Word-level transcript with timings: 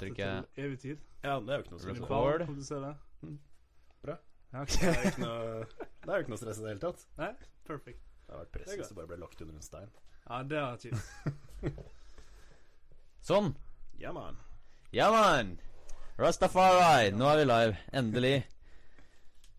til 0.00 0.64
evig 0.64 0.78
tid. 0.82 1.02
Ja, 1.22 1.38
det 1.40 1.52
er 1.52 1.60
jo 1.60 1.64
ikke 1.64 1.74
noe 1.74 1.82
stress. 1.82 2.00
Record. 2.02 2.46
Det 2.46 2.80
det. 2.84 2.94
Mm. 3.22 3.38
Bra. 4.02 4.16
Ja, 4.52 4.62
ok. 4.62 4.78
er 4.82 5.02
ikke 5.10 5.24
noe, 5.24 5.66
det 5.78 6.08
er 6.08 6.14
jo 6.14 6.24
ikke 6.24 6.34
noe 6.34 6.40
stress 6.42 6.58
i 6.60 6.64
det 6.64 6.72
hele 6.72 6.84
tatt. 6.86 7.04
Nei, 7.20 7.32
perfect. 7.68 8.00
Det 8.26 8.34
har 8.34 8.44
vært 8.44 8.54
press 8.54 8.70
Det 8.70 8.74
er 8.74 8.82
hvis 8.82 8.92
det 8.92 8.98
bare 9.00 9.10
ble 9.10 9.20
lagt 9.22 9.44
under 9.44 9.58
en 9.58 9.66
stein. 9.66 9.92
Ja, 10.28 10.42
det 10.48 10.62
var 10.62 10.80
kjipt. 10.82 11.82
Sånn. 13.28 13.52
Ja, 14.02 14.10
man. 14.16 14.40
Ja, 14.92 15.12
mann! 15.14 15.54
Rastafari. 16.18 17.12
Nå 17.16 17.28
er 17.30 17.38
vi 17.40 17.44
live. 17.48 17.76
Endelig. 17.96 18.34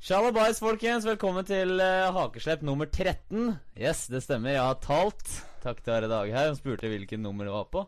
Shalabais, 0.04 0.60
folkens. 0.60 1.06
Velkommen 1.08 1.48
til 1.48 1.78
uh, 1.80 2.12
hakeslepp 2.14 2.62
nummer 2.68 2.90
13. 2.92 3.54
Yes, 3.80 4.04
det 4.12 4.20
stemmer. 4.26 4.58
Jeg 4.58 4.66
har 4.68 4.82
talt. 4.84 5.24
Takk 5.64 5.80
til 5.80 5.96
Are 5.96 6.10
Daghaug. 6.12 6.36
Han 6.36 6.60
spurte 6.60 6.92
hvilket 6.92 7.24
nummer 7.24 7.48
det 7.48 7.54
var 7.56 7.70
på. 7.72 7.86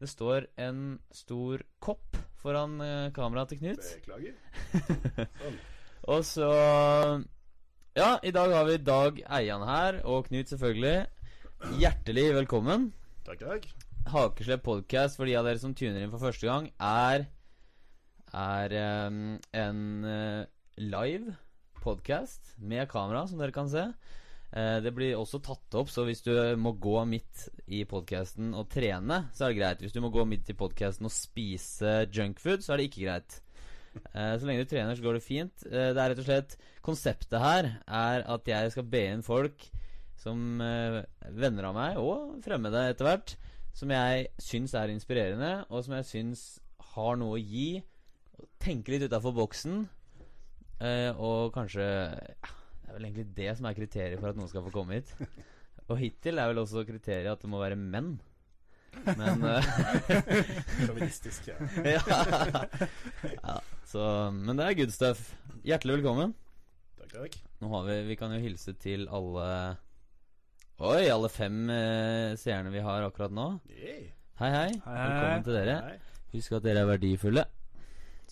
Det 0.00 0.08
står 0.08 0.46
en 0.56 0.94
stor 1.12 1.60
kopp 1.84 2.16
foran 2.40 2.78
uh, 2.80 3.10
kameraet 3.12 3.50
til 3.52 3.58
Knut. 3.60 3.88
Beklager. 4.00 4.38
Sånn. 5.42 5.58
Og 6.08 6.22
så 6.24 6.46
Ja, 7.98 8.14
i 8.24 8.32
dag 8.32 8.54
har 8.56 8.64
vi 8.64 8.78
Dag 8.80 9.20
Eian 9.28 9.66
her, 9.68 9.98
og 10.08 10.30
Knut 10.30 10.48
selvfølgelig. 10.48 11.04
Hjertelig 11.82 12.24
velkommen. 12.38 12.86
Takk, 13.28 13.44
takk. 13.44 13.68
Hakeslepp 14.08 14.64
podcast 14.64 15.20
for 15.20 15.28
de 15.28 15.36
av 15.36 15.44
dere 15.44 15.60
som 15.60 15.76
tuner 15.76 16.00
inn 16.00 16.14
for 16.14 16.24
første 16.30 16.48
gang, 16.48 16.70
er 16.80 17.28
Er 18.32 18.76
um, 19.04 19.36
en 19.52 19.84
uh, 20.06 20.48
live 20.80 21.36
podcast 21.84 22.54
med 22.56 22.88
kamera, 22.88 23.26
som 23.28 23.36
dere 23.42 23.52
kan 23.52 23.68
se. 23.68 23.84
Eh, 24.50 24.80
det 24.82 24.90
blir 24.94 25.14
også 25.14 25.38
tatt 25.46 25.76
opp, 25.78 25.90
så 25.92 26.02
hvis 26.08 26.24
du 26.26 26.32
må 26.58 26.72
gå 26.82 26.96
midt 27.06 27.46
i 27.70 27.84
podcasten 27.88 28.50
og 28.58 28.66
trene, 28.72 29.22
så 29.34 29.46
er 29.46 29.52
det 29.52 29.60
greit. 29.60 29.84
Hvis 29.84 29.94
du 29.94 30.00
må 30.02 30.10
gå 30.10 30.24
midt 30.26 30.50
i 30.50 30.56
podcasten 30.58 31.06
og 31.06 31.14
spise 31.14 32.00
junkfood, 32.10 32.64
så 32.64 32.74
er 32.74 32.80
det 32.80 32.88
ikke 32.90 33.04
greit. 33.04 33.36
Eh, 34.10 34.34
så 34.38 34.46
lenge 34.48 34.64
du 34.64 34.70
trener, 34.72 34.98
så 34.98 35.06
går 35.06 35.18
det 35.18 35.26
fint. 35.26 35.66
Eh, 35.68 35.92
det 35.94 36.02
er 36.02 36.12
rett 36.12 36.22
og 36.22 36.26
slett 36.26 36.58
Konseptet 36.82 37.42
her 37.42 37.66
er 37.84 38.24
at 38.32 38.46
jeg 38.48 38.72
skal 38.72 38.86
be 38.88 39.04
inn 39.12 39.22
folk 39.22 39.66
som 40.20 40.60
venner 40.60 41.66
av 41.70 41.76
meg, 41.76 41.96
og 41.96 42.42
fremmede 42.44 42.82
etter 42.90 43.06
hvert, 43.06 43.34
som 43.72 43.92
jeg 43.92 44.26
syns 44.40 44.74
er 44.76 44.92
inspirerende, 44.92 45.52
og 45.72 45.84
som 45.86 45.94
jeg 45.96 46.08
syns 46.08 46.42
har 46.92 47.16
noe 47.20 47.38
å 47.38 47.40
gi. 47.40 47.80
Tenke 48.60 48.92
litt 48.92 49.06
utafor 49.08 49.32
boksen. 49.38 49.78
Og 51.16 51.54
kanskje 51.56 51.86
ja, 51.88 52.52
Det 52.90 52.96
er 52.96 52.98
vel 52.98 53.06
egentlig 53.06 53.36
det 53.36 53.50
som 53.54 53.66
er 53.68 53.74
kriteriet 53.76 54.18
for 54.18 54.32
at 54.32 54.38
noen 54.38 54.48
skal 54.50 54.64
få 54.66 54.70
komme 54.74 54.96
hit. 54.96 55.10
Og 55.86 55.98
hittil 56.00 56.40
er 56.42 56.48
vel 56.50 56.58
også 56.58 56.82
kriteriet 56.88 57.30
at 57.30 57.44
det 57.44 57.50
må 57.52 57.60
være 57.60 57.76
menn. 57.78 58.16
Men 59.06 59.44
eh, 59.52 59.68
Sjåvinistisk. 60.80 61.52
Ja. 61.86 62.00
ja. 63.30 63.54
så, 63.86 64.02
Men 64.34 64.58
det 64.58 64.66
er 64.66 64.74
good 64.80 64.90
stuff. 64.90 65.22
Hjertelig 65.62 66.00
velkommen. 66.00 66.34
Takk, 66.98 67.14
takk. 67.14 67.38
Nå 67.62 67.70
har 67.76 67.86
vi 67.92 68.00
Vi 68.10 68.18
kan 68.18 68.34
jo 68.34 68.42
hilse 68.42 68.74
til 68.82 69.06
alle 69.06 69.46
Oi, 70.82 71.06
alle 71.14 71.30
fem 71.30 71.62
eh, 71.70 72.34
seerne 72.42 72.74
vi 72.74 72.82
har 72.82 73.06
akkurat 73.06 73.30
nå. 73.30 73.52
Yay. 73.70 74.08
Hei, 74.42 74.50
hei. 74.50 74.68
Hei. 74.82 74.98
Velkommen 74.98 75.46
til 75.46 75.60
dere. 75.60 75.80
Hei. 75.86 76.22
Husk 76.34 76.58
at 76.58 76.66
dere 76.66 76.82
er 76.82 76.90
verdifulle. 76.90 77.46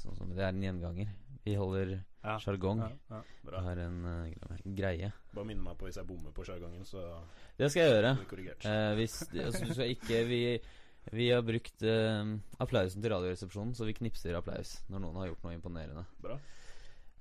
Sånn 0.02 0.18
som 0.18 0.34
det 0.34 0.42
er 0.42 0.50
en 0.50 0.66
gjenganger. 0.66 1.14
Vi 1.46 1.54
holder. 1.62 2.00
Sjargong. 2.42 2.82
Ja, 3.10 3.20
Bra. 3.46 3.62
har 3.64 3.80
en 3.84 3.98
uh, 4.04 4.58
greie. 4.78 5.08
Bare 5.34 5.48
minne 5.48 5.64
meg 5.64 5.78
på 5.80 5.88
hvis 5.88 5.98
jeg 6.00 6.08
bommer 6.08 6.34
på 6.36 6.44
sjargongen, 6.46 6.84
så 6.88 7.04
Det 7.58 7.70
skal 7.72 7.86
jeg 7.86 7.94
gjøre. 7.96 8.12
Eh, 8.68 8.92
hvis, 9.00 9.16
altså, 9.32 9.64
du 9.64 9.72
skal 9.74 9.92
ikke 9.94 10.20
Vi, 10.28 10.42
vi 11.16 11.30
har 11.32 11.42
brukt 11.46 11.82
eh, 11.82 12.34
applausen 12.60 13.02
til 13.02 13.12
Radioresepsjonen, 13.14 13.74
så 13.74 13.88
vi 13.88 13.96
knipser 13.96 14.36
applaus 14.38 14.78
når 14.92 15.04
noen 15.06 15.20
har 15.22 15.30
gjort 15.32 15.44
noe 15.46 15.56
imponerende. 15.56 16.04
Bra. 16.22 16.38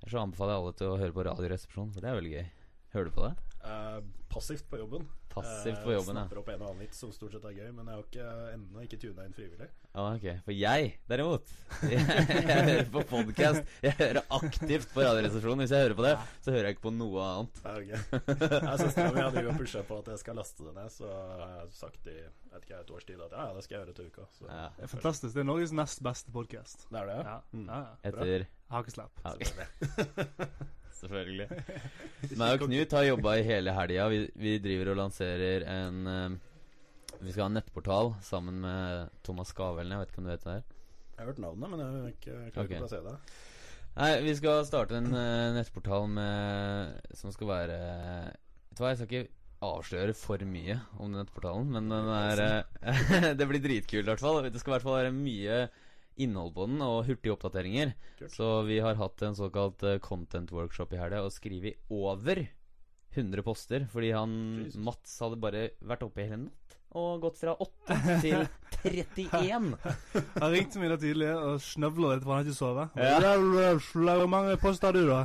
Så 0.06 0.20
anbefaler 0.20 0.54
jeg 0.54 0.62
alle 0.62 0.78
til 0.78 0.92
å 0.92 0.98
høre 1.00 1.16
på 1.16 1.26
Radioresepsjonen, 1.26 1.94
for 1.94 2.04
det 2.04 2.10
er 2.10 2.18
veldig 2.20 2.34
gøy. 2.36 2.48
Hører 2.94 3.08
du 3.08 3.16
på 3.16 3.24
det? 3.26 3.34
Eh, 3.68 4.00
passivt 4.30 4.68
på 4.70 4.78
jobben. 4.78 5.08
Passivt 5.32 5.78
Eh, 5.78 5.84
på 5.84 5.92
jobben, 5.92 6.16
ja. 6.16 6.24
Snapper 6.24 6.40
opp 6.40 6.48
en 6.48 6.62
og 6.62 6.70
annen 6.70 6.84
vits 6.84 7.00
som 7.02 7.12
stort 7.12 7.34
sett 7.34 7.44
er 7.44 7.56
gøy, 7.56 7.72
men 7.76 7.86
jeg 7.86 7.94
har 7.98 8.06
ikke 8.06 8.28
ennå 8.54 8.84
ikke 8.84 9.00
tuna 9.02 9.26
inn 9.26 9.36
frivillig. 9.36 9.68
Ja, 9.98 10.12
ok. 10.14 10.26
For 10.46 10.54
jeg, 10.54 10.90
derimot 11.10 11.48
Jeg, 11.92 12.02
jeg 12.46 12.66
hører 12.68 12.90
på 12.92 13.00
podcast 13.10 13.72
Jeg 13.82 13.96
hører 13.98 14.20
aktivt 14.36 14.92
på 14.94 15.02
Radioresepsjonen. 15.02 15.64
Hvis 15.64 15.72
jeg 15.74 15.88
hører 15.88 15.96
på 15.98 16.04
det, 16.06 16.12
så 16.44 16.54
hører 16.54 16.68
jeg 16.68 16.76
ikke 16.76 16.84
på 16.84 16.92
noe 16.94 17.24
annet. 17.24 17.58
Okay. 17.72 17.98
ok. 18.14 18.44
Jeg 18.44 18.76
Søstera 18.84 19.08
mi 19.16 19.24
hadde 19.24 19.42
jo 19.42 19.56
pusha 19.58 19.82
på 19.88 19.98
at 19.98 20.12
jeg 20.12 20.22
skal 20.22 20.38
laste 20.38 20.68
det 20.68 20.76
ned, 20.76 20.92
så 20.94 21.10
har 21.10 21.42
jeg 21.56 21.74
sagt 21.80 22.06
i 22.12 22.14
vet 22.14 22.62
ikke, 22.62 22.78
et 22.78 22.94
års 22.94 23.08
tid 23.10 23.26
at 23.26 23.34
ja, 23.34 23.48
ja, 23.48 23.56
det 23.58 23.66
skal 23.66 23.74
jeg 23.76 23.82
gjøre 23.82 23.96
til 23.98 24.10
uka. 24.12 24.26
Så. 24.38 24.46
Ja, 24.46 24.64
Det 24.78 24.86
er 24.86 24.92
fantastisk. 24.94 25.34
Det 25.34 25.42
er 25.42 25.50
Norges 25.50 25.74
nest 25.82 26.02
beste 26.06 26.34
podkast. 26.38 26.86
Det 26.88 27.02
er 27.02 27.10
det, 27.10 27.20
Ja. 27.26 27.36
Mm. 27.50 27.66
Ja, 27.66 27.80
ja. 27.82 28.10
Etter 28.12 28.46
Hakeslapp. 28.70 29.24
ja, 29.24 29.34
ok. 29.34 30.66
Selvfølgelig. 30.98 31.48
Meg 32.38 32.54
og 32.54 32.68
Knut 32.68 32.94
har 32.98 33.06
jobba 33.10 33.34
i 33.38 33.46
hele 33.46 33.74
helga. 33.74 34.08
Vi, 34.14 34.22
vi 34.38 34.58
driver 34.62 34.94
og 34.94 35.02
lanserer 35.02 35.66
en 35.74 36.06
eh, 36.14 36.38
Vi 37.18 37.32
skal 37.32 37.46
ha 37.46 37.50
en 37.50 37.56
nettportal 37.58 38.12
sammen 38.22 38.60
med 38.62 39.14
Thomas 39.26 39.50
Skavelen. 39.50 39.94
Jeg 39.94 40.04
vet 40.04 40.12
ikke 40.12 40.20
om 40.22 40.28
du 40.28 40.30
vet 40.30 40.44
det 40.44 40.52
her? 40.52 40.66
Jeg 41.08 41.20
har 41.20 41.30
hørt 41.32 41.40
navnet, 41.42 41.70
men 41.72 41.80
jeg, 41.82 42.12
ikke, 42.14 42.34
jeg 42.34 42.52
klarer 42.54 42.68
ikke 42.68 42.78
å 42.78 42.84
plassere 42.84 43.08
det. 43.08 43.38
Nei, 43.98 44.10
vi 44.22 44.34
skal 44.38 44.60
starte 44.68 44.98
en 45.00 45.10
uh, 45.10 45.56
nettportal 45.56 46.04
med 46.12 47.14
Som 47.18 47.32
skal 47.34 47.48
være 47.50 47.78
Vet 47.80 48.78
du 48.78 48.82
hva, 48.84 48.92
jeg 48.92 49.00
skal 49.00 49.08
ikke 49.08 49.34
avsløre 49.66 50.14
for 50.14 50.44
mye 50.46 50.76
om 51.02 51.08
den 51.10 51.18
nettportalen, 51.18 51.72
men 51.74 51.88
den 51.90 52.10
er 52.14 52.42
eh, 52.44 53.32
Det 53.40 53.48
blir 53.50 53.58
dritkult, 53.64 54.04
i 54.04 54.12
hvert 54.12 54.22
fall. 54.22 54.38
Det 54.46 54.60
skal 54.62 54.70
i 54.70 54.74
hvert 54.76 54.86
fall 54.86 55.00
være 55.00 55.16
mye 55.16 55.56
innhold 56.22 56.52
på 56.54 56.68
den, 56.70 56.78
og 56.86 57.08
hurtige 57.08 57.34
oppdateringer. 57.34 57.90
Kult. 58.20 58.36
Så 58.36 58.52
vi 58.68 58.78
har 58.84 59.00
hatt 59.00 59.24
en 59.26 59.34
såkalt 59.38 59.82
eh, 59.82 59.98
content 60.04 60.54
workshop 60.54 60.94
i 60.94 61.02
helga 61.02 61.24
og 61.26 61.34
skrevet 61.34 61.82
over 61.90 62.44
100 63.16 63.42
poster, 63.42 63.88
fordi 63.90 64.14
han 64.14 64.38
Jesus. 64.62 64.78
Mats 64.86 65.18
hadde 65.24 65.42
bare 65.42 65.70
vært 65.82 66.06
oppe 66.06 66.22
i 66.22 66.28
hele 66.30 66.44
natt 66.46 66.77
og 66.96 67.20
gått 67.20 67.36
fra 67.40 67.52
8 67.60 67.98
til 68.22 68.46
31. 68.88 69.70
Han 70.38 70.52
ringte 70.54 70.80
meg 70.80 70.92
da 70.94 70.98
tidlig 71.02 71.28
og 71.34 71.60
snøvla 71.62 72.14
litt, 72.14 72.24
for 72.24 72.32
han 72.32 72.40
har 72.40 72.48
ikke 72.48 72.56
sovet. 72.56 72.88
Hvor 73.92 74.28
mange 74.30 74.58
poster 74.62 74.88
har 74.88 74.96
du, 74.96 75.04
da? 75.10 75.22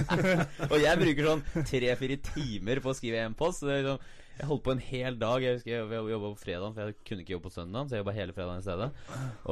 Og 0.72 0.78
jeg 0.78 1.00
bruker 1.00 1.30
sånn 1.30 1.46
tre-fire 1.68 2.18
timer 2.32 2.82
på 2.84 2.92
å 2.92 2.98
skrive 2.98 3.24
en 3.26 3.38
post. 3.38 3.62
Så 3.62 3.70
det 3.70 3.78
er 3.78 3.82
liksom, 3.86 4.12
jeg 4.38 4.48
holdt 4.48 4.64
på 4.66 4.72
en 4.74 4.84
hel 4.84 5.18
dag. 5.20 5.44
Jeg 5.44 5.58
husker 5.58 5.72
jeg 5.74 6.04
jobba 6.12 6.30
på 6.30 6.40
fredag, 6.44 6.76
for 6.76 6.92
jeg 6.92 6.96
kunne 7.08 7.24
ikke 7.24 7.34
jobbe 7.36 7.48
på 7.48 7.54
søndag. 7.56 7.88
Så 7.88 7.96
jeg 7.96 8.04
jobba 8.04 8.16
hele 8.16 8.36
fredagen 8.36 8.62
i 8.62 8.66
stedet. 8.68 8.88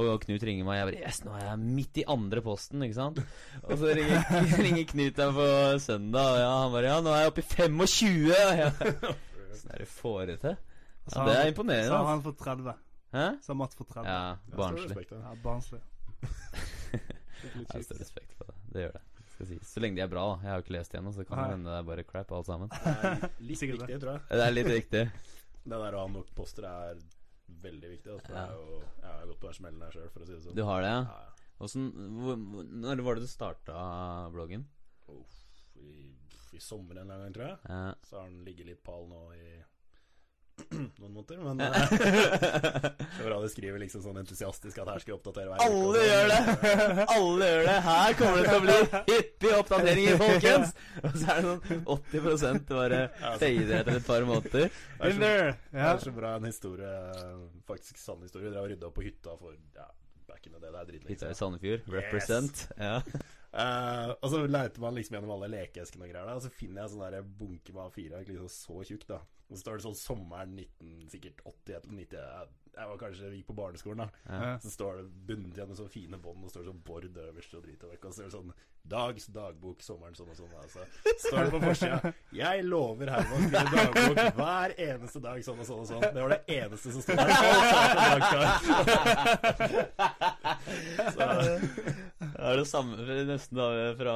Og 0.00 0.12
Knut 0.24 0.46
ringer 0.50 0.68
meg, 0.68 0.72
og 0.72 0.80
jeg 0.80 0.88
bare 0.90 1.10
Yes, 1.10 1.20
nå 1.26 1.34
er 1.36 1.44
jeg 1.48 1.60
midt 1.80 2.00
i 2.00 2.06
andre 2.16 2.44
posten, 2.46 2.86
ikke 2.86 3.00
sant? 3.00 3.20
Og 3.64 3.76
så 3.80 3.92
ringer, 3.98 4.24
ringer 4.64 4.88
Knut 4.94 5.20
meg 5.24 5.36
på 5.40 5.50
søndag, 5.88 6.32
og 6.36 6.42
ja, 6.44 6.50
han 6.62 6.74
bare 6.76 6.94
Ja, 6.94 7.02
nå 7.04 7.14
er 7.16 7.24
jeg 7.24 7.34
oppe 7.34 7.44
i 7.44 7.50
25! 7.50 8.18
Og 8.30 8.64
jeg, 8.64 9.16
Sånn 9.60 9.74
er 9.74 9.82
det 9.82 9.90
får 9.90 10.20
det 10.30 10.36
til. 10.44 10.58
Så 11.06 11.18
Ja, 11.18 11.24
det 11.28 11.36
er 11.40 11.48
imponerende. 11.52 11.86
Så 11.88 11.92
har 11.96 12.00
altså. 12.00 12.10
han 12.12 12.22
fått 12.22 12.38
30. 12.44 12.74
Hæ? 13.12 13.24
Så 13.42 13.52
har 13.52 13.56
Mats 13.62 13.74
fått 13.78 13.88
30. 13.94 14.10
Ja, 14.10 14.56
barnslig. 14.56 15.06
Ja, 15.24 15.34
barnslig. 15.44 15.80
Jeg 17.40 17.66
har 17.72 17.82
større 17.86 18.02
respekt 18.04 18.34
for 18.36 18.50
det. 18.50 18.56
Det 18.74 18.82
gjør 18.84 18.92
det. 18.98 19.02
Skal 19.32 19.46
sies. 19.48 19.70
Så 19.72 19.80
lenge 19.80 19.96
de 19.96 20.02
er 20.04 20.10
bra, 20.12 20.24
da. 20.34 20.36
Jeg 20.44 20.50
har 20.52 20.58
jo 20.60 20.64
ikke 20.66 20.74
lest 20.76 20.92
igjennom, 20.94 21.14
så 21.16 21.22
det 21.22 21.28
kan 21.30 21.40
det 21.40 21.52
hende 21.54 21.70
det 21.70 21.78
er 21.78 21.86
bare 21.88 22.04
crap 22.04 22.32
alt 22.36 22.48
sammen. 22.50 22.68
Det 22.74 22.92
er 22.92 23.24
litt 23.48 23.58
Sikkert 23.62 23.80
viktig, 23.86 23.96
tror 24.02 24.12
jeg. 24.12 24.22
Det 24.30 24.44
er 24.46 24.54
litt 24.56 24.70
riktig. 24.74 25.04
Det 25.70 25.76
der 25.76 25.92
å 25.96 26.02
ha 26.04 26.08
nok 26.08 26.28
poster 26.36 26.64
er 26.64 27.00
veldig 27.64 27.88
viktig. 27.94 28.12
Altså. 28.14 28.32
Ja. 28.32 28.44
Det 28.44 28.54
er 28.54 28.60
jo, 28.60 28.78
jeg 29.02 29.10
har 29.12 29.26
gått 29.28 29.40
på 29.42 29.48
den 29.50 29.56
smellen 29.58 29.82
her 29.84 29.92
sjøl, 29.96 30.06
for 30.14 30.24
å 30.24 30.28
si 30.28 30.32
det 30.36 30.40
sånn. 30.44 30.54
Du 30.56 30.62
har 30.64 30.80
det, 30.84 30.92
ja? 30.92 31.00
Ja. 31.04 31.48
Hvordan, 31.60 31.88
hvor, 32.16 32.38
hvor- 32.54 32.70
når 32.84 33.02
var 33.04 33.18
det 33.18 33.24
du 33.26 33.28
starta 33.28 33.80
bloggen? 34.32 34.62
Oh, 35.12 35.20
i, 35.76 35.90
I 36.56 36.60
sommer 36.64 36.96
en 36.96 37.02
eller 37.02 37.18
annen 37.18 37.26
gang, 37.26 37.34
tror 37.36 37.46
jeg. 37.50 37.58
Ja. 37.68 37.82
Så 38.08 38.16
har 38.22 38.30
den 38.30 38.40
ligget 38.46 38.70
litt 38.70 38.80
pal 38.86 39.04
nå 39.10 39.20
i 39.36 39.44
noen 41.00 41.12
måneder. 41.14 41.38
Men 41.44 41.60
det 41.60 41.68
er 41.70 43.26
bra 43.26 43.38
du 43.42 43.48
skriver 43.52 43.80
liksom 43.82 44.02
sånn 44.04 44.20
entusiastisk 44.22 44.78
at 44.82 44.90
her 44.92 45.02
skal 45.02 45.12
vi 45.12 45.16
oppdatere 45.18 45.48
hver 45.50 45.58
uke, 45.60 45.66
Alle 45.66 45.94
sånn. 45.94 46.08
gjør 46.10 46.26
det! 46.30 47.06
Alle 47.16 47.50
gjør 47.50 47.64
det! 47.68 47.76
Her 47.86 48.16
kommer 48.20 48.36
det 48.40 48.44
til 48.48 48.58
å 48.58 48.64
bli 48.66 48.76
hyppige 49.14 49.60
oppdateringer, 49.64 50.20
folkens! 50.24 50.74
Og 51.04 51.16
så 51.16 51.24
er 51.36 51.40
det 51.40 51.46
sånn 51.48 51.84
80 51.96 52.68
bare 52.70 53.00
fader 53.40 53.74
etter 53.80 53.94
et 53.96 54.06
par 54.10 54.28
måneder. 54.28 54.68
Det 54.70 55.10
er 55.10 55.16
så- 55.16 55.32
Det 55.70 55.86
er 55.90 56.04
så 56.04 56.14
bra 56.20 56.34
en 56.36 56.48
historie, 56.50 56.92
faktisk 57.68 57.98
sann 58.00 58.22
historie. 58.24 58.50
Dere 58.50 58.62
har 58.64 58.70
rydda 58.74 58.88
opp 58.90 58.96
på 59.00 59.04
hytta 59.06 59.36
for 59.40 59.54
ja, 59.76 59.88
back 60.28 60.46
in 60.46 60.52
the 60.54 60.60
day. 60.62 60.70
Det 60.70 60.80
er 60.80 60.88
dritlenge 60.92 61.14
Hytta 61.16 61.30
i 61.30 61.36
Sandefjord. 61.38 61.84
Sandefjord. 61.84 61.86
Yes. 61.86 61.92
Represent. 61.98 62.64
Ja. 62.78 62.96
Uh, 63.50 64.12
og 64.22 64.28
så 64.30 64.44
leiter 64.46 64.78
man 64.84 64.94
liksom 64.94 65.16
gjennom 65.16 65.32
alle 65.34 65.48
lekeeskene 65.50 66.06
og 66.06 66.12
greier, 66.12 66.28
da, 66.28 66.36
og 66.38 66.44
så 66.44 66.52
finner 66.54 66.84
jeg 66.84 66.92
sånn 66.92 67.00
der 67.02 67.24
bunke 67.40 67.72
med 67.74 67.88
A4, 67.88 68.20
ikke 68.22 68.36
liksom 68.36 68.52
så 68.54 68.84
tjukk, 68.86 69.08
da. 69.10 69.18
Og 69.50 69.56
så 69.56 69.60
står 69.64 69.74
det 69.80 69.86
sånn 69.88 69.96
sommeren 69.98 70.52
19, 70.54 71.08
sikkert 71.10 71.40
80 71.42 71.74
eller 71.74 71.94
90 71.98 72.14
Jeg, 72.20 72.46
jeg 72.70 72.86
var 72.86 72.98
kanskje 73.00 73.32
gikk 73.34 73.48
på 73.48 73.54
barneskolen, 73.58 74.00
da. 74.04 74.08
Ja. 74.30 74.52
Så 74.62 74.70
står 74.70 74.92
det 75.00 75.06
bundet 75.26 75.56
igjen 75.58 75.68
med 75.72 75.78
sånne 75.80 75.90
fine 75.92 76.16
bånd, 76.22 76.38
og 76.44 76.46
så 76.46 76.50
står 76.54 76.62
det 76.62 76.70
sånn 76.70 76.84
Bård 76.86 77.04
øverst 77.10 77.56
og 77.58 77.64
drit 77.66 77.82
og 77.82 77.90
vekk. 77.90 78.02
Og 78.06 78.12
så 78.14 78.22
er 78.22 78.26
det 78.30 78.36
sånn 78.36 78.54
Dags 78.90 79.24
dagbok, 79.28 79.82
sommeren 79.84 80.14
sånn 80.16 80.30
og 80.32 80.36
sånn. 80.38 80.54
Altså. 80.56 80.80
Står 81.26 81.44
det 81.44 81.52
på 81.52 81.60
forsida 81.66 82.00
Jeg 82.32 82.64
lover 82.64 83.12
Herman 83.12 83.36
å 83.36 83.40
skrive 83.50 83.76
dagbok 83.76 84.16
hver 84.38 84.72
eneste 84.86 85.20
dag 85.26 85.36
sånn 85.44 85.60
og 85.60 85.66
sånn 85.68 85.82
og 85.82 85.88
sånn. 85.90 86.00
Det 86.06 86.22
var 86.24 86.30
det 86.32 86.42
eneste 86.56 86.88
som 86.94 87.02
sto 87.04 87.12
der. 87.18 87.28
Så, 91.14 91.24
Det 92.40 92.48
er 92.48 92.56
det 92.56 92.68
samme 92.70 92.96
nesten 93.28 93.58
da 93.58 93.66
fra 93.98 94.12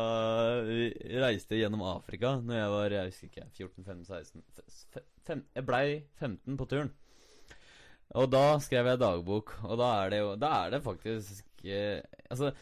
Vi 0.64 0.86
reiste 1.20 1.58
gjennom 1.60 1.82
Afrika 1.90 2.38
Når 2.40 2.56
jeg 2.56 2.70
var, 2.72 2.94
jeg 2.96 3.10
husker 3.10 3.28
ikke 3.28 3.48
14, 3.52 3.84
15, 3.84 4.04
16 4.08 4.44
f- 4.64 5.02
fem, 5.28 5.42
Jeg 5.58 5.66
blei 5.68 5.86
15 6.22 6.56
på 6.60 6.68
turen 6.70 6.92
Og 8.16 8.30
da 8.32 8.44
skrev 8.64 8.88
jeg 8.94 9.02
dagbok 9.02 9.52
Og 9.68 9.76
da 9.80 9.90
er 10.06 10.14
det 10.14 10.22
jo 10.22 10.30
Da 10.40 10.54
er 10.64 10.72
det 10.76 10.82
faktisk 10.86 11.66
eh, 11.68 12.00
Altså 12.30 12.54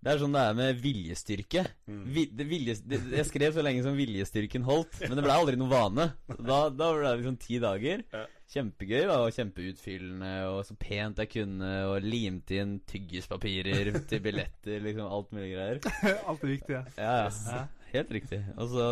det 0.00 0.14
er 0.14 0.20
sånn 0.22 0.32
det 0.32 0.40
er 0.48 0.54
med 0.56 0.78
viljestyrke 0.80 1.62
mm. 1.84 2.04
Vi, 2.14 2.22
det 2.32 2.46
vilje, 2.48 2.78
det, 2.88 3.02
Jeg 3.18 3.26
skrev 3.28 3.52
så 3.52 3.60
lenge 3.66 3.82
som 3.84 3.98
viljestyrken 3.98 4.64
holdt 4.64 5.02
Men 5.04 5.18
det 5.18 5.26
ble 5.26 5.34
aldri 5.36 5.58
noen 5.60 5.74
vane 5.74 6.06
Da, 6.38 6.62
da 6.72 6.86
ble 6.96 7.02
det 7.04 7.18
liksom 7.20 7.36
ti 7.42 7.58
dager 7.60 8.06
Ja. 8.08 8.22
Kjempegøy 8.50 9.04
da, 9.06 9.16
og 9.22 9.30
kjempeutfyllende 9.36 10.30
Og 10.50 10.64
så 10.66 10.74
pent 10.80 11.20
jeg 11.22 11.28
kunne 11.36 11.68
Og 11.90 12.02
limte 12.02 12.56
inn 12.58 12.72
tyggispapirer 12.90 13.92
til 14.10 14.22
billetter 14.24 14.82
Liksom 14.82 15.06
alt 15.06 15.30
mulig 15.36 15.52
greier. 15.54 15.78
Alt 16.28 16.42
er 16.42 16.50
viktig. 16.56 16.74
ja. 16.74 16.82
Ja, 16.96 17.12
ja, 17.28 17.28
Ja. 17.52 17.60
helt 17.92 18.10
riktig. 18.14 18.40
Og 18.56 18.68
så, 18.70 18.88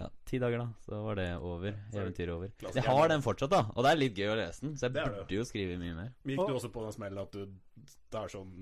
ja, 0.00 0.08
ti 0.26 0.38
dager 0.42 0.58
da 0.64 0.66
Så 0.86 1.00
var 1.06 1.14
det 1.18 1.28
over, 1.38 1.72
eventyret 1.94 2.34
over. 2.34 2.50
Jeg 2.74 2.84
har 2.86 3.08
den 3.14 3.22
fortsatt 3.26 3.50
da 3.54 3.62
Og 3.74 3.82
det 3.86 3.90
er 3.94 4.02
litt 4.02 4.18
gøy 4.18 4.28
å 4.34 4.36
lese 4.42 4.66
den 4.66 4.76
Så 4.78 4.86
jeg 4.90 4.94
burde 4.98 5.34
jo 5.38 5.46
skrive 5.46 5.78
mye 5.78 5.94
mer. 5.96 6.10
Men 6.24 6.36
Gikk 6.36 6.50
du 6.50 6.58
også 6.58 6.70
på 6.74 6.84
den 6.88 6.94
smellen 6.98 7.22
at 7.22 7.32
du 7.34 7.46
Det 7.46 8.20
er 8.24 8.30
sånn 8.34 8.52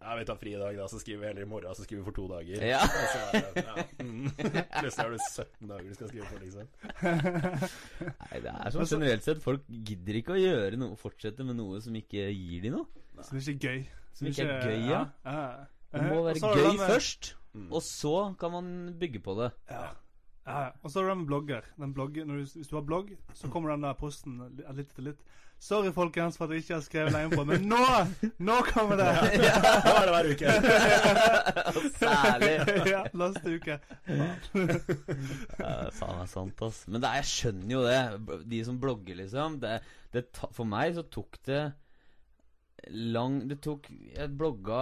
Jeg 0.00 0.18
vi 0.20 0.24
tar 0.28 0.36
fri 0.38 0.50
i 0.54 0.58
dag, 0.60 0.76
da, 0.76 0.86
så 0.92 0.98
skriver 1.00 1.20
vi 1.22 1.26
heller 1.30 1.42
i 1.46 1.48
morgen, 1.50 1.74
så 1.74 1.82
skriver 1.86 2.02
vi 2.02 2.06
for 2.10 2.16
to 2.18 2.26
dager. 2.28 2.62
Ja. 2.68 2.80
Er 2.84 3.46
det, 3.54 3.62
ja. 3.64 3.84
mm. 4.04 4.26
Plutselig 4.80 5.00
har 5.00 5.10
du 5.10 5.18
17 5.24 5.70
dager 5.70 5.88
du 5.88 5.94
skal 5.96 6.10
skrive 6.10 6.26
for, 6.28 6.38
liksom. 6.44 6.66
Nei, 8.06 8.40
det 8.44 8.52
er 8.52 8.74
sånn 8.74 8.90
generelt 8.90 9.24
sett 9.26 9.40
Folk 9.44 9.64
gidder 9.68 10.18
ikke 10.20 10.34
å 10.36 10.40
gjøre 10.40 10.78
noe 10.80 10.98
Fortsette 11.00 11.46
med 11.48 11.56
noe 11.58 11.80
som 11.84 11.96
ikke 11.98 12.26
gir 12.28 12.66
de 12.66 12.72
noe 12.74 12.86
Som 13.24 13.40
ikke 13.40 13.54
er 13.56 13.62
gøy. 13.64 13.80
Som 14.16 14.28
ikke 14.30 14.46
er 14.46 14.68
gøy, 14.68 14.86
ja. 14.90 15.00
ja. 15.24 15.42
Det 15.96 16.02
må 16.10 16.18
Eh, 16.20 16.24
være 16.28 16.54
gøy 16.60 16.72
med- 16.76 16.88
først, 16.90 17.34
Mm. 17.56 17.70
og 17.72 17.80
så 17.80 18.10
kan 18.36 18.50
man 18.52 18.66
bygge 19.00 19.20
på 19.24 19.32
det. 19.38 19.46
Ja. 19.70 19.76
ja. 19.80 20.56
ja. 20.66 20.72
Og 20.84 20.90
så 20.92 21.00
har 21.00 21.06
du 21.06 21.12
den 21.14 21.22
blogger. 21.30 21.64
Den 21.80 21.94
blogger 21.96 22.26
når 22.28 22.42
du, 22.42 22.50
hvis 22.58 22.68
du 22.68 22.74
har 22.76 22.82
blogg, 22.84 23.14
så 23.32 23.48
kommer 23.48 23.70
den 23.72 23.86
der 23.86 23.94
posten 23.96 24.34
litt 24.76 24.90
etter 24.90 25.06
litt. 25.06 25.22
Sorry, 25.58 25.90
folkens, 25.94 26.36
for 26.36 26.46
at 26.46 26.52
jeg 26.54 26.64
ikke 26.64 26.74
har 26.74 26.82
skrevet 26.84 27.14
lenge 27.14 27.36
på, 27.36 27.44
men 27.48 27.64
nå! 27.66 27.86
Nå 28.44 28.56
kommer 28.68 29.00
det! 29.00 29.08
Da 29.86 29.94
er 29.96 30.06
det 30.06 30.12
hver 30.12 30.28
uke. 30.30 30.52
Særlig. 32.02 32.52
ja, 32.92 33.00
Neste 33.16 33.54
uke. 33.56 33.78
Ja, 34.06 35.72
faen 35.96 36.20
er 36.22 36.30
sant, 36.30 36.62
ass. 36.66 36.84
Men 36.90 37.02
det 37.02 37.08
er, 37.08 37.22
jeg 37.22 37.30
skjønner 37.32 37.72
jo 37.72 37.82
det. 37.86 38.00
De 38.52 38.62
som 38.68 38.78
blogger, 38.82 39.18
liksom. 39.22 39.58
Det, 39.62 39.78
det, 40.14 40.26
for 40.36 40.68
meg 40.68 40.94
så 40.98 41.06
tok 41.08 41.40
det 41.48 41.62
lang 42.92 43.40
Det 43.48 43.56
tok 43.64 43.88
Jeg 43.88 44.30
blogga 44.38 44.80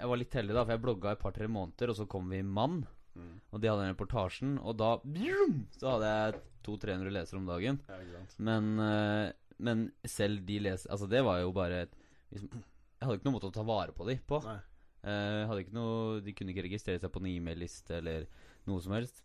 Jeg 0.00 0.08
var 0.10 0.18
litt 0.18 0.34
heldig, 0.34 0.54
da, 0.56 0.64
for 0.64 0.74
jeg 0.74 0.82
blogga 0.82 1.12
et 1.12 1.22
par-tre 1.22 1.50
måneder, 1.52 1.92
og 1.92 1.98
så 2.00 2.08
kom 2.10 2.32
vi 2.32 2.40
i 2.40 2.46
Mann. 2.46 2.80
Mm. 3.18 3.34
Og 3.52 3.60
de 3.60 3.70
hadde 3.70 3.84
den 3.84 3.94
reportasjen, 3.94 4.56
og 4.62 4.78
da 4.80 4.94
bjum, 5.04 5.60
Så 5.76 5.92
hadde 5.94 6.14
jeg 6.14 6.40
200-300 6.68 7.14
lesere 7.14 7.40
om 7.40 7.46
dagen. 7.48 7.78
Ja. 7.88 8.24
Men, 8.48 8.72
eh, 8.82 9.32
men 9.58 9.88
selv 10.06 10.44
de 10.46 10.58
leser 10.62 10.90
Altså, 10.94 11.08
det 11.10 11.22
var 11.26 11.40
jo 11.42 11.54
bare 11.54 11.84
et 11.86 11.94
liksom, 12.34 12.50
Jeg 12.52 13.06
hadde 13.06 13.18
ikke 13.18 13.28
noen 13.28 13.36
måte 13.38 13.50
å 13.50 13.54
ta 13.54 13.64
vare 13.66 13.94
på 13.96 14.06
de 14.08 14.18
på. 14.28 14.40
Nei. 14.46 14.58
Eh, 15.08 15.46
hadde 15.46 15.62
ikke 15.64 15.76
noe 15.76 16.20
De 16.26 16.34
kunne 16.34 16.54
ikke 16.54 16.66
registrere 16.66 17.02
seg 17.02 17.12
på 17.14 17.22
en 17.22 17.30
e-mail-liste 17.30 17.98
eller 18.00 18.28
noe 18.68 18.82
som 18.84 18.94
helst. 18.96 19.24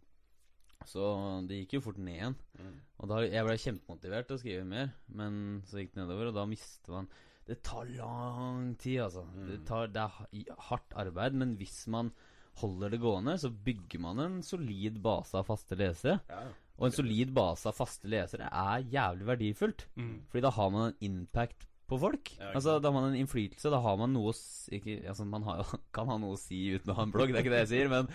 Så 0.89 1.03
det 1.47 1.61
gikk 1.61 1.77
jo 1.77 1.85
fort 1.85 1.99
ned 2.01 2.17
igjen. 2.17 2.35
Mm. 2.59 2.73
Og 2.99 3.11
da 3.11 3.21
Jeg 3.23 3.47
ble 3.47 3.59
kjempemotivert 3.65 4.29
til 4.29 4.37
å 4.37 4.41
skrive 4.41 4.65
mer, 4.67 4.91
men 5.07 5.61
så 5.69 5.79
gikk 5.79 5.93
det 5.93 6.03
nedover, 6.03 6.31
og 6.31 6.37
da 6.37 6.47
mister 6.49 6.97
man 6.97 7.09
Det 7.47 7.57
tar 7.65 7.89
lang 7.91 8.69
tid, 8.79 9.01
altså. 9.05 9.25
Mm. 9.33 9.47
Det, 9.49 9.57
tar, 9.67 9.89
det 9.91 10.03
er 10.03 10.61
hardt 10.69 10.95
arbeid, 10.95 11.35
men 11.35 11.57
hvis 11.59 11.81
man 11.91 12.13
holder 12.61 12.93
det 12.93 13.01
gående, 13.01 13.33
så 13.41 13.49
bygger 13.49 13.99
man 13.99 14.21
en 14.23 14.37
solid 14.45 15.01
base 15.03 15.35
av 15.35 15.47
faste 15.49 15.75
lesere. 15.75 16.19
Ja. 16.29 16.43
Og 16.79 16.87
en 16.87 16.95
solid 16.95 17.33
base 17.35 17.69
av 17.69 17.77
faste 17.77 18.09
lesere 18.09 18.47
er 18.49 18.87
jævlig 18.89 19.27
verdifullt. 19.29 19.85
Mm. 19.99 20.15
Fordi 20.31 20.43
da 20.45 20.51
har 20.55 20.71
man 20.73 20.89
en 20.89 21.05
impact 21.05 21.67
på 21.89 21.99
folk. 22.01 22.31
Ja, 22.39 22.53
altså. 22.57 22.79
Da 22.81 22.89
har 22.89 22.95
man 22.95 23.11
en 23.11 23.19
innflytelse. 23.19 23.71
Da 23.73 23.81
har 23.83 23.99
man 23.99 24.13
noe 24.15 24.31
å 24.31 24.35
si 24.37 24.79
ikke, 24.79 24.97
altså, 25.11 25.27
Man 25.29 25.45
har 25.47 25.63
kan 25.95 26.09
ha 26.09 26.17
noe 26.21 26.37
å 26.37 26.41
si 26.41 26.65
uten 26.73 26.93
å 26.93 26.97
ha 26.97 27.05
en 27.05 27.13
blogg, 27.13 27.33
det 27.33 27.41
er 27.41 27.45
ikke 27.45 27.55
det 27.55 27.63
jeg 27.65 27.71
sier, 27.73 27.91
men 27.93 28.09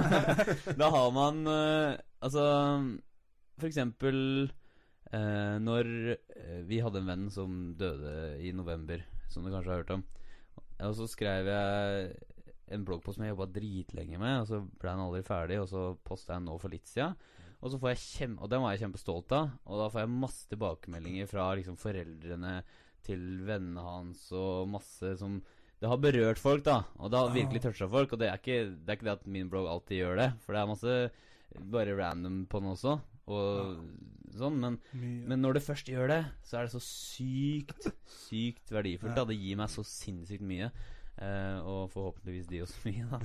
da 0.80 0.90
har 0.94 1.14
man 1.14 1.40
eh, 1.50 2.02
Altså 2.24 2.44
For 3.60 3.68
eksempel 3.68 4.18
eh, 5.12 5.56
når 5.62 5.90
eh, 6.16 6.60
vi 6.66 6.80
hadde 6.82 7.02
en 7.02 7.10
venn 7.12 7.26
som 7.32 7.58
døde 7.78 8.14
i 8.42 8.54
november, 8.56 9.04
som 9.30 9.44
du 9.44 9.52
kanskje 9.52 9.70
har 9.70 9.82
hørt 9.84 9.94
om. 9.98 10.06
Og 10.84 10.94
så 10.98 11.06
skrev 11.10 11.48
jeg 11.52 12.14
en 12.74 12.84
bloggpost 12.86 13.18
som 13.18 13.26
jeg 13.26 13.34
jobba 13.34 13.46
dritlenge 13.52 14.18
med, 14.18 14.40
og 14.40 14.48
så 14.48 14.60
ble 14.64 14.90
den 14.90 15.04
aldri 15.04 15.22
ferdig, 15.26 15.60
og 15.60 15.68
så 15.70 15.84
posta 16.02 16.32
jeg 16.34 16.42
den 16.42 16.48
nå 16.48 16.56
for 16.58 16.72
litt 16.72 16.88
siden. 16.88 17.14
Og 17.64 17.72
så 17.72 17.80
får 17.80 17.94
jeg 17.94 18.02
kjem, 18.04 18.38
Og 18.44 18.50
den 18.52 18.60
var 18.60 18.74
jeg 18.74 18.84
kjempestolt 18.84 19.32
av. 19.32 19.52
Og 19.64 19.80
da 19.80 19.90
får 19.92 20.04
jeg 20.04 20.16
masse 20.20 20.48
tilbakemeldinger 20.50 21.28
fra 21.30 21.46
liksom 21.56 21.78
foreldrene 21.80 22.58
til 23.04 23.22
vennene 23.44 23.84
hans 23.84 24.26
og 24.36 24.68
masse 24.72 25.14
som 25.20 25.40
Det 25.80 25.88
har 25.90 26.00
berørt 26.00 26.40
folk, 26.40 26.62
da. 26.64 26.82
Og 26.96 27.10
det 27.12 27.18
har 27.18 27.32
virkelig 27.34 27.60
toucha 27.64 27.88
folk. 27.90 28.12
Og 28.14 28.20
det 28.20 28.28
er, 28.30 28.38
ikke, 28.40 28.60
det 28.72 28.92
er 28.92 28.98
ikke 28.98 29.08
det 29.08 29.16
at 29.18 29.26
min 29.26 29.50
blogg 29.52 29.66
alltid 29.68 29.98
gjør 29.98 30.20
det, 30.20 30.28
for 30.44 30.54
det 30.54 30.60
er 30.60 30.70
masse 30.70 30.94
bare 31.74 31.96
random 31.98 32.44
på 32.48 32.60
den 32.62 32.70
også. 32.70 32.94
Og 33.26 33.82
sånn, 34.36 34.56
men, 34.60 34.78
men 35.28 35.40
når 35.40 35.58
det 35.58 35.64
først 35.66 35.88
gjør 35.88 36.08
det, 36.12 36.20
så 36.44 36.58
er 36.58 36.66
det 36.66 36.74
så 36.74 36.80
sykt, 36.84 37.88
sykt 38.28 38.72
verdifullt. 38.72 39.16
da 39.16 39.24
Det 39.28 39.36
gir 39.40 39.60
meg 39.60 39.72
så 39.72 39.84
sinnssykt 39.86 40.44
mye. 40.46 40.70
Eh, 41.22 41.58
og 41.66 41.90
forhåpentligvis 41.92 42.46
de 42.50 42.62
også 42.62 42.80
mye, 42.88 43.06
da. 43.10 43.18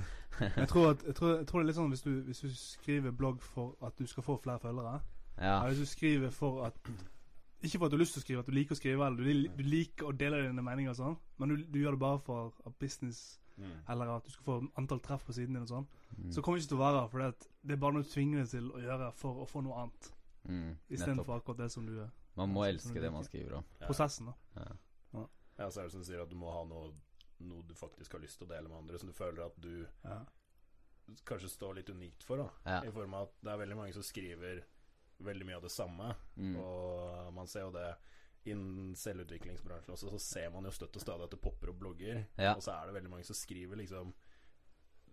jeg, 0.56 0.68
tror 0.68 0.90
at, 0.90 1.02
jeg, 1.06 1.14
tror, 1.14 1.36
jeg 1.40 1.46
tror 1.46 1.58
det 1.58 1.64
er 1.64 1.66
litt 1.72 1.76
sånn 1.80 1.90
hvis 1.90 2.02
du, 2.04 2.10
hvis 2.22 2.40
du 2.44 2.50
skriver 2.54 3.10
blogg 3.10 3.40
for 3.42 3.74
at 3.82 3.96
du 3.98 4.06
skal 4.06 4.22
få 4.22 4.36
flere 4.42 4.58
følgere 4.62 5.00
Ja. 5.40 5.46
ja. 5.48 5.56
Hvis 5.66 5.78
du 5.82 5.86
skriver 5.86 6.30
for 6.30 6.64
at 6.68 6.78
Ikke 7.62 7.78
for 7.78 7.86
at 7.86 7.90
du 7.92 7.96
har 7.96 8.00
lyst 8.04 8.14
til 8.14 8.20
å 8.22 8.24
skrive, 8.24 8.40
at 8.40 8.46
du 8.46 8.52
liker 8.54 8.72
å 8.72 8.78
skrive, 8.78 9.06
eller 9.06 9.16
du, 9.26 9.48
du 9.58 9.62
liker 9.66 10.06
å 10.06 10.12
dele 10.16 10.38
dine 10.46 10.62
meninger 10.62 10.90
og 10.94 10.96
sånn, 10.96 11.16
men 11.38 11.48
du, 11.50 11.56
du 11.66 11.78
gjør 11.82 11.96
det 11.98 12.00
bare 12.06 12.18
for 12.24 12.54
business, 12.80 13.36
Mm. 13.60 13.72
eller 13.92 14.08
at 14.14 14.24
du 14.24 14.30
skal 14.32 14.44
få 14.46 14.54
antall 14.80 15.00
treff 15.04 15.26
på 15.26 15.34
siden 15.36 15.52
din 15.58 15.62
og 15.66 15.68
sånn, 15.68 15.86
Mm. 16.16 16.30
så 16.32 16.40
kommer 16.40 16.56
det 16.56 16.62
ikke 16.64 16.70
til 16.70 16.78
å 16.78 16.84
være. 16.86 17.02
For 17.10 17.18
det, 17.20 17.48
det 17.68 17.72
er 17.74 17.80
bare 17.82 17.92
noe 17.92 18.02
du 18.06 18.08
tvinger 18.08 18.38
deg 18.40 18.48
til 18.48 18.70
å 18.72 18.80
gjøre 18.80 19.08
for 19.12 19.42
å 19.42 19.48
få 19.50 19.60
noe 19.66 19.82
annet, 19.82 20.08
Mm, 20.48 20.70
istedenfor 20.88 21.34
akkurat 21.36 21.58
det 21.58 21.68
som 21.74 21.84
du 21.84 21.98
er. 22.00 22.08
Man 22.40 22.48
må 22.54 22.64
elske 22.64 22.94
du 22.94 23.00
det 23.02 23.10
man 23.12 23.24
skriver 23.26 23.58
om. 23.58 23.64
Ja. 23.82 23.86
Prosessen, 23.90 24.30
da. 24.30 24.72
Ja, 25.58 25.68
så 25.68 25.80
er 25.82 25.90
det 25.90 25.92
som 25.92 26.04
sier, 26.06 26.22
at 26.22 26.30
du 26.30 26.36
må 26.40 26.48
ha 26.54 26.62
noe, 26.64 26.88
noe 27.40 27.62
du 27.66 27.74
faktisk 27.74 28.12
har 28.16 28.20
lyst 28.22 28.38
til 28.38 28.46
å 28.48 28.50
dele 28.50 28.68
med 28.68 28.78
andre, 28.78 28.98
som 28.98 29.08
du 29.08 29.14
føler 29.16 29.46
at 29.46 29.56
du 29.60 29.86
Ja. 30.04 30.20
kanskje 31.26 31.48
står 31.50 31.74
litt 31.80 31.88
unikt 31.90 32.22
for. 32.22 32.36
da 32.36 32.50
Ja. 32.66 32.80
I 32.88 32.90
form 32.92 33.14
av 33.14 33.28
at 33.28 33.34
det 33.42 33.50
er 33.52 33.58
veldig 33.66 33.76
mange 33.76 33.92
som 33.94 34.02
skriver 34.02 34.62
veldig 35.20 35.46
mye 35.46 35.56
av 35.56 35.62
det 35.62 35.70
samme. 35.70 36.14
Mm. 36.36 36.56
Og 36.56 37.32
man 37.34 37.46
ser 37.46 37.60
jo 37.66 37.70
det 37.70 37.96
innen 38.46 38.94
selvutviklingsbransjen 38.96 39.92
også, 39.92 40.10
så 40.10 40.20
ser 40.20 40.50
man 40.50 40.64
jo 40.64 40.70
støtt 40.70 40.96
og 40.96 41.02
stadig 41.02 41.24
at 41.24 41.30
det 41.30 41.40
popper 41.42 41.68
opp 41.70 41.78
blogger. 41.80 42.26
Ja. 42.38 42.54
Og 42.54 42.62
så 42.62 42.72
er 42.72 42.86
det 42.86 42.94
veldig 42.94 43.10
mange 43.10 43.24
som 43.24 43.34
skriver 43.36 43.76
liksom 43.76 44.14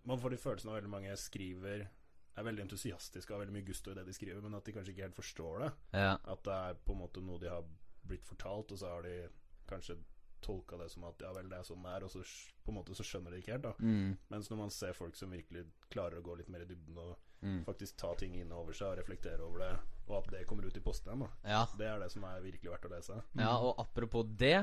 Man 0.06 0.20
får 0.20 0.30
de 0.30 0.38
følelsene 0.38 0.70
av 0.72 0.78
at 0.78 0.84
veldig 0.84 0.90
mange 0.94 1.16
skriver 1.18 1.90
er 2.38 2.44
veldig 2.44 2.62
entusiastiske 2.64 3.30
og 3.34 3.40
har 3.40 3.46
veldig 3.46 3.56
mye 3.58 3.66
gusto 3.68 3.92
i 3.92 3.94
det 3.98 4.06
de 4.06 4.14
skriver, 4.14 4.42
men 4.42 4.54
at 4.56 4.64
de 4.64 4.72
kanskje 4.72 4.94
ikke 4.94 5.02
helt 5.04 5.18
forstår 5.18 5.60
det. 5.60 5.72
Ja. 5.94 6.18
At 6.24 6.44
det 6.44 6.54
er 6.54 6.74
på 6.86 6.94
en 6.94 7.00
måte 7.02 7.20
noe 7.26 7.40
de 7.42 7.50
har 7.50 7.66
blitt 8.08 8.24
fortalt, 8.24 8.72
og 8.72 8.78
så 8.80 8.88
har 8.94 9.02
de 9.02 9.28
kanskje 9.68 9.98
tolka 10.42 10.78
det 10.78 10.90
som 10.92 11.04
at 11.10 11.22
ja 11.22 11.32
vel, 11.36 11.48
det 11.50 11.58
er 11.60 11.64
sånn 11.68 11.84
det 11.84 11.94
er, 11.98 12.04
og 12.08 12.12
så 12.14 12.22
på 12.66 12.72
en 12.74 12.78
måte 12.80 12.96
så 12.98 13.04
skjønner 13.06 13.32
de 13.34 13.40
ikke 13.42 13.56
helt, 13.56 13.64
da. 13.68 13.74
Mm. 13.80 14.18
Mens 14.30 14.50
når 14.52 14.58
man 14.64 14.74
ser 14.74 14.94
folk 14.98 15.16
som 15.16 15.32
virkelig 15.34 15.66
klarer 15.94 16.20
å 16.20 16.26
gå 16.26 16.36
litt 16.40 16.50
mer 16.54 16.66
i 16.66 16.70
dybden 16.70 16.98
og 17.06 17.16
Mm. 17.38 17.60
faktisk 17.68 17.98
ta 18.02 18.16
ting 18.18 18.34
inn 18.34 18.50
over 18.52 18.74
seg 18.74 18.88
og 18.88 18.96
reflektere 18.98 19.46
over 19.46 19.60
det, 19.62 19.68
og 20.08 20.16
at 20.18 20.32
det 20.34 20.40
kommer 20.50 20.66
ut 20.66 20.76
i 20.76 20.82
posten, 20.82 21.20
da. 21.22 21.28
Ja. 21.46 21.60
Det 21.78 21.86
er 21.86 22.00
det 22.02 22.08
som 22.10 22.24
er 22.26 22.40
virkelig 22.42 22.72
verdt 22.72 22.88
å 22.88 22.90
lese. 22.96 23.18
Ja, 23.38 23.52
og 23.62 23.76
apropos 23.78 24.26
det, 24.26 24.56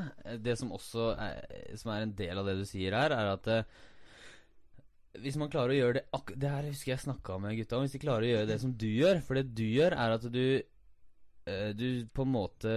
det 0.43 0.57
som 0.59 0.73
også 0.75 1.13
er, 1.15 1.77
som 1.79 1.93
er 1.95 2.03
en 2.03 2.15
del 2.19 2.37
av 2.37 2.49
det 2.51 2.57
du 2.59 2.65
sier 2.67 2.91
her, 2.99 3.15
er 3.15 3.31
at 3.37 3.47
eh, 3.47 3.63
hvis 5.23 5.39
man 5.39 5.53
klarer 5.53 5.71
å 5.71 5.79
gjøre 5.79 6.01
det 6.01 6.35
Det 6.43 6.51
her 6.51 6.67
husker 6.67 6.91
jeg 6.97 7.05
snakka 7.05 7.39
med 7.39 7.55
gutta 7.61 7.77
om. 7.79 7.85
Hvis 7.87 7.93
de 7.95 8.03
klarer 8.03 8.27
å 8.27 8.33
gjøre 8.33 8.49
det 8.51 8.61
som 8.61 8.73
du 8.75 8.87
gjør 8.91 9.21
For 9.23 9.39
det 9.39 9.55
du 9.55 9.63
gjør, 9.63 9.95
er 9.95 10.11
at 10.17 10.27
du 10.27 10.63
eh, 11.47 11.71
Du 11.79 12.07
på 12.11 12.27
en 12.27 12.33
måte 12.35 12.75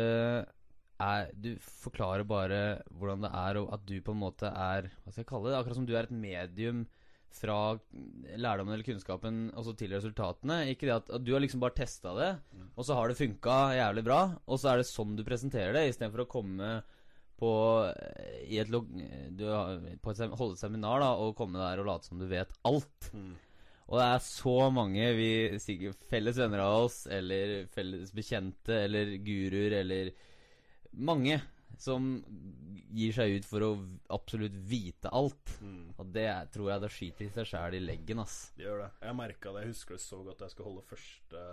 er 1.00 1.32
Du 1.38 1.52
forklarer 1.62 2.26
bare 2.28 2.82
hvordan 2.92 3.22
det 3.26 3.32
er, 3.32 3.60
og 3.62 3.74
at 3.74 3.84
du 3.86 3.96
på 4.02 4.14
en 4.16 4.22
måte 4.22 4.50
er 4.50 4.90
Hva 5.04 5.12
skal 5.12 5.24
jeg 5.24 5.30
kalle 5.30 5.52
det? 5.52 5.58
Akkurat 5.60 5.80
som 5.80 5.86
du 5.90 5.96
er 5.96 6.08
et 6.08 6.16
medium 6.16 6.86
fra 7.38 7.78
lærdommen 8.40 8.74
eller 8.74 8.86
kunnskapen 8.88 9.40
og 9.52 9.66
så 9.68 9.74
til 9.78 9.92
resultatene. 9.94 10.62
Ikke 10.72 10.88
det 10.88 10.96
at, 10.96 11.10
at 11.20 11.26
du 11.28 11.34
har 11.36 11.42
liksom 11.44 11.60
bare 11.62 11.76
testa 11.78 12.14
det, 12.18 12.30
Mm. 12.56 12.70
og 12.76 12.86
så 12.88 12.96
har 12.98 13.10
det 13.12 13.18
funka 13.20 13.58
jævlig 13.78 14.04
bra, 14.08 14.20
og 14.48 14.58
så 14.58 14.72
er 14.72 14.78
det 14.80 14.88
sånn 14.90 15.16
du 15.18 15.24
presenterer 15.28 15.76
det, 15.76 15.84
istedenfor 15.92 16.24
å 16.24 16.30
komme 16.32 16.70
på 17.38 17.52
eh, 17.92 18.40
i 18.48 18.58
et 18.58 18.72
du, 18.72 19.44
på 20.02 20.14
et, 20.16 20.24
holde 20.40 20.56
et 20.56 20.64
seminar 20.64 21.04
da 21.04 21.12
og 21.20 21.36
komme 21.38 21.60
der 21.62 21.84
og 21.84 21.86
late 21.92 22.08
som 22.10 22.18
du 22.18 22.26
vet 22.32 22.50
alt. 22.66 23.12
Mm. 23.14 23.36
Og 23.88 24.00
det 24.00 24.08
er 24.08 24.24
så 24.26 24.56
mange 24.74 25.12
vi 25.20 25.30
felles 26.10 26.40
venner 26.42 26.64
av 26.64 26.88
oss, 26.88 27.04
eller 27.12 27.68
felles 27.76 28.10
bekjente, 28.16 28.82
eller 28.88 29.14
guruer, 29.24 29.78
eller 29.84 30.10
mange 30.92 31.40
som 31.78 32.10
gir 32.90 33.14
seg 33.14 33.38
ut 33.38 33.46
for 33.46 33.66
å 33.66 33.72
absolutt 34.16 34.56
vite 34.70 35.12
alt. 35.14 35.54
Mm. 35.62 35.94
Og 35.98 36.14
det 36.16 36.30
tror 36.54 36.72
jeg 36.72 36.84
det 36.84 36.92
skyter 36.94 37.28
i 37.28 37.34
seg 37.36 37.50
sjæl 37.52 37.78
i 37.78 37.84
leggen, 37.84 38.22
ass. 38.24 38.38
Det 38.58 38.66
gjør 38.66 38.86
det. 38.86 38.90
Jeg 39.06 39.20
merka 39.20 39.54
det. 39.54 39.64
Jeg 39.66 39.76
husker 39.76 39.98
det 39.98 40.04
så 40.06 40.22
godt 40.26 40.40
da 40.40 40.48
jeg 40.48 40.56
skulle 40.56 40.72
holde 40.72 40.88
første 40.88 41.44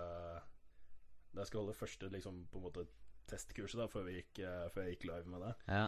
Da 1.35 1.43
jeg 1.43 1.51
skulle 1.51 1.65
holde 1.65 1.77
første 1.77 2.11
liksom 2.15 2.41
på 2.53 2.61
en 2.61 2.67
måte 2.69 2.87
testkurset 3.31 3.81
da 3.81 3.91
før, 3.91 4.09
vi 4.09 4.19
gikk, 4.21 4.43
eh, 4.47 4.67
før 4.73 4.87
jeg 4.87 4.97
gikk 4.97 5.07
live 5.11 5.33
med 5.35 5.47
det. 5.47 5.55
Ja. 5.69 5.87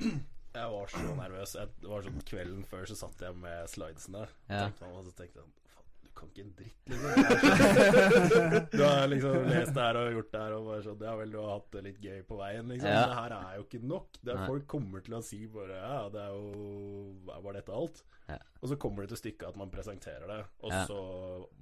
Jeg 0.50 0.66
var 0.66 0.88
så 0.90 1.00
nervøs. 1.14 1.52
Jeg, 1.54 1.70
var 1.86 2.02
sånn 2.02 2.22
Kvelden 2.26 2.64
før 2.66 2.88
så 2.90 2.96
satt 2.98 3.20
jeg 3.22 3.36
med 3.38 3.68
slidesene. 3.70 4.24
Ja. 4.50 4.64
Og 4.88 5.04
så 5.06 5.12
tenkte 5.14 5.44
jeg 5.44 5.44
Faen, 5.46 5.69
du 6.10 6.14
kan 6.18 6.28
ikke 6.30 6.42
en 6.42 6.54
dritt, 6.58 6.90
liksom. 6.90 8.66
du 8.72 8.82
har 8.84 9.06
liksom 9.08 9.36
lest 9.48 9.74
det 9.76 9.82
her 9.84 9.98
og 10.00 10.12
gjort 10.16 10.30
det 10.34 10.40
her 10.42 10.54
og 10.56 10.64
bare 10.68 10.82
sånn 10.84 11.04
Ja 11.06 11.12
vel, 11.20 11.32
du 11.32 11.38
har 11.40 11.52
hatt 11.54 11.68
det 11.76 11.82
litt 11.86 12.00
gøy 12.04 12.22
på 12.28 12.38
veien, 12.40 12.68
liksom. 12.72 12.90
Ja. 12.90 13.02
Det 13.06 13.18
her 13.20 13.34
er 13.36 13.58
jo 13.60 13.66
ikke 13.66 13.80
nok. 13.90 14.18
Det 14.26 14.34
er, 14.34 14.42
folk 14.50 14.66
kommer 14.70 15.04
til 15.06 15.16
å 15.18 15.22
si 15.24 15.40
bare 15.52 15.76
Ja, 15.80 16.00
det 16.12 16.24
er 16.24 16.34
jo 16.34 17.34
Var 17.46 17.58
dette 17.60 17.76
alt? 17.76 18.02
Ja. 18.30 18.38
Og 18.60 18.68
så 18.72 18.78
kommer 18.82 19.02
det 19.06 19.12
til 19.14 19.20
stykket 19.22 19.48
at 19.48 19.56
man 19.58 19.70
presenterer 19.72 20.26
det, 20.30 20.40
og 20.62 20.74
Ja. 20.74 20.82
så 20.86 20.98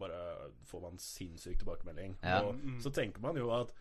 bare 0.01 0.23
får 0.69 0.83
man 0.85 0.99
sinnssyk 1.01 1.61
tilbakemelding. 1.63 2.17
Ja. 2.23 2.43
Og 2.45 2.55
Mm. 2.59 2.81
så 2.85 2.91
tenker 2.93 3.21
man 3.25 3.37
jo 3.37 3.51
at 3.57 3.73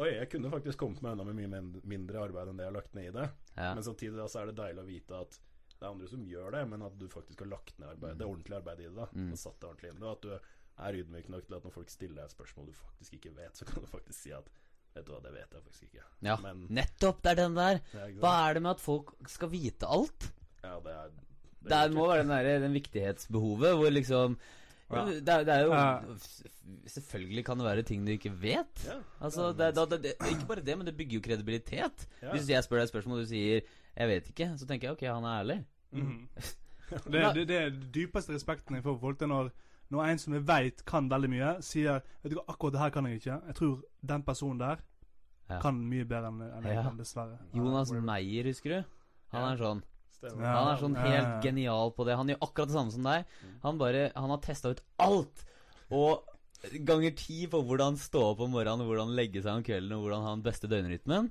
Oi, 0.00 0.14
jeg 0.14 0.30
kunne 0.32 0.48
faktisk 0.50 0.78
kommet 0.80 1.02
meg 1.02 1.12
unna 1.12 1.24
med 1.28 1.36
mye 1.36 1.80
mindre 1.84 2.22
arbeid 2.24 2.48
enn 2.48 2.56
det 2.56 2.64
jeg 2.64 2.70
har 2.72 2.76
lagt 2.78 2.94
ned 2.96 3.08
i 3.10 3.10
det. 3.18 3.26
Ja. 3.56 3.74
Men 3.74 3.82
samtidig 3.84 4.16
da, 4.16 4.24
så 4.32 4.40
er 4.40 4.46
det 4.48 4.54
deilig 4.56 4.80
å 4.80 4.86
vite 4.86 5.18
at 5.26 5.38
det 5.80 5.86
er 5.86 5.90
andre 5.94 6.08
som 6.12 6.24
gjør 6.28 6.50
det, 6.52 6.62
men 6.68 6.82
at 6.84 6.96
du 7.00 7.06
faktisk 7.08 7.40
har 7.40 7.48
lagt 7.48 7.78
ned 7.80 7.88
arbeid, 7.94 8.18
det 8.20 8.26
ordentlige 8.28 8.58
arbeidet 8.60 8.84
i 8.84 8.88
det. 8.90 8.96
da 8.96 9.06
Mm. 9.16 9.30
Og 9.32 9.38
satt 9.40 9.60
det 9.60 9.68
ordentlig 9.70 9.90
inn 9.94 10.00
det. 10.00 10.08
Og 10.08 10.12
at 10.12 10.22
du 10.26 10.32
er 10.80 10.98
ydmyk 11.00 11.28
nok 11.32 11.46
til 11.46 11.54
at 11.56 11.64
når 11.64 11.72
folk 11.72 11.90
stiller 11.90 12.20
deg 12.22 12.30
spørsmål 12.34 12.66
du 12.68 12.72
faktisk 12.76 13.14
ikke 13.16 13.32
vet, 13.36 13.56
så 13.56 13.64
kan 13.68 13.82
du 13.82 13.86
faktisk 13.88 14.18
si 14.26 14.32
at 14.36 14.50
Vet 14.90 15.04
du 15.06 15.12
hva, 15.12 15.20
det 15.22 15.30
vet 15.32 15.52
jeg 15.54 15.62
faktisk 15.62 15.82
ikke. 15.86 16.04
ja. 16.26 16.34
Men 16.42 16.64
Nettopp! 16.68 17.20
Det 17.22 17.30
er 17.30 17.36
den 17.44 17.54
der. 17.54 17.76
Er? 17.94 18.08
Hva 18.18 18.32
er 18.50 18.54
det 18.54 18.62
med 18.64 18.70
at 18.72 18.80
folk 18.82 19.12
skal 19.30 19.48
vite 19.52 19.86
alt? 19.86 20.32
Ja, 20.64 20.80
det 20.82 20.90
er 20.92 21.10
Det 21.62 21.76
er, 21.76 21.92
må 21.94 22.08
være 22.10 22.24
den, 22.24 22.32
der, 22.34 22.58
den 22.64 22.74
viktighetsbehovet 22.74 23.76
hvor 23.78 23.90
liksom 23.94 24.34
Ja. 24.90 25.04
det, 25.06 25.28
er, 25.28 25.44
det 25.46 25.54
er 25.54 25.60
jo 25.62 25.70
Ja. 25.70 26.00
Selvfølgelig 26.90 27.44
kan 27.46 27.58
det 27.60 27.66
være 27.66 27.82
ting 27.86 28.04
du 28.06 28.10
ikke 28.12 28.32
vet. 28.42 28.82
ja. 28.86 28.98
Altså, 29.20 29.52
det, 29.52 29.74
det, 29.76 30.02
det, 30.02 30.14
Ikke 30.30 30.46
bare 30.48 30.60
det, 30.64 30.76
men 30.78 30.86
det 30.86 30.96
bygger 30.96 31.18
jo 31.20 31.22
kredibilitet. 31.28 32.06
Ja. 32.22 32.32
Hvis 32.34 32.48
jeg 32.50 32.64
spør 32.64 32.76
deg 32.80 32.88
et 32.88 32.92
spørsmål 32.94 33.18
og 33.20 33.24
du 33.24 33.30
sier 33.30 33.60
'jeg 33.96 34.08
vet 34.08 34.28
ikke', 34.32 34.58
så 34.58 34.66
tenker 34.66 34.88
jeg 34.88 34.96
'ok, 34.96 35.06
han 35.14 35.24
er 35.24 35.42
ærlig'. 35.42 35.64
Mm. 35.92 36.28
Det, 36.90 37.34
det, 37.34 37.46
det 37.48 37.56
er 37.56 37.70
den 37.70 37.90
dypeste 37.94 38.32
respekten 38.34 38.74
jeg 38.74 38.82
får 38.82 38.96
for 38.98 39.00
folk. 39.00 39.18
Det 39.20 39.22
er 39.22 39.28
når, 39.30 39.50
når 39.90 40.04
en 40.10 40.18
som 40.18 40.34
jeg 40.34 40.42
veit 40.46 40.84
kan 40.84 41.08
veldig 41.08 41.28
mye, 41.30 41.50
sier 41.62 42.00
Vet 42.22 42.32
du 42.32 42.34
hva, 42.34 42.44
akkurat 42.48 42.72
det 42.72 42.80
her 42.80 42.90
kan 42.90 43.06
jeg 43.06 43.20
ikke. 43.20 43.36
Jeg 43.46 43.54
tror 43.54 43.82
den 44.06 44.22
personen 44.22 44.58
der 44.58 44.76
Ja. 45.50 45.60
kan 45.60 45.74
mye 45.88 46.04
bedre 46.04 46.28
enn 46.28 46.42
en 46.42 46.64
jeg 46.64 46.74
Ja. 46.74 46.82
kan, 46.82 46.96
dessverre. 46.98 47.38
Jonas 47.54 47.92
ja, 47.92 48.00
Meyer, 48.00 48.44
husker 48.44 48.70
du? 48.70 48.84
Han 49.32 49.40
Ja. 49.42 49.52
er 49.52 49.56
sånn 49.56 49.82
Ja. 50.22 50.52
Han 50.64 50.74
er 50.74 50.80
sånn 50.80 50.96
helt 50.96 51.28
ja. 51.28 51.40
genial 51.40 51.92
på 51.92 52.04
det. 52.04 52.16
Han 52.16 52.26
gjør 52.28 52.38
akkurat 52.42 52.66
det 52.68 52.74
samme 52.74 52.90
som 52.92 53.02
deg. 53.04 53.24
Mm. 53.44 53.60
Han 53.62 53.78
bare 53.78 54.12
Han 54.16 54.30
har 54.30 54.38
testa 54.38 54.70
ut 54.70 54.80
alt! 54.98 55.44
Og 55.92 56.24
ganger 56.84 57.14
ti 57.16 57.46
på 57.46 57.62
hvordan 57.64 57.96
stå 57.96 58.20
opp 58.32 58.40
om 58.40 58.50
morgenen, 58.50 58.84
hvordan 58.86 59.14
legge 59.14 59.42
seg 59.42 59.56
om 59.56 59.62
kvelden, 59.62 59.92
og 59.92 60.02
hvordan 60.04 60.22
ha 60.22 60.34
den 60.34 60.42
beste 60.42 60.66
døgnrytmen. 60.68 61.30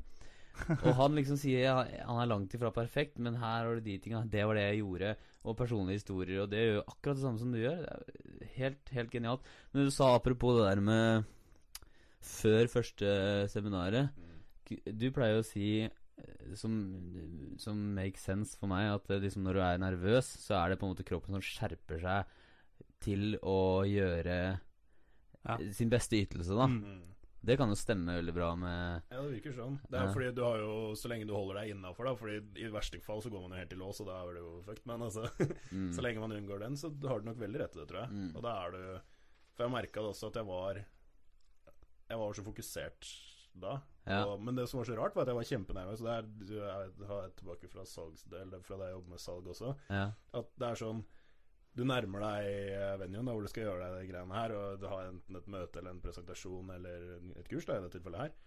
Og 0.86 0.92
han 0.98 1.16
liksom 1.16 1.38
sier 1.40 1.62
ja, 1.64 1.76
han 2.06 2.20
er 2.22 2.30
langt 2.30 2.54
ifra 2.58 2.72
perfekt, 2.76 3.18
men 3.24 3.38
her 3.40 3.68
var 3.70 3.80
det 3.80 3.86
de 3.88 3.98
tinga. 4.04 4.24
Det 4.28 4.44
var 4.50 4.58
det 4.60 4.66
jeg 4.68 4.82
gjorde. 4.82 5.14
Og 5.48 5.56
personlige 5.58 6.02
historier. 6.02 6.42
Og 6.44 6.50
det 6.52 6.60
gjør 6.66 6.76
jo 6.80 6.86
akkurat 6.92 7.16
det 7.20 7.24
samme 7.24 7.40
som 7.42 7.54
du 7.54 7.60
gjør. 7.62 7.80
Det 7.86 8.48
er 8.50 8.56
helt, 8.58 8.92
helt 8.98 9.14
genialt. 9.14 9.48
Men 9.72 9.88
du 9.88 9.94
sa 9.96 10.10
apropos 10.18 10.58
det 10.60 10.66
der 10.68 10.82
med 10.84 11.30
før 12.20 12.68
første 12.74 13.14
seminaret. 13.54 14.10
Mm. 14.20 14.82
Du 15.00 15.08
pleier 15.16 15.38
jo 15.38 15.44
å 15.46 15.48
si 15.48 15.70
eh, 15.88 16.50
som, 16.60 16.74
som 17.58 17.80
makes 17.96 18.26
sense 18.28 18.60
for 18.60 18.70
meg, 18.70 18.90
at 18.98 19.10
eh, 19.16 19.22
liksom 19.24 19.48
når 19.48 19.58
du 19.58 19.62
er 19.66 19.82
nervøs, 19.82 20.28
så 20.44 20.60
er 20.60 20.74
det 20.74 20.82
på 20.82 20.86
en 20.90 20.94
måte 20.94 21.08
kroppen 21.08 21.38
som 21.40 21.46
skjerper 21.46 22.04
seg 22.04 22.36
til 23.00 23.38
å 23.48 23.58
gjøre 23.88 24.36
Ja. 25.48 25.56
sin 25.72 25.88
beste 25.90 26.20
ytelse, 26.20 26.52
da. 26.52 26.68
Mm. 26.68 27.06
Det 27.42 27.56
kan 27.58 27.72
jo 27.72 27.76
stemme 27.80 28.18
veldig 28.20 28.34
bra 28.36 28.50
med 28.60 29.06
Ja, 29.10 29.22
det 29.24 29.38
virker 29.38 29.54
sånn. 29.56 29.78
Det 29.88 29.96
er 29.96 30.08
Ja. 30.10 30.14
fordi 30.14 30.32
du 30.36 30.42
har 30.44 30.58
jo 30.60 30.74
Så 31.00 31.08
lenge 31.08 31.28
du 31.28 31.34
holder 31.34 31.62
deg 31.62 31.72
innafor, 31.76 32.06
da. 32.10 32.16
Fordi 32.20 32.40
i 32.60 32.68
verste 32.74 33.00
fall 33.02 33.22
så 33.24 33.32
går 33.32 33.42
man 33.46 33.56
jo 33.56 33.62
helt 33.64 33.74
i 33.74 33.80
lås, 33.80 34.02
og 34.02 34.08
da 34.08 34.18
er 34.24 34.34
det 34.34 34.44
jo 34.44 34.62
fucked. 34.66 34.86
Men 34.86 35.06
altså 35.08 35.24
mm, 35.72 35.94
Så 35.96 36.04
lenge 36.04 36.20
man 36.20 36.36
unngår 36.36 36.60
den, 36.60 36.76
så 36.76 36.92
har 37.08 37.20
du 37.20 37.30
nok 37.30 37.40
veldig 37.40 37.60
rett 37.64 37.72
til 37.72 37.82
det, 37.86 37.88
tror 37.94 38.02
jeg. 38.04 38.12
Mm. 38.12 38.36
Og 38.36 38.44
da 38.44 38.56
er 38.66 38.72
du 38.72 38.84
For 39.56 39.64
jeg 39.66 39.72
merka 39.72 40.04
det 40.04 40.12
også 40.14 40.28
at 40.28 40.36
jeg 40.42 40.46
var 40.46 40.74
Jeg 42.10 42.18
var 42.20 42.34
så 42.34 42.44
fokusert 42.44 43.10
da. 43.60 43.80
Ja. 44.08 44.24
Og, 44.26 44.40
men 44.42 44.56
det 44.56 44.68
som 44.70 44.80
var 44.80 44.86
så 44.88 44.96
rart, 44.98 45.16
var 45.16 45.26
at 45.26 45.32
jeg 45.32 45.36
var 45.36 45.48
kjempenervøs. 45.50 46.00
Det 46.06 46.12
er, 46.14 46.28
du 46.48 46.54
er, 46.64 46.92
har 47.10 47.30
tilbake 47.36 47.68
fra 47.70 47.84
salgsdel, 47.86 48.54
fra 48.64 48.78
da 48.80 48.86
jeg 48.90 48.96
jobber 48.96 49.10
med 49.16 49.20
salg 49.20 49.50
også. 49.52 49.74
Ja. 49.90 50.06
At 50.38 50.52
det 50.62 50.70
er 50.70 50.80
sånn 50.80 51.02
Du 51.78 51.84
nærmer 51.88 52.24
deg 52.26 52.48
eh, 52.76 52.96
venuen 53.00 53.28
da, 53.30 53.34
hvor 53.36 53.46
du 53.46 53.52
skal 53.52 53.68
gjøre 53.68 53.86
deg 53.86 53.98
de 54.02 54.12
greiene 54.12 54.36
her, 54.36 54.54
og 54.58 54.80
du 54.82 54.88
har 54.92 55.10
enten 55.10 55.40
et 55.40 55.52
møte 55.52 55.82
eller 55.82 55.96
en 55.96 56.04
presentasjon 56.04 56.72
eller 56.76 57.10
et 57.38 57.52
kurs, 57.52 57.68
da, 57.68 57.78
i 57.78 57.84
dette 57.86 57.98
tilfellet 57.98 58.26
her. 58.26 58.38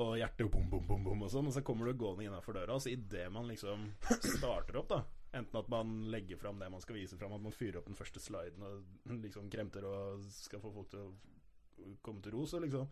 Og 0.00 0.14
hjertet 0.16 0.48
bom, 0.52 0.68
bom, 0.70 0.84
bom, 0.86 1.02
bom 1.04 1.24
og 1.26 1.32
sånn. 1.32 1.48
Og 1.50 1.56
så 1.56 1.64
kommer 1.66 1.90
du 1.90 1.98
gående 1.98 2.28
innafor 2.28 2.56
døra, 2.56 2.76
og 2.76 2.84
så 2.84 2.92
idet 2.92 3.26
man 3.34 3.50
liksom 3.50 3.90
starter 4.38 4.80
opp, 4.80 4.92
da 4.94 5.02
Enten 5.30 5.60
at 5.60 5.68
man 5.70 5.90
legger 6.10 6.40
fram 6.40 6.58
det 6.58 6.66
man 6.72 6.82
skal 6.82 6.96
vise 6.98 7.14
fram, 7.18 7.36
at 7.36 7.42
man 7.44 7.54
fyrer 7.54 7.78
opp 7.78 7.86
den 7.86 7.98
første 7.98 8.22
sliden 8.22 8.64
og 8.66 8.80
liksom 9.24 9.50
kremter 9.52 9.86
og 9.86 10.24
skal 10.34 10.62
få 10.62 10.72
folk 10.74 10.90
til 10.90 11.04
å 11.04 11.92
komme 12.02 12.22
til 12.24 12.34
ro, 12.34 12.46
så 12.50 12.58
liksom 12.62 12.88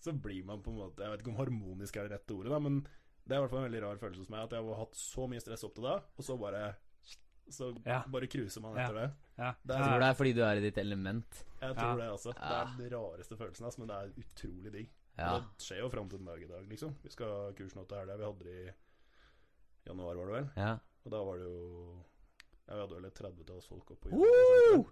Så 0.00 0.12
blir 0.12 0.44
man 0.44 0.62
på 0.64 0.72
en 0.72 0.80
måte 0.80 1.04
Jeg 1.04 1.12
vet 1.12 1.22
ikke 1.22 1.30
om 1.30 1.38
harmonisk 1.38 1.96
er 1.96 2.08
det 2.08 2.16
rette 2.16 2.34
ordet, 2.34 2.50
da, 2.50 2.58
men 2.58 2.80
det 3.22 3.36
er 3.36 3.38
i 3.38 3.44
hvert 3.44 3.52
fall 3.52 3.60
en 3.60 3.68
veldig 3.68 3.82
rar 3.84 4.00
følelse 4.00 4.24
hos 4.24 4.32
meg 4.32 4.42
at 4.42 4.54
jeg 4.56 4.66
har 4.66 4.80
hatt 4.80 4.96
så 4.98 5.26
mye 5.30 5.42
stress 5.44 5.62
opp 5.68 5.74
til 5.76 5.86
da, 5.86 5.98
og 6.02 6.26
så 6.26 6.36
bare 6.40 6.62
Så 7.50 7.72
Ja. 7.86 8.02
bare 8.06 8.26
cruiser 8.30 8.60
man 8.62 8.76
Ja. 8.76 8.84
etter 8.88 8.94
det. 8.94 9.10
Ja. 9.38 9.52
Det 9.66 9.74
Jeg 9.76 9.80
er- 9.82 9.88
tror 9.90 9.98
det 10.00 10.08
er 10.08 10.14
fordi 10.14 10.32
du 10.34 10.42
er 10.42 10.56
i 10.56 10.60
ditt 10.60 10.78
element. 10.78 11.44
Jeg 11.60 11.74
tror 11.76 11.90
Ja. 11.90 11.96
det, 11.96 12.10
altså. 12.12 12.32
Det 12.32 12.42
er 12.42 12.76
den 12.78 12.90
rareste 12.98 13.36
følelsen, 13.36 13.64
altså, 13.64 13.78
men 13.78 13.88
det 13.88 13.96
er 13.96 14.22
utrolig 14.22 14.72
digg. 14.72 14.88
Ja. 15.18 15.38
Det 15.40 15.44
skjer 15.58 15.78
jo 15.80 15.88
fram 15.90 16.08
til 16.08 16.18
den 16.18 16.26
dag 16.26 16.42
i 16.42 16.46
dag, 16.46 16.68
liksom. 16.68 16.94
Vi 17.02 17.10
skal 17.10 17.26
ha 17.26 17.50
kurs 17.52 17.74
nå 17.74 17.84
til 17.88 17.98
helga. 17.98 18.16
Vi 18.16 18.24
hadde 18.24 18.44
det 18.44 18.68
i 18.68 19.90
januar, 19.90 20.14
var 20.16 20.26
det 20.26 20.34
vel. 20.34 20.50
ja. 20.56 20.76
Og 21.04 21.10
da 21.12 21.24
var 21.24 21.36
det 21.38 21.46
jo 21.46 22.04
Ja, 22.68 22.74
vi 22.76 22.80
hadde 22.82 22.94
vel 22.94 23.04
et 23.06 23.14
30-talls 23.14 23.66
folk 23.66 23.90
oppe 23.90 24.08
på 24.10 24.12
Woo! 24.12 24.86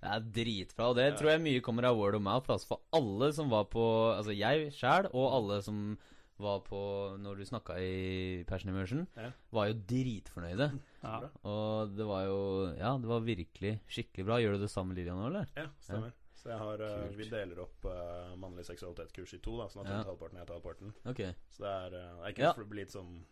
Det 0.00 0.10
er 0.12 0.20
dritbra, 0.20 0.84
og 0.90 0.94
det 0.96 1.12
Ja. 1.12 1.16
tror 1.18 1.30
jeg 1.32 1.40
mye 1.40 1.60
kommer 1.60 1.84
av 1.84 1.96
word 1.96 2.14
of 2.14 2.22
mouth. 2.22 2.46
Altså 2.48 2.66
for 2.68 2.80
alle 2.92 3.32
som 3.32 3.48
var 3.50 3.64
på 3.64 4.14
Altså 4.16 4.36
jeg 4.36 4.70
sjæl, 4.72 5.06
og 5.12 5.32
alle 5.32 5.60
som 5.62 5.98
var 6.38 6.60
på 6.66 6.78
når 7.22 7.38
du 7.40 7.44
snakka 7.48 7.78
i 7.80 8.44
Passion 8.48 8.68
Immersion, 8.72 9.06
Ja. 9.16 9.30
var 9.52 9.68
jo 9.70 9.74
dritfornøyde. 9.88 10.68
Ja. 11.02 11.20
Og 11.44 11.94
det 11.96 12.06
var 12.06 12.24
jo 12.26 12.74
Ja, 12.76 12.96
det 12.98 13.08
var 13.08 13.20
virkelig 13.20 13.80
skikkelig 13.88 14.24
bra. 14.26 14.36
Gjør 14.42 14.56
du 14.58 14.64
det 14.66 14.70
samme, 14.70 14.94
Lillian, 14.94 15.16
nå, 15.16 15.26
eller? 15.30 15.46
Ja, 15.56 15.68
stemmer. 15.80 16.12
Så 16.36 16.50
jeg 16.52 16.58
har, 16.58 16.80
eh, 16.84 17.08
vi 17.16 17.24
deler 17.30 17.58
opp 17.64 17.84
uh, 17.88 18.36
mannlig 18.36 18.66
seksualitetskurs 18.68 19.32
i 19.34 19.38
to, 19.42 19.56
da, 19.58 19.64
sånn 19.72 19.82
at 19.82 19.88
Ja. 19.88 19.96
hun 19.96 20.04
tar 20.04 20.12
halvparten, 20.12 20.38
jeg 20.38 20.46
tar 20.46 20.54
halvparten. 20.60 20.92
Okay. 21.06 21.32
Så 21.50 21.58
det 21.64 21.72
er, 21.72 21.86
uh, 21.96 22.16
det 22.20 22.26
er 22.26 22.32
ikke 22.34 22.44
Ja. 22.44 22.52
for 22.52 22.64
litt 22.74 22.90
sånn 22.92 23.24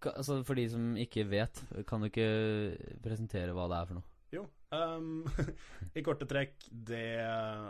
Ka- 0.00 0.12
Altså 0.16 0.44
For 0.46 0.54
de 0.54 0.68
som 0.68 0.94
ikke 0.94 1.24
vet, 1.28 1.86
kan 1.88 2.00
du 2.00 2.06
ikke 2.06 3.00
presentere 3.02 3.50
hva 3.52 3.66
det 3.68 3.78
er 3.80 3.86
for 3.86 3.94
noe? 3.94 4.04
Jo. 4.32 4.44
Um, 4.70 5.24
I 5.96 6.02
korte 6.02 6.24
trekk, 6.24 6.54
det 6.70 7.18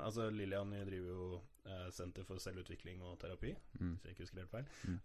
Altså, 0.05 0.29
Lillian 0.31 0.71
driver 0.71 1.09
jo 1.09 1.41
eh, 1.67 1.89
Senter 1.95 2.25
for 2.25 2.39
selvutvikling 2.43 3.03
og 3.03 3.19
terapi, 3.23 3.55
Mm. 3.81 3.95
hvis 3.97 4.05
jeg 4.05 4.11
ikke 4.17 4.23
husker 4.23 4.39
helt 4.39 4.51
feil. 4.51 4.67
Mm. 4.85 5.01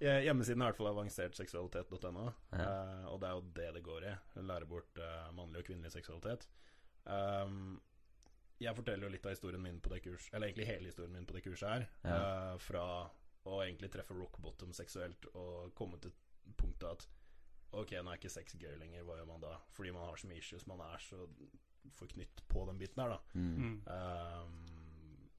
Eh, 0.00 0.20
hjemmesiden 0.26 0.62
er 0.62 0.66
i 0.66 0.68
hvert 0.70 0.76
fall 0.80 0.90
avansertseksualitet.no, 0.92 2.24
Ja. 2.52 2.62
eh, 2.62 3.04
og 3.12 3.20
det 3.20 3.28
er 3.28 3.34
jo 3.36 3.44
det 3.56 3.68
det 3.74 3.82
går 3.86 4.08
i. 4.10 4.14
Hun 4.34 4.46
lærer 4.50 4.66
bort 4.66 4.98
mannlig 5.34 5.58
og 5.62 5.64
kvinnelig 5.70 5.92
seksualitet. 5.92 6.48
Um, 7.08 7.80
jeg 8.60 8.74
forteller 8.74 9.06
jo 9.06 9.12
litt 9.14 9.24
av 9.26 9.32
historien 9.32 9.62
min 9.62 9.80
på 9.80 9.88
det 9.92 10.02
kurset, 10.02 10.34
eller 10.34 10.48
egentlig 10.50 10.66
hele 10.66 10.90
historien 10.90 11.12
min 11.14 11.26
på 11.26 11.32
det 11.36 11.44
kurset 11.44 11.68
her. 11.68 11.86
Ja. 12.04 12.16
eh, 12.54 12.58
fra 12.58 12.84
å 13.48 13.60
egentlig 13.64 13.90
treffe 13.94 14.14
rock 14.18 14.38
bottom 14.42 14.72
seksuelt 14.76 15.24
og 15.34 15.74
komme 15.78 15.98
til 16.02 16.12
punktet 16.56 16.90
at 16.90 17.06
Ok, 17.70 17.90
nå 18.00 18.08
er 18.10 18.16
ikke 18.16 18.30
sex 18.32 18.54
gøy 18.56 18.78
lenger, 18.80 19.02
hva 19.04 19.18
gjør 19.18 19.26
man 19.28 19.40
da? 19.42 19.50
Fordi 19.76 19.90
man 19.92 20.06
har 20.08 20.16
så 20.16 20.26
mye 20.26 20.38
issues, 20.40 20.66
man 20.66 20.80
er 20.80 20.96
så 21.04 21.26
forknytt 21.96 22.42
på 22.48 22.64
den 22.68 22.78
biten 22.80 23.02
her, 23.02 23.16
da. 23.16 23.20
Mm. 23.34 23.78
Ehm, 23.94 24.58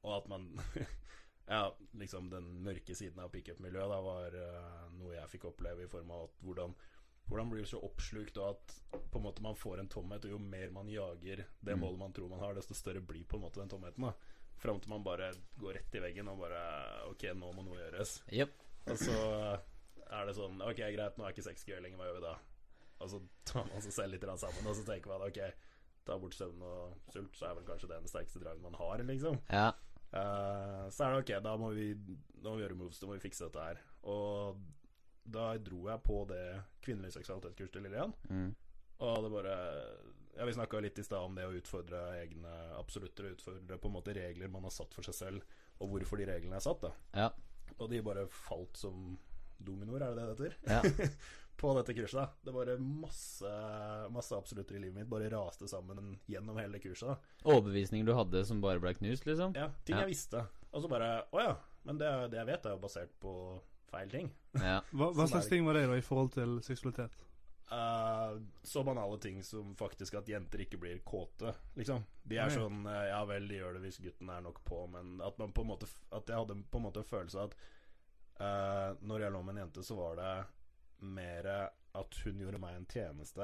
og 0.03 0.15
at 0.22 0.32
man 0.32 0.50
Ja, 1.50 1.75
liksom 1.98 2.27
den 2.29 2.46
mørke 2.62 2.94
siden 2.94 3.24
av 3.24 3.32
pickup-miljøet 3.34 3.89
da 3.89 3.96
var 4.06 4.36
uh, 4.38 4.84
noe 5.00 5.15
jeg 5.15 5.32
fikk 5.32 5.48
oppleve 5.50 5.88
i 5.88 5.89
form 5.89 6.12
av 6.13 6.27
at 6.27 6.44
hvordan 6.46 6.75
hvordan 7.29 7.50
blir 7.50 7.62
du 7.62 7.70
så 7.70 7.79
oppslukt, 7.86 8.38
og 8.41 8.56
at 8.56 9.01
på 9.12 9.20
en 9.20 9.25
måte 9.27 9.44
man 9.46 9.58
får 9.58 9.79
en 9.79 9.89
tomhet, 9.89 10.25
og 10.25 10.32
jo 10.34 10.39
mer 10.41 10.72
man 10.74 10.89
jager 10.89 11.44
det 11.62 11.75
Mm. 11.75 11.79
målet 11.79 12.00
man 12.00 12.13
tror 12.13 12.29
man 12.29 12.39
har, 12.39 12.53
desto 12.58 12.74
større 12.74 13.01
blir 13.01 13.25
på 13.25 13.38
en 13.38 13.44
måte 13.44 13.60
den 13.62 13.70
tomheten. 13.70 14.01
da 14.01 14.13
Fram 14.58 14.79
til 14.79 14.89
man 14.89 15.03
bare 15.03 15.32
går 15.58 15.74
rett 15.74 15.96
i 15.96 16.00
veggen 16.00 16.27
og 16.27 16.39
bare 16.39 17.03
Ok, 17.08 17.24
nå 17.34 17.51
må 17.53 17.63
noe 17.63 17.77
gjøres. 17.77 18.24
Yep. 18.34 18.50
Og 18.88 18.98
så 18.98 19.15
er 20.10 20.25
det 20.25 20.36
sånn 20.36 20.62
Ok, 20.62 20.77
greit, 20.77 21.18
nå 21.18 21.24
er 21.25 21.29
ikke 21.32 21.46
sex 21.46 21.65
gøy 21.65 21.79
lenger, 21.79 21.98
hva 21.98 22.10
gjør 22.10 22.18
vi 22.18 22.25
da? 22.25 22.36
Og 23.00 23.10
så 23.10 23.22
tar 23.46 23.70
man 23.70 23.82
seg 23.82 23.94
selv 23.94 24.13
litt 24.13 24.25
sammen, 24.39 24.68
og 24.68 24.75
så 24.75 24.84
tenker 24.84 25.13
man 25.13 25.29
ok, 25.29 25.39
ta 26.10 26.18
bort 26.22 26.36
søvn 26.38 26.66
og 26.66 27.13
sult, 27.13 27.38
så 27.38 27.50
er 27.50 27.60
vel 27.60 27.68
kanskje 27.70 27.92
det 27.92 28.01
den 28.01 28.12
sterkeste 28.12 28.42
dragen 28.42 28.66
man 28.66 28.78
har, 28.80 29.06
liksom. 29.08 29.39
Ja. 29.54 29.70
Uh, 30.10 30.89
så 30.89 31.06
er 31.06 31.13
det 31.13 31.22
ok, 31.22 31.32
da 31.46 31.54
må 31.62 31.70
vi, 31.75 31.92
da 32.34 32.50
må 32.50 32.58
vi 32.58 32.66
gjøre 32.66 32.78
moves, 32.80 33.00
da 33.00 33.10
må 33.10 33.18
vi 33.18 33.25
fikse 33.28 33.46
dette 33.46 33.66
her. 33.70 33.82
Og 34.10 34.60
da 35.30 35.51
dro 35.62 35.84
jeg 35.89 36.01
på 36.06 36.24
det 36.30 36.44
kvinnelig 36.84 37.13
seksualitetskurset 37.13 37.75
til 37.75 37.86
Lillian. 37.86 38.16
Mm. 38.30 38.50
Og 39.06 39.22
det 39.24 39.32
bare 39.32 39.60
Ja, 40.38 40.46
Vi 40.46 40.54
snakka 40.56 40.80
litt 40.80 41.00
i 41.00 41.04
stad 41.04 41.25
om 41.25 41.36
det 41.36 41.46
å 41.48 41.56
utfordre 41.56 42.00
egne 42.22 42.51
absolutter, 42.80 43.28
og 43.28 43.38
utfordre 43.38 43.78
på 43.78 43.89
en 43.89 43.96
måte 43.98 44.16
regler 44.16 44.51
man 44.51 44.63
har 44.63 44.74
satt 44.74 44.94
for 44.96 45.04
seg 45.04 45.18
selv, 45.18 45.56
og 45.80 45.92
hvorfor 45.92 46.20
de 46.20 46.28
reglene 46.30 46.56
er 46.56 46.63
satt. 46.63 46.82
da 46.82 46.92
Ja. 47.25 47.30
Og 47.78 47.89
de 47.92 48.01
bare 48.01 48.25
falt 48.32 48.78
som 48.78 49.18
dominoer, 49.60 50.01
er 50.01 50.16
det 50.16 50.16
det 50.16 50.38
det 50.38 50.51
heter? 50.51 50.58
Ja. 50.72 51.18
på 51.60 51.72
dette 51.78 51.94
kurset. 51.98 52.20
da 52.22 52.30
Det 52.48 52.54
bare 52.56 52.78
masse 52.80 53.50
Masse 54.16 54.38
absolutter 54.38 54.78
i 54.78 54.84
livet 54.86 55.01
mitt 55.01 55.10
bare 55.12 55.30
raste 55.34 55.68
sammen 55.68 56.16
gjennom 56.30 56.58
hele 56.62 56.80
kurset. 56.80 57.10
da 57.44 57.51
Overbevisninger 57.51 58.08
du 58.08 58.13
hadde 58.16 58.46
som 58.48 58.62
bare 58.63 58.80
ble 58.84 58.94
knust, 58.98 59.28
liksom? 59.28 59.56
Ja, 59.56 59.70
ting 59.86 59.98
Ja. 59.98 60.06
jeg 60.06 60.16
visste. 60.16 60.46
Og 60.72 60.84
så 60.84 60.92
bare 60.92 61.25
Å 61.32 61.44
ja, 61.44 61.56
men 61.84 61.98
det, 61.98 62.12
det 62.32 62.38
jeg 62.42 62.50
vet, 62.54 62.66
er 62.66 62.78
jo 62.78 62.84
basert 62.84 63.12
på 63.20 63.34
feil 63.89 64.10
ting. 64.10 64.30
Ja. 64.54 64.82
Hva, 64.94 65.12
hva 65.18 65.25
slags 65.28 65.50
ting 65.50 65.66
var 65.66 65.74
det 65.74 65.88
da 65.89 65.98
i 65.98 66.06
forhold 66.06 66.32
til 66.36 66.60
seksualitet? 66.66 67.16
Uh, 67.70 68.39
så 68.66 68.82
banale 68.84 69.20
ting 69.22 69.44
som 69.46 69.75
faktisk 69.78 70.16
at 70.18 70.30
jenter 70.30 70.63
ikke 70.63 70.80
blir 70.82 71.01
kåte, 71.06 71.51
liksom. 71.78 72.01
De 72.25 72.39
er 72.42 72.50
sånn 72.50 72.80
uh, 72.88 73.04
Ja 73.12 73.20
vel, 73.30 73.46
de 73.48 73.60
gjør 73.60 73.75
det 73.78 73.84
hvis 73.84 74.00
gutten 74.01 74.30
er 74.34 74.42
nok 74.42 74.63
på, 74.66 74.88
men 74.89 75.20
at 75.22 75.38
man 75.38 75.54
på 75.54 75.62
en 75.62 75.70
måte 75.70 75.86
At 76.10 76.25
jeg 76.25 76.34
hadde 76.39 76.56
på 76.66 76.80
en 76.82 76.86
måte 76.88 77.04
en 77.04 77.10
følelse 77.12 77.44
av 77.44 77.51
at 77.51 77.60
uh, 78.42 78.98
når 79.06 79.22
jeg 79.28 79.36
lå 79.36 79.44
med 79.46 79.54
en 79.54 79.62
jente, 79.68 79.84
så 79.86 80.00
var 80.00 80.18
det 80.18 80.32
mer 81.01 81.70
at 81.96 82.15
hun 82.24 82.39
gjorde 82.39 82.60
meg 82.60 82.75
en 82.75 82.86
tjeneste 82.86 83.41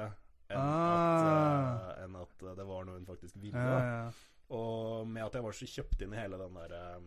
enn, 0.49 0.57
Ah. 0.57 1.89
at, 1.89 1.97
uh, 1.97 2.03
enn 2.03 2.15
at 2.21 2.37
det 2.57 2.65
var 2.67 2.85
noe 2.85 2.95
hun 2.99 3.05
faktisk 3.05 3.35
ville. 3.41 3.55
Ja, 3.57 3.79
ja. 4.05 4.11
Og 4.55 5.07
med 5.07 5.23
at 5.25 5.33
jeg 5.33 5.41
var 5.43 5.51
så 5.57 5.65
kjøpt 5.65 6.01
inn 6.05 6.13
i 6.13 6.17
hele 6.21 6.37
den 6.37 6.53
der 6.53 6.73
eh, 6.77 6.99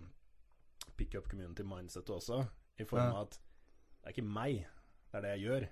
pickup 0.99 1.29
community-mindsetet 1.31 2.11
også, 2.17 2.41
i 2.81 2.85
form 2.85 3.05
Ja. 3.05 3.11
av 3.13 3.21
at 3.29 3.31
det 4.03 4.07
er 4.09 4.13
ikke 4.17 4.25
meg, 4.33 4.67
det 5.13 5.15
er 5.15 5.21
det 5.23 5.31
jeg 5.39 5.45
gjør. 5.49 5.69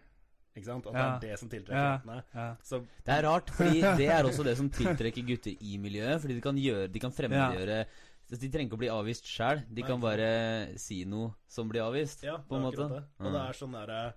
Ikke 0.57 0.65
sant? 0.71 0.87
At 0.87 0.95
Ja. 0.95 1.19
det 1.19 1.29
er 1.29 1.33
det 1.33 1.39
som 1.41 1.49
tiltrekker 1.49 1.75
Ja. 1.75 1.99
jentene. 1.99 2.23
ja. 2.35 2.57
Det 3.05 3.13
er 3.15 3.23
rart, 3.29 3.51
fordi 3.51 3.81
det 4.01 4.09
er 4.09 4.23
også 4.25 4.45
det 4.45 4.57
som 4.57 4.71
tiltrekker 4.71 5.27
gutter 5.27 5.57
i 5.61 5.77
miljøet. 5.77 6.21
Fordi 6.21 6.35
de 6.35 6.41
kan 6.41 6.57
gjøre 6.57 6.93
De 6.93 6.99
kan 7.01 7.11
fremmedgjøre 7.11 7.87
Så 8.29 8.37
De 8.41 8.49
trenger 8.49 8.67
ikke 8.71 8.75
å 8.75 8.79
bli 8.79 8.89
avvist 8.89 9.25
sjæl. 9.25 9.61
De 9.73 9.83
Nei, 9.83 9.87
kan 9.89 10.01
bare 10.01 10.77
si 10.79 11.05
noe 11.05 11.35
som 11.47 11.69
blir 11.69 11.83
avvist, 11.83 12.23
ja, 12.25 12.39
på 12.39 12.57
en 12.57 12.63
måte. 12.63 12.89
det. 12.89 13.05
Og 13.21 13.27
Mm. 13.27 13.33
det 13.33 13.41
er 13.43 13.53
sånn 13.53 13.73
derre 13.73 14.15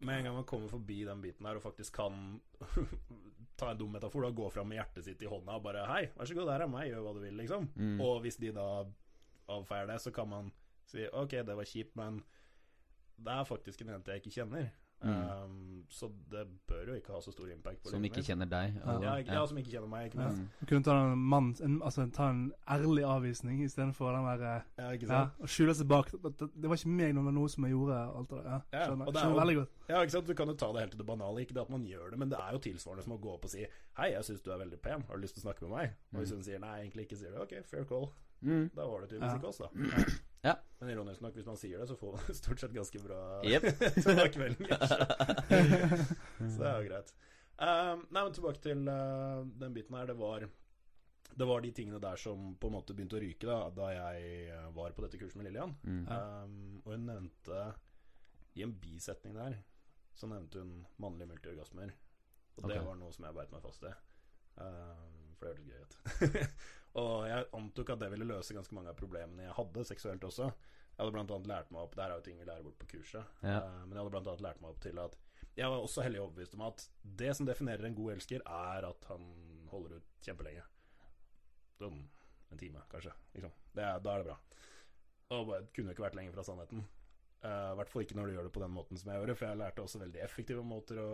Med 0.00 0.18
en 0.18 0.24
gang 0.28 0.36
man 0.38 0.48
kommer 0.48 0.70
forbi 0.70 1.02
den 1.04 1.20
biten 1.20 1.46
her 1.46 1.58
og 1.58 1.64
faktisk 1.64 1.98
kan 1.98 2.40
ta 3.60 3.70
en 3.72 3.80
dum 3.80 3.92
metafor, 3.92 4.24
da 4.24 4.32
gå 4.32 4.48
fram 4.52 4.70
med 4.70 4.80
hjertet 4.80 5.04
sitt 5.04 5.22
i 5.22 5.28
hånda 5.28 5.58
og 5.58 5.64
bare 5.66 5.84
Hei, 5.90 6.06
vær 6.16 6.30
så 6.30 6.36
god, 6.38 6.48
der 6.48 6.64
er 6.64 6.72
meg, 6.72 6.88
gjør 6.88 7.04
hva 7.04 7.14
du 7.16 7.22
vil, 7.24 7.36
liksom. 7.42 7.68
Mm. 7.76 7.98
Og 8.04 8.22
hvis 8.24 8.40
de 8.40 8.52
da 8.56 8.68
avfeier 9.50 9.90
det, 9.90 9.98
så 10.00 10.12
kan 10.14 10.30
man 10.30 10.52
si 10.88 11.04
OK, 11.12 11.36
det 11.46 11.56
var 11.58 11.68
kjipt, 11.68 11.96
men 12.00 12.22
det 13.20 13.34
er 13.34 13.48
faktisk 13.48 13.82
en 13.82 13.92
jente 13.94 14.14
jeg 14.14 14.22
ikke 14.22 14.36
kjenner. 14.38 14.70
Mm. 15.00 15.44
Um, 15.44 15.84
så 15.88 16.10
det 16.30 16.42
bør 16.68 16.90
jo 16.92 16.94
ikke 17.00 17.12
ha 17.14 17.20
så 17.24 17.32
stor 17.32 17.48
impact 17.50 17.80
på 17.82 17.88
Som 17.90 18.02
ikke 18.04 18.20
kjenner 18.22 18.46
deg. 18.46 18.74
og- 18.84 19.02
ja, 19.02 19.14
ikke, 19.16 19.32
ja, 19.32 19.46
som 19.46 19.56
ikke 19.58 19.70
kjenner 19.72 19.88
meg, 19.88 20.10
ikke 20.10 20.18
minst. 20.20 20.36
Mm. 20.42 20.48
Du 20.60 20.66
kunne 20.66 20.84
ta 20.84 20.96
en 21.12 21.18
mann 21.18 21.54
en, 21.64 21.78
Altså 21.82 22.04
ta 22.12 22.28
en 22.30 22.52
ærlig 22.68 23.04
avvisning 23.08 23.62
istedenfor 23.64 24.12
den 24.12 24.28
der 24.28 24.44
eh, 24.56 24.62
Ja, 24.78 24.90
ikke 24.92 25.08
ja. 25.08 25.22
Å 25.40 25.46
skjule 25.48 25.74
seg 25.74 25.88
bak 25.88 26.10
det, 26.12 26.36
det, 26.38 26.68
var 26.68 26.76
ikke 26.76 26.88
meg, 26.92 27.14
det 27.16 27.24
var 27.24 27.32
noe 27.32 27.48
som 27.48 27.64
jeg 27.64 27.72
gjorde. 27.72 27.96
Alt 28.20 28.28
det. 28.30 28.42
Ja, 28.44 28.60
Ja, 28.72 28.86
skjønner, 28.86 29.04
det 29.06 29.16
er 29.16 29.20
skjønner 29.24 29.40
veldig 29.40 29.56
godt. 29.56 29.68
Ja, 29.88 30.00
ikke 30.04 30.10
sant? 30.18 30.26
Du 30.26 30.34
kan 30.34 30.46
jo 30.48 30.54
ta 30.54 30.72
det 30.72 30.80
helt 30.80 30.90
til 30.92 30.98
det 31.02 31.06
banale. 31.06 31.40
Ikke 31.40 31.54
det 31.54 31.62
at 31.62 31.70
man 31.70 31.82
gjør 31.84 32.10
det, 32.10 32.18
men 32.18 32.28
det 32.28 32.38
er 32.38 32.52
jo 32.52 32.58
tilsvarende 32.58 33.02
som 33.08 33.12
å 33.16 33.20
gå 33.20 33.34
opp 33.34 33.44
og 33.44 33.50
si 33.50 33.66
Hei, 33.96 34.12
jeg 34.12 34.22
syns 34.24 34.42
du 34.42 34.50
er 34.52 34.58
veldig 34.58 34.80
pen. 34.80 35.02
Har 35.08 35.16
du 35.16 35.22
lyst 35.22 35.34
til 35.34 35.42
å 35.42 35.48
snakke 35.50 35.62
med 35.66 35.70
meg? 35.78 35.90
Og 36.14 36.20
hvis 36.20 36.30
hun 36.30 36.42
sier 36.44 36.60
nei, 36.60 36.76
egentlig 36.84 37.08
ikke, 37.08 37.16
sier 37.18 37.32
du 37.32 37.40
OK, 37.42 37.56
fair 37.64 37.84
call. 37.84 38.12
Mm. 38.42 38.70
Da 38.76 38.86
var 38.86 39.00
det 39.00 39.10
tydeligvis 39.10 39.32
Ja. 39.32 39.38
ikke 39.38 39.48
oss, 39.48 39.58
da. 39.58 40.20
Ja. 40.42 40.54
Men 40.78 40.90
ironisk 40.94 41.20
nok, 41.20 41.34
hvis 41.36 41.48
man 41.48 41.58
sier 41.60 41.80
det, 41.80 41.88
så 41.90 41.96
får 42.00 42.16
man 42.16 42.36
stort 42.40 42.62
sett 42.62 42.72
ganske 42.76 43.02
bra 43.04 43.18
yep. 43.44 43.66
tilbakemeldinger. 44.04 44.86
Så 46.40 46.56
det 46.56 46.70
er 46.70 46.78
jo 46.78 46.88
greit. 46.88 47.12
Um, 47.60 48.06
nei, 48.08 48.22
men 48.22 48.32
tilbake 48.32 48.62
til 48.64 48.88
uh, 48.88 49.44
den 49.60 49.76
biten 49.76 49.98
her. 49.98 50.08
Det 50.08 50.16
var, 50.16 50.46
det 51.36 51.48
var 51.50 51.64
de 51.64 51.72
tingene 51.76 52.00
der 52.00 52.20
som 52.20 52.54
på 52.56 52.70
en 52.70 52.76
måte 52.78 52.96
begynte 52.96 53.18
å 53.18 53.22
ryke 53.22 53.48
da, 53.50 53.58
da 53.76 53.90
jeg 53.92 54.46
uh, 54.56 54.70
var 54.76 54.96
på 54.96 55.04
dette 55.04 55.20
kurset 55.20 55.36
med 55.36 55.50
Lillian. 55.50 55.76
Mm. 55.84 56.02
Um, 56.08 56.60
og 56.86 56.94
hun 56.94 57.08
nevnte 57.10 57.66
I 58.56 58.64
en 58.64 58.72
bisetning 58.80 59.36
der 59.36 59.60
Så 60.16 60.28
nevnte 60.30 60.64
hun 60.64 60.86
mannlige 61.02 61.34
multiorgasmer. 61.34 61.92
Og 62.56 62.68
det 62.68 62.80
var 62.84 62.96
noe 62.96 63.12
som 63.12 63.28
jeg 63.28 63.36
beit 63.36 63.52
meg 63.52 63.62
fast 63.64 63.84
i. 63.88 63.92
Um, 64.60 65.36
for 65.40 65.48
det 65.48 65.54
hørtes 65.54 65.68
gøy 65.68 66.40
ut. 66.40 66.56
Og 66.98 67.26
jeg 67.28 67.46
antok 67.54 67.92
at 67.94 68.02
det 68.02 68.10
ville 68.10 68.26
løse 68.26 68.54
ganske 68.56 68.74
mange 68.74 68.90
av 68.90 68.98
problemene 68.98 69.46
jeg 69.46 69.56
hadde 69.56 69.86
seksuelt 69.86 70.24
også. 70.26 70.48
Jeg 70.90 70.98
hadde 71.04 71.14
blant 71.14 71.32
annet 71.32 71.48
lært 71.48 71.70
meg 71.72 71.84
opp 71.84 71.94
Det 71.94 72.02
her 72.02 72.12
er 72.12 72.18
jo 72.18 72.24
ting 72.26 72.40
vi 72.40 72.46
lærer 72.48 72.64
bort 72.66 72.80
på 72.80 72.88
kurset. 72.90 73.36
Ja. 73.46 73.60
Uh, 73.62 73.82
men 73.86 73.94
jeg 73.94 74.02
hadde 74.02 74.14
blant 74.16 74.30
annet 74.32 74.44
lært 74.44 74.62
meg 74.62 74.72
opp 74.74 74.80
til 74.84 74.98
at 75.00 75.16
jeg 75.58 75.70
var 75.72 75.82
også 75.82 76.04
hellig 76.04 76.20
overbevist 76.22 76.54
om 76.56 76.62
at 76.66 76.84
det 77.20 77.30
som 77.36 77.46
definerer 77.48 77.86
en 77.86 77.96
god 77.96 78.14
elsker, 78.14 78.42
er 78.46 78.86
at 78.86 79.06
han 79.10 79.24
holder 79.72 79.98
ut 79.98 80.12
kjempelenge. 80.24 80.62
Sånn 81.80 81.98
en 82.50 82.60
time, 82.60 82.82
kanskje. 82.90 83.12
Liksom. 83.34 83.52
Det 83.74 83.88
da 84.04 84.14
er 84.14 84.22
det 84.22 84.28
bra. 84.28 84.36
Og 85.36 85.48
bare, 85.48 85.66
kunne 85.74 85.90
jo 85.90 85.96
ikke 85.96 86.06
vært 86.06 86.16
lenger 86.18 86.36
fra 86.36 86.44
sannheten. 86.46 86.84
I 87.40 87.50
uh, 87.50 87.72
hvert 87.78 87.92
fall 87.92 88.04
ikke 88.04 88.16
når 88.18 88.30
du 88.30 88.36
gjør 88.36 88.48
det 88.48 88.54
på 88.54 88.62
den 88.62 88.74
måten 88.74 89.00
som 89.00 89.10
jeg 89.10 89.20
gjør 89.20 89.32
det, 89.32 89.36
for 89.38 89.48
jeg 89.48 89.60
lærte 89.60 89.84
også 89.84 90.02
veldig 90.02 90.22
effektive 90.24 90.64
måter 90.66 91.00
å, 91.02 91.10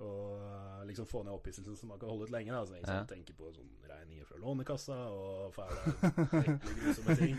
å 0.00 0.10
eh, 0.40 0.84
liksom 0.88 1.06
få 1.06 1.22
ned 1.24 1.34
opphisselsen 1.34 1.76
som 1.76 1.88
man 1.92 1.98
kan 1.98 2.08
holde 2.08 2.24
ut 2.24 2.30
lenge. 2.30 2.52
Da. 2.52 2.64
Så 2.66 2.74
ikke 2.78 2.86
sant, 2.88 3.08
Tenke 3.12 3.34
på 3.36 3.50
sånn 3.52 3.68
regninger 3.88 4.24
fra 4.26 4.38
Lånekassa 4.40 4.96
og 5.12 5.52
fæle, 5.54 5.94
grusomme 6.80 7.16
ting. 7.16 7.36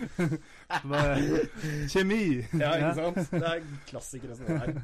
Kjemi. 1.90 2.22
Ja, 2.60 2.74
ikke 2.78 2.94
sant? 3.00 3.20
Det 3.34 3.44
er 3.50 3.66
klassikere 3.90 4.38
som 4.38 4.48
det 4.50 4.60
her. 4.62 4.78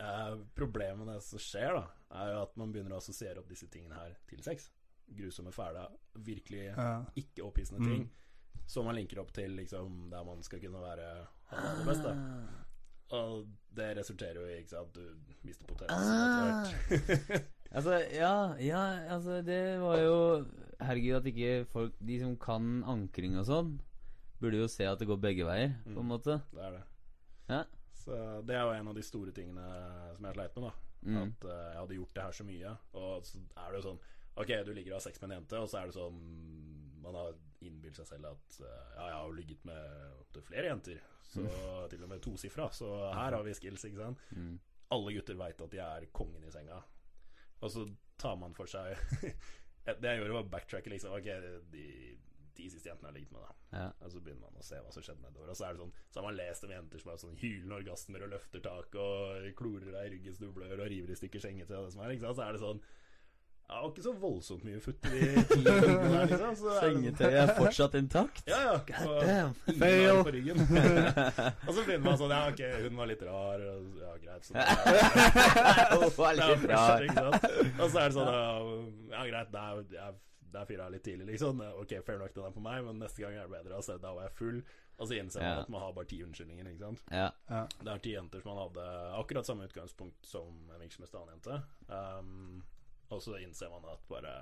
Eh, 0.00 0.36
problemet 0.56 1.02
med 1.04 1.14
det 1.16 1.22
som 1.26 1.40
skjer, 1.42 1.74
da, 1.76 1.82
er 2.22 2.30
jo 2.34 2.42
at 2.46 2.54
man 2.60 2.70
begynner 2.72 2.94
å 2.96 3.00
assosiere 3.02 3.42
opp 3.42 3.50
disse 3.52 3.66
tingene 3.72 3.98
her 3.98 4.14
til 4.30 4.40
sex. 4.44 4.70
Grusomme, 5.10 5.52
fæle, 5.52 5.82
virkelig 6.24 6.66
Ja. 6.70 7.04
ikke 7.18 7.42
opphissende 7.44 7.82
Mm. 7.82 7.90
ting. 7.90 8.10
Som 8.70 8.84
man 8.86 8.94
linker 8.94 9.18
opp 9.18 9.32
til 9.34 9.50
liksom, 9.58 10.08
der 10.10 10.24
man 10.24 10.42
skal 10.46 10.60
kunne 10.60 10.80
være 10.80 11.26
det 11.50 11.86
beste. 11.86 12.12
Og 13.12 13.46
det 13.74 13.96
resulterer 13.98 14.34
jo 14.40 14.46
i 14.46 14.58
ikke 14.60 14.70
sant, 14.74 14.94
du 14.94 15.00
mister 15.46 15.66
potensen 15.66 15.96
Ah. 15.96 16.66
etter 16.66 17.16
hvert. 17.16 17.48
Altså, 17.70 17.92
ja, 18.10 18.56
ja, 18.58 18.78
altså 19.14 19.36
det 19.46 19.78
var 19.78 19.98
jo 20.02 20.14
Herregud, 20.82 21.20
at 21.20 21.26
ikke 21.30 21.64
folk 21.70 21.92
De 22.02 22.16
som 22.18 22.32
kan 22.36 22.82
ankring 22.82 23.36
og 23.38 23.44
sånn, 23.46 23.76
burde 24.42 24.58
jo 24.58 24.66
se 24.66 24.88
at 24.90 24.98
det 24.98 25.06
går 25.06 25.20
begge 25.22 25.44
veier, 25.46 25.76
på 25.84 25.92
en 26.00 26.02
Mm. 26.02 26.08
måte. 26.10 26.40
det 26.50 26.64
er 26.66 26.70
det. 26.72 26.82
Ja. 27.48 27.60
Så 27.94 28.42
det 28.46 28.56
er 28.56 28.62
jo 28.64 28.72
en 28.74 28.88
av 28.88 28.94
de 28.98 29.02
store 29.06 29.30
tingene 29.36 29.62
som 30.16 30.24
jeg 30.24 30.34
sleit 30.34 30.56
med. 30.56 30.64
da 30.64 30.72
Mm. 31.02 31.16
At 31.22 31.44
uh, 31.44 31.50
jeg 31.72 31.78
hadde 31.78 31.94
gjort 31.96 32.14
det 32.14 32.22
her 32.22 32.32
så 32.32 32.44
mye. 32.44 32.76
Og 32.92 33.22
så 33.24 33.38
er 33.56 33.70
det 33.70 33.78
jo 33.78 33.86
sånn 33.88 34.00
Ok, 34.36 34.50
du 34.66 34.72
ligger 34.74 34.92
og 34.92 34.96
har 35.00 35.00
sex 35.06 35.20
med 35.22 35.30
en 35.30 35.36
jente, 35.38 35.56
og 35.62 35.68
så 35.70 35.78
er 35.78 35.86
det 35.86 35.94
sånn 35.94 36.18
Man 37.02 37.14
har 37.14 37.32
innbilt 37.66 37.98
seg 38.00 38.08
selv 38.08 38.30
at 38.32 38.60
eh, 38.64 38.84
ja, 38.96 39.06
jeg 39.06 39.16
har 39.16 39.26
jo 39.26 39.36
ligget 39.36 39.64
med 39.68 40.20
opptil 40.20 40.46
flere 40.46 40.70
jenter. 40.72 41.02
Så 41.30 41.44
til 41.92 42.02
og 42.02 42.10
med 42.10 42.22
tosifra. 42.24 42.70
Så 42.74 42.88
her 43.14 43.36
har 43.36 43.44
vi 43.46 43.54
skills, 43.54 43.84
ikke 43.86 44.02
sant. 44.02 44.24
Mm. 44.34 44.56
Alle 44.96 45.14
gutter 45.14 45.38
veit 45.38 45.62
at 45.62 45.74
de 45.74 45.82
er 45.84 46.08
kongen 46.16 46.46
i 46.46 46.50
senga. 46.52 46.80
Og 47.60 47.70
så 47.70 47.84
tar 48.20 48.38
man 48.40 48.56
for 48.56 48.70
seg 48.70 48.96
Det 50.00 50.06
jeg 50.06 50.20
gjorde, 50.20 50.34
var 50.36 50.44
å 50.44 50.50
backtracke, 50.52 50.90
liksom. 50.92 51.14
Ok, 51.16 51.28
de, 51.72 51.84
de 52.56 52.66
siste 52.68 52.90
jentene 52.90 53.08
jeg 53.08 53.10
har 53.10 53.16
ligget 53.16 53.32
med, 53.34 53.46
da. 53.46 53.54
Ja. 53.70 53.86
Og 54.04 54.12
så 54.12 54.20
begynner 54.20 54.44
man 54.44 54.60
å 54.60 54.66
se 54.66 54.80
hva 54.82 54.92
som 54.92 55.04
skjedde 55.04 55.24
nedover. 55.24 55.50
Og 55.50 55.58
så 55.58 55.66
er 55.66 55.74
det 55.74 55.82
sånn 55.82 55.94
Så 56.10 56.20
har 56.20 56.26
man 56.26 56.36
lest 56.36 56.66
om 56.66 56.74
jenter 56.74 57.02
som 57.02 57.12
har 57.12 57.20
sånn 57.22 57.38
hylende 57.40 57.78
orgasmer 57.78 58.26
og 58.26 58.32
løfter 58.34 58.64
tak 58.66 58.98
og 59.00 59.48
klorer 59.58 59.94
deg 59.94 60.08
i 60.08 60.12
ryggen 60.16 60.36
så 60.36 60.44
du 60.44 60.52
blør 60.58 60.76
og 60.76 60.90
river 60.92 61.14
i 61.14 61.18
stykker 61.18 61.44
sengetøy 61.46 61.76
og 61.78 61.88
det 61.88 61.94
som 61.94 62.04
er. 62.04 62.14
Ikke 62.14 62.26
sant? 62.26 62.40
Så 62.40 62.46
er 62.46 62.56
det 62.56 62.62
sånn 62.64 62.82
Ja, 63.70 63.76
det 63.76 63.82
var 63.84 63.90
ikke 63.92 64.02
så 64.02 64.12
voldsomt 64.18 64.64
mye 64.66 64.80
futt 64.82 65.04
i 65.06 65.10
de 65.14 65.42
ti 65.46 65.60
tingene 65.62 66.08
der, 66.10 66.24
liksom. 66.26 66.30
Så 66.30 66.40
er 66.40 66.40
det 66.40 66.56
sånn- 66.58 66.80
Sengetøyet 66.82 67.36
er 67.40 67.50
fortsatt 67.54 67.92
intakt? 68.00 68.40
Ja, 68.50 68.58
ja. 68.66 68.72
God 68.88 69.20
damn. 69.22 69.52
Fail. 69.78 70.22
på 70.26 70.32
ryggen. 70.34 70.64
og 71.68 71.70
så 71.76 71.84
begynner 71.86 72.02
man 72.08 72.18
sånn 72.18 72.34
Ja, 72.34 72.40
ok, 72.50 72.62
hun 72.88 72.98
var 72.98 73.10
litt 73.12 73.22
rar. 73.28 73.62
Og, 73.70 74.00
ja, 74.02 74.16
greit. 74.24 74.48
Så 74.48 74.56
det 74.56 74.64
er, 74.66 74.74
Hun 75.94 76.10
var 76.16 76.34
det 76.34 76.48
er 76.48 76.50
litt 76.50 76.66
rar. 76.72 76.90
først, 76.90 77.06
ikke 77.06 77.24
sant? 77.28 77.78
Og 77.78 77.86
så 77.94 78.02
er 78.02 78.10
det 78.10 78.16
sånn 78.18 78.32
Ja, 78.34 78.42
ja 79.14 79.22
greit, 79.30 79.54
det 79.54 79.62
er, 79.62 79.84
jeg, 80.00 80.18
der 80.50 80.66
fyra 80.66 80.88
jeg 80.88 80.96
litt 80.96 81.04
tidlig, 81.06 81.28
liksom. 81.30 81.62
Ok, 81.78 81.94
fair 82.10 82.18
nok, 82.24 82.34
den 82.34 82.48
er 82.50 82.56
på 82.58 82.64
meg, 82.66 82.82
men 82.88 82.98
neste 83.04 83.22
gang 83.22 83.38
er 83.38 83.46
det 83.46 83.54
bedre. 83.54 83.76
Altså, 83.78 84.00
da 84.02 84.10
var 84.16 84.26
jeg 84.26 84.34
full. 84.40 84.58
Og 85.00 85.06
så 85.08 85.16
innser 85.16 85.40
man 85.46 85.54
Ja. 85.54 85.60
at 85.62 85.70
man 85.72 85.80
har 85.86 85.94
bare 85.96 86.10
ti 86.10 86.18
unnskyldninger, 86.26 86.66
ikke 86.74 86.82
sant. 86.88 87.06
Ja. 87.14 87.30
Ja. 87.48 87.62
Det 87.78 87.94
er 87.94 88.02
ti 88.02 88.16
jenter 88.18 88.42
som 88.42 88.50
man 88.50 88.64
hadde 88.66 88.88
akkurat 89.22 89.46
samme 89.46 89.70
utgangspunkt 89.70 90.26
som 90.26 90.50
en 90.74 90.90
som 90.90 91.06
jente. 91.30 91.62
Um, 91.86 92.64
og 93.10 93.22
så 93.22 93.36
innser 93.40 93.70
man 93.72 93.84
at 93.92 94.02
bare 94.08 94.34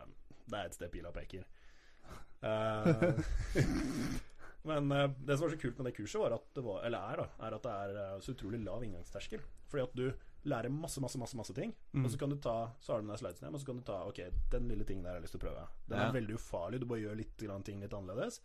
Det 0.48 0.58
er 0.58 0.68
et 0.68 0.74
sted 0.76 0.90
pila 0.92 1.10
peker. 1.12 1.44
Uh, 2.40 3.18
men 4.68 4.92
uh, 4.92 5.10
det 5.18 5.36
som 5.36 5.46
var 5.46 5.54
så 5.54 5.60
kult 5.60 5.78
med 5.78 5.90
det 5.90 5.96
kurset, 5.96 6.20
var 6.20 6.36
at 6.36 6.46
det 6.54 6.64
var, 6.64 6.84
eller 6.86 6.98
er, 7.12 7.22
da, 7.22 7.26
er 7.46 7.56
at 7.58 7.66
det 7.66 7.74
er 7.74 7.98
uh, 8.14 8.20
så 8.24 8.32
utrolig 8.32 8.60
lav 8.64 8.84
inngangsterskel. 8.86 9.42
Fordi 9.68 9.84
at 9.84 9.96
du 9.98 10.06
lærer 10.48 10.72
masse, 10.72 11.00
masse, 11.04 11.18
masse 11.20 11.36
masse 11.36 11.54
ting. 11.56 11.74
Mm. 11.92 12.04
Og 12.06 12.12
så 12.12 12.20
kan 12.20 12.30
du 12.32 12.36
ta 12.40 12.70
Så 12.80 12.92
har 12.92 13.00
du 13.00 13.06
den 13.06 13.12
der 13.12 13.20
slidesen 13.20 13.46
hjem, 13.48 13.54
og 13.58 13.60
så 13.60 13.66
kan 13.66 13.80
du 13.80 13.84
ta 13.88 13.98
Ok, 14.08 14.20
den 14.52 14.68
lille 14.70 14.86
tingen 14.88 15.04
der 15.04 15.16
jeg 15.16 15.20
har 15.20 15.26
lyst 15.26 15.36
til 15.36 15.42
å 15.42 15.46
prøve. 15.48 15.66
Den 15.90 15.98
Ja. 15.98 16.06
er 16.08 16.16
veldig 16.16 16.38
ufarlig. 16.38 16.80
Du 16.80 16.86
bare 16.86 17.02
gjør 17.02 17.18
litt 17.20 17.36
grann 17.36 17.66
ting 17.66 17.80
litt 17.82 17.92
annerledes. 17.92 18.40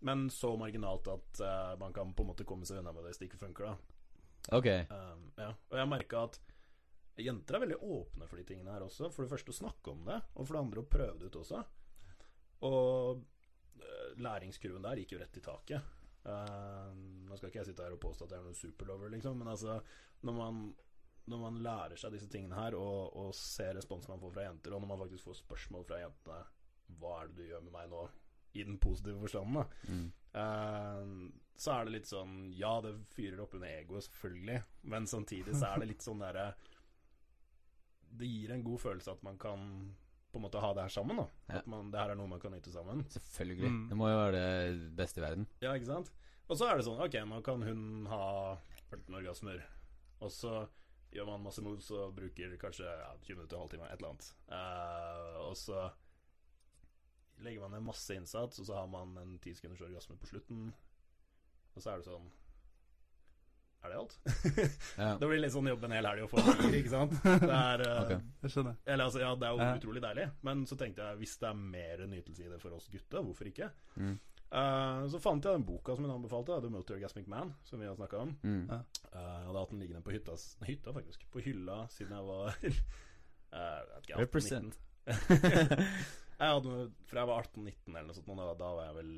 Men 0.00 0.28
så 0.30 0.54
marginalt 0.60 1.08
at 1.08 1.40
uh, 1.40 1.74
man 1.80 1.92
kan 1.92 2.14
på 2.14 2.22
en 2.22 2.28
måte 2.32 2.44
komme 2.44 2.66
seg 2.68 2.78
unna 2.80 2.92
med 2.92 3.04
det 3.04 3.12
hvis 3.14 3.18
det 3.22 3.28
ikke 3.30 3.40
funker, 3.46 3.64
da. 3.64 3.76
Ok. 4.52 4.66
Um, 4.90 5.30
ja. 5.40 5.50
Og 5.70 5.78
jeg 5.78 5.88
merka 5.88 6.24
at 6.28 6.40
jenter 7.22 7.56
er 7.56 7.64
veldig 7.64 7.80
åpne 7.82 8.28
for 8.28 8.40
de 8.40 8.46
tingene 8.48 8.72
her 8.74 8.84
også. 8.86 9.10
For 9.14 9.24
det 9.24 9.32
første 9.34 9.54
å 9.54 9.58
snakke 9.60 9.92
om 9.92 10.04
det, 10.08 10.20
og 10.34 10.46
for 10.46 10.56
det 10.56 10.62
andre 10.64 10.82
å 10.82 10.90
prøve 10.90 11.18
det 11.20 11.30
ut 11.30 11.40
også. 11.42 11.60
Og 12.68 13.20
eh, 13.80 14.08
læringskurven 14.24 14.86
der 14.86 15.02
gikk 15.02 15.14
jo 15.14 15.20
rett 15.22 15.38
i 15.38 15.44
taket. 15.44 15.92
Uh, 16.24 16.88
nå 17.28 17.36
skal 17.36 17.50
ikke 17.50 17.60
jeg 17.60 17.68
sitte 17.68 17.84
her 17.84 17.92
og 17.92 18.00
påstå 18.00 18.24
at 18.24 18.30
jeg 18.32 18.40
er 18.40 18.44
noen 18.46 18.56
superlover, 18.56 19.10
liksom, 19.12 19.34
men 19.36 19.50
altså 19.52 19.74
når 20.24 20.36
man, 20.38 20.60
når 21.28 21.42
man 21.42 21.58
lærer 21.66 22.00
seg 22.00 22.14
disse 22.16 22.30
tingene 22.32 22.56
her, 22.56 22.76
og, 22.80 23.12
og 23.20 23.34
ser 23.36 23.74
responsen 23.76 24.14
man 24.14 24.22
får 24.22 24.32
fra 24.32 24.46
jenter, 24.46 24.72
og 24.72 24.80
når 24.80 24.90
man 24.94 25.02
faktisk 25.02 25.28
får 25.28 25.42
spørsmål 25.42 25.84
fra 25.84 26.00
jentene 26.00 26.38
Hva 26.96 27.18
er 27.18 27.28
det 27.28 27.36
du 27.36 27.50
gjør 27.50 27.66
med 27.66 27.76
meg 27.76 27.92
nå? 27.92 28.06
I 28.54 28.64
den 28.64 28.78
positive 28.80 29.20
forstanden, 29.20 29.60
da. 29.60 29.92
Mm. 29.92 30.08
Uh, 30.32 31.52
så 31.60 31.74
er 31.74 31.84
det 31.84 31.94
litt 31.98 32.08
sånn 32.08 32.38
Ja, 32.56 32.72
det 32.82 32.96
fyrer 33.12 33.44
opp 33.44 33.58
under 33.58 33.68
egoet, 33.68 34.08
selvfølgelig, 34.08 34.62
men 34.94 35.10
samtidig 35.10 35.58
så 35.58 35.74
er 35.74 35.84
det 35.84 35.92
litt 35.92 36.08
sånn 36.08 36.24
derre 36.24 36.54
Det 38.14 38.28
gir 38.28 38.52
en 38.54 38.64
god 38.66 38.82
følelse 38.82 39.14
at 39.14 39.22
man 39.26 39.38
kan 39.40 39.64
på 40.34 40.40
en 40.40 40.42
måte 40.42 40.58
ha 40.62 40.72
det 40.74 40.82
her 40.82 40.92
sammen. 40.92 41.16
da 41.16 41.26
Ja. 41.48 41.58
At 41.60 41.66
man, 41.70 41.90
det 41.92 42.00
her 42.00 42.10
er 42.10 42.18
noe 42.18 42.30
man 42.30 42.40
kan 42.42 42.52
nyte 42.54 42.72
sammen. 42.72 43.04
Selvfølgelig. 43.10 43.70
Mm. 43.70 43.88
Det 43.88 43.96
må 43.98 44.08
jo 44.10 44.18
være 44.18 44.38
det 44.38 44.96
beste 44.98 45.20
i 45.20 45.24
verden. 45.24 45.46
Ja, 45.62 45.74
ikke 45.74 45.90
sant? 45.90 46.10
Og 46.48 46.58
så 46.58 46.68
er 46.68 46.76
det 46.76 46.86
sånn 46.86 47.00
Ok, 47.00 47.14
nå 47.28 47.40
kan 47.46 47.62
hun 47.64 48.06
ha 48.10 48.24
14 48.90 49.14
orgasmer, 49.14 49.62
og 50.20 50.32
så 50.32 50.66
gjør 51.14 51.28
man 51.30 51.44
masse 51.46 51.62
moves 51.62 51.90
og 51.94 52.16
bruker 52.16 52.56
kanskje 52.60 52.88
ja, 52.88 53.12
20 53.22 53.38
minutter, 53.38 53.56
en 53.56 53.62
halvtime, 53.62 53.86
et 53.86 54.00
eller 54.00 54.10
annet. 54.10 54.30
Uh, 54.50 55.36
og 55.46 55.54
så 55.58 55.84
legger 57.44 57.62
man 57.62 57.76
ned 57.76 57.86
masse 57.86 58.14
innsats, 58.14 58.58
og 58.58 58.66
så 58.66 58.80
har 58.80 58.90
man 58.90 59.14
en 59.22 59.36
10 59.38 59.54
sekunders 59.60 59.84
orgasme 59.86 60.18
på 60.18 60.30
slutten. 60.32 60.72
Og 61.74 61.82
så 61.82 61.92
er 61.92 62.02
det 62.02 62.08
sånn 62.08 62.26
Er 63.84 63.92
det 63.92 63.96
alt? 64.00 64.14
Ja. 64.98 65.10
det 65.20 65.28
blir 65.28 65.40
litt 65.42 65.52
sånn 65.52 65.68
jobbe 65.68 65.84
en 65.90 65.92
hel 65.98 66.06
helg 66.08 66.22
og 66.24 66.30
få 66.32 66.42
ikke 66.72 66.90
sant? 66.92 67.14
Det 67.24 67.50
er, 67.52 67.82
eh, 67.84 67.98
Ok. 68.04 68.12
Jeg 68.46 68.50
skjønner. 68.54 68.76
eller, 68.86 69.04
altså, 69.10 69.20
ja, 69.20 69.32
det 69.36 69.48
er 69.48 69.52
jo 69.52 69.60
Ja. 69.64 69.72
utrolig 69.78 70.02
deilig, 70.02 70.28
men 70.42 70.64
så 70.70 70.78
tenkte 70.80 71.04
jeg 71.04 71.18
hvis 71.20 71.34
det 71.42 71.48
er 71.50 71.58
mer 71.58 72.06
nytelse 72.08 72.46
i 72.46 72.48
det 72.54 72.60
for 72.62 72.72
oss 72.78 72.88
gutter, 72.92 73.20
hvorfor 73.26 73.50
ikke? 73.50 73.68
Mm. 74.00 74.14
Uh, 74.54 75.02
så 75.10 75.18
fant 75.20 75.42
jeg 75.44 75.52
den 75.56 75.64
boka 75.66 75.96
som 75.96 76.04
hun 76.06 76.12
anbefalte, 76.14 76.60
The 76.62 76.70
Multiorgasmic 76.70 77.26
Man, 77.26 77.54
som 77.66 77.80
vi 77.80 77.86
har 77.88 77.96
snakka 77.98 78.20
om. 78.22 78.36
Mm. 78.44 78.68
Ja. 78.70 78.76
Eh, 79.10 79.18
jeg 79.18 79.46
hadde 79.48 79.58
hatt 79.64 79.70
den 79.72 79.80
liggende 79.82 80.02
på 80.06 80.12
hytta, 80.14 80.36
hytta 80.68 80.92
faktisk, 80.94 81.24
på 81.34 81.42
hylla 81.42 81.80
siden 81.90 82.14
jeg 82.14 82.24
var 82.28 82.54
uh, 82.54 82.62
jeg 84.08 84.20
vet 84.20 84.38
ikke, 84.38 84.40
18-19. 84.40 84.72
Jeg 86.34 86.50
hadde, 86.50 86.72
For 87.06 87.16
jeg 87.20 87.28
var 87.30 87.42
18-19 87.44 87.72
eller 87.94 88.06
noe 88.08 88.14
sånt, 88.16 88.26
da, 88.26 88.46
da 88.58 88.68
var 88.74 88.86
jeg 88.88 88.94
vel 88.96 89.10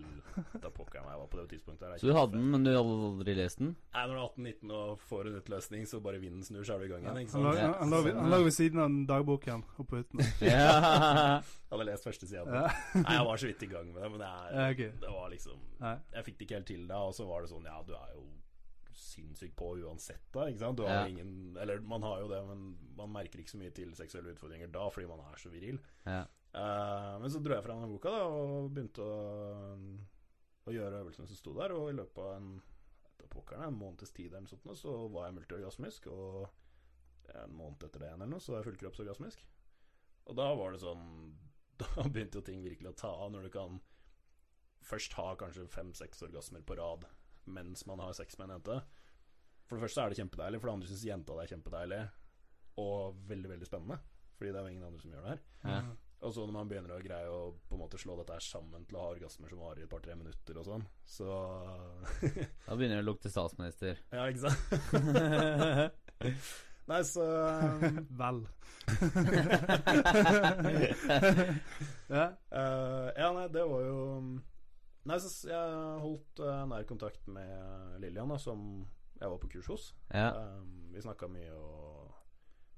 Da 0.60 0.68
pokker 0.70 0.98
jeg 0.98 1.04
meg, 1.06 1.12
jeg 1.14 1.20
var 1.22 1.28
på 1.32 1.38
det 1.40 1.46
tidspunktet. 1.54 1.84
der. 1.88 1.98
Så 2.02 2.10
du 2.10 2.12
hadde 2.16 2.32
den, 2.36 2.50
men 2.52 2.64
du 2.66 2.70
hadde 2.74 2.96
aldri 3.08 3.34
lest 3.38 3.58
den? 3.62 3.70
Nei, 3.94 4.02
når 4.06 4.14
du 4.14 4.20
er 4.20 4.52
18-19 4.52 4.74
og 4.76 4.98
får 5.08 5.30
en 5.30 5.38
utløsning, 5.40 5.86
så 5.88 6.00
bare 6.04 6.20
vinden 6.20 6.44
snur, 6.44 6.62
så 6.68 6.74
er 6.76 6.78
du 6.78 6.84
i 6.84 6.88
gang 6.92 7.02
igjen. 7.06 7.30
Han 7.32 7.46
han- 7.46 7.74
han 7.80 8.16
han 8.20 8.30
lå 8.34 8.42
ved 8.44 8.52
siden 8.52 8.82
av 8.84 8.98
dagboken 9.08 9.64
oppe 9.78 9.88
på 9.88 10.02
hytten. 10.02 10.20
Ja. 10.52 11.40
Jeg 11.40 11.72
hadde 11.72 11.86
lest 11.88 12.04
første 12.04 12.28
sida. 12.28 12.44
Nei, 12.94 13.16
jeg 13.16 13.26
var 13.26 13.36
så 13.40 13.46
vidt 13.48 13.62
i 13.62 13.66
gang 13.72 13.88
med 13.92 14.02
det, 14.02 14.10
men 14.12 14.20
det, 14.20 14.28
er, 14.28 14.74
det 15.00 15.10
var 15.16 15.30
liksom 15.32 15.58
Jeg 15.80 16.24
fikk 16.28 16.36
det 16.38 16.44
ikke 16.50 16.58
helt 16.60 16.66
til 16.74 16.86
da, 16.86 17.00
og 17.08 17.14
så 17.16 17.26
var 17.26 17.40
det 17.42 17.50
sånn 17.50 17.64
Ja, 17.64 17.80
du 17.82 17.94
er 17.96 18.12
jo 18.14 18.26
sinnssykt 18.96 19.56
på 19.58 19.72
uansett, 19.82 20.22
da. 20.32 20.46
Ikke 20.48 20.60
sant? 20.62 20.76
Du 20.78 20.84
har 20.86 21.02
Ja. 21.04 21.06
ingen 21.10 21.56
Eller 21.60 21.80
man 21.80 22.02
har 22.02 22.20
jo 22.20 22.28
det, 22.28 22.38
men 22.46 22.76
man 22.96 23.12
merker 23.12 23.38
ikke 23.42 23.50
så 23.52 23.58
mye 23.60 23.72
til 23.74 23.90
seksuelle 23.94 24.32
utfordringer 24.32 24.70
da, 24.72 24.88
fordi 24.88 25.08
man 25.08 25.20
er 25.20 25.36
så 25.40 25.50
viril. 25.52 25.78
ja. 26.06 26.24
Eh, 26.56 27.14
men 27.20 27.32
så 27.32 27.40
dro 27.44 27.56
jeg 27.56 27.64
fram 27.66 27.82
den 27.84 27.92
boka 27.92 28.12
da 28.12 28.22
og 28.32 28.70
begynte 28.72 29.04
å, 29.04 29.16
å 30.64 30.72
gjøre 30.72 31.02
øvelsene 31.02 31.28
som 31.28 31.38
sto 31.38 31.52
der, 31.58 31.74
og 31.76 31.90
i 31.90 31.98
løpet 31.98 32.22
av 32.22 32.38
en 32.38 32.54
pokeren, 33.26 33.66
en 33.66 33.76
måneds 33.76 34.14
tid 34.14 34.32
eller 34.32 34.48
sånt, 34.48 34.68
så 34.78 34.94
var 35.12 35.28
jeg 35.28 35.36
multiorgasmisk, 35.40 36.08
og 36.12 36.46
en 37.34 37.56
måned 37.58 37.84
etter 37.88 38.04
det 38.04 38.12
eller 38.14 38.30
noe, 38.30 38.40
så 38.40 38.54
var 38.54 38.62
jeg 38.62 38.70
fullkroppsorgasmisk. 38.70 39.42
Og 40.30 40.38
da 40.38 40.46
var 40.58 40.72
det 40.74 40.82
sånn 40.82 41.04
Da 41.76 42.06
begynte 42.08 42.40
jo 42.40 42.46
ting 42.46 42.62
virkelig 42.64 42.88
å 42.88 42.96
ta 43.02 43.10
av, 43.12 43.28
når 43.34 43.46
du 43.46 43.50
kan 43.52 43.80
først 44.86 45.12
ha 45.18 45.34
kanskje 45.36 45.66
fem-seks 45.68 46.22
orgasmer 46.24 46.62
på 46.64 46.76
rad 46.78 47.04
mens 47.52 47.84
man 47.86 48.00
har 48.00 48.14
sex 48.16 48.38
med 48.38 48.48
en 48.48 48.56
jente. 48.56 48.78
For 49.66 49.76
det 49.76 49.84
første 49.84 50.02
er 50.02 50.10
det 50.10 50.18
kjempedeilig, 50.22 50.60
for 50.62 50.70
det 50.70 50.76
andre 50.76 50.88
syns 50.88 51.04
jenta 51.06 51.36
det 51.36 51.44
er 51.44 51.52
kjempedeilig, 51.52 52.00
og 52.82 53.20
veldig, 53.28 53.50
veldig 53.52 53.68
spennende. 53.68 53.98
Fordi 54.38 54.50
det 54.50 54.58
er 54.58 54.66
jo 54.66 54.72
ingen 54.72 54.88
andre 54.88 55.02
som 55.02 55.12
gjør 55.12 55.26
det 55.26 55.34
her. 55.34 55.44
Ja. 55.66 55.76
Og 56.24 56.32
så 56.32 56.46
når 56.46 56.54
man 56.56 56.68
begynner 56.70 56.94
å 56.96 57.02
greie 57.04 57.28
å 57.28 57.40
på 57.68 57.76
en 57.76 57.82
måte 57.82 57.98
slå 58.00 58.16
dette 58.18 58.32
her 58.38 58.44
sammen 58.44 58.86
til 58.88 58.96
å 58.96 59.02
ha 59.04 59.10
orgasmer 59.12 59.50
som 59.52 59.60
varer 59.60 59.82
i 59.82 59.84
et 59.84 59.90
par-tre 59.92 60.14
minutter 60.16 60.56
og 60.58 60.64
sånn, 60.66 60.84
så 61.04 61.28
Da 62.66 62.76
begynner 62.76 62.96
det 62.98 63.04
å 63.04 63.08
lukte 63.10 63.30
statsminister. 63.32 64.00
Ja, 64.14 64.24
ikke 64.30 64.48
sant? 64.48 64.60
Nei, 66.86 67.00
så 67.04 67.22
um, 67.26 67.96
Vel. 68.20 68.44
ja. 72.08 72.26
Uh, 72.54 73.08
Ja, 73.18 73.32
nei, 73.34 73.48
det 73.52 73.64
var 73.66 73.82
jo 73.82 73.96
Nei, 75.06 75.16
så 75.22 75.30
jeg 75.50 75.80
holdt 76.02 76.42
uh, 76.42 76.62
nær 76.70 76.86
kontakt 76.86 77.26
med 77.30 77.98
Lillian, 78.02 78.30
da, 78.30 78.38
som 78.42 78.86
jeg 79.16 79.30
var 79.30 79.38
på 79.40 79.48
kurs 79.52 79.68
hos. 79.70 79.84
Ja. 80.10 80.32
Um, 80.34 80.88
vi 80.92 81.02
snakka 81.04 81.28
mye, 81.30 81.52
og 81.54 82.10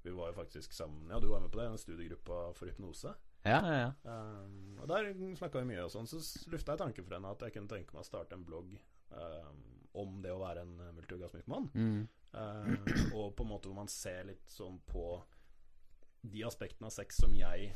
vi 0.04 0.12
var 0.14 0.28
jo 0.30 0.36
faktisk 0.36 0.76
sammen 0.76 1.08
Ja, 1.10 1.20
du 1.20 1.28
var 1.30 1.40
med 1.40 1.50
på 1.52 1.60
det, 1.60 1.70
den 1.70 1.80
studiegruppa 1.80 2.50
for 2.56 2.68
hypnose. 2.68 3.14
Ja, 3.46 3.60
ja, 3.62 3.74
ja. 3.78 3.90
Um, 4.04 4.78
og 4.82 4.88
der 4.90 5.12
snakka 5.38 5.60
vi 5.62 5.68
mye, 5.70 5.84
og 5.86 5.92
sånn 5.92 6.08
så 6.10 6.18
lufta 6.50 6.74
jeg 6.74 6.78
tanken 6.82 7.04
for 7.06 7.14
henne 7.16 7.30
at 7.30 7.40
jeg 7.46 7.54
kunne 7.54 7.70
tenke 7.70 7.94
meg 7.94 8.02
å 8.02 8.06
starte 8.08 8.34
en 8.34 8.44
blogg 8.44 8.74
um, 9.14 9.60
om 9.94 10.18
det 10.22 10.30
å 10.34 10.40
være 10.42 10.62
en 10.66 10.74
eh, 10.84 10.92
multiorgasmisk 10.96 11.48
mann. 11.48 11.68
Mm. 11.74 12.02
Uh, 12.34 13.14
og 13.16 13.32
på 13.38 13.44
en 13.46 13.50
måte 13.54 13.70
hvor 13.70 13.78
man 13.78 13.88
ser 13.88 14.26
litt 14.28 14.50
sånn 14.52 14.76
på 14.86 15.22
de 16.28 16.42
aspektene 16.44 16.90
av 16.90 16.92
sex 16.92 17.16
som 17.22 17.32
jeg 17.34 17.70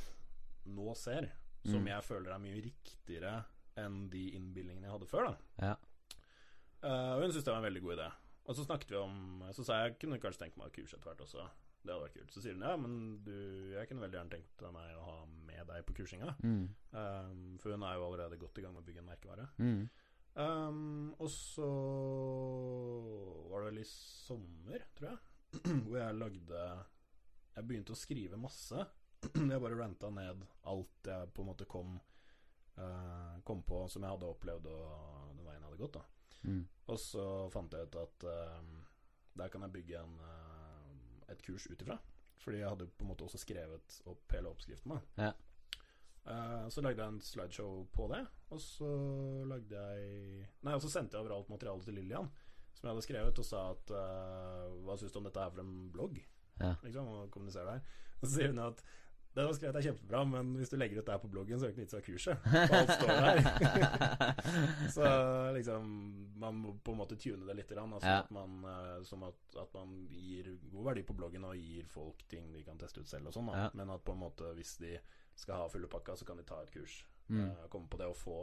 nå 0.66 0.92
ser, 0.98 1.30
som 1.64 1.80
Mm. 1.82 1.88
jeg 1.92 2.02
føler 2.04 2.32
er 2.34 2.42
mye 2.42 2.60
riktigere 2.62 3.32
enn 3.78 4.08
de 4.10 4.32
innbildningene 4.36 4.88
jeg 4.88 4.92
hadde 4.96 5.06
før. 5.08 5.30
da 5.30 5.68
Ja. 5.70 5.76
Uh, 6.82 7.14
Og 7.16 7.22
hun 7.22 7.30
syntes 7.32 7.44
det 7.46 7.52
var 7.54 7.62
en 7.62 7.68
veldig 7.70 7.82
god 7.82 7.96
idé. 7.96 8.08
Og 8.50 8.56
så 8.58 8.64
snakket 8.66 8.90
vi 8.90 8.96
om 8.98 9.44
Så 9.54 9.64
sa 9.64 9.84
jeg 9.84 9.98
kunne 10.00 10.18
kanskje 10.18 10.40
tenke 10.42 10.58
meg 10.58 10.66
å 10.72 10.74
kurse 10.74 10.96
etter 10.98 11.06
hvert 11.12 11.20
også. 11.22 11.44
Det 11.82 11.90
hadde 11.90 12.04
vært 12.04 12.16
kult. 12.20 12.34
Så 12.34 12.42
sier 12.44 12.54
hun 12.54 12.64
ja, 12.66 12.76
men 12.78 12.94
du, 13.26 13.34
jeg 13.74 13.88
kunne 13.90 14.04
veldig 14.04 14.18
gjerne 14.18 14.34
tenkt 14.36 14.64
meg 14.74 14.94
å 14.98 15.06
ha 15.08 15.16
med 15.48 15.66
deg 15.66 15.82
på 15.88 15.96
kursinga. 15.98 16.30
Mm. 16.44 16.62
Um, 16.94 17.42
for 17.62 17.74
hun 17.74 17.86
er 17.88 17.98
jo 17.98 18.06
allerede 18.06 18.38
godt 18.38 18.60
i 18.60 18.64
gang 18.64 18.76
med 18.76 18.84
å 18.84 18.86
bygge 18.86 19.02
en 19.02 19.10
merkevare. 19.10 19.48
Mm. 19.58 19.82
Um, 20.32 21.10
og 21.18 21.28
så 21.28 21.68
var 23.50 23.64
det 23.64 23.72
vel 23.72 23.82
i 23.82 23.88
sommer, 23.88 24.86
tror 24.96 25.10
jeg, 25.10 25.20
hvor 25.84 25.98
jeg 25.98 26.16
lagde 26.16 26.62
Jeg 27.52 27.66
begynte 27.68 27.92
å 27.92 27.98
skrive 27.98 28.40
masse. 28.40 28.86
Jeg 29.52 29.60
bare 29.62 29.76
ranta 29.78 30.08
ned 30.10 30.40
alt 30.66 31.06
jeg 31.06 31.28
på 31.30 31.44
en 31.44 31.46
måte 31.52 31.66
kom 31.70 31.92
uh, 31.94 33.34
Kom 33.46 33.60
på 33.62 33.84
som 33.92 34.02
jeg 34.02 34.10
hadde 34.10 34.30
opplevd, 34.32 34.66
og 34.66 35.36
den 35.36 35.44
veien 35.46 35.60
jeg 35.60 35.68
hadde 35.68 35.82
gått. 35.84 36.00
da 36.00 36.08
Mm. 36.42 36.64
Og 36.90 36.96
så 36.98 37.24
fant 37.54 37.70
jeg 37.70 37.86
ut 37.86 37.96
at 38.00 38.24
uh, 38.26 38.56
der 39.38 39.48
kan 39.48 39.62
jeg 39.62 39.72
bygge 39.72 40.00
en, 40.00 40.16
eh, 40.20 40.41
et 41.34 41.44
kurs 41.44 41.66
ut 41.70 41.82
ifra. 41.84 41.98
Fordi 42.42 42.58
jeg 42.58 42.68
hadde 42.72 42.90
på 42.90 43.04
en 43.04 43.10
måte 43.12 43.26
også 43.26 43.40
skrevet 43.40 43.98
opp 44.10 44.34
hele 44.34 44.50
oppskriften. 44.50 44.94
da 44.96 45.28
Ja. 45.28 45.32
Uh, 46.22 46.68
så 46.70 46.82
lagde 46.84 47.02
jeg 47.02 47.12
en 47.12 47.20
slideshow 47.20 47.80
på 47.90 48.04
det, 48.12 48.20
og 48.54 48.60
så 48.62 48.88
lagde 49.50 49.74
jeg 49.74 50.44
Nei, 50.62 50.74
og 50.76 50.82
så 50.84 50.90
sendte 50.92 51.16
jeg 51.16 51.24
over 51.24 51.34
alt 51.34 51.48
materialet 51.50 51.88
til 51.88 51.96
Lillian, 51.98 52.28
som 52.76 52.86
jeg 52.86 52.92
hadde 52.92 53.06
skrevet, 53.08 53.40
og 53.42 53.48
sa 53.48 53.62
at 53.72 53.90
uh, 53.90 54.84
Hva 54.86 54.94
syns 55.00 55.14
du 55.14 55.18
om 55.18 55.26
dette 55.26 55.42
her 55.42 55.50
for 55.50 55.64
en 55.64 55.90
blogg? 55.94 56.20
Ja. 56.60 56.76
Liksom, 56.84 57.08
og 57.10 57.30
kommunisere 57.34 57.74
der. 57.74 57.98
Og 58.20 58.28
så 58.28 58.36
sier 58.36 58.52
hun 58.52 58.62
at 58.62 58.84
det 59.32 59.40
var 59.40 59.48
har 59.48 59.54
skrevet 59.56 59.76
er 59.80 59.84
kjempebra, 59.86 60.24
men 60.28 60.50
hvis 60.58 60.68
du 60.68 60.76
legger 60.76 60.98
ut 61.00 61.06
det 61.06 61.14
her 61.14 61.20
på 61.22 61.28
bloggen, 61.32 61.58
så 61.60 61.64
er 61.64 61.70
det 61.70 61.74
ikke 61.74 61.84
vits 61.86 61.94
i 61.94 62.00
å 62.00 62.04
kurset. 62.04 62.36
For 62.44 62.74
alt 62.76 62.90
står 62.98 63.08
der. 63.24 64.90
så 64.96 65.06
liksom 65.56 65.86
Man 66.42 66.58
må 66.60 66.74
på 66.84 66.92
en 66.92 66.98
måte 67.00 67.16
tune 67.16 67.46
det 67.48 67.56
litt, 67.56 67.72
altså 67.78 68.08
Ja. 68.08 68.18
at 68.24 68.30
man, 68.34 68.58
eh, 68.64 69.02
som 69.08 69.22
at, 69.24 69.56
at 69.62 69.72
man 69.74 69.94
gir 70.10 70.50
god 70.72 70.84
verdi 70.90 71.02
på 71.08 71.14
bloggen 71.16 71.44
og 71.48 71.56
gir 71.56 71.86
folk 71.88 72.22
ting 72.28 72.52
de 72.52 72.62
kan 72.66 72.78
teste 72.78 73.00
ut 73.00 73.08
selv 73.08 73.30
og 73.30 73.36
sånn. 73.36 73.48
Ja. 73.56 73.70
Men 73.74 73.90
at 73.94 74.04
på 74.04 74.12
en 74.12 74.20
måte 74.24 74.52
hvis 74.56 74.76
de 74.82 74.98
skal 75.34 75.62
ha 75.62 75.68
fulle 75.72 75.88
pakka, 75.88 76.16
så 76.16 76.26
kan 76.28 76.36
de 76.36 76.44
ta 76.44 76.60
et 76.62 76.70
kurs. 76.74 77.04
Mm. 77.28 77.46
Eh, 77.46 77.64
komme 77.72 77.88
på 77.88 77.96
det 78.02 78.06
og 78.12 78.16
få 78.16 78.38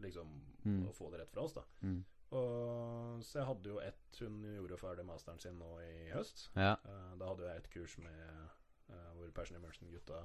liksom 0.00 0.28
Mm. 0.64 0.86
og 0.88 0.94
få 0.94 1.10
det 1.10 1.20
rett 1.20 1.30
fra 1.32 1.42
oss, 1.42 1.52
da. 1.54 1.62
Mm. 1.82 2.04
Og, 2.32 3.22
så 3.24 3.38
jeg 3.40 3.46
hadde 3.48 3.68
jo 3.68 3.78
ett 3.80 4.18
Hun 4.20 4.42
gjorde 4.44 4.76
ferdig 4.78 5.04
masteren 5.06 5.38
sin 5.40 5.58
nå 5.58 5.80
i 5.82 6.10
høst. 6.12 6.50
Ja. 6.54 6.76
Eh, 6.84 7.16
da 7.18 7.26
hadde 7.26 7.48
jeg 7.48 7.56
et 7.56 7.70
kurs 7.72 7.98
med 7.98 8.50
hvor 9.16 9.30
Passion 9.36 9.56
Immersion-gutta 9.58 10.20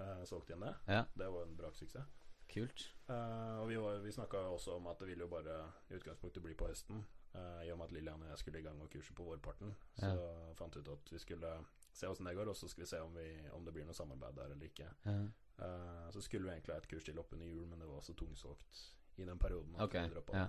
uh, 0.00 0.24
solgte 0.24 0.54
inn 0.56 0.64
det. 0.66 0.74
Ja. 0.88 1.04
Det 1.14 1.28
var 1.32 1.42
en 1.46 1.56
braksuksess. 1.56 2.06
Kult. 2.54 2.82
Uh, 3.08 3.60
og 3.62 3.68
vi, 3.70 3.76
var- 3.80 4.02
vi 4.04 4.12
snakka 4.12 4.36
også 4.52 4.74
om 4.76 4.86
at 4.86 4.98
det 5.00 5.08
ville 5.08 5.24
jo 5.24 5.28
bare 5.32 5.58
i 5.90 5.94
utgangspunktet 5.98 6.42
bli 6.44 6.54
på 6.54 6.66
høsten. 6.68 7.04
eh, 7.34 7.62
I 7.66 7.70
og 7.72 7.78
med 7.78 7.86
at 7.86 7.92
Lillian 7.92 8.22
og 8.22 8.28
jeg 8.28 8.38
skulle 8.38 8.58
i 8.60 8.62
gang 8.62 8.76
med 8.78 8.88
kurset 8.92 9.16
på 9.16 9.24
vårparten. 9.26 9.72
Så 9.98 10.54
fant 10.54 10.76
vi 10.76 10.80
ut 10.84 10.88
at 10.92 11.12
vi 11.12 11.18
skulle 11.18 11.54
se 11.92 12.06
åssen 12.06 12.26
det 12.26 12.34
går, 12.36 12.48
og 12.52 12.56
så 12.56 12.68
skal 12.68 12.82
vi 12.84 12.86
se 12.86 13.00
om, 13.00 13.14
vi, 13.16 13.48
om 13.52 13.64
det 13.64 13.72
blir 13.74 13.84
noe 13.88 13.94
samarbeid 13.96 14.36
der 14.36 14.52
eller 14.54 14.66
ikke. 14.68 14.86
Ja. 15.04 15.16
Uh, 15.58 16.10
så 16.14 16.20
skulle 16.22 16.44
vi 16.46 16.52
egentlig 16.52 16.74
ha 16.74 16.78
et 16.82 16.88
kurs 16.90 17.04
til 17.04 17.18
oppunder 17.18 17.46
jul, 17.46 17.66
men 17.66 17.80
det 17.80 17.88
var 17.88 18.00
så 18.02 18.14
tungsolgt 18.14 18.84
i 19.16 19.24
den 19.24 19.38
perioden. 19.38 19.74
Okay. 19.80 20.10
Ja. 20.34 20.46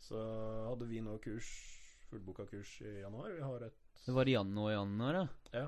Så 0.00 0.20
hadde 0.68 0.86
vi 0.90 1.00
nå 1.04 1.18
kurs 1.22 1.50
fullboka 2.10 2.46
kurs 2.50 2.80
i 2.82 3.00
januar. 3.00 3.30
Vi 3.36 3.42
har 3.42 3.66
et 3.66 3.76
Det 4.06 4.14
var 4.14 4.28
i 4.28 4.32
januar, 4.34 4.72
januar, 4.72 5.14
ja. 5.14 5.26
Ja, 5.52 5.66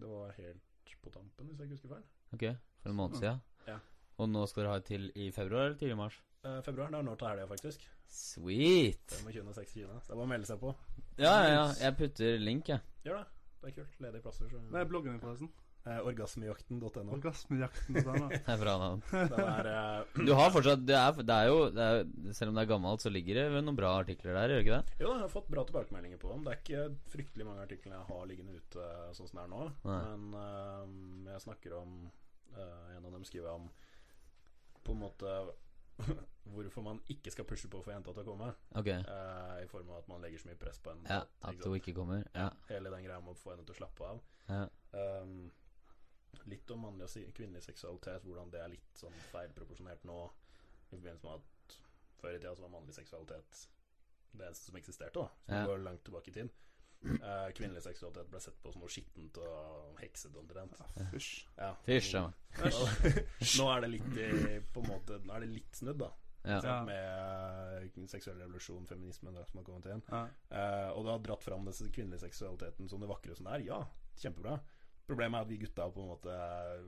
det 0.00 0.10
var 0.10 0.30
helt 0.38 0.94
på 1.02 1.10
tampen, 1.10 1.48
hvis 1.48 1.58
jeg 1.58 1.68
ikke 1.68 1.76
husker 1.78 1.92
feil. 1.94 2.06
Ok, 2.34 2.44
for 2.82 2.90
en 2.90 2.96
måned 2.96 3.20
siden. 3.20 3.42
Ja. 3.68 3.78
Og 4.22 4.28
nå 4.30 4.46
skal 4.46 4.62
dere 4.62 4.72
ha 4.72 4.80
et 4.80 4.88
til 4.88 5.10
i 5.14 5.30
februar 5.34 5.68
eller 5.68 5.78
tidlig 5.78 5.96
i 5.96 5.98
mars? 5.98 6.20
Eh, 6.44 6.60
februar. 6.62 6.90
Det 6.92 6.98
er 6.98 7.06
nå 7.06 7.14
til 7.18 7.28
helga, 7.28 7.46
faktisk. 7.50 7.86
Sweet! 8.14 9.16
25. 9.24 9.48
og 9.48 9.54
26. 9.54 9.86
Så 10.00 10.06
det 10.06 10.12
er 10.12 10.18
bare 10.20 10.26
å 10.26 10.32
melde 10.34 10.48
seg 10.50 10.60
på. 10.60 10.74
Ja, 11.18 11.32
ja, 11.32 11.48
ja. 11.54 11.64
Jeg 11.80 11.96
putter 11.98 12.38
link, 12.42 12.68
jeg. 12.68 12.80
Gjør 13.06 13.22
det. 13.22 13.26
Det 13.62 13.70
er 13.70 13.76
kult. 13.78 14.00
Ledige 14.04 14.22
plasser. 14.26 14.50
Så. 14.52 14.60
Det 14.70 14.80
er 14.80 14.90
bloggen 14.90 15.14
din, 15.14 15.22
forresten? 15.22 15.50
Eh, 15.84 15.98
orgasmejakten.no. 16.08 17.12
Orgasmejakten. 17.12 17.94
Det 18.32 18.38
er 18.48 18.60
bra 18.62 18.74
navn. 18.80 19.02
Er 19.12 19.66
eh, 19.68 20.22
Du 20.24 20.30
har 20.32 20.48
fortsatt 20.54 20.80
Det 20.88 20.94
er, 20.96 21.18
det 21.28 21.34
er 21.36 21.48
jo 21.50 21.58
det 21.76 21.84
er, 21.84 22.06
Selv 22.32 22.52
om 22.52 22.56
det 22.56 22.62
er 22.64 22.70
gammelt, 22.70 23.02
så 23.04 23.10
ligger 23.12 23.36
det 23.36 23.60
noen 23.66 23.76
bra 23.76 23.90
artikler 24.00 24.32
der, 24.38 24.54
gjør 24.54 24.62
ikke 24.64 24.78
det? 24.78 24.94
Jo, 25.02 25.10
jeg 25.12 25.20
har 25.26 25.32
fått 25.34 25.50
bra 25.52 25.64
tilbakemeldinger 25.68 26.20
på 26.22 26.30
dem. 26.32 26.46
Det 26.46 26.54
er 26.54 26.62
ikke 26.62 27.10
fryktelig 27.12 27.48
mange 27.50 27.66
artikler 27.66 27.98
jeg 27.98 28.08
har 28.08 28.30
liggende 28.30 28.56
ute 28.56 28.86
sånn 29.18 29.28
som 29.28 29.40
det 29.40 29.44
er 29.44 29.50
nå. 29.52 29.66
Nei. 29.90 29.98
Men 30.24 30.38
eh, 30.40 31.34
jeg 31.34 31.44
snakker 31.44 31.74
om 31.82 31.98
eh, 32.08 32.86
En 32.96 33.04
av 33.04 33.18
dem 33.18 33.26
skriver 33.28 33.50
jeg 33.50 33.58
om 33.60 33.68
på 34.84 34.92
en 34.96 35.00
måte 35.00 35.34
hvorfor 36.54 36.82
man 36.84 36.98
ikke 37.12 37.30
skal 37.32 37.46
pushe 37.48 37.68
på 37.70 37.78
å 37.78 37.84
få 37.84 37.92
jenta 37.92 38.12
til 38.16 38.24
å 38.24 38.30
komme. 38.30 38.48
Ok. 38.80 38.88
eh, 38.88 39.52
I 39.62 39.68
form 39.68 39.92
av 39.92 40.00
at 40.00 40.08
man 40.10 40.24
legger 40.24 40.40
så 40.42 40.48
mye 40.48 40.58
press 40.64 40.80
på 40.80 40.94
henne. 40.94 41.04
Ja, 41.12 41.20
at 41.48 41.60
hun 41.68 41.76
ikke 41.76 41.94
kommer. 41.96 42.24
Ja. 42.32 42.48
Hele 42.72 42.88
den 42.92 43.04
greia 43.04 43.20
med 43.20 43.36
å 43.36 43.38
få 43.38 43.52
henne 43.52 43.68
til 43.68 43.76
å 43.76 43.78
slappe 43.82 44.08
av. 44.14 44.24
ja. 44.48 44.64
Um, 44.94 45.50
litt 46.50 46.70
om 46.74 46.82
mannlig 46.86 47.06
og 47.08 47.34
kvinnelig 47.36 47.62
seksualitet, 47.66 48.24
hvordan 48.26 48.50
det 48.52 48.60
er 48.62 48.72
litt 48.72 48.98
sånn 48.98 49.14
feilproporsjonert 49.32 50.04
nå. 50.08 50.18
I 50.90 50.96
forbindelse 50.96 51.26
med 51.26 51.40
at 51.40 51.78
før 52.20 52.34
i 52.36 52.40
tida 52.42 52.54
så 52.56 52.66
var 52.66 52.74
mannlig 52.76 52.94
seksualitet 52.96 53.64
det 54.34 54.46
eneste 54.48 54.66
som 54.70 54.76
eksisterte, 54.76 55.20
da. 55.20 55.28
Som 55.46 55.56
Ja. 55.56 55.66
går 55.66 55.82
langt 55.84 56.04
tilbake 56.04 56.30
i 56.30 56.32
tid. 56.40 56.50
Uh, 57.04 57.50
kvinnelig 57.52 57.82
seksualitet 57.84 58.30
ble 58.32 58.40
sett 58.40 58.56
på 58.62 58.70
som 58.72 58.80
noe 58.80 58.88
skittent 58.88 59.36
og 59.36 59.98
heksete 60.00 60.38
omtrent. 60.40 60.78
Fysj. 61.12 61.46
Ja. 61.58 61.74
Fysj, 61.84 62.14
ja. 62.16 62.30
nå 63.58 63.66
er 63.74 63.80
det 63.84 63.90
litt 63.92 64.16
i, 64.16 64.28
på 64.72 64.80
en 64.80 64.88
måte 64.88 65.18
Nå 65.26 65.34
er 65.36 65.44
det 65.44 65.50
litt 65.52 65.76
snudd, 65.76 65.98
da. 66.00 66.08
ja. 66.48 66.60
Sånn, 66.64 66.88
Med 66.88 67.92
uh, 67.92 68.06
seksuell 68.08 68.40
revolusjon, 68.40 68.86
feminisme, 68.88 69.34
det 69.36 69.44
som 69.50 69.60
har 69.60 69.66
kommet 69.68 69.90
inn. 69.92 70.00
Ja. 70.08 70.22
Uh, 70.48 70.90
og 70.96 71.04
det 71.04 71.12
har 71.12 71.26
dratt 71.28 71.44
fram 71.44 71.68
den 71.68 71.92
kvinnelige 71.92 72.24
seksualiteten 72.24 72.88
som 72.88 73.04
det 73.04 73.10
vakre 73.12 73.36
som 73.36 73.50
det 73.50 73.58
er. 73.58 73.66
Ja, 73.68 73.82
kjempebra. 74.24 74.56
Problemet 75.04 75.36
er 75.36 75.44
at 75.44 75.50
vi 75.50 75.58
gutta 75.60 75.88
på 75.92 76.00
en 76.00 76.12
måte 76.14 76.36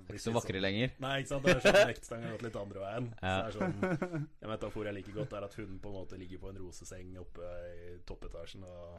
blir 0.07 0.17
Ikke 0.17 0.25
så 0.25 0.33
vakre 0.33 0.61
lenger. 0.63 0.95
Nei, 1.05 1.17
ikke 1.21 1.33
sant. 1.35 1.45
Det 1.45 1.57
er 1.57 1.65
sånn 1.67 1.91
vektstangen 1.91 2.29
har 2.29 2.39
gått 2.39 2.47
litt 2.47 2.61
andre 2.63 2.85
veien. 2.87 3.11
Ja. 3.21 3.35
Så 3.35 3.43
det 3.43 3.51
er 3.51 3.59
sånn 3.59 4.31
En 4.47 4.53
metafor 4.55 4.89
jeg 4.89 4.99
liker 5.01 5.19
godt, 5.19 5.37
er 5.37 5.49
at 5.51 5.59
hun 5.61 5.77
på 5.83 5.93
en 5.93 5.99
måte 6.01 6.21
ligger 6.21 6.41
på 6.41 6.53
en 6.53 6.63
roseseng 6.63 7.13
oppe 7.21 7.53
i 7.75 7.99
toppetasjen 8.09 8.65
og 8.65 8.97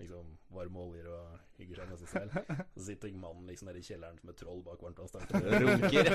liksom 0.00 0.30
varme 0.54 0.80
oljer 0.80 1.08
og 1.12 1.32
hygger 1.58 1.80
seg 1.80 1.90
med 1.90 2.00
seg 2.00 2.12
selv. 2.14 2.36
Så 2.74 2.84
sitter 2.86 3.12
mannen 3.20 3.50
liksom 3.50 3.68
der 3.68 3.80
i 3.80 3.82
kjelleren 3.84 4.20
som 4.20 4.32
et 4.32 4.38
troll 4.40 4.62
bak 4.64 4.84
varmtvannstanken. 4.84 5.48
Runker. 5.64 6.10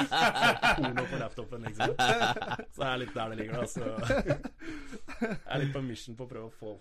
Porno 0.80 1.06
på 1.06 1.20
laptopen, 1.22 1.64
liksom. 1.70 1.94
Så 1.96 2.82
det 2.82 2.90
er 2.90 3.00
litt 3.00 3.14
der 3.16 3.32
det 3.32 3.38
ligger, 3.40 3.62
da. 3.62 3.66
Så 3.72 3.86
jeg 5.22 5.30
er 5.30 5.64
litt 5.64 5.72
på 5.74 5.84
mission 5.86 6.18
på 6.18 6.26
å 6.26 6.32
prøve 6.34 6.50
å 6.50 6.56
få, 6.58 6.76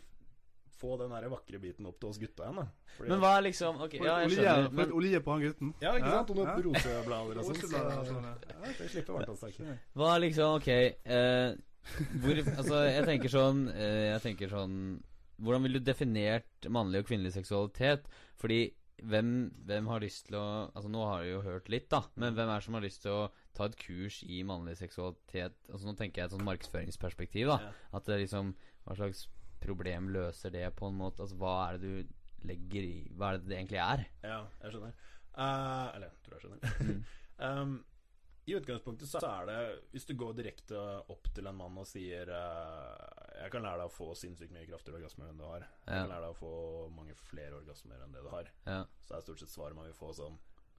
få 0.79 0.97
den 0.99 1.11
der 1.15 1.27
vakre 1.31 1.59
biten 1.61 1.85
opp 1.89 1.99
til 1.99 2.09
oss 2.09 2.19
gutta 2.21 2.43
igjen, 2.45 2.59
da. 2.61 2.65
Fordi 2.97 3.09
Men 3.13 3.19
hva 3.23 3.31
er 3.37 3.45
liksom 3.47 3.81
Ok, 3.85 3.93
ja, 3.99 4.17
jeg 4.23 4.29
Olje, 4.31 4.37
skjønner. 4.41 4.69
Men 4.79 4.91
olje 4.99 5.21
på 5.25 5.31
han 5.35 5.41
gutten. 5.45 5.73
Ja, 5.81 5.93
ikke 5.99 6.11
sant? 6.15 6.29
Og 6.29 6.35
noen 6.39 6.51
Ja. 6.51 6.55
roseblader 6.67 7.39
og 7.39 7.49
sånn. 7.49 7.59
Sånn, 8.05 8.29
ja. 8.29 8.35
ja, 8.65 8.73
slipper 8.91 9.13
varmtvannstanken. 9.19 9.79
hva 9.95 10.13
er 10.15 10.23
liksom 10.27 10.55
Ok 10.59 10.67
eh, 10.69 11.55
hvor, 12.21 12.39
Altså, 12.57 12.79
jeg 12.89 13.05
tenker 13.05 13.29
sånn 13.29 13.67
eh, 13.73 14.05
Jeg 14.13 14.21
tenker 14.29 14.49
sånn 14.49 14.79
Hvordan 15.41 15.67
ville 15.67 15.79
du 15.83 15.85
definert 15.91 16.69
mannlig 16.71 17.03
og 17.03 17.07
kvinnelig 17.09 17.33
seksualitet? 17.35 18.07
Fordi 18.39 18.61
hvem, 19.03 19.31
hvem 19.67 19.87
har 19.91 19.99
lyst 19.99 20.27
til 20.29 20.37
å 20.39 20.45
Altså, 20.71 20.89
nå 20.89 21.03
har 21.09 21.23
jeg 21.25 21.33
jo 21.33 21.41
hørt 21.45 21.67
litt, 21.69 21.89
da. 21.91 21.99
Men 22.15 22.33
hvem 22.37 22.47
er 22.49 22.61
det 22.61 22.63
som 22.67 22.77
har 22.77 22.85
lyst 22.85 23.01
til 23.03 23.11
å 23.11 23.25
ta 23.55 23.65
et 23.67 23.75
kurs 23.79 24.21
i 24.23 24.41
mannlig 24.47 24.77
seksualitet? 24.79 25.57
Altså, 25.69 25.83
nå 25.89 25.95
tenker 25.99 26.21
jeg 26.23 26.29
et 26.29 26.35
sånn 26.37 26.47
markedsføringsperspektiv, 26.47 27.47
da. 27.51 27.57
Ja. 27.67 27.73
At 27.99 28.05
det 28.07 28.15
er 28.15 28.23
liksom 28.23 28.53
Hva 28.85 28.95
slags 28.95 29.25
problem 29.63 30.09
løser 30.13 30.51
det 30.53 30.67
på 30.75 30.87
en 30.91 30.97
måte? 30.99 31.21
Altså, 31.25 31.35
hva 31.39 31.55
er 31.69 31.77
det 31.79 31.89
du 32.05 32.13
legger 32.45 32.83
i 32.85 32.95
Hva 33.17 33.31
er 33.33 33.37
det 33.41 33.49
det 33.49 33.57
egentlig 33.57 33.81
er? 33.81 34.05
Ja, 34.23 34.39
jeg 34.61 34.71
skjønner. 34.75 34.95
Uh, 35.35 35.87
eller, 35.95 36.07
jeg 36.13 36.23
tror 36.23 36.35
jeg 36.35 36.43
skjønner. 36.45 37.03
um, 37.49 37.73
I 38.47 38.53
utgangspunktet 38.59 39.09
så 39.09 39.19
er 39.25 39.49
det 39.49 39.57
Hvis 39.91 40.05
du 40.07 40.13
går 40.15 40.35
direkte 40.37 40.79
opp 41.11 41.27
til 41.35 41.49
en 41.49 41.57
mann 41.57 41.75
og 41.81 41.87
sier 41.89 42.29
uh, 42.29 43.41
Jeg 43.41 43.51
kan 43.51 43.65
lære 43.65 43.81
deg 43.81 43.89
å 43.89 43.95
få 43.95 44.11
sinnssykt 44.15 44.53
mye 44.55 44.67
kraftigere 44.69 45.01
orgasmer 45.01 45.31
enn 45.31 45.41
du 45.41 45.47
har. 45.49 45.65
Jeg 45.65 45.91
Ja. 45.91 46.01
kan 46.05 46.11
lære 46.13 46.27
deg 46.27 46.35
å 46.35 46.39
få 46.39 46.53
mange 46.95 47.17
flere 47.25 47.57
orgasmer 47.59 47.99
enn 48.05 48.13
det 48.15 48.23
du 48.23 48.29
har. 48.31 48.51
Ja. 48.69 48.81
Så 49.03 49.17
er 49.17 49.25
stort 49.25 49.41
sett 49.43 49.51
svaret 49.51 49.75
man 49.75 49.89
vil 49.89 49.97
få 49.97 50.13
sånn 50.15 50.37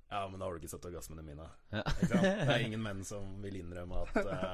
Ja, 0.09 0.23
men 0.31 0.39
da 0.39 0.47
har 0.47 0.55
du 0.55 0.63
ikke 0.63 0.71
sett 0.71 0.87
orgasmene 0.87 1.25
mine. 1.27 1.49
Ja. 1.75 1.83
Ikke 1.83 2.13
sant? 2.15 2.23
Det 2.23 2.53
er 2.55 2.65
ingen 2.71 2.83
menn 2.87 3.03
som 3.05 3.37
vil 3.43 3.59
innrømme 3.61 4.05
at 4.07 4.21
ja. 4.23 4.53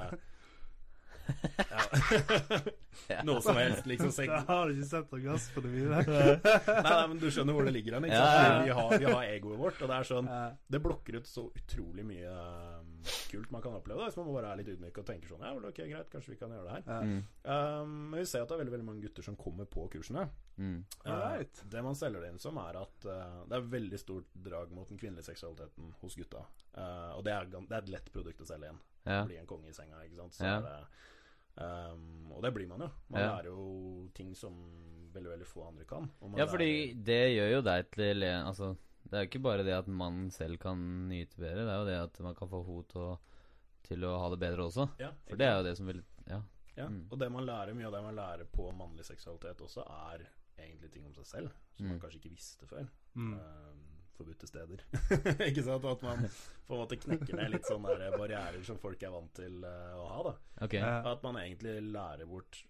Noe 3.27 3.41
som 3.43 3.57
helst, 3.57 3.87
liksom. 3.89 4.11
Jeg 4.25 4.43
har 4.49 4.71
ikke 4.73 4.87
sett 4.89 5.13
orgasmene 5.17 5.69
mine. 5.73 5.99
Nei, 6.07 6.37
nei, 6.87 7.07
men 7.11 7.19
du 7.21 7.27
skjønner 7.33 7.53
hvor 7.57 7.65
det 7.67 7.73
ligger 7.75 7.93
hen. 7.99 8.05
Ja, 8.11 8.15
ja, 8.21 8.25
ja. 8.43 8.49
Vi, 8.63 8.71
har, 8.79 8.89
vi 9.03 9.07
har 9.09 9.23
egoet 9.33 9.59
vårt, 9.61 9.79
og 9.83 9.87
det 9.91 9.97
er 9.99 10.05
sånn 10.09 10.27
Det 10.73 10.81
blokker 10.85 11.13
ut 11.21 11.29
så 11.29 11.43
utrolig 11.51 12.05
mye 12.07 12.31
um, 12.33 12.89
kult 13.33 13.51
man 13.55 13.63
kan 13.65 13.77
oppleve. 13.79 13.99
Da, 14.01 14.05
hvis 14.11 14.19
man 14.21 14.27
bare 14.37 14.49
er 14.53 14.57
litt 14.63 14.71
ydmyk 14.75 14.97
og 15.03 15.07
tenker 15.09 15.29
sånn 15.33 15.45
Ja, 15.47 15.51
vel, 15.57 15.67
ok, 15.71 15.81
greit, 15.91 16.09
kanskje 16.13 16.31
vi 16.35 16.39
kan 16.41 16.51
gjøre 16.55 16.67
det 16.69 16.75
her. 16.77 16.83
Ja. 16.87 16.91
Mm. 17.03 17.21
Um, 17.49 17.91
men 18.13 18.19
vi 18.23 18.27
ser 18.31 18.41
at 18.45 18.49
det 18.53 18.57
er 18.57 18.63
veldig 18.65 18.75
veldig 18.77 18.89
mange 18.89 19.05
gutter 19.07 19.23
som 19.27 19.35
kommer 19.41 19.67
på 19.73 19.83
kursene. 19.93 20.25
Mm. 20.61 20.79
Uh, 21.03 21.13
Alright. 21.13 21.57
det 21.73 21.81
man 21.85 21.97
selger 21.99 22.21
det 22.25 22.31
inn 22.35 22.43
som, 22.43 22.55
er 22.63 22.75
at 22.83 22.99
uh, 23.09 23.39
det 23.49 23.55
er 23.59 23.71
veldig 23.77 23.99
stort 24.01 24.29
drag 24.47 24.67
mot 24.77 24.89
den 24.93 25.01
kvinnelige 25.01 25.27
seksualiteten 25.33 25.85
hos 26.03 26.15
gutta. 26.21 26.43
Uh, 26.77 27.11
og 27.19 27.23
det 27.27 27.33
er, 27.37 27.43
det 27.57 27.63
er 27.73 27.81
et 27.83 27.93
lett 27.97 28.09
produkt 28.15 28.41
å 28.45 28.49
selge 28.49 28.67
inn. 28.73 28.81
Ja. 29.09 29.21
Bli 29.27 29.37
en 29.41 29.49
konge 29.51 29.69
i 29.73 29.75
senga, 29.75 29.99
ikke 30.07 30.21
sant. 30.21 30.35
Så 30.39 30.47
Ja. 30.47 30.51
er 30.61 30.69
det 30.69 30.79
um, 31.59 32.33
Og 32.33 32.43
det 32.43 32.55
blir 32.55 32.67
man 32.69 32.81
jo. 32.81 32.89
Man 33.11 33.21
Ja. 33.23 33.37
lærer 33.37 33.45
jo 33.51 34.09
ting 34.15 34.35
som 34.35 34.55
veldig 35.13 35.31
veldig 35.31 35.47
få 35.47 35.69
andre 35.69 35.85
kan. 35.85 36.11
og 36.21 36.31
man 36.31 36.39
Ja, 36.39 36.47
fordi 36.47 36.95
det 37.05 37.37
gjør 37.37 37.51
jo 37.53 37.61
deg 37.63 37.91
til 37.91 38.23
Altså, 38.23 38.77
det 39.05 39.13
er 39.13 39.23
jo 39.25 39.29
ikke 39.29 39.43
bare 39.43 39.65
det 39.65 39.75
at 39.75 39.89
man 39.89 40.31
selv 40.31 40.59
kan 40.59 41.09
nyte 41.09 41.37
bedre, 41.37 41.65
det 41.67 41.69
er 41.75 41.79
jo 41.79 41.85
det 41.87 41.99
at 42.13 42.21
man 42.21 42.35
kan 42.35 42.49
få 42.49 42.65
henne 42.65 42.85
til 42.89 43.17
til 43.83 44.05
å 44.05 44.19
ha 44.21 44.29
det 44.31 44.39
bedre 44.39 44.63
også. 44.65 44.89
ja, 45.01 45.11
For 45.29 45.37
det 45.37 45.47
er 45.47 45.57
jo 45.59 45.65
det 45.65 45.77
som 45.77 45.87
vil 45.87 46.03
Ja. 46.29 46.41
Ja, 46.77 46.89
Mm. 46.89 47.07
og 47.11 47.19
det 47.19 47.31
man 47.33 47.45
lærer, 47.45 47.75
mye 47.75 47.87
av 47.87 47.93
det 47.93 48.03
man 48.03 48.15
lærer 48.17 48.45
på 48.47 48.73
mannlig 48.73 49.05
seksualitet 49.05 49.59
også, 49.61 49.83
er 49.83 50.25
egentlig 50.59 50.91
ting 50.93 51.05
om 51.05 51.13
seg 51.13 51.25
selv, 51.27 51.51
som 51.77 51.87
man 51.87 51.99
Mm. 51.99 52.01
kanskje 52.01 52.17
ikke 52.23 52.31
visste 52.31 52.67
før. 52.67 52.87
Mm. 53.15 53.35
Eh, 53.35 53.75
forbudte 54.23 54.49
steder. 54.49 54.83
ikke 55.49 55.65
sant? 55.67 55.87
At 55.91 56.03
man 56.07 56.27
på 56.67 56.77
en 56.77 56.83
måte 56.83 56.99
knekker 57.03 57.39
ned 57.39 57.53
litt 57.57 57.69
sånne 57.69 57.97
der 58.01 58.15
barrierer 58.17 58.63
som 58.67 58.79
folk 58.83 59.03
er 59.03 59.13
vant 59.15 59.33
til 59.37 59.65
eh, 59.67 59.99
å 59.99 60.07
ha. 60.09 60.23
da 60.29 60.67
Ok. 60.67 60.79
At 60.83 61.27
man 61.27 61.41
egentlig 61.43 61.77
lærer 61.91 62.31
bort 62.31 62.63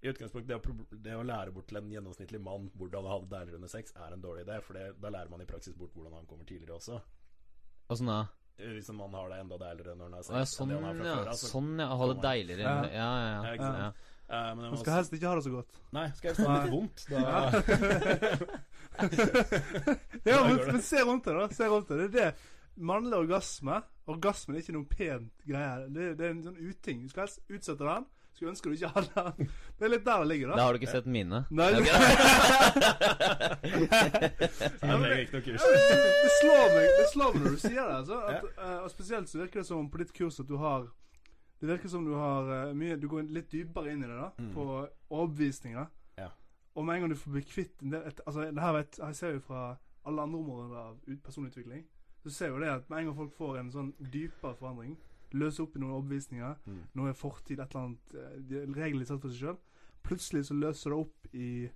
I 0.00 0.10
utgangspunktet, 0.10 0.48
det 0.48 0.56
å, 0.56 0.98
det 1.04 1.16
å 1.20 1.24
lære 1.28 1.52
bort 1.52 1.68
til 1.68 1.80
en 1.82 1.92
gjennomsnittlig 1.92 2.40
mann 2.40 2.70
hvordan 2.80 3.04
han 3.04 3.12
hadde 3.14 3.28
det 3.28 3.36
deiligere 3.36 3.60
under 3.60 3.72
sex, 3.72 3.96
er 3.96 4.16
en 4.16 4.22
dårlig 4.24 4.46
idé. 4.46 4.60
For 4.64 4.78
det, 4.78 4.86
da 5.00 5.12
lærer 5.12 5.32
man 5.32 5.44
i 5.44 5.48
praksis 5.48 5.76
bort 5.76 5.96
hvordan 5.96 6.16
han 6.16 6.28
kommer 6.30 6.48
tidligere 6.48 6.78
også. 6.80 7.00
Åssen 7.92 8.08
da? 8.08 8.22
Hvis 8.60 8.90
en 8.92 8.96
mann 8.96 9.14
har 9.16 9.28
det 9.32 9.40
enda 9.40 9.56
deiligere 9.60 9.96
når 9.96 10.08
han 10.08 10.16
har 10.18 10.24
sex, 10.24 10.32
Å 10.32 10.36
ja, 10.36 10.44
enn 10.44 10.54
sånn, 10.54 10.70
det 10.70 10.78
han 10.78 10.88
har 10.88 10.96
fra 10.96 11.10
ja. 11.10 11.18
før. 11.18 11.34
Altså. 11.34 11.52
Sånn, 11.52 11.70
ja. 11.80 11.90
Ha 12.00 12.08
det 12.10 12.16
deiligere. 12.24 12.64
Ja. 12.64 12.72
Ja, 12.92 13.10
ja, 13.20 13.28
ja. 13.28 13.52
Ja, 13.60 13.70
ja. 13.84 14.16
Uh, 14.30 14.54
men 14.54 14.68
Man 14.70 14.78
skal 14.78 14.94
helst 14.94 15.14
ikke 15.16 15.26
ha 15.26 15.34
det 15.34 15.42
så 15.42 15.50
godt. 15.50 15.78
Nei, 15.96 16.04
skal 16.14 16.30
helst 16.30 16.46
ha 16.46 16.58
litt 16.62 16.70
vondt. 16.70 17.00
Da 17.10 17.20
Ja, 20.28 20.40
men, 20.44 20.56
men 20.66 20.82
se 20.82 21.02
rundt 21.06 21.24
deg, 21.28 21.36
da. 21.38 21.48
Se 21.54 21.68
rundt 21.70 21.88
deg. 21.88 21.98
Det 21.98 22.08
er 22.08 22.14
det. 22.30 22.32
Mannlig 22.80 23.16
orgasme 23.18 23.82
Orgasmen 24.10 24.56
er 24.56 24.62
ikke 24.64 24.72
noen 24.74 24.88
pent 24.90 25.44
greie. 25.46 25.84
Det, 25.94 26.06
det 26.18 26.24
er 26.26 26.32
en 26.32 26.42
sånn 26.42 26.56
uting. 26.58 27.04
Du 27.04 27.12
skal 27.12 27.26
helst 27.28 27.42
utsette 27.46 27.84
den. 27.86 28.06
Skulle 28.34 28.50
ønske 28.54 28.70
du 28.70 28.76
ikke 28.78 28.88
hadde 28.94 29.22
den. 29.36 29.50
Det 29.78 29.84
er 29.86 29.92
litt 29.92 30.04
der 30.06 30.22
det 30.22 30.28
ligger, 30.30 30.48
Da 30.50 30.56
da. 30.56 30.64
har 30.64 30.72
du 30.72 30.78
ikke 30.80 30.92
sett 30.94 31.06
mine. 31.06 31.42
Nei, 31.50 31.68
Okay. 34.90 35.20
Ikke 35.24 35.40
det 36.24 36.32
slår 36.40 36.66
meg 36.74 36.86
Det 36.98 37.06
slår 37.12 37.34
meg 37.34 37.44
når 37.44 37.50
du 37.54 37.60
sier 37.60 37.82
det. 37.84 37.96
Altså, 38.00 38.20
at, 38.32 38.48
eh, 38.56 38.78
og 38.84 38.90
Spesielt 38.94 39.28
så 39.30 39.42
virker 39.42 39.60
det 39.62 39.66
som 39.68 39.90
på 39.92 40.00
ditt 40.02 40.12
kurs 40.16 40.40
at 40.40 40.48
du 40.48 40.56
har 40.62 40.88
Det 41.60 41.68
virker 41.68 41.92
som 41.92 42.04
du 42.08 42.14
har 42.16 42.48
eh, 42.56 42.74
mye 42.76 42.96
Du 42.96 43.06
går 43.12 43.28
litt 43.28 43.50
dypere 43.52 43.92
inn 43.92 44.04
i 44.04 44.08
det, 44.08 44.16
da. 44.16 44.30
Mm. 44.40 44.50
På 44.56 44.66
overbevisninger. 45.10 45.86
Og 46.80 46.86
med 46.88 46.96
en 46.96 47.04
gang 47.04 47.12
du 47.12 47.16
får 47.20 47.32
bli 47.34 47.42
kvitt 47.44 47.82
et, 47.84 48.20
Altså, 48.26 48.46
det 48.48 48.62
her 48.64 48.72
vet 48.78 48.98
jeg 49.02 49.16
ser 49.18 49.34
jo 49.36 49.40
fra 49.44 49.64
alle 50.08 50.22
andre 50.24 50.38
områder 50.40 50.76
av 50.80 51.00
personlig 51.26 51.52
utvikling. 51.52 51.82
Så 52.24 52.30
ser 52.32 52.48
jo 52.54 52.60
det 52.62 52.68
at 52.72 52.88
med 52.90 52.98
en 53.02 53.10
gang 53.10 53.16
folk 53.18 53.32
får 53.36 53.58
en 53.60 53.70
sånn 53.72 53.90
dypere 54.12 54.56
forandring, 54.56 54.94
løser 55.32 55.62
opp 55.66 55.76
i 55.76 55.80
noen 55.82 55.92
overbevisninger, 55.98 56.56
Mm. 56.66 56.80
noe 56.98 57.12
fortid, 57.14 57.60
et 57.60 57.74
eller 57.74 57.84
annet 57.84 58.14
eh, 58.14 58.38
de 58.48 58.62
Regler 58.74 58.98
de 59.04 59.06
setter 59.06 59.20
for 59.20 59.30
seg 59.30 59.44
sjøl, 59.44 59.58
plutselig 60.02 60.44
så 60.48 60.54
løser 60.58 60.90
det 60.90 60.98
opp 60.98 61.28
i 61.34 61.70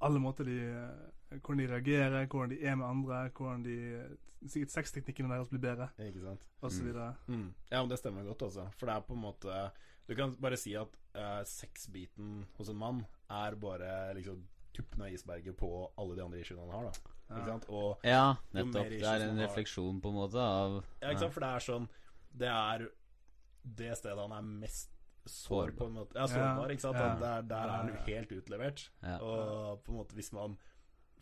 alle 0.00 0.18
måter 0.20 0.44
de 0.48 0.56
eh, 0.70 1.12
Hvordan 1.42 1.58
de 1.58 1.66
reagerer, 1.72 2.26
hvordan 2.30 2.50
de 2.52 2.60
er 2.64 2.76
med 2.78 2.86
andre, 2.86 3.28
hvordan 3.34 3.64
de 3.66 3.76
Sikkert 4.46 4.70
sexteknikkene 4.70 5.28
deres 5.32 5.48
blir 5.50 5.58
bedre, 5.64 5.88
Ikke 5.98 6.20
sant? 6.22 6.42
og 6.62 6.70
så 6.72 6.84
videre 6.84 7.14
Mm. 7.28 7.48
Ja, 7.70 7.80
men 7.82 7.88
det 7.90 7.98
stemmer 7.98 8.22
godt, 8.24 8.42
altså. 8.42 8.68
For 8.78 8.86
det 8.86 8.94
er 8.96 9.00
på 9.00 9.14
en 9.14 9.20
måte 9.24 9.70
Du 10.06 10.14
kan 10.14 10.36
bare 10.40 10.56
si 10.60 10.74
at 10.78 10.92
uh, 11.16 11.42
sexbiten 11.48 12.44
hos 12.58 12.68
en 12.70 12.78
mann 12.78 13.04
er 13.32 13.56
bare 13.58 14.14
liksom 14.14 14.44
tuppen 14.76 15.02
av 15.02 15.12
isberget 15.12 15.56
på 15.56 15.70
alle 15.98 16.14
de 16.18 16.22
andre 16.22 16.40
issuene 16.42 16.62
han 16.66 16.74
har, 16.76 16.90
da. 16.92 17.14
Ikke 17.36 17.46
sant? 17.48 17.64
Og 17.74 18.04
Ja, 18.06 18.36
nettopp. 18.54 18.90
Det 18.92 19.02
er 19.02 19.24
en 19.30 19.40
refleksjon, 19.40 19.94
har- 19.96 20.02
på 20.04 20.12
en 20.12 20.18
måte, 20.20 20.36
av 20.38 20.84
Ja, 21.02 21.10
ikke 21.10 21.24
sant? 21.24 21.32
For 21.34 21.40
det 21.40 21.48
er 21.48 21.64
sånn 21.64 21.88
Det 22.36 22.48
er 22.52 22.84
det 23.64 23.96
stedet 23.98 24.18
han 24.20 24.32
er 24.36 24.42
mest 24.60 24.92
sår 25.26 25.72
på 25.74 25.86
en 25.88 25.96
måte 25.96 26.14
Ja, 26.14 26.26
sårbar, 26.30 26.70
ikke 26.70 26.84
sant? 26.84 27.00
Ja. 27.02 27.16
Der, 27.18 27.42
der 27.42 27.56
er 27.64 27.72
han 27.80 27.88
jo 27.88 27.94
helt 28.06 28.30
utlevert. 28.36 28.84
Ja. 29.02 29.16
Og 29.18 29.82
på 29.82 29.90
en 29.90 29.98
måte 29.98 30.14
hvis 30.14 30.30
man 30.32 30.54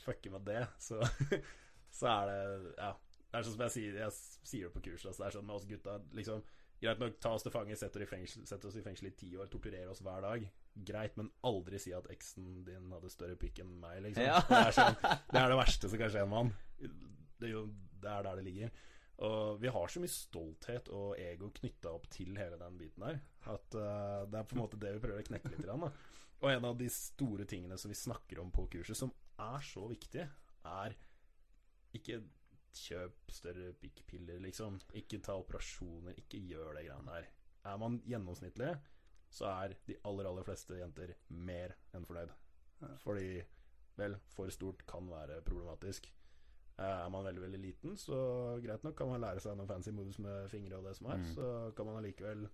fucker 0.04 0.30
med 0.34 0.44
det, 0.44 0.66
så, 0.78 1.00
så 1.98 2.06
er 2.10 2.26
det 2.28 2.74
Ja. 2.76 2.92
Det 3.32 3.38
er 3.40 3.46
sånn 3.48 3.56
som 3.56 3.64
jeg 3.64 3.74
sier 3.74 3.96
Jeg 3.98 4.12
sier 4.44 4.68
det 4.68 4.74
på 4.76 4.82
kurset. 4.84 5.08
Altså, 5.08 5.22
det 5.24 5.26
er 5.30 5.38
sånn 5.38 5.46
med 5.48 5.56
oss 5.56 5.64
gutta 5.64 5.96
liksom 6.12 6.42
Greit 6.84 7.00
nok, 7.00 7.16
ta 7.22 7.32
oss 7.34 7.44
til 7.46 7.54
fange, 7.54 7.76
sett 7.78 7.96
oss 7.96 8.76
i 8.76 8.84
fengsel, 8.84 9.08
i 9.08 9.16
ti 9.16 9.30
år, 9.40 9.48
torturere 9.52 9.88
oss 9.92 10.02
hver 10.04 10.24
dag. 10.24 10.44
Greit, 10.86 11.16
men 11.20 11.30
aldri 11.48 11.80
si 11.80 11.94
at 11.96 12.08
eksen 12.12 12.64
din 12.66 12.92
hadde 12.92 13.12
større 13.12 13.38
pikk 13.40 13.62
enn 13.64 13.72
meg, 13.80 14.02
liksom. 14.04 14.26
Ja. 14.26 14.42
Det, 14.48 14.60
er 14.60 14.76
sånn, 14.76 14.98
det 15.30 15.40
er 15.40 15.54
det 15.54 15.60
verste 15.62 15.90
som 15.90 16.02
kan 16.02 16.12
skje 16.12 16.26
en 16.26 16.34
mann. 16.34 16.52
Det 16.78 17.48
er 17.48 17.54
jo 17.54 17.64
det 18.04 18.10
er 18.12 18.26
der 18.26 18.40
det 18.40 18.44
ligger. 18.44 18.74
Og 19.24 19.60
vi 19.62 19.70
har 19.70 19.90
så 19.90 20.02
mye 20.02 20.10
stolthet 20.10 20.90
og 20.92 21.14
ego 21.22 21.48
knytta 21.54 21.92
opp 21.94 22.08
til 22.12 22.34
hele 22.36 22.58
den 22.60 22.78
biten 22.80 23.06
der, 23.06 23.20
at 23.52 23.76
uh, 23.78 24.24
det 24.26 24.40
er 24.40 24.48
på 24.50 24.56
en 24.56 24.62
måte 24.64 24.80
det 24.82 24.96
vi 24.96 25.02
prøver 25.04 25.22
å 25.22 25.28
knekke 25.28 25.52
litt. 25.52 25.62
Grann, 25.64 25.86
da. 25.86 25.92
Og 26.42 26.50
en 26.50 26.66
av 26.68 26.76
de 26.76 26.88
store 26.92 27.46
tingene 27.48 27.78
som 27.80 27.92
vi 27.92 27.98
snakker 27.98 28.42
om 28.42 28.50
på 28.52 28.66
kurset, 28.74 28.98
som 28.98 29.12
er 29.40 29.62
så 29.64 29.86
viktig, 29.88 30.26
er 30.68 30.96
ikke 31.94 32.18
kjøp 32.80 33.30
større 33.32 33.72
pikkpiller, 33.80 34.40
liksom. 34.44 34.80
Ikke 34.98 35.20
ta 35.24 35.36
operasjoner, 35.40 36.16
ikke 36.20 36.40
gjør 36.48 36.74
det 36.78 36.86
greiene 36.88 37.14
der. 37.18 37.28
Er 37.64 37.78
man 37.80 38.00
gjennomsnittlig, 38.08 38.74
så 39.34 39.48
er 39.50 39.74
de 39.88 39.96
aller, 40.04 40.28
aller 40.28 40.46
fleste 40.46 40.78
jenter 40.78 41.14
mer 41.28 41.74
enn 41.94 42.04
fornøyd. 42.06 42.34
Fordi, 43.00 43.40
vel, 43.96 44.18
for 44.34 44.50
stort 44.52 44.84
kan 44.86 45.08
være 45.10 45.40
problematisk. 45.46 46.10
Eh, 46.78 46.84
Er 46.84 47.08
man 47.08 47.24
veldig, 47.24 47.42
veldig 47.42 47.60
liten, 47.62 47.96
så 47.96 48.16
greit 48.62 48.84
nok 48.84 48.96
kan 48.98 49.08
man 49.08 49.22
lære 49.22 49.40
seg 49.40 49.56
noen 49.56 49.70
fancy 49.70 49.92
moves 49.94 50.18
med 50.18 50.48
fingre 50.50 50.80
og 50.80 50.88
det 50.88 50.96
som 50.98 51.06
er. 51.12 51.20
Mm. 51.22 51.28
Så 51.36 51.50
kan 51.76 51.86
man 51.86 52.00
allikevel 52.00 52.48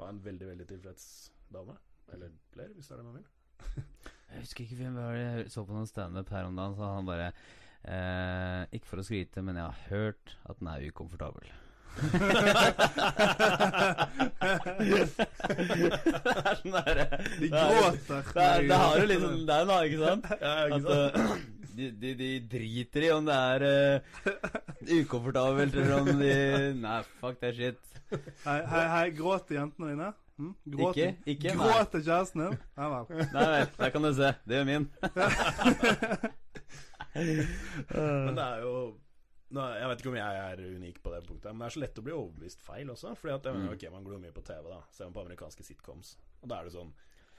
ha 0.00 0.08
en 0.08 0.22
veldig, 0.24 0.46
veldig 0.48 0.66
tilfreds 0.70 1.04
dame. 1.52 1.76
Eller 2.12 2.32
flere, 2.54 2.72
hvis 2.74 2.88
det 2.88 2.96
er 2.96 3.02
det 3.02 3.06
man 3.06 3.18
vil. 3.20 3.28
Jeg 4.30 4.44
husker 4.44 4.64
ikke 4.64 4.76
hvem 4.78 4.94
var 4.94 5.16
det 5.16 5.22
jeg 5.26 5.50
så 5.50 5.64
på 5.66 5.74
noen 5.74 5.88
standup 5.90 6.28
her 6.30 6.46
om 6.46 6.54
dagen, 6.56 6.76
så 6.78 6.86
han 6.86 7.08
bare 7.08 7.32
eh, 7.84 8.62
Ikke 8.76 8.86
for 8.90 9.00
å 9.00 9.04
skryte, 9.06 9.42
men 9.42 9.56
jeg 9.56 9.64
har 9.64 9.78
hørt 9.90 10.36
at 10.48 10.58
den 10.60 10.68
er 10.72 10.86
ukomfortabel. 10.90 11.46
det 14.40 15.00
er 16.30 16.58
sånn 16.60 16.74
derre 16.76 17.06
De 17.40 17.48
er- 17.48 17.50
gråter. 17.50 18.22
Det, 18.30 18.44
er, 18.44 18.66
det 18.68 18.76
har 18.78 19.00
jo 19.00 19.06
liksom 19.10 19.34
Det 19.48 19.54
er 19.56 19.64
noe, 19.70 19.80
ikke 19.88 20.02
sant? 20.04 20.24
Ja, 20.44 20.52
ikke 20.66 20.76
At 20.76 20.82
sant? 20.86 21.16
eh, 21.16 21.34
de, 21.80 21.84
de, 22.02 22.10
de 22.18 22.28
driter 22.52 23.06
i 23.06 23.10
om 23.14 23.24
det 23.24 23.36
er 23.40 23.60
uh, 23.64 24.00
ukomfortabelt, 25.00 25.74
eller 25.80 25.94
om 26.00 26.08
de 26.20 26.32
Nei, 26.82 26.96
fuck 27.22 27.38
that 27.40 27.54
shit. 27.56 27.78
Hei, 28.44 28.58
hei, 28.68 28.82
hei, 28.90 29.04
gråter 29.16 29.54
jentene 29.60 29.92
dine? 29.94 30.08
Hm? 30.40 30.50
Gråter, 30.74 31.14
Ikke? 31.24 31.30
Ikke? 31.36 31.54
Gråter 31.60 32.02
kjæresten 32.04 32.42
din? 32.46 32.58
Nei 32.80 32.88
vel. 32.92 33.04
Nei 33.32 33.46
vel, 33.54 33.66
der 33.78 33.90
kan 33.94 34.02
du 34.08 34.12
se. 34.18 34.30
Det 34.50 34.54
gjør 34.58 34.68
min. 34.68 34.86
Men 37.14 38.34
det 38.36 38.44
er 38.44 38.60
jo 38.64 38.74
nå, 39.50 39.64
Jeg 39.80 39.88
vet 39.90 40.02
ikke 40.02 40.10
om 40.12 40.18
jeg 40.20 40.40
er 40.46 40.60
unik 40.76 40.98
på 41.02 41.10
det 41.14 41.22
punktet, 41.26 41.50
men 41.50 41.58
det 41.64 41.66
er 41.66 41.74
så 41.74 41.80
lett 41.82 41.98
å 41.98 42.04
bli 42.06 42.12
overbevist 42.14 42.60
feil 42.62 42.92
også. 42.92 43.14
Fordi 43.18 43.34
at 43.34 43.48
mener, 43.50 43.66
Mm. 43.66 43.72
ok, 43.74 43.90
Man 43.90 44.04
glor 44.04 44.20
mye 44.22 44.32
på 44.36 44.44
TV, 44.46 44.62
da 44.70 44.80
ser 44.92 45.04
man 45.08 45.12
på 45.14 45.24
amerikanske 45.26 45.64
sitcoms. 45.66 46.16
Og 46.42 46.48
da 46.48 46.60
er 46.60 46.64
det 46.64 46.72
sånn 46.78 46.92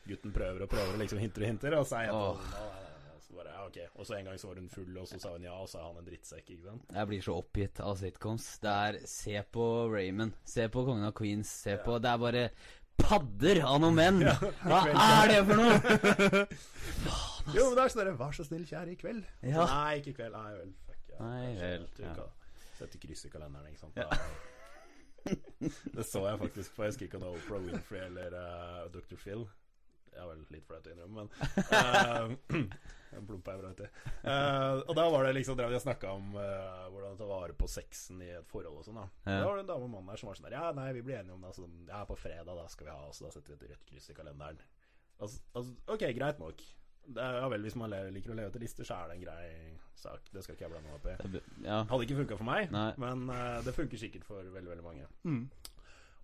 Gutten 0.08 0.34
prøver 0.34 0.64
og 0.64 0.70
prøver, 0.70 0.94
og 0.96 1.00
liksom 1.00 1.20
hinter 1.22 1.44
og 1.44 1.48
hinter, 1.48 1.74
og 1.78 1.86
så 1.86 2.00
er 2.00 2.06
jeg 2.08 2.14
Åh. 2.18 2.36
sånn, 2.36 2.42
«Å, 2.42 2.58
nei, 2.58 2.82
nei, 2.82 3.02
nei», 3.06 3.20
så 3.22 3.36
bare, 3.38 3.52
ja, 3.54 3.66
ok. 3.68 3.78
Og 4.02 4.06
så 4.08 4.16
en 4.18 4.26
gang 4.26 4.38
så 4.42 4.48
var 4.50 4.56
hun 4.56 4.70
full, 4.70 4.98
og 4.98 5.06
så 5.08 5.20
sa 5.22 5.30
hun 5.36 5.44
ja, 5.44 5.54
og 5.54 5.68
så 5.70 5.78
er 5.78 5.84
han 5.86 5.98
en 6.02 6.06
drittsekk, 6.10 6.50
ikke 6.50 6.64
sant. 6.66 6.86
Jeg 6.92 7.08
blir 7.08 7.22
så 7.22 7.36
oppgitt 7.38 7.80
av 7.86 7.96
sitcoms. 8.02 8.48
Det 8.60 8.72
er 8.72 8.98
Se 9.06 9.44
på 9.54 9.68
Raymond. 9.94 10.34
Se 10.44 10.68
på 10.68 10.84
Kongen 10.86 11.06
av 11.06 11.14
Queens. 11.14 11.48
Se 11.48 11.78
på 11.78 12.02
Det 12.02 12.10
er 12.10 12.18
bare 12.18 12.50
padder 13.00 13.62
av 13.68 13.80
noen 13.84 13.98
menn. 13.98 14.22
Hva 14.66 14.82
er 14.92 15.32
det 15.32 15.42
for 15.48 15.62
noe?! 15.62 16.46
Jo, 17.52 17.66
men 17.72 17.74
det 17.76 17.84
er 17.84 17.90
sånn 17.92 18.00
derre 18.04 18.12
Vær 18.20 18.36
så 18.38 18.44
snill, 18.46 18.62
kjære, 18.70 18.94
i 18.94 18.98
kveld. 19.00 19.24
Ja. 19.44 19.66
Nei, 19.66 19.96
ikke 20.00 20.12
i 20.12 20.18
kveld. 20.20 20.36
Nei 20.38 20.52
vel, 20.56 20.70
fuck 20.86 21.10
ja. 21.10 21.18
Nei 21.26 21.48
vel, 21.58 21.88
ja. 22.00 22.28
Sette 22.78 23.02
kryss 23.02 23.26
i 23.28 23.32
kalenderen, 23.34 23.72
ikke 23.72 23.82
sant. 23.82 23.98
Ja. 23.98 24.08
Det 25.96 26.06
så 26.08 26.24
jeg 26.26 26.40
faktisk 26.42 26.76
på. 26.76 26.86
Jeg 26.86 26.94
husker 26.94 27.06
ikke 27.06 27.20
om 27.20 27.26
det 27.26 27.32
var 27.34 27.42
Oprah 27.42 27.66
Winfrey 27.66 28.00
eller 28.08 28.38
uh, 28.38 28.86
Dr. 28.94 29.18
Phil. 29.22 29.44
Er 30.12 30.28
vel 30.28 30.41
litt 30.52 30.65
flaut 30.67 30.88
å 30.88 30.91
innrømme, 30.91 31.24
men 31.24 31.30
uh, 31.71 32.89
En 33.12 33.26
er 33.28 33.41
bra 33.43 33.69
uti. 33.71 33.84
du. 33.84 34.10
Eh, 34.24 34.82
og 34.88 34.93
da 34.95 35.04
var 35.12 35.26
det 35.28 35.34
liksom 35.36 35.58
drev 35.60 35.74
vi 35.74 35.76
og 35.76 35.84
snakka 35.84 36.13
om 36.15 36.36
uh, 36.38 36.86
hvordan 36.93 37.17
ta 37.19 37.28
vare 37.28 37.56
på 37.60 37.67
sexen 37.67 38.21
i 38.24 38.30
et 38.38 38.47
forhold 38.47 38.80
og 38.80 38.86
sånn. 38.88 39.02
da 39.02 39.08
Ja. 39.26 39.41
Da 39.41 39.47
var 39.50 39.58
det 39.60 39.65
en 39.65 39.71
dame 39.74 39.88
og 39.89 39.91
mann 39.91 40.12
der 40.12 40.21
som 40.21 40.30
var 40.32 40.39
sånn 40.39 40.47
der 40.47 40.56
Ja, 40.56 40.69
nei, 40.78 40.91
vi 40.95 41.04
blir 41.04 41.19
enige 41.19 41.36
om 41.36 41.43
det. 41.43 41.52
Altså, 41.52 41.67
ja, 41.89 42.06
på 42.08 42.15
fredag 42.19 42.56
da 42.56 42.67
skal 42.71 42.88
vi 42.88 42.93
ha 42.93 43.10
oss, 43.10 43.19
da 43.19 43.34
setter 43.34 43.52
vi 43.52 43.58
et 43.60 43.74
rødt 43.74 43.89
kryss 43.89 44.08
i 44.13 44.15
kalenderen. 44.15 44.62
Altså, 45.19 45.43
altså, 45.52 45.76
ok, 45.91 46.08
greit 46.15 46.39
nok. 46.39 46.63
Det 47.02 47.19
er, 47.19 47.39
ja 47.41 47.47
vel, 47.52 47.65
Hvis 47.65 47.76
man 47.76 47.91
liker 48.15 48.32
å 48.32 48.38
leve 48.38 48.52
etter 48.54 48.63
lister, 48.63 48.88
så 48.88 49.02
er 49.02 49.12
det 49.12 49.17
en 49.17 49.26
grei 49.26 49.45
sak. 49.97 50.32
Det 50.32 50.43
skal 50.45 50.56
ikke 50.56 50.67
jeg 50.67 50.74
blande 50.74 50.88
meg 50.88 51.00
opp 51.00 51.10
i. 51.12 51.43
Ja. 51.65 51.82
Hadde 51.89 52.08
ikke 52.08 52.19
funka 52.21 52.39
for 52.39 52.47
meg, 52.47 52.71
Nei. 52.74 52.89
men 53.02 53.28
uh, 53.30 53.60
det 53.65 53.76
funker 53.76 54.00
sikkert 54.02 54.26
for 54.28 54.45
veldig 54.56 54.71
veldig 54.71 54.86
mange. 54.86 55.10
Mm. 55.28 55.43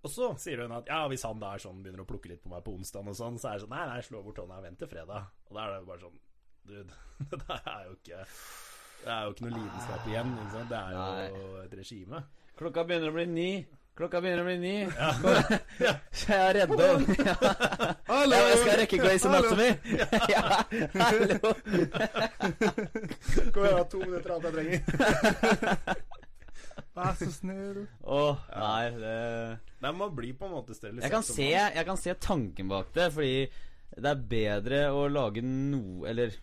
Og 0.05 0.11
så 0.13 0.29
sier 0.39 0.61
hun 0.63 0.75
at 0.77 0.87
ja, 0.91 1.01
hvis 1.09 1.25
han 1.27 1.39
da 1.41 1.55
er 1.55 1.63
sånn 1.63 1.81
begynner 1.83 2.03
å 2.05 2.07
plukke 2.09 2.29
litt 2.31 2.43
på 2.43 2.51
meg 2.51 2.63
på 2.65 2.75
onsdag, 2.77 3.07
og 3.09 3.17
sånn, 3.17 3.39
så 3.41 3.49
er 3.49 3.57
det 3.57 3.65
sånn 3.65 3.73
Nei, 3.75 3.85
nei, 3.89 4.01
slå 4.05 4.21
bort 4.25 4.39
hånda, 4.43 4.61
vent 4.63 4.79
til 4.81 4.91
fredag. 4.91 5.31
Og 5.49 5.57
da 5.57 5.65
er 5.65 5.73
det 5.77 5.87
bare 5.89 6.03
sånn 6.05 6.19
Dude, 6.67 6.93
det 7.31 7.57
er 7.57 7.81
jo 7.87 7.93
ikke 7.95 8.21
Det 8.27 9.11
er 9.13 9.21
jo 9.23 9.33
ikke 9.33 9.45
noe 9.47 9.55
lidenskap 9.57 10.07
igjen. 10.11 10.31
Ikke 10.37 10.53
sant? 10.53 10.71
Det 10.71 10.79
er 10.83 11.33
jo 11.33 11.43
et 11.63 11.75
regime. 11.81 12.23
Klokka 12.57 12.83
begynner 12.89 13.13
å 13.13 13.17
bli 13.17 13.27
ni. 13.31 13.51
Klokka 13.97 14.19
begynner 14.21 14.43
å 14.43 14.47
bli 14.47 14.57
ni. 14.61 14.75
Ja. 14.97 15.11
Ja. 15.81 15.93
Jeg 16.27 16.37
er 16.37 16.53
redd 16.57 16.71
om 16.73 17.05
ja. 17.17 17.35
Hallo! 18.09 18.37
Jeg 18.49 18.57
skal 18.61 18.79
rekke 18.81 18.99
Grace! 19.01 19.29
Anatomy. 19.29 19.69
Ja, 20.33 20.43
hallo. 20.97 21.53
Kom 23.53 23.65
igjen, 23.65 23.87
to 23.93 24.01
minutter 24.03 24.35
alt 24.35 24.47
jeg 24.49 24.53
trenger. 24.57 26.05
Vær 26.97 27.13
så 27.19 27.27
snill. 27.31 27.83
Åh, 28.03 28.39
nei, 28.57 28.89
det 28.97 29.13
Nei, 29.85 29.91
man 29.93 30.15
blir 30.17 30.33
på 30.39 30.47
en 30.49 30.55
måte 30.57 30.73
sterilisert. 30.73 31.05
jeg 31.05 31.13
kan, 31.13 31.23
se, 31.27 31.49
jeg 31.53 31.85
kan 31.85 31.99
se 32.01 32.15
tanken 32.25 32.67
bak 32.71 32.89
det, 32.95 33.11
fordi 33.13 33.47
det 33.97 34.11
er 34.11 34.25
bedre 34.29 34.79
å 34.93 35.05
lage 35.09 35.41
noe 35.45 36.09
Eller 36.09 36.33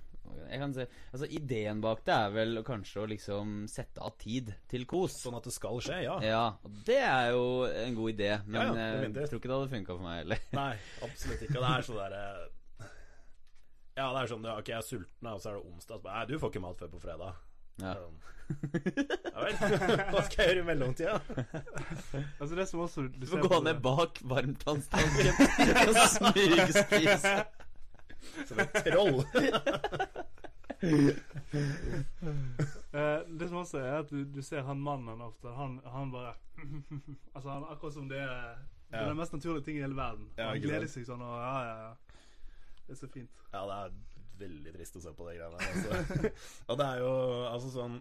jeg 0.49 0.59
kan 0.63 0.73
se 0.75 0.87
Altså, 1.13 1.27
ideen 1.35 1.81
bak 1.83 2.01
det 2.07 2.15
er 2.15 2.33
vel 2.35 2.61
kanskje 2.67 3.03
å 3.03 3.09
liksom 3.11 3.53
sette 3.71 4.03
av 4.03 4.15
tid 4.19 4.49
til 4.71 4.85
kos. 4.91 5.15
Sånn 5.23 5.37
at 5.39 5.47
det 5.47 5.53
skal 5.55 5.79
skje, 5.85 6.01
ja. 6.07 6.17
Ja, 6.25 6.45
og 6.65 6.79
det 6.87 6.99
er 7.03 7.31
jo 7.35 7.45
en 7.69 7.95
god 7.99 8.13
idé, 8.15 8.31
men 8.47 8.61
Ja, 8.61 8.67
ja, 8.67 8.75
jeg 8.75 8.99
definitivt. 9.01 9.31
tror 9.31 9.41
ikke 9.43 9.51
det 9.53 9.57
hadde 9.59 9.73
funka 9.77 9.97
for 9.99 10.07
meg 10.07 10.19
heller. 10.23 10.43
Nei, 10.61 10.73
absolutt 11.07 11.45
ikke. 11.49 11.59
Og 11.59 11.65
det 11.67 11.73
er 11.75 11.87
sånn 11.89 12.01
derre 12.03 12.25
Ja, 13.95 14.07
det 14.11 14.23
er 14.25 14.31
sånn 14.35 14.47
Ok, 14.55 14.71
jeg 14.73 14.79
er 14.81 14.87
sulten, 14.89 15.31
og 15.31 15.41
så 15.43 15.51
er 15.53 15.59
det 15.59 15.67
onsdag. 15.73 15.99
Så 15.99 16.03
bare, 16.07 16.17
Nei, 16.23 16.27
du 16.33 16.39
får 16.43 16.51
ikke 16.55 16.65
mat 16.67 16.81
før 16.83 16.93
på 16.97 17.03
fredag. 17.05 17.43
Ja. 17.83 17.95
Sånn. 17.95 18.21
Ja 18.45 19.41
vel. 19.41 19.55
Hva 20.13 20.23
skal 20.27 20.41
jeg 20.43 20.49
gjøre 20.51 20.61
i 20.61 20.67
mellomtida? 20.69 21.15
Altså 22.41 22.55
Det 22.59 22.67
som 22.69 22.83
også 22.85 23.07
Du 23.09 23.27
får 23.27 23.41
gå 23.49 23.61
ned 23.65 23.81
bak 23.85 24.21
varmtvannstanken 24.29 25.31
og 25.89 26.01
smygspise. 26.13 27.35
Som 28.49 28.61
et 28.65 28.79
troll. 28.85 29.19
uh, 30.85 31.11
det 33.39 33.49
som 33.49 33.59
også 33.63 33.81
er 33.81 33.99
at 34.03 34.13
du, 34.13 34.25
du 34.25 34.41
ser 34.45 34.65
han 34.69 34.81
mannen 34.81 35.21
ofte. 35.25 35.49
Han, 35.57 35.81
han 35.85 36.13
bare 36.13 36.35
Altså 37.35 37.49
han 37.51 37.65
Akkurat 37.71 37.95
som 37.97 38.09
det 38.09 38.21
er 38.23 38.57
Det 38.91 39.01
er 39.01 39.09
den 39.09 39.17
mest 39.19 39.33
naturlige 39.33 39.65
ting 39.65 39.79
i 39.79 39.85
hele 39.85 39.97
verden. 39.97 40.29
Ja, 40.39 40.53
han 40.53 40.61
gleder 40.63 40.89
seg 40.91 41.07
sånn 41.09 41.23
og 41.25 41.39
ja, 41.41 41.55
ja, 41.69 41.77
ja. 41.89 41.95
Det 42.85 42.93
er 42.93 43.01
så 43.01 43.09
fint. 43.09 43.31
Ja, 43.55 43.65
det 43.65 43.77
er 43.81 43.95
veldig 44.39 44.73
trist 44.77 44.99
å 44.99 45.05
se 45.05 45.13
på 45.17 45.29
de 45.29 45.37
greiene 45.39 45.61
der. 45.61 45.71
Altså. 45.75 46.33
Og 46.71 46.81
det 46.81 46.89
er 46.89 47.03
jo 47.05 47.13
altså 47.51 47.71
sånn 47.75 47.99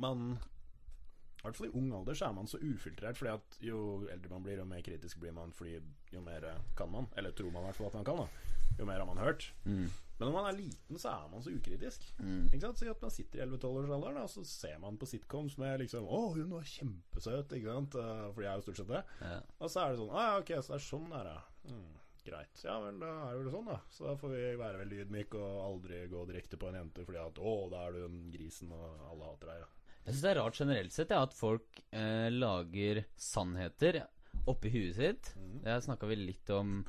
Man 0.00 0.24
I 0.34 1.42
hvert 1.44 1.56
fall 1.58 1.70
i 1.70 1.74
ung 1.80 1.90
alder 1.96 2.16
så 2.16 2.28
er 2.28 2.36
man 2.36 2.48
så 2.50 2.60
ufiltrert, 2.60 3.16
fordi 3.16 3.32
at 3.32 3.58
jo 3.64 3.80
eldre 4.12 4.32
man 4.32 4.44
blir, 4.44 4.60
jo 4.60 4.68
mer 4.68 4.84
kritisk 4.84 5.20
blir 5.22 5.32
man, 5.36 5.52
fordi 5.56 5.78
jo 6.12 6.20
mer 6.24 6.44
eh, 6.44 6.62
kan 6.76 6.90
man. 6.92 7.08
Eller 7.16 7.32
tror 7.36 7.52
man 7.54 7.64
i 7.64 7.70
hvert 7.70 7.78
fall 7.78 7.88
at 7.88 7.96
man 8.00 8.08
kan, 8.08 8.24
da. 8.24 8.56
Jo 8.78 8.88
mer 8.88 9.00
har 9.00 9.08
man 9.08 9.20
hørt. 9.20 9.46
Mm. 9.64 9.86
Men 10.20 10.28
når 10.28 10.34
man 10.34 10.46
er 10.50 10.56
liten, 10.58 10.98
så 11.00 11.14
er 11.14 11.28
man 11.32 11.40
så 11.40 11.52
ukritisk. 11.56 12.04
Mm. 12.18 12.50
Ikke 12.50 12.60
sant? 12.66 12.78
Så 12.82 12.90
at 12.92 13.00
man 13.00 13.12
sitter 13.14 13.40
i 13.40 13.46
11-12-årsalderen, 13.46 14.18
og 14.20 14.28
så 14.28 14.44
ser 14.44 14.76
man 14.82 14.98
på 15.00 15.08
sitcoms 15.08 15.56
med 15.60 15.80
liksom 15.80 16.04
'Å, 16.04 16.20
hun 16.36 16.50
var 16.52 16.68
kjempesøt', 16.68 17.54
ikke 17.56 17.72
sant? 17.72 17.96
Eh, 17.96 18.26
For 18.34 18.42
de 18.42 18.48
er 18.50 18.54
jo 18.60 18.66
stort 18.66 18.82
sett 18.82 18.92
det. 18.92 19.02
Ja. 19.24 19.40
Og 19.60 19.72
så 19.72 19.80
er 19.80 19.88
det 19.94 20.00
sånn 20.02 20.12
ah, 20.12 20.26
ja, 20.28 20.34
ok, 20.42 20.52
så 20.60 20.74
det 20.74 20.76
er 20.76 20.84
sånn 20.90 21.08
det 21.08 21.22
er, 21.22 21.30
ja. 21.32 21.72
Mm, 21.72 21.96
greit. 22.26 22.62
Ja 22.64 22.76
vel, 22.82 22.98
da 23.00 23.10
er 23.26 23.34
det 23.34 23.42
vel 23.42 23.52
sånn, 23.54 23.68
da. 23.70 23.78
Så 23.92 24.06
da 24.08 24.14
får 24.20 24.32
vi 24.34 24.42
være 24.60 24.80
veldig 24.82 25.02
ydmyke 25.04 25.40
og 25.40 25.60
aldri 25.66 26.00
gå 26.10 26.24
direkte 26.28 26.58
på 26.60 26.70
en 26.70 26.80
jente 26.80 27.04
fordi 27.06 27.20
at 27.22 27.38
'Å, 27.40 27.54
da 27.72 27.84
er 27.86 27.96
du 27.96 28.04
en 28.06 28.18
grisen, 28.32 28.72
og 28.76 29.04
alle 29.10 29.30
hater 29.30 29.52
deg'. 29.52 29.64
Ja. 29.64 29.70
Jeg 30.00 30.14
syns 30.14 30.22
det 30.24 30.30
er 30.30 30.40
rart 30.40 30.60
generelt 30.60 30.94
sett 30.94 31.10
ja, 31.12 31.22
at 31.22 31.36
folk 31.36 31.82
eh, 31.92 32.28
lager 32.32 33.04
sannheter 33.20 34.00
oppi 34.48 34.72
huet 34.72 34.96
sitt. 34.96 35.32
Mm. 35.36 35.56
Det 35.64 35.80
snakka 35.84 36.08
vi 36.10 36.20
litt 36.20 36.50
om 36.56 36.84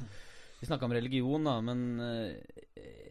Vi 0.61 0.67
snakka 0.69 0.85
om 0.85 0.93
religion, 0.93 1.43
da, 1.43 1.55
men 1.65 1.79
eh, 2.05 2.35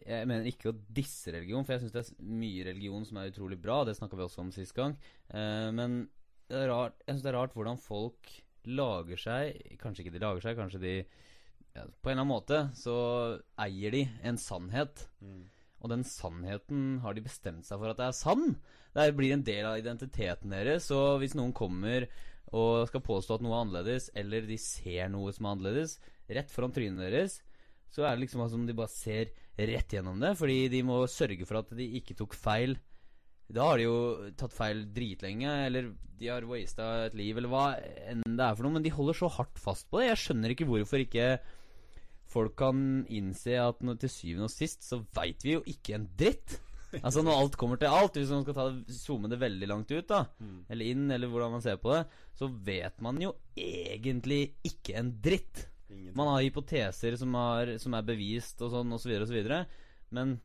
jeg 0.07 0.27
mener 0.29 0.45
ikke 0.47 0.71
å 0.71 0.77
disse 0.87 1.33
religion, 1.35 1.65
for 1.67 1.75
jeg 1.75 1.81
syns 1.83 1.91
det 1.91 2.03
er 2.05 2.29
mye 2.39 2.63
religion 2.63 3.03
som 3.03 3.19
er 3.19 3.27
utrolig 3.27 3.57
bra. 3.59 3.81
Det 3.83 3.97
snakka 3.97 4.15
vi 4.15 4.23
også 4.23 4.39
om 4.45 4.53
sist 4.55 4.71
gang. 4.77 4.95
Eh, 5.35 5.67
men 5.75 6.05
det 6.47 6.61
er 6.61 6.71
rart, 6.71 6.95
jeg 7.03 7.17
syns 7.17 7.25
det 7.25 7.31
er 7.33 7.37
rart 7.37 7.57
hvordan 7.57 7.79
folk 7.79 8.31
lager 8.71 9.17
seg 9.17 9.75
Kanskje 9.81 10.05
ikke 10.05 10.15
de 10.15 10.21
lager 10.21 10.43
seg, 10.45 10.57
kanskje 10.59 10.81
de 10.83 10.95
ja, 11.75 11.85
På 12.01 12.11
en 12.11 12.17
eller 12.17 12.25
annen 12.25 12.33
måte 12.33 12.61
så 12.77 12.95
eier 13.59 13.95
de 13.95 14.05
en 14.27 14.39
sannhet. 14.41 15.05
Mm. 15.23 15.43
Og 15.81 15.89
den 15.89 16.03
sannheten 16.05 16.99
har 17.01 17.15
de 17.17 17.23
bestemt 17.25 17.65
seg 17.65 17.81
for 17.81 17.91
at 17.91 17.99
det 17.99 18.09
er 18.09 18.17
sann. 18.17 18.57
Det 18.93 19.07
blir 19.17 19.33
en 19.33 19.45
del 19.45 19.65
av 19.65 19.79
identiteten 19.79 20.53
deres. 20.53 20.89
Så 20.91 21.17
hvis 21.21 21.33
noen 21.37 21.55
kommer 21.57 22.05
og 22.51 22.89
skal 22.89 23.03
påstå 23.05 23.37
at 23.37 23.45
noe 23.45 23.55
er 23.55 23.63
annerledes, 23.63 24.09
eller 24.17 24.45
de 24.45 24.59
ser 24.61 25.09
noe 25.09 25.31
som 25.33 25.47
er 25.47 25.55
annerledes, 25.55 25.95
rett 26.31 26.51
foran 26.51 26.73
trynet 26.75 27.01
deres, 27.01 27.39
så 27.91 28.05
er 28.05 28.15
det 28.15 28.25
liksom 28.25 28.43
som 28.51 28.67
de 28.67 28.75
bare 28.75 28.91
ser 28.91 29.31
rett 29.57 29.95
gjennom 29.95 30.21
det. 30.21 30.35
Fordi 30.39 30.59
de 30.71 30.83
må 30.85 31.01
sørge 31.11 31.47
for 31.47 31.61
at 31.63 31.73
de 31.77 31.87
ikke 31.99 32.17
tok 32.19 32.35
feil. 32.37 32.77
Da 33.51 33.65
har 33.67 33.79
de 33.79 33.87
jo 33.87 33.97
tatt 34.39 34.53
feil 34.55 34.85
dritlenge, 34.95 35.55
eller 35.65 35.89
de 36.21 36.29
har 36.29 36.45
wasta 36.47 36.91
et 37.07 37.17
liv, 37.17 37.39
eller 37.39 37.51
hva 37.51 37.65
enn 38.11 38.21
det 38.27 38.45
er 38.45 38.53
for 38.53 38.67
noe. 38.67 38.77
Men 38.77 38.85
de 38.85 38.93
holder 38.93 39.17
så 39.17 39.31
hardt 39.39 39.59
fast 39.59 39.89
på 39.89 39.99
det. 39.99 40.11
Jeg 40.11 40.21
skjønner 40.25 40.53
ikke 40.53 40.69
hvorfor 40.69 41.03
ikke 41.03 41.33
folk 42.31 42.55
kan 42.59 42.81
innse 43.11 43.57
at 43.59 43.81
når, 43.83 43.97
til 44.05 44.09
syvende 44.13 44.47
og 44.47 44.53
sist 44.53 44.85
så 44.87 45.01
veit 45.17 45.43
vi 45.43 45.57
jo 45.57 45.63
ikke 45.67 45.95
en 45.97 46.05
dritt. 46.17 46.59
Altså 47.01 47.21
Når 47.23 47.37
alt 47.39 47.53
kommer 47.59 47.79
til 47.79 47.87
alt, 47.87 48.17
hvis 48.19 48.31
man 48.33 48.41
skal 48.43 48.55
ta 48.57 48.65
det, 48.71 48.95
zoome 48.95 49.29
det 49.31 49.37
veldig 49.39 49.67
langt 49.69 49.91
ut, 49.95 50.07
da 50.09 50.25
Mm. 50.41 50.65
eller 50.69 50.85
inn, 50.91 51.05
eller 51.15 51.29
hvordan 51.31 51.51
man 51.53 51.61
ser 51.63 51.77
på 51.79 51.93
det, 51.95 52.01
så 52.35 52.49
vet 52.67 52.99
man 53.01 53.19
jo 53.23 53.29
egentlig 53.55 54.41
ikke 54.67 54.97
en 54.99 55.13
dritt. 55.23 55.67
Ingenting. 55.91 56.15
Man 56.15 56.27
har 56.33 56.41
hypoteser 56.43 57.15
som, 57.19 57.33
har, 57.35 57.77
som 57.79 57.93
er 57.95 58.01
bevist, 58.07 58.59
og 58.63 58.71
sånn, 58.71 58.91
osv., 58.95 59.11
osv., 59.23 59.39
men 60.11 60.37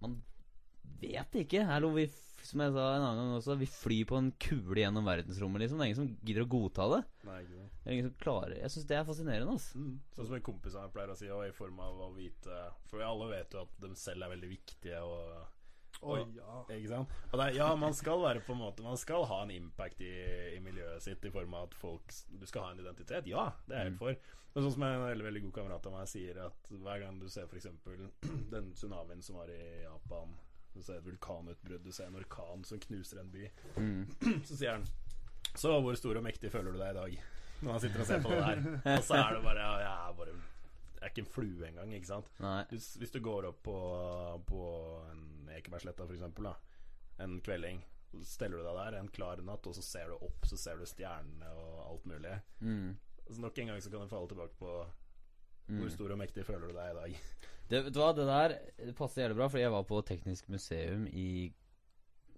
man 0.00 0.16
vet 1.00 1.36
ikke. 1.44 1.64
Hallo, 1.68 1.90
vi, 1.96 2.04
f- 2.08 2.27
som 2.46 2.60
jeg 2.62 2.72
sa 2.74 2.84
en 2.94 3.02
annen 3.04 3.18
gang 3.24 3.34
også, 3.38 3.56
vi 3.58 3.66
flyr 3.70 4.06
på 4.08 4.16
en 4.20 4.30
kule 4.40 4.78
gjennom 4.82 5.06
verdensrommet, 5.08 5.62
liksom. 5.64 5.78
Det 5.80 5.84
er 5.84 5.90
ingen 5.90 5.98
som 6.00 6.10
gidder 6.28 6.44
å 6.46 6.50
godta 6.54 6.86
det. 6.94 7.00
Nei, 7.28 7.36
ikke 7.44 7.58
det. 7.58 7.66
Det 7.82 7.88
er 7.90 7.96
ingen 7.96 8.08
som 8.10 8.16
klarer 8.22 8.54
Jeg 8.60 8.70
syns 8.74 8.88
det 8.88 8.96
er 8.98 9.06
fascinerende, 9.08 9.54
altså. 9.58 9.82
Mm. 9.82 9.92
Sånn 10.16 10.28
som 10.30 10.38
en 10.38 10.46
kompis 10.48 10.74
av 10.78 10.86
meg 10.86 10.94
pleier 10.96 11.12
å 11.14 11.18
si, 11.18 11.30
og 11.34 11.44
i 11.48 11.54
form 11.56 11.78
av 11.84 12.02
å 12.06 12.10
vite 12.16 12.58
For 12.90 13.00
vi 13.00 13.06
alle 13.08 13.30
vet 13.34 13.54
jo 13.56 13.62
at 13.66 13.78
de 13.84 13.92
selv 13.98 14.26
er 14.28 14.34
veldig 14.36 14.52
viktige, 14.56 15.04
og 15.04 15.54
Oh, 15.98 16.14
ja. 16.30 16.60
Ikke 16.70 16.90
sant? 16.92 17.14
Og 17.32 17.40
det, 17.40 17.44
er- 17.48 17.56
ja, 17.56 17.68
man 17.74 17.94
skal 17.96 18.20
være 18.22 18.42
på 18.46 18.52
en 18.54 18.60
måte 18.60 18.84
Man 18.86 18.96
skal 19.00 19.24
ha 19.26 19.40
en 19.42 19.50
impact 19.50 19.98
i, 20.06 20.12
i 20.54 20.60
miljøet 20.62 21.02
sitt 21.02 21.24
i 21.26 21.32
form 21.34 21.56
av 21.58 21.64
at 21.66 21.74
folk 21.74 22.12
Du 22.30 22.44
skal 22.46 22.68
ha 22.68 22.70
en 22.70 22.78
identitet. 22.84 23.26
Ja, 23.26 23.48
det 23.66 23.74
er 23.74 23.82
jeg 23.88 23.90
helt 23.96 23.98
for. 24.04 24.20
Men 24.54 24.62
sånn 24.64 24.74
som 24.76 24.84
en 24.86 25.02
veldig, 25.08 25.26
veldig 25.26 25.42
god 25.48 25.56
kamerat 25.58 25.88
av 25.90 25.96
meg 25.96 26.06
sier, 26.10 26.38
at 26.46 26.70
hver 26.70 27.02
gang 27.02 27.18
du 27.18 27.26
ser 27.32 27.50
f.eks. 27.50 27.66
den 28.54 28.70
tsunamien 28.78 29.24
som 29.26 29.40
var 29.40 29.50
i 29.50 29.58
Japan 29.88 30.36
Du 30.78 30.82
ser 30.86 31.00
et 31.00 31.06
vulkanutbrudd, 31.08 31.82
du 31.82 31.90
ser 31.92 32.06
en 32.06 32.18
orkan 32.20 32.62
som 32.68 32.78
knuser 32.84 33.18
en 33.24 33.30
by, 33.34 33.48
Mm. 33.76 34.04
så 34.48 34.54
sier 34.60 34.76
han 34.76 34.84
Så 35.58 35.72
hvor 35.82 35.96
stor 35.98 36.20
og 36.20 36.22
mektig 36.22 36.52
føler 36.54 36.70
du 36.70 36.78
deg 36.78 36.92
i 36.94 36.98
dag? 37.00 37.16
Når 37.64 37.72
han 37.74 37.80
sitter 37.82 38.00
og 38.04 38.06
ser 38.06 38.20
på 38.22 38.30
det 38.30 38.38
der. 38.44 38.60
Og 38.98 39.02
så 39.08 39.16
er 39.18 39.32
det 39.34 39.42
bare 39.42 39.64
Ja, 39.64 39.72
jeg 39.82 39.94
er 40.10 40.12
bare 40.20 40.34
Jeg 40.36 41.02
er 41.02 41.10
ikke 41.10 41.24
en 41.24 41.32
flue 41.34 41.66
engang, 41.66 41.94
ikke 41.96 42.06
sant? 42.12 42.28
Hvis, 42.70 42.86
hvis 43.00 43.10
du 43.14 43.18
går 43.24 43.48
opp 43.50 43.58
på, 43.66 43.74
på 44.46 44.60
en 45.10 45.50
Ekebergsletta 45.56 46.06
for 46.06 46.14
eksempel 46.14 46.46
da 46.50 46.54
En 47.26 47.40
kvelding 47.42 47.82
Så 48.12 48.22
steller 48.36 48.62
du 48.62 48.68
deg 48.68 48.78
der 48.78 48.98
en 49.00 49.10
klar 49.18 49.42
natt 49.42 49.66
Og 49.66 49.74
så 49.74 49.82
ser 49.82 50.12
du 50.12 50.14
opp, 50.28 50.46
så 50.46 50.56
ser 50.60 50.78
du 50.78 50.86
stjernene 50.86 51.50
og 51.58 51.82
alt 51.88 52.06
mulig 52.14 52.36
Mm. 52.62 52.94
Så 53.28 53.42
nok 53.42 53.58
en 53.60 53.68
gang 53.74 53.82
så 53.84 53.90
kan 53.92 54.06
du 54.06 54.08
falle 54.14 54.30
tilbake 54.30 54.54
på 54.62 54.78
Mm. 55.68 55.82
Hvor 55.82 55.90
stor 55.92 56.12
og 56.14 56.16
mektig 56.22 56.46
føler 56.48 56.70
du 56.70 56.72
deg 56.78 56.94
i 56.94 56.96
dag 56.96 57.16
Det, 57.68 57.82
vet 57.84 57.92
du 57.92 58.00
hva, 58.00 58.12
det 58.16 58.24
der 58.28 58.54
det 58.88 58.94
passer 58.96 59.22
jævlig 59.26 59.36
bra, 59.36 59.48
fordi 59.52 59.62
jeg 59.66 59.72
var 59.74 59.84
på 59.88 60.00
Teknisk 60.08 60.48
museum 60.48 61.06
i 61.12 61.52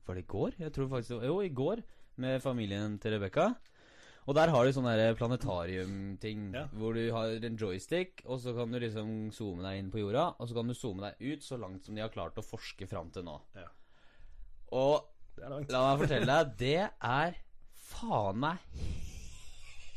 Var 0.07 0.15
det 0.19 0.25
i 0.25 0.31
går? 0.33 0.57
Jeg 0.59 0.73
tror 0.75 0.89
faktisk 0.91 1.13
det 1.15 1.19
var 1.21 1.29
Jo, 1.31 1.41
i 1.47 1.53
går, 1.55 1.83
med 2.21 2.43
familien 2.43 2.99
til 2.99 3.15
Rebekka. 3.15 3.45
Og 4.29 4.35
der 4.37 4.51
har 4.53 4.65
du 4.67 4.73
sånn 4.75 4.87
planetarium-ting, 5.17 6.53
Ja. 6.55 6.67
hvor 6.77 6.93
du 6.95 7.11
har 7.15 7.31
en 7.47 7.57
joystick, 7.57 8.23
og 8.27 8.41
så 8.41 8.53
kan 8.55 8.71
du 8.71 8.79
liksom 8.79 9.31
zoome 9.33 9.63
deg 9.63 9.79
inn 9.79 9.91
på 9.91 9.99
jorda, 10.03 10.35
og 10.39 10.49
så 10.49 10.55
kan 10.55 10.69
du 10.69 10.75
zoome 10.75 11.01
deg 11.01 11.33
ut 11.33 11.43
så 11.43 11.57
langt 11.59 11.85
som 11.85 11.95
de 11.95 12.03
har 12.03 12.11
klart 12.11 12.37
å 12.37 12.45
forske 12.45 12.87
fram 12.87 13.11
til 13.11 13.25
nå. 13.25 13.41
Ja. 13.55 13.69
Og 14.73 15.07
la 15.41 15.95
meg 15.97 16.03
fortelle 16.05 16.27
deg, 16.27 16.57
det 16.59 16.91
er 17.01 17.39
faen 17.91 18.37
meg 18.39 18.59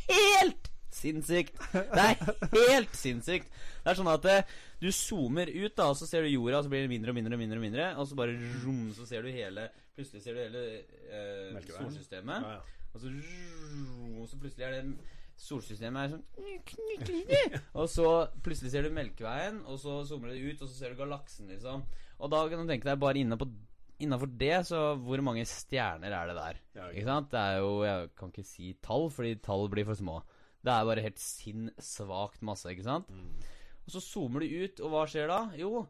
helt 0.08 0.63
sinnssykt. 0.96 1.58
Det 1.74 2.04
er 2.04 2.36
helt 2.70 2.94
sinnssykt. 2.98 3.50
Det 3.84 3.92
er 3.92 3.98
sånn 4.00 4.12
at 4.12 4.28
eh, 4.32 4.54
du 4.84 4.90
zoomer 4.96 5.50
ut, 5.52 5.74
da, 5.78 5.90
og 5.92 5.98
så 6.00 6.08
ser 6.10 6.24
du 6.26 6.32
jorda, 6.32 6.60
og 6.62 6.68
så 6.68 6.72
blir 6.74 6.86
det 6.86 6.92
mindre 6.94 7.14
og 7.14 7.18
mindre 7.20 7.38
og 7.38 7.42
mindre, 7.44 7.60
og 7.60 7.66
mindre 7.66 7.90
og 8.00 8.08
så 8.10 8.20
bare 8.20 8.38
rom, 8.64 8.86
så 8.96 9.08
ser 9.10 9.26
du 9.26 9.32
hele 9.34 9.70
Plutselig 9.94 10.24
ser 10.24 10.34
du 10.34 10.42
hele 10.42 10.62
eh, 11.14 11.60
solsystemet. 11.70 12.48
ja, 12.48 12.56
ja. 12.58 12.80
Og 12.94 13.02
så, 13.02 13.10
og 14.22 14.26
så 14.30 14.38
plutselig 14.42 14.66
er 14.68 14.74
det 14.78 14.82
Solsystemet 15.44 16.04
er 16.04 16.12
sånn 16.14 17.64
Og 17.82 17.88
så 17.90 18.08
plutselig 18.46 18.74
ser 18.74 18.86
du 18.86 18.94
Melkeveien, 18.94 19.64
og 19.66 19.80
så 19.82 20.00
zoomer 20.08 20.30
du 20.34 20.50
ut, 20.52 20.62
og 20.62 20.70
så 20.70 20.76
ser 20.78 20.94
du 20.94 21.00
galaksen, 21.02 21.50
liksom. 21.50 21.86
Og 22.22 22.30
da 22.32 22.44
kan 22.52 22.62
du 22.62 22.70
tenke 22.70 22.90
deg 22.90 23.02
bare 23.02 23.22
inne 23.24 23.38
på 23.40 23.50
Innafor 24.04 24.28
det, 24.42 24.56
så 24.68 24.80
hvor 25.00 25.22
mange 25.24 25.46
stjerner 25.48 26.12
er 26.12 26.30
det 26.30 26.34
der? 26.36 26.58
Ja, 26.76 26.88
Ikke 26.90 27.06
sant? 27.08 27.30
Det 27.32 27.40
er 27.40 27.60
jo 27.62 27.74
Jeg 27.86 28.10
kan 28.20 28.32
ikke 28.34 28.46
si 28.48 28.72
tall, 28.84 29.06
fordi 29.14 29.36
tall 29.46 29.70
blir 29.72 29.86
for 29.88 29.96
små. 30.00 30.18
Det 30.64 30.72
er 30.72 30.88
bare 30.88 31.04
helt 31.04 31.20
sinnssvakt 31.20 32.44
masse, 32.48 32.72
ikke 32.72 32.86
sant? 32.88 33.10
Mm. 33.12 33.52
Og 33.84 33.92
så 33.92 34.02
zoomer 34.04 34.44
du 34.44 34.64
ut, 34.64 34.80
og 34.80 34.94
hva 34.94 35.04
skjer 35.12 35.28
da? 35.28 35.42
Jo, 35.60 35.84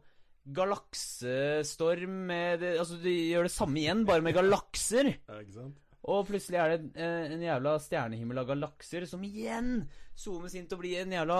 galaksestorm 0.44 2.16
med 2.28 2.60
det, 2.64 2.74
Altså, 2.80 2.98
de 3.00 3.14
gjør 3.30 3.48
det 3.48 3.54
samme 3.54 3.80
igjen, 3.80 4.04
bare 4.08 4.24
med 4.24 4.34
galakser. 4.36 5.12
ja, 5.28 5.38
ikke 5.40 5.60
sant? 5.60 5.80
Og 6.04 6.26
plutselig 6.28 6.58
er 6.60 6.74
det 6.74 6.80
en, 7.00 7.36
en 7.38 7.44
jævla 7.46 7.78
stjernehimmel 7.80 8.42
av 8.42 8.50
galakser 8.50 9.06
som 9.08 9.22
igjen 9.24 9.86
zoomes 10.20 10.52
inn 10.58 10.66
til 10.68 10.76
å 10.76 10.82
bli 10.82 10.98
en 11.00 11.14
jævla 11.16 11.38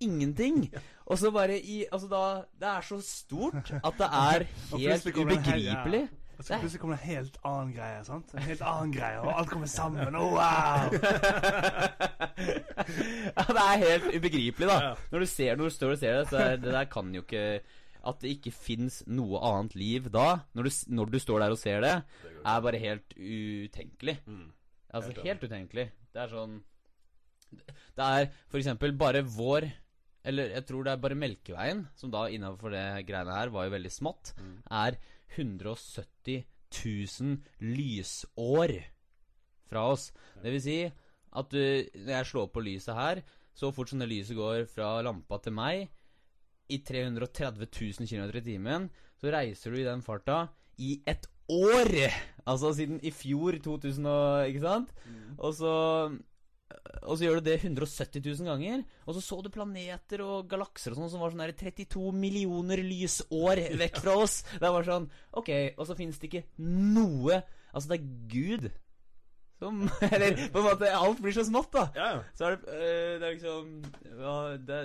ingenting. 0.00 0.62
Og 1.10 1.18
så 1.20 1.32
bare 1.34 1.58
i 1.58 1.82
Altså, 1.90 2.08
da 2.08 2.22
Det 2.54 2.70
er 2.70 2.86
så 2.86 3.00
stort 3.04 3.74
at 3.74 4.00
det 4.00 4.08
er 4.30 4.46
helt 4.78 5.10
ubegripelig. 5.12 6.06
Og 6.38 6.44
så 6.46 6.54
plutselig 6.62 6.80
kommer 6.80 6.94
det 6.96 7.02
en 7.02 7.10
helt 7.16 7.38
annen 7.44 7.72
greie. 7.74 8.04
sant? 8.06 8.30
En 8.38 8.42
helt 8.46 8.60
annen 8.62 8.92
greie, 8.94 9.18
Og 9.24 9.32
alt 9.40 9.48
kommer 9.50 9.66
sammen. 9.66 10.14
Oh, 10.14 10.30
wow! 10.38 10.92
ja, 12.38 13.44
det 13.48 13.64
er 13.64 13.82
helt 13.82 14.06
ubegripelig, 14.14 14.68
da. 14.70 14.92
Når 15.12 15.24
du 15.24 15.28
ser 15.30 15.56
når 15.58 15.70
du 15.70 15.74
står 15.76 15.94
og 15.96 16.00
ser 16.02 16.16
det, 16.20 16.28
så 16.30 16.40
er 16.44 16.60
det 16.62 16.72
der 16.74 16.88
kan 16.92 17.10
jo 17.14 17.24
ikke 17.24 17.44
At 18.08 18.20
det 18.22 18.30
ikke 18.36 18.52
fins 18.54 19.00
noe 19.10 19.40
annet 19.44 19.74
liv 19.76 20.06
da, 20.14 20.28
når 20.54 20.68
du, 20.68 20.70
når 21.00 21.10
du 21.12 21.18
står 21.20 21.42
der 21.42 21.50
og 21.56 21.58
ser 21.60 21.82
det, 21.84 21.94
Det 22.22 22.46
er 22.46 22.60
bare 22.68 22.78
helt 22.84 23.16
utenkelig. 23.18 24.16
mm. 24.26 24.46
Altså 24.94 25.10
Helt 25.12 25.26
helt 25.26 25.42
utenkelig. 25.44 25.88
Det 26.14 26.22
er 26.22 26.30
sånn 26.32 26.60
Det 27.98 28.04
er 28.06 28.30
for 28.48 28.58
eksempel 28.62 28.94
bare 28.96 29.20
vår 29.26 29.66
Eller 30.24 30.54
jeg 30.54 30.64
tror 30.70 30.84
det 30.86 30.92
er 30.94 31.02
bare 31.02 31.14
Melkeveien, 31.18 31.86
som 31.96 32.10
da 32.14 32.26
innafor 32.32 32.70
det 32.72 32.86
greiene 33.08 33.34
her 33.34 33.48
var 33.54 33.64
jo 33.68 33.74
veldig 33.76 33.92
smått, 33.92 34.32
Mm. 34.38 34.56
er 34.70 34.96
170 35.36 36.46
000 36.72 37.36
lysår 37.64 38.74
fra 39.68 39.84
oss. 39.92 40.10
Det 40.42 40.52
vil 40.54 40.64
si 40.64 40.78
at 41.38 41.52
du, 41.52 41.60
når 42.06 42.14
jeg 42.14 42.30
slår 42.30 42.50
på 42.52 42.64
lyset 42.64 42.96
her, 42.96 43.22
så 43.54 43.70
fort 43.74 43.90
som 43.90 44.00
det 44.00 44.08
lyset 44.10 44.38
går 44.38 44.64
fra 44.70 44.96
lampa 45.04 45.40
til 45.42 45.56
meg, 45.56 45.88
i 46.68 46.78
330 46.84 47.64
000 47.64 48.08
km 48.08 48.36
i 48.36 48.44
timen, 48.44 48.88
så 49.16 49.32
reiser 49.32 49.72
du 49.72 49.80
i 49.80 49.86
den 49.86 50.04
farta 50.04 50.46
i 50.78 50.98
et 51.08 51.26
år! 51.48 51.94
Altså 52.48 52.74
siden 52.76 53.00
i 53.02 53.10
fjor, 53.10 53.56
2000 53.64 54.06
og 54.06 54.48
Ikke 54.48 54.60
sant? 54.60 54.92
Og 55.38 55.54
så 55.54 55.72
og 57.08 57.16
så 57.16 57.24
gjør 57.24 57.38
du 57.38 57.46
det 57.48 57.56
170 57.62 58.20
000 58.24 58.48
ganger. 58.48 58.82
Og 59.06 59.16
så 59.16 59.22
så 59.24 59.38
du 59.44 59.50
planeter 59.52 60.22
og 60.24 60.48
galakser 60.50 60.92
og 60.92 61.00
sånn 61.00 61.12
som 61.12 61.22
var 61.22 61.32
sånn 61.32 61.44
der 61.46 61.54
32 61.56 62.10
millioner 62.16 62.82
lysår 62.84 63.62
vekk 63.82 64.02
fra 64.02 64.18
oss. 64.24 64.42
Det 64.58 64.72
var 64.74 64.88
sånn 64.88 65.08
Ok, 65.38 65.50
og 65.76 65.88
så 65.88 65.96
finnes 65.98 66.20
det 66.20 66.30
ikke 66.30 66.46
noe 66.60 67.40
Altså, 67.68 67.90
det 67.90 67.98
er 67.98 68.06
Gud 68.32 68.68
som 69.58 69.82
Eller 70.14 70.38
på 70.52 70.60
en 70.60 70.68
måte 70.68 70.90
Alt 70.94 71.20
blir 71.24 71.34
så 71.36 71.44
smått, 71.46 71.70
da. 71.74 71.84
Ja, 71.96 72.08
ja. 72.16 72.24
Så 72.38 72.48
er 72.48 72.56
det, 72.56 72.72
øh, 72.72 73.12
det 73.18 73.28
er 73.28 73.36
liksom 73.36 73.70
ja, 74.22 74.34
det, 74.70 74.80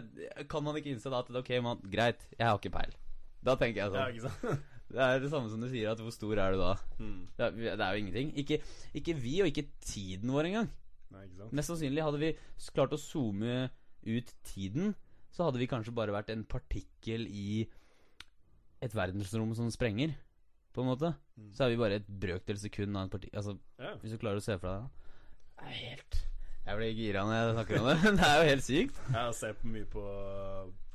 Kan 0.51 0.65
man 0.67 0.79
ikke 0.79 0.93
innse 0.93 1.11
da 1.13 1.23
at 1.23 1.31
det, 1.31 1.43
Ok, 1.43 1.55
man, 1.65 1.81
greit, 1.91 2.23
jeg 2.38 2.47
har 2.47 2.59
ikke 2.59 2.73
peil. 2.77 2.95
Da 3.43 3.57
tenker 3.59 3.84
jeg 3.84 4.21
ja, 4.21 4.29
sånn. 4.29 4.61
Det 4.93 5.01
er 5.01 5.23
det 5.23 5.29
samme 5.31 5.49
som 5.49 5.63
du 5.63 5.65
sier, 5.71 5.89
at 5.89 6.01
hvor 6.03 6.13
stor 6.13 6.38
er 6.38 6.53
du 6.53 6.59
da? 6.59 6.73
Mm. 6.99 7.21
Det 7.34 7.45
er, 7.47 7.53
det 7.79 7.81
er 7.81 7.95
jo 7.95 8.01
ingenting. 8.03 8.27
Ikke, 8.38 8.59
ikke 8.93 9.15
vi, 9.17 9.39
og 9.41 9.49
ikke 9.49 9.63
tiden 9.81 10.29
vår 10.29 10.51
engang. 10.51 10.67
Nei, 11.14 11.24
ikke 11.28 11.39
sant? 11.43 11.55
Mest 11.55 11.72
sannsynlig 11.72 12.03
hadde 12.05 12.22
vi 12.22 12.34
klart 12.76 12.95
å 12.95 12.99
zoome 13.01 13.70
ut 14.03 14.34
tiden, 14.49 14.93
så 15.34 15.47
hadde 15.47 15.61
vi 15.61 15.70
kanskje 15.70 15.93
bare 15.95 16.14
vært 16.16 16.32
en 16.34 16.43
partikkel 16.49 17.26
i 17.30 17.64
et 18.84 18.93
verdensrom 18.97 19.53
som 19.55 19.70
sprenger, 19.72 20.14
på 20.74 20.82
en 20.84 20.89
måte. 20.89 21.14
Mm. 21.38 21.49
Så 21.55 21.64
er 21.66 21.72
vi 21.72 21.80
bare 21.80 21.99
et 22.01 22.07
brøkdel 22.09 22.57
sekund 22.59 22.97
av 22.97 23.05
en 23.05 23.14
partikkel 23.14 23.38
Altså, 23.39 23.57
Ja. 23.80 23.93
hvis 24.01 24.11
du 24.11 24.18
klarer 24.18 24.41
å 24.41 24.43
se 24.43 24.57
for 24.57 24.68
deg 24.68 24.82
det. 24.82 24.89
Det 25.53 25.66
er 25.70 25.76
helt 25.80 26.20
Jeg 26.66 26.78
blir 26.80 26.93
gira 26.97 27.24
når 27.28 27.34
jeg 27.38 27.53
snakker 27.53 27.80
om 27.80 27.88
det. 27.88 27.95
Det 28.20 28.28
er 28.28 28.38
jo 28.39 28.49
helt 28.49 28.64
sykt. 28.66 29.01
Jeg 29.05 29.20
har 29.20 29.34
sett 29.38 29.64
mye 29.68 29.86
på, 29.86 30.03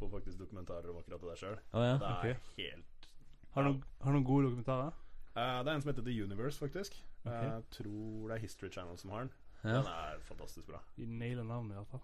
på 0.01 0.09
faktisk 0.11 0.39
dokumentarer 0.41 0.91
om 0.91 0.99
akkurat 0.99 1.21
det 1.23 1.29
der 1.31 1.41
sjøl. 1.43 1.59
Oh, 1.73 1.85
ja. 1.85 1.95
Det 2.01 2.09
er 2.09 2.17
okay. 2.19 2.35
helt 2.59 3.09
Har 3.55 3.63
du 3.63 3.69
noen, 3.71 3.83
har 4.03 4.11
du 4.11 4.19
noen 4.19 4.27
gode 4.27 4.49
dokumentarer? 4.49 4.97
Uh, 5.37 5.61
Det 5.63 5.71
er 5.71 5.75
en 5.77 5.83
som 5.85 5.93
heter 5.93 6.07
The 6.09 6.17
Universe, 6.25 6.59
faktisk. 6.59 6.99
Ok. 7.25 7.33
Jeg 7.33 7.63
tror 7.71 8.29
det 8.29 8.37
er 8.37 8.43
History 8.43 8.71
Channel 8.75 8.99
som 8.99 9.11
har 9.15 9.27
den. 9.27 9.33
Ja. 9.65 9.71
Den 9.83 9.87
er 9.93 10.21
fantastisk 10.23 10.67
bra. 10.67 10.81
De 10.97 11.07
nailer 11.07 11.45
navnet, 11.45 11.73
i 11.73 11.77
hvert 11.77 11.89
fall. 11.89 12.01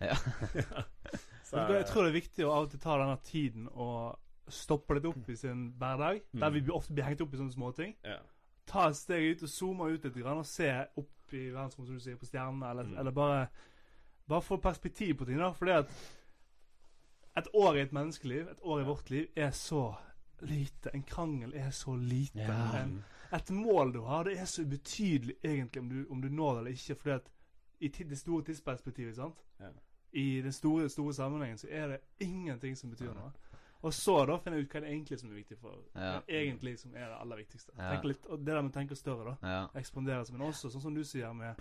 ja. 0.00 0.16
Så 1.44 1.56
Jeg 1.68 1.86
tror 1.86 2.02
det 2.06 2.10
er 2.10 2.20
viktig 2.20 2.44
å 2.46 2.52
av 2.52 2.64
og 2.66 2.70
til 2.72 2.80
ta 2.80 2.96
denne 2.98 3.16
tiden 3.26 3.68
og 3.72 4.18
stoppe 4.48 4.94
litt 4.96 5.04
opp 5.06 5.28
i 5.28 5.36
sin 5.36 5.68
hverdag, 5.78 6.22
der 6.32 6.50
vi 6.54 6.62
ofte 6.72 6.94
blir 6.96 7.04
hengt 7.06 7.20
opp 7.20 7.34
i 7.34 7.40
sånne 7.40 7.52
småting. 7.54 7.96
ja. 8.04 8.18
Ta 8.66 8.86
et 8.88 8.96
steg 8.96 9.24
ut 9.32 9.42
og 9.42 9.48
zoome 9.50 9.88
ut 9.90 10.04
litt 10.06 10.16
og 10.24 10.46
se 10.46 10.68
opp 10.96 11.32
i 11.34 11.48
verdensrommet, 11.50 11.88
som 11.88 11.96
du 11.98 12.00
sier, 12.00 12.16
på 12.16 12.26
stjernene, 12.28 12.70
eller, 12.70 12.84
Mm. 12.84 12.98
eller 12.98 13.10
bare 13.10 13.48
Bare 14.28 14.40
få 14.42 14.56
perspektiv 14.56 15.16
på 15.18 15.24
ting, 15.26 15.38
da. 15.38 15.50
Fordi 15.52 15.70
at 15.72 15.90
et 17.36 17.48
år 17.54 17.74
i 17.76 17.80
et 17.82 17.92
menneskeliv, 17.92 18.48
et 18.48 18.60
år 18.62 18.80
i 18.80 18.84
vårt 18.84 19.10
liv, 19.10 19.26
er 19.36 19.50
så 19.50 19.96
lite. 20.46 20.90
En 20.94 21.02
krangel 21.02 21.52
er 21.54 21.70
så 21.70 21.96
lite. 21.96 22.38
Ja. 22.42 22.82
En, 22.84 23.04
et 23.32 23.50
mål 23.50 23.92
du 23.94 24.00
har, 24.04 24.24
det 24.24 24.38
er 24.40 24.44
så 24.44 24.62
ubetydelig 24.62 25.36
egentlig 25.44 25.80
om 25.82 25.88
du, 25.88 26.06
om 26.10 26.22
du 26.22 26.28
når 26.28 26.52
det 26.52 26.58
eller 26.58 26.70
ikke. 26.70 26.94
Fordi 26.94 27.14
at 27.14 27.30
i 27.80 27.88
det 27.88 28.18
store 28.18 28.44
tidsperspektivet, 28.44 29.16
sant? 29.16 29.40
Ja. 29.60 29.70
i 30.12 30.40
den 30.42 30.52
store, 30.52 30.88
store 30.88 31.14
sammenhengen, 31.14 31.58
så 31.58 31.66
er 31.70 31.86
det 31.88 31.98
ingenting 32.20 32.76
som 32.78 32.90
betyr 32.90 33.14
noe. 33.14 33.30
Og 33.82 33.94
så 33.94 34.24
da 34.28 34.36
finner 34.38 34.58
jeg 34.58 34.66
ut 34.66 34.74
hva 34.76 34.80
det 34.84 34.90
egentlig 34.92 35.18
som 35.18 35.30
er 35.30 35.34
viktig 35.34 35.56
for 35.58 35.78
Ja. 35.96 36.20
egentlig 36.28 36.78
som 36.78 36.92
er 36.94 37.08
det 37.08 37.16
aller 37.20 37.36
viktigste. 37.36 37.72
Ja. 37.78 37.90
Tenke 37.94 38.06
litt, 38.12 38.26
og 38.26 38.38
Det 38.38 38.46
der 38.46 38.62
med 38.62 38.70
å 38.70 38.74
tenke 38.74 38.94
større, 38.96 39.24
da. 39.42 39.48
ja. 39.54 39.66
Ekspandere 39.80 40.24
seg. 40.26 40.36
Men 40.36 40.46
også, 40.48 40.70
sånn 40.70 40.82
som 40.82 40.94
du 40.94 41.02
sier, 41.04 41.32
med 41.32 41.54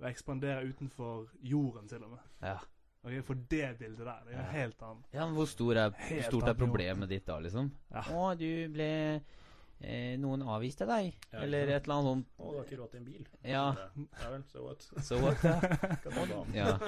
å 0.00 0.06
ekspandere 0.08 0.64
utenfor 0.66 1.28
jorden, 1.42 1.88
til 1.88 2.02
og 2.04 2.10
med. 2.10 2.18
ja. 2.42 2.58
Ok, 3.04 3.14
For 3.26 3.36
det 3.52 3.78
bildet 3.78 4.00
der, 4.00 4.20
det 4.24 4.32
er 4.34 4.38
jo 4.38 4.44
helt 4.54 4.82
annet. 4.82 5.08
Ja, 5.12 5.24
men 5.26 5.34
hvor, 5.36 5.48
stor 5.50 5.76
er, 5.76 5.90
hvor 5.92 6.08
Helt 6.08 6.28
stort 6.30 6.48
er 6.48 6.54
problemet 6.56 7.10
ditt 7.10 7.26
da, 7.28 7.36
liksom? 7.44 7.66
Ja. 7.92 8.04
Å, 8.08 8.22
du 8.40 8.46
ble 8.72 8.86
eh, 9.84 10.14
Noen 10.22 10.44
avviste 10.48 10.86
deg? 10.88 11.10
Ja, 11.32 11.42
Eller 11.44 11.74
et 11.74 11.84
eller 11.84 11.98
annet 11.98 12.08
sånt. 12.10 12.30
Å, 12.38 12.48
du 12.48 12.56
har 12.56 12.64
ikke 12.64 12.78
råd 12.80 12.94
til 12.94 13.02
en 13.02 13.10
bil? 13.10 13.26
Ja. 13.44 13.64
Ja 14.22 14.30
vel, 14.32 14.46
so 14.48 14.64
what? 14.64 14.88
So 15.04 15.20
what? 15.20 15.44
Ja. 16.56 16.78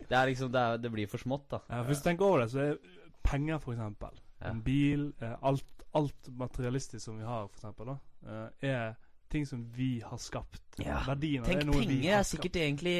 Det 0.00 0.16
er 0.16 0.30
liksom 0.30 0.48
Det, 0.54 0.60
er, 0.60 0.80
det 0.80 0.90
blir 0.94 1.10
for 1.12 1.20
smått, 1.22 1.44
da. 1.52 1.60
Ja, 1.68 1.82
Hvis 1.86 2.00
du 2.00 2.08
tenker 2.08 2.24
over 2.30 2.40
det, 2.46 2.48
så 2.54 2.64
er 2.64 2.80
penger, 3.26 3.60
eksempel, 3.60 4.16
Ja. 4.40 4.48
en 4.54 4.62
bil, 4.64 5.10
eh, 5.20 5.36
alt, 5.44 5.84
alt 5.94 6.28
materialistisk 6.40 7.04
som 7.04 7.18
vi 7.20 7.24
har, 7.28 7.50
eksempel, 7.52 7.92
da, 7.92 7.98
eh, 8.24 8.68
er 8.72 8.94
ting 9.32 9.46
som 9.48 9.62
vi 9.76 10.00
har 10.04 10.18
skapt. 10.20 10.62
Ja. 10.80 11.00
Verdien 11.06 11.42
av 11.44 11.48
Tenk, 11.50 11.60
det 11.60 11.66
er 11.66 11.70
noe 11.70 11.80
vi 11.82 11.86
penger 12.00 12.16
er 12.18 12.24
sikkert 12.28 12.56
egentlig 12.60 12.94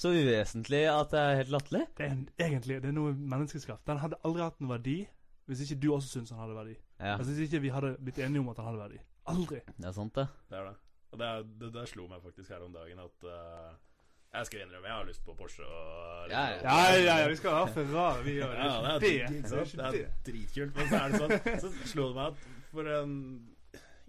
så 0.00 0.12
uvesentlig 0.14 0.82
at 0.90 1.10
det 1.12 1.20
er 1.22 1.36
helt 1.42 1.52
latterlig. 1.54 1.84
Det 1.98 2.06
er 2.06 2.16
egentlig 2.48 2.80
det 2.82 2.90
er 2.90 2.96
noe 2.96 3.12
menneskeskapt. 3.16 3.84
Den 3.88 4.00
hadde 4.02 4.18
aldri 4.24 4.42
hatt 4.46 4.60
noen 4.60 4.74
verdi 4.76 4.98
hvis 5.46 5.60
ikke 5.62 5.78
du 5.84 5.92
også 5.94 6.08
syntes 6.16 6.32
han 6.34 6.40
hadde 6.42 6.56
verdi. 6.58 6.76
Ja, 6.98 7.12
Altså 7.18 7.32
Hvis 7.32 7.46
ikke 7.46 7.60
vi 7.62 7.68
hadde 7.70 7.92
blitt 8.02 8.18
enige 8.18 8.40
om 8.42 8.48
at 8.50 8.58
han 8.58 8.66
hadde 8.72 8.80
verdi. 8.82 8.98
Aldri. 9.30 9.60
det 9.76 9.86
er 9.86 9.92
sant, 9.94 10.14
det. 10.16 10.26
Det 10.50 10.58
er 10.58 10.64
det. 10.70 10.76
Og 11.12 11.18
det, 11.20 11.28
det, 11.60 11.68
det 11.74 11.84
slo 11.88 12.06
meg 12.10 12.22
faktisk 12.24 12.50
her 12.50 12.64
om 12.66 12.72
dagen 12.74 12.98
at 12.98 13.26
uh, 13.30 13.74
Jeg 14.34 14.46
skal 14.48 14.60
innrømme, 14.64 14.88
jeg 14.90 14.96
har 14.96 15.06
lyst 15.06 15.22
på 15.24 15.34
Porsche 15.38 15.62
og 15.64 16.30
Ja, 16.32 16.42
ja. 16.50 16.58
Ja, 16.66 16.96
ja, 16.96 17.18
ja, 17.22 17.28
vi 17.30 17.36
skal 17.38 17.54
ha 17.60 17.64
Ferrari, 17.70 18.24
vi 18.26 18.34
gjør 18.40 18.50
det. 18.52 18.58
Ja, 18.58 18.96
Det 18.98 19.00
det 19.00 19.12
er 19.22 19.28
det. 19.28 19.76
det 19.76 20.02
er 20.02 20.10
dritkult. 20.26 20.74
Men 20.76 20.88
så 20.90 20.96
er 21.02 21.14
det 21.14 21.20
sånn 21.22 21.60
Så 21.62 21.70
slo 21.92 22.08
det 22.10 22.16
meg 22.18 22.26
at 22.26 22.48
for 22.72 22.90
en 22.96 23.12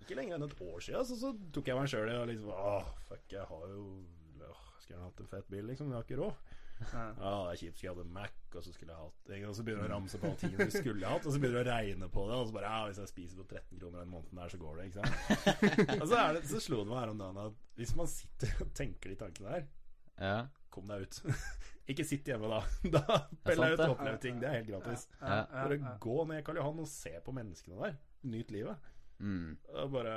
Ikke 0.08 0.16
lenger 0.22 0.38
enn 0.40 0.46
et 0.48 0.60
år 0.64 0.80
siden 0.86 1.04
så, 1.10 1.18
så 1.20 1.34
tok 1.52 1.68
jeg 1.68 1.76
meg 1.76 1.90
sjøl 1.92 2.08
i 2.14 2.16
å 2.16 2.28
liksom 2.30 2.54
Åh, 2.56 2.86
fuck, 3.10 3.26
jeg 3.34 3.44
har 3.50 3.66
jo 3.74 3.82
åh, 4.48 4.62
Skulle 4.80 4.94
gjerne 4.96 5.10
hatt 5.10 5.20
en 5.26 5.28
fett 5.36 5.50
bil, 5.52 5.66
liksom. 5.68 5.92
Jeg 5.92 6.00
har 6.00 6.08
ikke 6.08 6.22
råd. 6.22 6.54
Ja. 6.78 7.04
Ah, 7.18 7.40
det 7.50 7.56
er 7.56 7.60
kjipt. 7.64 7.80
Skulle 7.80 7.90
jeg 7.90 7.96
hatt 7.98 8.04
en 8.06 8.12
Mac, 8.14 8.34
og 8.54 8.62
så 8.64 8.72
skulle 8.76 8.94
jeg 8.94 9.02
hatt 9.02 9.32
Og 9.50 9.56
så 9.58 9.64
begynner 9.66 9.84
du 9.84 9.90
å 9.90 9.94
ramse 9.96 10.20
på 10.22 10.28
alle 10.30 10.38
tingene 10.44 10.68
du 10.70 10.76
skulle 10.76 11.10
hatt, 11.12 11.26
og 11.26 11.34
så 11.34 11.40
begynner 11.42 11.58
du 11.58 11.64
å 11.64 11.74
regne 11.74 12.10
på 12.14 12.26
det, 12.30 12.36
og 12.38 12.48
så 12.52 12.56
bare 12.58 12.70
Ja, 12.72 12.82
hvis 12.88 13.00
jeg 13.02 13.12
spiser 13.12 13.40
på 13.42 13.48
13 13.50 13.80
kroner 13.82 14.04
den 14.06 14.12
måneden 14.14 14.42
der, 14.44 14.52
så 14.54 14.60
går 14.62 14.78
det, 14.78 14.86
ikke 14.92 15.02
sant? 15.02 15.16
og 16.02 16.06
så, 16.12 16.20
er 16.22 16.38
det, 16.38 16.44
så 16.52 16.62
slo 16.64 16.84
det 16.84 16.92
meg 16.94 17.02
her 17.02 17.14
om 17.16 17.24
dagen 17.24 17.40
at 17.48 17.58
hvis 17.82 17.96
man 17.98 18.12
sitter 18.14 18.54
og 18.64 18.70
tenker 18.78 19.12
de 19.14 19.18
tankene 19.26 19.56
der, 19.58 19.66
Ja. 20.22 20.38
kom 20.74 20.86
deg 20.94 21.08
ut. 21.08 21.20
ikke 21.92 22.06
sitt 22.06 22.30
hjemme 22.30 22.50
da. 22.54 22.62
Da 22.96 23.04
peller 23.46 23.74
jeg 23.74 23.80
ut 23.80 23.84
og 23.88 23.96
opplever 23.96 24.22
ting. 24.22 24.38
Det 24.42 24.48
er 24.52 24.60
helt 24.60 24.70
gratis. 24.70 25.08
Ja. 25.22 25.42
Bare 25.50 25.82
gå 26.06 26.20
ned 26.30 26.46
Karl 26.46 26.62
Johan 26.62 26.84
og 26.86 26.90
se 26.94 27.16
på 27.26 27.34
menneskene 27.38 27.82
der. 27.82 27.98
Nyt 28.30 28.54
livet. 28.54 28.88
Mm. 29.20 29.58
Er 29.74 29.94
bare 29.94 30.16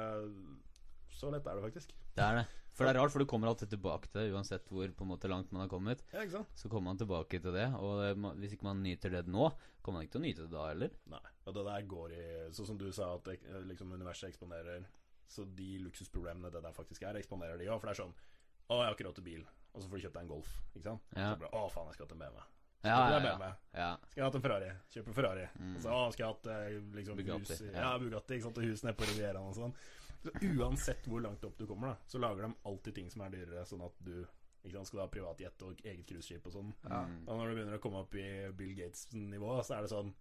Så 1.11 1.31
lett 1.33 1.47
er 1.47 1.59
det 1.59 1.67
faktisk. 1.69 1.95
Det 2.17 2.25
er 2.25 2.41
det. 2.41 2.49
For 2.77 2.87
det 2.87 2.95
er 2.95 3.01
rart, 3.03 3.13
for 3.13 3.21
du 3.21 3.29
kommer 3.29 3.51
alltid 3.51 3.73
tilbake 3.75 4.09
til 4.09 4.23
det, 4.23 4.31
uansett 4.33 4.69
hvor 4.73 4.93
på 4.97 5.05
en 5.05 5.11
måte 5.11 5.29
langt 5.29 5.51
man 5.53 5.65
har 5.65 5.69
kommet. 5.69 6.05
Ja, 6.15 6.23
ikke 6.23 6.39
sant? 6.39 6.53
Så 6.57 6.71
kommer 6.71 6.93
man 6.93 7.01
tilbake 7.01 7.41
til 7.43 7.53
det, 7.53 7.67
og 7.77 7.99
det, 8.01 8.13
hvis 8.41 8.55
ikke 8.57 8.69
man 8.69 8.81
nyter 8.85 9.13
det 9.13 9.25
nå, 9.29 9.51
kommer 9.83 10.01
man 10.01 10.07
ikke 10.07 10.15
til 10.15 10.23
å 10.23 10.25
nyte 10.25 10.47
det 10.47 10.55
da 10.55 10.69
heller. 10.71 10.95
Nei. 11.13 11.21
Og 11.45 11.57
det 11.57 11.65
der 11.67 11.89
går 11.91 12.15
i 12.17 12.25
Sånn 12.57 12.71
som 12.71 12.79
du 12.81 12.87
sa, 12.95 13.11
at 13.19 13.29
liksom 13.67 13.93
universet 13.93 14.31
eksponerer 14.31 14.87
Så 15.31 15.45
de 15.45 15.79
luksusproblemene 15.83 16.51
det 16.53 16.63
der 16.63 16.75
faktisk 16.75 17.05
er, 17.07 17.19
eksponerer 17.21 17.59
de 17.59 17.69
òg. 17.69 17.81
For 17.83 17.91
det 17.91 17.97
er 17.97 18.03
sånn 18.05 18.15
Å, 18.15 18.79
jeg 18.79 18.87
har 18.87 18.97
ikke 18.97 19.09
råd 19.09 19.19
til 19.19 19.27
bil. 19.27 19.45
Og 19.75 19.83
så 19.83 19.91
får 19.91 19.99
du 19.99 20.05
kjøpt 20.07 20.17
deg 20.17 20.25
en 20.25 20.31
Golf. 20.31 20.57
Ikke 20.73 20.87
sant? 20.87 21.13
Ja. 21.17 21.33
Så 21.35 21.43
bare, 21.43 21.53
å, 21.59 21.69
faen, 21.75 21.91
jeg 21.91 21.99
skal 21.99 22.11
til 22.11 22.19
en 22.19 22.25
BMW. 22.25 22.49
Ja, 22.83 22.99
ja, 23.12 23.20
ja. 23.20 23.53
Ja. 23.76 23.89
Skal 24.09 24.20
jeg 24.20 24.24
hatt 24.24 24.37
en 24.39 24.45
Ferrari? 24.45 24.68
Kjøpe 24.91 25.14
Ferrari. 25.14 25.47
Mm. 25.61 25.74
Og 25.76 25.83
så 25.85 25.95
å, 25.95 26.05
skal 26.14 26.24
jeg 26.24 26.35
hatt 26.35 26.51
eh, 26.51 26.76
liksom 26.97 27.18
Bugatti, 27.20 27.57
hus 27.57 27.64
ja. 27.68 27.74
Ja, 27.76 27.91
Bugatti. 28.01 28.37
Ikke 28.39 28.49
sant? 28.49 28.61
Og 28.61 28.68
hus 28.70 28.85
nede 28.87 28.97
på 28.99 29.09
Rivieraen 29.11 29.51
og 29.51 29.57
sånn. 29.59 29.74
Så 30.20 30.33
uansett 30.51 31.07
hvor 31.09 31.22
langt 31.24 31.45
opp 31.49 31.57
du 31.61 31.66
kommer, 31.68 31.93
da, 31.95 32.09
så 32.11 32.20
lager 32.20 32.45
de 32.45 32.53
alltid 32.68 32.97
ting 32.97 33.12
som 33.12 33.22
er 33.24 33.35
dyrere, 33.37 33.64
sånn 33.68 33.85
at 33.87 34.01
du 34.05 34.16
ikke 34.61 34.74
sant, 34.74 34.91
skal 34.91 34.99
du 34.99 35.03
ha 35.05 35.12
privatjet 35.12 35.62
og 35.64 35.78
eget 35.81 36.03
cruiseskip 36.09 36.49
og 36.51 36.57
sånn. 36.57 36.74
Ja. 36.85 37.05
Mm. 37.09 37.22
Og 37.24 37.39
når 37.39 37.47
du 37.47 37.55
begynner 37.57 37.78
å 37.78 37.85
komme 37.85 38.03
opp 38.05 38.16
i 38.20 38.26
Bill 38.57 38.74
Gates-nivå, 38.76 39.55
så 39.64 39.78
er 39.78 39.87
det 39.87 39.93
sånn 39.95 40.12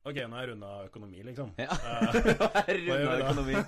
Ok, 0.00 0.16
nå 0.16 0.32
er 0.32 0.46
jeg 0.46 0.48
runda 0.54 0.68
økonomi, 0.86 1.18
liksom. 1.26 1.50
Ja. 1.60 1.74
uh, 1.76 2.14
Runda 2.70 3.16
økonomi. 3.18 3.58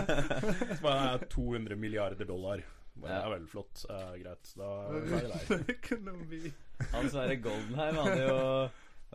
så 0.70 0.78
bare 0.80 1.02
er 1.10 1.26
200 1.34 1.76
milliarder 1.76 2.28
dollar. 2.30 2.62
Bare, 2.96 3.10
Ja. 3.12 3.18
Det 3.20 3.26
er 3.26 3.32
veldig 3.36 3.50
flott. 3.52 3.84
Eh, 3.92 4.12
greit. 4.22 4.50
Da 4.56 4.68
er 4.88 5.30
det. 5.30 5.76
Økonomi. 5.76 6.42
Han 6.92 7.08
Sverre 7.12 7.36
Goldenheim 7.44 7.96
hadde 8.02 8.20
jo 8.26 8.36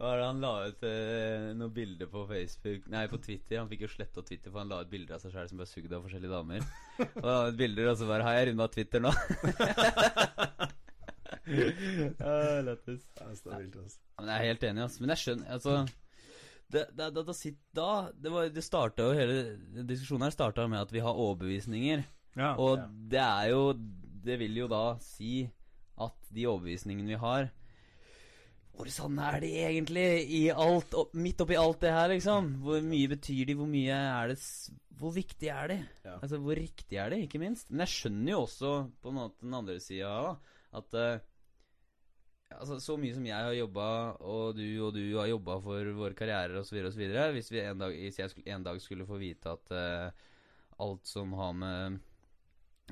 det 0.02 0.24
Han 0.24 0.40
la 0.42 0.52
ut 0.72 0.84
eh, 0.88 1.50
noen 1.60 1.74
bilder 1.76 2.08
på 2.10 2.22
Facebook 2.30 2.86
Nei, 2.90 3.04
på 3.12 3.18
Twitter. 3.22 3.60
Han 3.60 3.68
fikk 3.70 3.82
jo 3.86 3.90
sletta 3.92 4.24
Twitter, 4.26 4.50
for 4.54 4.60
han 4.64 4.70
la 4.72 4.80
ut 4.86 4.90
bilder 4.90 5.18
av 5.18 5.22
seg 5.22 5.34
sjøl 5.36 5.50
som 5.52 5.60
ble 5.60 5.68
sugd 5.70 5.92
av 5.94 6.06
forskjellige 6.08 6.32
damer. 6.32 6.64
Og 7.04 7.20
da 7.22 7.34
la 7.36 7.50
ut 7.52 7.58
bilder, 7.60 7.90
og 7.92 7.98
så 8.00 8.08
bare 8.10 8.26
Har 8.26 8.38
jeg 8.40 8.48
runda 8.54 8.68
Twitter 8.72 9.04
nå? 9.04 9.12
ah, 12.22 12.62
Lættis. 12.66 13.04
Det 13.18 13.38
stabilt. 13.38 13.76
Ja, 13.76 14.22
Men 14.22 14.30
jeg 14.32 14.38
er 14.38 14.48
helt 14.52 14.64
enig, 14.70 14.82
altså. 14.86 15.04
Men 15.04 15.14
jeg 15.14 15.22
skjønner 15.26 15.52
Altså 15.58 15.76
det, 16.72 16.86
det, 16.96 17.08
det, 17.16 17.26
det, 17.28 17.36
Det, 18.24 18.32
var- 18.32 18.50
det 18.56 18.64
starta 18.64 19.04
jo 19.10 19.14
hele 19.18 19.84
diskusjonen 19.90 20.24
her 20.30 20.32
starta 20.36 20.68
med 20.72 20.80
at 20.82 20.92
vi 20.94 21.00
har 21.04 21.12
overbevisninger. 21.20 22.04
Ja. 22.38 22.54
Og 22.56 22.78
Ja. 22.80 22.86
det 23.12 23.20
er 23.20 23.50
jo 23.52 23.74
Det 24.24 24.38
vil 24.40 24.56
jo 24.56 24.68
da 24.72 24.98
si 25.04 25.50
at 26.00 26.30
de 26.34 26.46
overbevisningene 26.48 27.08
vi 27.12 27.18
har 27.20 27.50
Hvor 28.76 28.88
sanne 28.88 29.20
er 29.36 29.40
de 29.44 29.50
egentlig 29.66 30.06
i 30.32 30.44
alt 30.50 30.94
opp- 30.96 31.14
midt 31.14 31.42
oppi 31.44 31.58
alt 31.60 31.82
det 31.82 31.92
her, 31.92 32.08
liksom? 32.14 32.54
Hvor 32.64 32.80
mye 32.82 33.10
betyr 33.12 33.46
de? 33.50 33.56
Hvor 33.60 33.68
mye 33.68 33.92
er 33.98 34.28
det 34.32 34.40
Hvor 34.98 35.12
viktig 35.14 35.50
er 35.50 35.68
de? 35.74 35.78
Ja. 36.06 36.16
Altså, 36.22 36.38
hvor 36.40 36.56
riktig 36.56 36.98
er 36.98 37.10
det, 37.10 37.20
ikke 37.26 37.40
minst? 37.42 37.70
Men 37.70 37.80
jeg 37.86 37.92
skjønner 37.98 38.32
jo 38.32 38.42
også 38.46 38.72
på 39.02 39.10
en 39.10 39.16
måte 39.18 39.42
den 39.42 39.54
andre 39.58 39.80
sida 39.82 40.08
da, 40.08 40.36
at 40.78 40.94
uh, 40.94 41.20
Altså, 42.52 42.80
Så 42.84 42.98
mye 43.00 43.14
som 43.16 43.26
jeg 43.26 43.34
har 43.36 43.54
jobba, 43.56 43.86
og 44.20 44.56
du 44.58 44.66
og 44.86 44.94
du 44.94 45.18
har 45.18 45.28
jobba 45.32 45.56
for 45.64 45.88
våre 45.96 46.14
karrierer 46.14 46.58
osv., 46.60 46.82
osv. 46.84 47.06
Hvis, 47.32 47.50
vi 47.52 47.62
en 47.64 47.80
dag, 47.80 47.94
hvis 47.96 48.20
jeg 48.20 48.30
skulle, 48.30 48.48
en 48.52 48.64
dag 48.66 48.82
skulle 48.84 49.06
få 49.08 49.18
vite 49.22 49.54
at 49.54 49.72
uh, 49.72 50.12
alt 50.84 51.08
som 51.08 51.32
har 51.34 51.54
med 51.54 52.00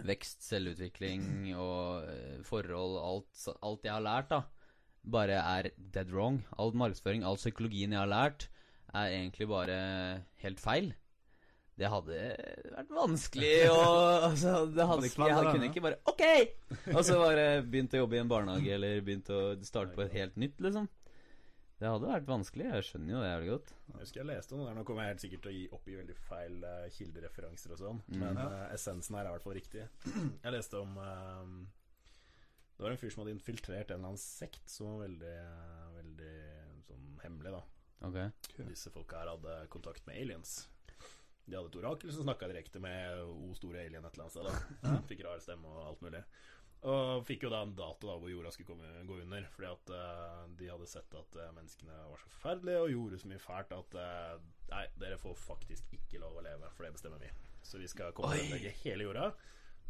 vekst, 0.08 0.42
selvutvikling 0.46 1.56
og 1.56 2.06
eh, 2.10 2.40
forhold, 2.48 2.98
alt, 3.02 3.44
alt 3.66 3.84
jeg 3.88 3.94
har 3.96 4.06
lært, 4.06 4.30
da, 4.32 4.42
bare 5.10 5.40
er 5.42 5.70
dead 5.78 6.12
wrong. 6.14 6.42
All 6.60 6.72
markedsføring, 6.78 7.24
all 7.26 7.40
psykologien 7.40 7.92
jeg 7.96 8.00
har 8.04 8.10
lært, 8.12 8.48
er 8.94 9.12
egentlig 9.14 9.48
bare 9.52 9.78
helt 10.44 10.60
feil. 10.64 10.94
Det 11.80 11.88
hadde 11.88 12.16
vært 12.76 12.90
vanskelig 12.92 13.52
å 13.72 13.76
altså, 14.28 14.66
Det 14.68 14.84
hadde 14.90 15.08
ikke 15.08 15.28
Jeg 15.30 15.36
hadde- 15.38 15.52
kunne 15.56 15.70
ikke 15.70 15.84
bare 15.86 16.00
OK! 16.12 16.24
Og 16.92 17.04
så 17.08 17.16
bare 17.22 17.46
begynt 17.64 17.94
å 17.96 18.02
jobbe 18.02 18.18
i 18.18 18.20
en 18.20 18.32
barnehage 18.32 18.74
eller 18.76 19.00
begynt 19.06 19.30
å 19.32 19.44
starte 19.64 19.96
på 19.96 20.04
et 20.04 20.18
helt 20.18 20.36
nytt, 20.36 20.58
liksom. 20.60 20.90
Det 21.80 21.88
hadde 21.88 22.10
vært 22.12 22.26
vanskelig. 22.28 22.66
Jeg 22.74 22.84
skjønner 22.90 23.14
jo 23.14 23.20
det 23.24 23.30
jævlig 23.30 23.50
godt. 23.54 23.70
Jeg 23.94 24.00
husker 24.02 24.20
jeg 24.20 24.28
leste 24.28 24.58
noe 24.58 24.66
der. 24.68 24.76
Nå 24.76 24.82
kommer 24.88 25.06
jeg 25.06 25.14
helt 25.14 25.24
sikkert 25.24 25.44
til 25.46 25.52
å 25.52 25.56
gi 25.56 25.66
oppgi 25.78 25.94
veldig 25.96 26.16
feil 26.28 26.58
uh, 26.68 26.88
kildereferanser 26.92 27.72
og 27.76 27.80
sånn, 27.80 28.02
Mm. 28.10 28.20
men 28.26 28.40
eh, 28.44 28.74
essensen 28.76 29.16
her 29.16 29.24
er 29.26 29.30
i 29.32 29.36
hvert 29.38 29.46
fall 29.48 29.56
riktig. 29.56 29.86
Jeg 30.44 30.52
leste 30.58 30.82
om 30.82 30.98
uh, 31.00 31.46
Det 32.76 32.84
var 32.84 32.92
en 32.96 33.00
fyr 33.00 33.14
som 33.16 33.24
hadde 33.24 33.36
infiltrert 33.38 33.92
en 33.92 34.00
eller 34.02 34.12
annen 34.12 34.20
sekt 34.20 34.68
som 34.72 34.92
var 34.92 35.06
veldig, 35.08 35.32
eh, 35.46 35.88
veldig 36.02 36.34
sånn 36.90 37.08
hemmelig, 37.24 37.56
da. 37.56 37.64
Ok 38.08 38.20
Disse 38.70 38.92
folka 38.96 39.20
her 39.24 39.32
hadde 39.34 39.56
kontakt 39.72 40.06
med 40.08 40.16
aliens. 40.20 40.54
De 41.50 41.58
hadde 41.58 41.72
et 41.72 41.80
orakel 41.82 42.12
som 42.14 42.24
snakka 42.28 42.48
direkte 42.52 42.80
med 42.84 43.24
O 43.26 43.50
store 43.58 43.82
alien 43.88 44.04
et 44.06 44.14
eller 44.20 44.28
annet 44.28 44.36
sted. 44.36 44.84
da 44.84 45.00
Fikk 45.10 45.24
rar 45.26 45.40
stemme 45.44 45.68
og 45.68 45.82
alt 45.90 46.04
mulig. 46.06 46.22
Og 46.88 47.26
fikk 47.28 47.44
jo 47.44 47.50
da 47.52 47.60
en 47.66 47.74
dato 47.76 48.08
da 48.08 48.16
hvor 48.16 48.32
jorda 48.32 48.54
skulle 48.56 48.70
komme, 48.72 48.88
gå 49.04 49.18
under, 49.20 49.44
fordi 49.52 49.68
at 49.68 49.92
uh, 49.92 50.46
de 50.56 50.70
hadde 50.72 50.88
sett 50.88 51.16
at 51.20 51.36
uh, 51.36 51.50
menneskene 51.58 51.98
var 52.08 52.22
så 52.22 52.30
forferdelige 52.32 52.84
og 52.86 52.94
gjorde 52.94 53.20
så 53.20 53.32
mye 53.32 53.44
fælt 53.44 53.74
at 53.76 53.98
uh, 54.00 54.40
Nei, 54.70 54.86
dere 55.02 55.18
får 55.20 55.36
faktisk 55.42 55.92
ikke 55.98 56.22
lov 56.22 56.38
å 56.40 56.44
leve, 56.46 56.70
for 56.78 56.86
det 56.86 56.94
bestemmer 56.96 57.20
vi. 57.24 57.32
Så 57.66 57.82
vi 57.82 57.88
skal 57.90 58.14
komme 58.16 58.32
og 58.32 58.38
Oi. 58.38 58.46
ødelegge 58.46 58.72
hele 58.84 59.08
jorda. 59.10 59.32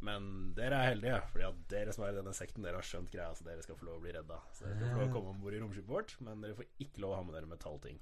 Men 0.08 0.54
dere 0.56 0.78
er 0.80 0.94
heldige, 0.94 1.18
fordi 1.34 1.46
at 1.50 1.58
dere 1.74 1.94
som 1.94 2.06
er 2.08 2.14
i 2.14 2.20
denne 2.22 2.34
sekten, 2.34 2.64
dere 2.64 2.80
har 2.80 2.88
skjønt 2.88 3.12
greia, 3.12 3.34
så 3.36 3.44
dere 3.44 3.66
skal 3.66 3.76
få 3.76 3.90
lov 3.90 3.98
å 4.00 4.04
bli 4.06 4.14
redda. 4.16 4.38
Så 4.56 4.64
dere 4.64 4.78
skal 4.80 4.94
få 4.94 5.02
lov 5.02 5.10
å 5.10 5.16
komme 5.18 5.34
om 5.34 5.42
bord 5.44 5.58
i 5.58 5.60
romskipet 5.60 5.92
vårt, 5.92 6.16
men 6.24 6.46
dere 6.46 6.56
får 6.56 6.70
ikke 6.86 7.04
lov 7.04 7.12
å 7.12 7.20
ha 7.20 7.26
med 7.28 7.36
dere 7.36 7.52
metallting. 7.52 8.00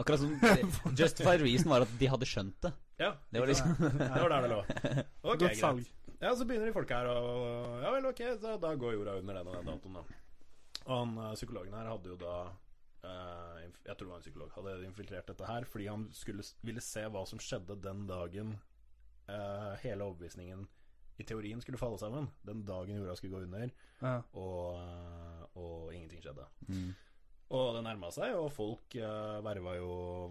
Akkurat 0.00 0.22
som 0.22 0.30
Justified 1.00 1.42
reason 1.42 1.74
var 1.74 1.84
at 1.84 1.98
de 1.98 2.08
hadde 2.08 2.28
skjønt 2.30 2.56
det. 2.64 2.70
Ja, 3.00 3.10
Det 3.32 3.42
var 3.42 3.50
liksom 3.50 3.74
det 3.80 4.08
var 4.22 4.32
der 4.32 4.46
det 4.46 4.52
lå. 4.52 4.60
Ok, 4.62 5.26
Godt 5.26 5.42
greit. 5.42 5.58
salg. 5.58 5.90
Ja, 6.20 6.34
så 6.36 6.44
begynner 6.44 6.68
de 6.68 6.74
folk 6.76 6.90
her 6.92 7.06
og 7.08 7.82
Ja 7.82 7.90
vel, 7.94 8.06
ok, 8.10 8.20
så 8.40 8.56
da 8.60 8.74
går 8.76 8.92
jorda 8.98 9.14
under 9.20 9.38
den 9.38 9.48
og 9.48 9.54
den 9.56 9.70
datoen, 9.70 9.94
da. 9.94 10.02
Og 10.86 10.90
han 10.98 11.14
eh, 11.24 11.34
psykologen 11.38 11.74
her 11.76 11.88
hadde 11.88 12.10
jo 12.12 12.16
da 12.20 12.34
eh, 13.04 13.62
Jeg 13.86 13.94
tror 13.96 14.04
det 14.04 14.10
var 14.12 14.20
en 14.20 14.26
psykolog. 14.26 14.50
Hadde 14.56 14.74
infiltrert 14.88 15.30
dette 15.32 15.48
her 15.48 15.64
fordi 15.68 15.86
han 15.88 16.08
skulle, 16.12 16.44
ville 16.66 16.80
se 16.84 17.06
hva 17.08 17.24
som 17.28 17.40
skjedde 17.40 17.78
den 17.84 18.06
dagen 18.10 18.54
eh, 19.28 19.72
hele 19.84 20.04
overbevisningen 20.04 20.66
i 21.20 21.24
teorien 21.28 21.60
skulle 21.60 21.76
falle 21.80 21.98
sammen. 22.00 22.30
Den 22.48 22.62
dagen 22.64 22.96
jorda 22.96 23.16
skulle 23.16 23.36
gå 23.36 23.42
under, 23.44 23.70
Ja. 24.00 24.14
og, 24.32 24.78
eh, 24.80 25.42
og 25.60 25.92
ingenting 25.92 26.22
skjedde. 26.24 26.46
mm. 26.68 26.90
Og 27.50 27.72
det 27.74 27.80
nærma 27.82 28.12
seg, 28.14 28.36
og 28.38 28.52
folk 28.54 28.94
uh, 29.02 29.40
verva 29.42 29.72
jo 29.74 29.86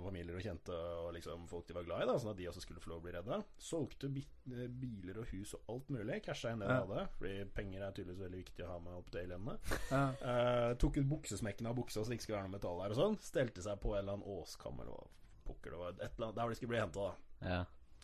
familier 0.06 0.38
og 0.40 0.44
kjente 0.46 0.72
og 0.72 1.10
liksom 1.18 1.42
folk 1.52 1.66
de 1.68 1.76
var 1.76 1.84
glad 1.84 2.04
i, 2.06 2.08
da, 2.08 2.14
sånn 2.22 2.32
at 2.32 2.38
de 2.40 2.46
også 2.48 2.62
skulle 2.64 2.80
få 2.80 2.94
lov 2.94 3.02
å 3.02 3.04
bli 3.04 3.12
redda. 3.18 3.40
Solgte 3.60 4.08
bi 4.16 4.24
eh, 4.54 4.70
biler 4.72 5.20
og 5.20 5.34
hus 5.34 5.52
og 5.58 5.74
alt 5.74 5.90
mulig. 5.92 6.22
Casha 6.24 6.54
inn 6.54 6.64
det 6.64 6.70
de 6.70 6.78
Ja. 6.78 6.86
hadde, 6.86 7.02
fordi 7.18 7.34
penger 7.58 7.84
er 7.84 7.98
tydeligvis 7.98 8.22
veldig 8.24 8.40
viktig 8.46 8.64
å 8.64 8.70
ha 8.72 8.78
med 8.86 8.96
opp 9.02 9.10
til 9.12 9.26
alienene. 9.26 9.58
Ja. 9.92 10.04
Uh, 10.24 10.70
tok 10.80 11.02
ut 11.02 11.10
buksesmekkene 11.12 11.74
av 11.74 11.76
buksa 11.82 12.00
så 12.00 12.08
det 12.08 12.20
ikke 12.22 12.28
skulle 12.30 12.38
være 12.40 12.48
noe 12.48 12.56
metall 12.56 12.80
der 12.86 12.96
og 12.96 13.00
sånn. 13.02 13.18
Stelte 13.28 13.66
seg 13.68 13.82
på 13.84 13.92
en 13.98 14.00
eller 14.00 14.16
annen 14.16 14.38
åskammer 14.40 14.88
eller 14.88 15.02
hva 15.02 15.50
pokker 15.50 15.76
det 15.76 15.82
var. 15.82 15.98
Et 16.00 16.06
eller 16.08 16.30
annet, 16.30 16.38
der 16.40 16.48
hvor 16.48 16.56
de 16.56 16.60
skulle 16.62 16.72
bli 16.72 16.80
henta, 16.86 17.10
da. 17.10 17.50
Ja. 17.52 17.60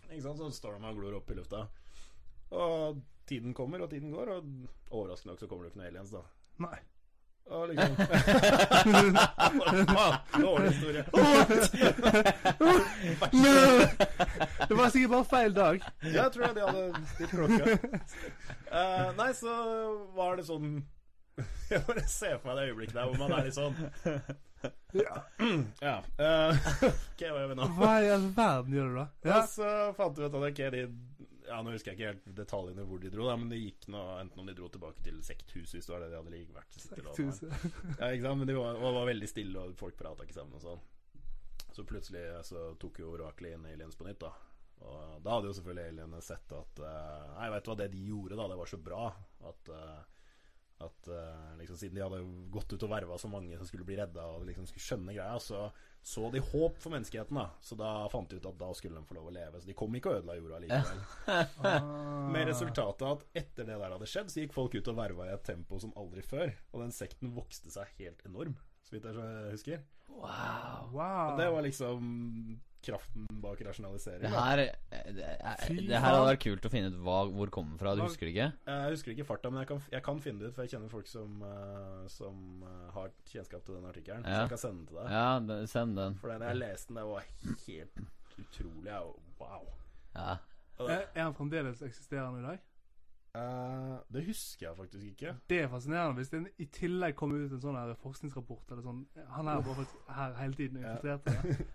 Ikke 0.09 0.25
sant? 0.27 0.43
Så 0.43 0.49
står 0.59 0.75
de 0.75 0.89
og 0.91 0.99
glor 0.99 1.15
opp 1.21 1.31
i 1.31 1.37
lufta. 1.39 1.63
Og 2.51 2.99
tiden 3.31 3.55
kommer, 3.57 3.81
og 3.87 3.89
tiden 3.95 4.11
går, 4.11 4.33
og 4.35 4.91
overraskende 4.91 5.33
nok 5.33 5.39
så 5.45 5.47
kommer 5.49 5.65
det 5.65 5.71
ikke 5.71 5.81
noen 5.85 5.91
aliens, 5.93 6.11
da. 6.13 6.25
Nei. 6.67 6.77
Og 7.45 7.67
liksom 7.69 7.95
dårlig 10.41 10.69
historie. 10.73 11.03
Det 14.67 14.73
var 14.75 14.89
sikkert 14.89 15.11
bare 15.11 15.25
feil 15.29 15.53
dag. 15.55 15.83
Jeg 16.01 16.31
tror 16.33 16.45
jeg 16.47 16.55
de 16.55 16.61
hadde 16.65 17.05
stilt 17.13 17.29
klokka. 17.35 17.63
Uh, 18.71 19.11
nei, 19.19 19.29
så 19.37 19.53
var 20.17 20.35
det 20.39 20.47
sånn 20.47 20.71
Jeg 21.71 21.83
bare 21.85 22.03
ser 22.09 22.37
for 22.39 22.49
meg 22.49 22.57
det 22.57 22.65
øyeblikket 22.71 22.95
der 22.97 23.05
hvor 23.11 23.17
man 23.21 23.33
er 23.37 23.45
litt 23.45 23.55
sånn 23.57 23.75
Ja. 24.95 25.15
Ja. 25.83 25.95
eh, 26.17 26.67
ok, 26.89 27.21
hva 27.21 27.41
gjør 27.43 27.49
vi 27.51 27.57
nå? 27.59 27.65
Hva 27.77 27.91
i 28.01 28.09
all 28.15 28.27
verden 28.37 28.73
gjør 28.77 28.87
du 28.89 28.95
da? 28.97 29.05
Ja. 29.27 29.37
Og 29.41 29.49
så 29.51 29.67
fant 29.97 30.17
vi 30.17 30.25
ut 30.25 30.31
at 30.39 30.47
ok, 30.49 30.61
de 30.73 30.83
Ja, 31.45 31.59
nå 31.61 31.73
husker 31.75 31.91
jeg 31.91 31.99
ikke 31.99 32.11
helt 32.11 32.37
detaljene 32.37 32.85
hvor 32.89 33.01
de 33.01 33.11
dro, 33.13 33.27
da, 33.29 33.35
men 33.37 33.51
det 33.51 33.61
gikk 33.61 33.87
nå 33.93 34.01
enten 34.21 34.41
om 34.41 34.49
de 34.49 34.55
dro 34.57 34.69
tilbake 34.73 35.03
til 35.05 35.21
sekthuset, 35.25 35.77
hvis 35.77 35.87
det 35.87 35.93
var 35.93 36.03
det 36.05 36.09
de 36.13 36.19
hadde 36.19 36.33
like 36.33 36.55
vært. 36.55 36.79
Sekthuset. 36.81 37.53
Ja, 37.99 38.09
ikke 38.09 38.25
sant? 38.25 38.41
Men 38.41 38.49
det 38.49 38.57
var, 38.57 38.81
var 38.81 39.09
veldig 39.11 39.29
stille, 39.29 39.61
og 39.61 39.77
folk 39.79 39.97
prata 39.99 40.25
ikke 40.25 40.37
sammen 40.37 40.57
og 40.57 40.65
sånn. 40.65 40.83
Så 41.75 41.83
plutselig 41.83 42.23
så 42.47 42.69
tok 42.79 43.01
jo 43.03 43.13
oraklet 43.17 43.57
inn 43.57 43.67
aliens 43.67 43.97
på 43.99 44.07
nytt, 44.07 44.23
da. 44.23 44.31
Og 44.85 45.21
da 45.23 45.37
hadde 45.37 45.49
jo 45.49 45.55
selvfølgelig 45.57 45.91
alienene 45.91 46.21
sett 46.23 46.51
at 46.55 46.81
eh, 46.83 47.29
Nei, 47.37 47.47
vet 47.53 47.65
du 47.65 47.69
hva, 47.71 47.77
det 47.79 47.87
de 47.93 48.03
gjorde, 48.09 48.37
da, 48.39 48.47
det 48.51 48.57
var 48.59 48.71
så 48.71 48.79
bra 48.83 49.05
at 49.49 49.71
eh, 49.71 50.01
at 50.83 51.07
uh, 51.07 51.55
liksom 51.59 51.77
Siden 51.79 51.95
de 51.95 52.03
hadde 52.03 52.23
gått 52.51 52.73
ut 52.73 52.83
og 52.83 52.91
verva 52.91 53.17
så 53.19 53.29
mange 53.31 53.55
som 53.57 53.67
skulle 53.69 53.87
bli 53.87 53.95
redda, 53.99 54.25
og 54.35 54.47
liksom 54.47 54.67
skulle 54.67 54.83
skjønne 54.83 55.15
greia, 55.15 55.37
så 55.39 55.69
så 56.05 56.27
de 56.29 56.37
håp 56.37 56.75
for 56.77 56.93
menneskeheten. 56.93 57.33
da 57.33 57.49
Så 57.61 57.75
da 57.75 58.05
fant 58.13 58.29
de 58.29 58.37
ut 58.37 58.45
at 58.45 58.57
da 58.59 58.67
skulle 58.77 58.99
de 58.99 59.07
få 59.09 59.15
lov 59.17 59.31
å 59.31 59.33
leve. 59.33 59.57
Så 59.57 59.65
de 59.65 59.73
kom 59.73 59.95
ikke 59.97 60.11
og 60.11 60.19
ødela 60.19 60.35
jorda 60.37 60.59
likevel. 60.61 60.99
Ah. 61.65 62.27
Med 62.29 62.45
resultatet 62.45 63.07
at 63.07 63.23
etter 63.41 63.65
det 63.65 63.79
der 63.81 63.95
hadde 63.95 64.09
skjedd, 64.09 64.29
så 64.29 64.43
gikk 64.43 64.53
folk 64.53 64.75
ut 64.77 64.91
og 64.91 64.99
verva 64.99 65.25
i 65.25 65.33
et 65.33 65.41
tempo 65.47 65.79
som 65.81 65.95
aldri 65.97 66.21
før. 66.21 66.53
Og 66.75 66.83
den 66.83 66.93
sekten 66.93 67.33
vokste 67.33 67.73
seg 67.73 67.89
helt 67.97 68.21
enorm, 68.29 68.53
så 68.85 68.93
vidt 68.93 69.09
jeg 69.09 69.49
husker. 69.55 69.81
Wow. 70.11 70.91
Wow. 70.93 71.31
Og 71.31 71.41
det 71.41 71.49
var 71.55 71.65
liksom 71.65 72.13
kraften 72.85 73.25
bak 73.43 73.61
rasjonalisering. 73.65 74.21
Det 74.23 74.31
her, 74.33 74.61
eh, 74.65 75.09
det, 75.17 75.25
er, 75.25 75.63
det 75.75 75.97
her 75.97 76.05
hadde 76.05 76.27
vært 76.29 76.43
kult 76.45 76.67
å 76.67 76.71
finne 76.73 76.91
ut 76.93 76.97
hva, 77.05 77.17
hvor 77.31 77.49
det 77.49 77.55
kommer 77.55 77.81
fra. 77.81 77.95
Du 77.97 78.03
husker 78.05 78.29
det 78.29 78.33
ikke? 78.35 78.49
Jeg 78.71 78.95
husker 78.95 79.15
ikke 79.15 79.27
farta, 79.31 79.51
men 79.53 79.63
jeg 79.63 79.71
kan, 79.73 79.81
jeg 79.95 80.05
kan 80.05 80.21
finne 80.23 80.43
det 80.43 80.51
ut, 80.51 80.57
for 80.57 80.65
jeg 80.65 80.75
kjenner 80.75 80.93
folk 80.93 81.09
som, 81.11 81.39
eh, 81.49 82.03
som 82.13 82.67
eh, 82.69 82.85
har 82.97 83.15
kjennskap 83.31 83.65
til 83.67 83.79
den 83.79 83.89
artikkelen. 83.91 84.27
Så 84.27 84.37
jeg 84.43 84.53
kan 84.53 84.63
sende 84.65 84.83
den 84.83 84.91
til 84.91 85.01
deg. 85.01 85.15
Ja, 85.17 85.27
det, 85.49 85.59
send 85.71 85.97
den. 85.99 86.19
For 86.21 86.33
da 86.33 86.51
jeg 86.51 86.61
leste 86.61 86.93
den, 86.93 87.01
det 87.01 87.07
var 87.11 87.31
helt 87.65 88.05
utrolig. 88.45 89.01
Wow. 89.41 89.67
Ja. 90.15 90.37
Er 90.85 91.05
er 91.07 91.21
han 91.23 91.35
fremdeles 91.35 91.81
eksisterende 91.85 92.41
i 92.43 92.47
dag? 92.49 92.63
Eh, 93.35 93.97
det 94.15 94.23
husker 94.27 94.67
jeg 94.67 94.77
faktisk 94.77 95.05
ikke. 95.11 95.35
Det 95.49 95.59
er 95.63 95.67
fascinerende. 95.71 96.15
Hvis 96.21 96.29
det 96.31 96.41
i 96.63 96.65
tillegg 96.71 97.15
kommer 97.19 97.43
ut 97.45 97.51
en 97.57 97.61
sånn 97.63 97.75
her 97.79 97.93
forskningsrapport 98.01 98.71
eller 98.71 98.83
sånn 98.87 99.05
Han 99.35 99.47
er 99.51 99.61
bare 99.61 99.75
faktisk 99.81 100.11
her 100.17 100.33
hele 100.39 100.53
tiden 100.59 100.81
det. 101.03 101.19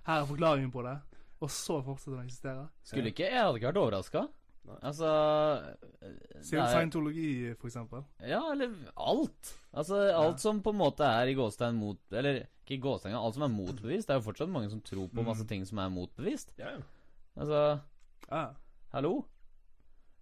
Her 0.07 0.21
er 0.23 0.29
forklaringen 0.31 0.73
på 0.75 0.83
det. 0.87 0.97
Og 1.41 1.49
så 1.51 1.79
fortsetter 1.85 2.17
den 2.19 2.21
å 2.21 2.29
eksistere. 2.29 2.69
Skulle 2.85 3.13
ikke 3.15 3.29
Jeg 3.31 3.41
hadde 3.45 3.57
ikke 3.61 3.71
vært 3.73 3.83
overraska. 3.85 4.27
Altså 4.85 5.09
Siden 6.45 6.69
Scientologi, 6.69 7.55
for 7.59 7.67
eksempel. 7.71 8.03
Ja, 8.29 8.41
eller 8.53 8.75
alt. 9.01 9.55
Altså 9.73 10.01
alt 10.15 10.41
som 10.43 10.61
på 10.63 10.71
en 10.75 10.79
måte 10.81 11.07
er 11.09 11.31
i 11.33 11.35
gåstein 11.39 11.79
mot 11.81 11.99
Eller 12.13 12.43
ikke 12.65 12.77
i 12.77 12.81
gåstein, 12.85 13.17
alt 13.17 13.35
som 13.35 13.43
er 13.47 13.53
motbevist. 13.55 14.07
Det 14.09 14.15
er 14.15 14.21
jo 14.21 14.27
fortsatt 14.29 14.53
mange 14.53 14.71
som 14.71 14.81
tror 14.85 15.09
på 15.11 15.25
masse 15.27 15.43
Mm. 15.45 15.49
ting 15.49 15.65
som 15.67 15.79
er 15.79 15.89
motbevist. 15.91 16.53
Ja, 16.59 16.71
ja. 16.77 16.83
Altså 17.37 17.81
Ja. 18.31 18.45
Hallo? 18.93 19.25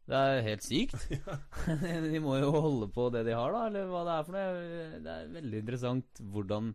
Det 0.08 0.16
er 0.18 0.44
helt 0.46 0.64
sykt. 0.64 1.08
de 2.12 2.20
må 2.24 2.38
jo 2.40 2.52
holde 2.54 2.88
på 2.92 3.08
det 3.14 3.26
de 3.28 3.34
har, 3.36 3.52
da, 3.54 3.66
eller 3.68 3.90
hva 3.90 4.04
det 4.08 4.14
er 4.14 4.28
for 4.28 4.38
noe. 4.38 5.02
Det 5.04 5.16
er 5.16 5.34
veldig 5.40 5.64
interessant 5.64 6.22
hvordan 6.34 6.72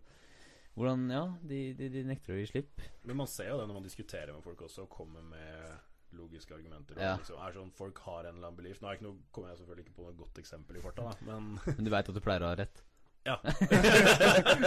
Hvordan, 0.73 1.03
ja, 1.13 1.27
de, 1.45 1.57
de, 1.77 1.85
de 1.93 2.01
nekter 2.01 2.33
å 2.33 2.37
gi 2.39 2.47
slipp. 2.49 2.79
Men 3.05 3.19
man 3.19 3.27
ser 3.29 3.51
jo 3.51 3.59
det 3.59 3.67
når 3.69 3.75
man 3.77 3.83
diskuterer 3.85 4.31
med 4.33 4.41
folk 4.41 4.63
også, 4.65 4.87
og 4.87 4.95
kommer 4.95 5.21
med 5.21 5.75
logiske 6.17 6.55
argumenter. 6.55 6.97
Ja. 6.97 7.11
liksom, 7.19 7.37
er 7.41 7.53
sånn, 7.53 7.69
folk 7.77 8.01
har 8.07 8.25
en 8.25 8.39
eller 8.39 8.49
annen 8.49 8.57
belief. 8.57 8.79
Nå 8.81 8.93
ikke 8.95 9.05
noe, 9.05 9.19
kommer 9.33 9.51
jeg 9.51 9.61
selvfølgelig 9.61 9.85
ikke 9.85 9.95
på 9.99 10.07
noe 10.07 10.17
godt 10.17 10.41
eksempel 10.41 10.79
i 10.79 10.81
farta, 10.81 11.13
men 11.27 11.53
Men 11.77 11.85
du 11.85 11.91
veit 11.93 12.09
at 12.09 12.17
du 12.17 12.23
pleier 12.25 12.45
å 12.45 12.49
ha 12.49 12.57
rett. 12.57 12.81
Ja. 13.23 13.37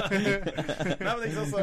Nei, 0.06 1.12
men 1.12 1.22
ikke 1.26 1.42
sant, 1.42 1.50
så, 1.52 1.58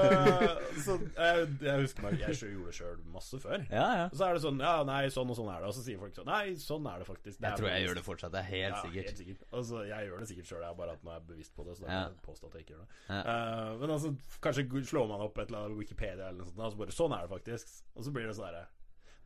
så 0.86 0.96
jeg, 1.02 1.48
jeg 1.66 1.82
husker 1.82 2.06
meg 2.06 2.20
Jeg 2.22 2.36
gjorde 2.38 2.68
det 2.70 2.76
sjøl 2.78 3.00
masse 3.14 3.40
før. 3.42 3.64
Ja, 3.72 3.86
ja. 3.98 4.04
Og 4.12 4.18
så 4.20 4.28
er 4.28 4.38
det 4.38 4.44
sånn 4.44 4.60
Ja, 4.62 4.74
nei, 4.88 5.00
sånn 5.14 5.32
og 5.34 5.38
sånn 5.40 5.50
er 5.50 5.64
det. 5.64 5.72
Og 5.72 5.76
så 5.78 5.82
sier 5.86 5.98
folk 6.02 6.14
sånn 6.18 6.30
Nei, 6.30 6.44
sånn 6.62 6.86
er 6.92 7.02
det 7.02 7.08
faktisk. 7.10 7.40
Det 7.40 7.48
Jeg 7.48 7.50
er 7.50 7.58
tror 7.58 7.68
jeg 7.70 7.74
bevisst. 7.74 7.88
gjør 7.90 7.98
det 8.00 8.06
fortsatt. 8.08 8.34
Det 8.36 8.42
er 8.44 8.50
helt 8.52 8.76
ja, 8.78 8.82
sikkert. 8.84 9.08
Helt 9.10 9.22
sikkert. 9.24 9.42
Altså, 9.60 9.82
jeg 9.90 10.10
gjør 10.12 10.22
det 10.24 10.30
sikkert 10.34 10.52
sjøl, 10.52 10.68
bare 10.84 10.92
at 10.98 11.02
nå 11.08 11.10
er 11.14 11.18
jeg 11.18 11.26
bevisst 11.32 11.56
på 11.58 11.66
det. 11.68 11.74
Så 11.80 11.82
da 11.82 11.90
Ja. 11.90 12.04
kan 12.04 12.14
jeg 12.14 12.26
påstå 12.30 12.44
at 12.52 12.54
jeg 12.60 12.66
ikke 12.68 12.76
gjør 12.76 12.84
det. 12.84 12.90
Ja. 13.10 13.22
Eh, 13.34 13.72
men 13.82 13.96
altså, 13.98 14.14
kanskje 14.46 14.86
slår 14.94 15.10
man 15.16 15.26
opp 15.26 15.38
et 15.42 15.48
eller 15.50 15.60
annet 15.66 15.82
Wikipedia 15.82 16.30
eller 16.30 16.40
noe 16.44 16.50
sånt, 16.52 16.62
og 16.62 16.72
så 16.78 16.78
bare 16.84 16.98
Sånn 17.02 17.18
er 17.18 17.26
det 17.26 17.34
faktisk. 17.34 17.74
Og 17.98 18.06
så 18.06 18.14
blir 18.14 18.30
det 18.30 18.38
sånn 18.38 18.50
herre 18.52 18.66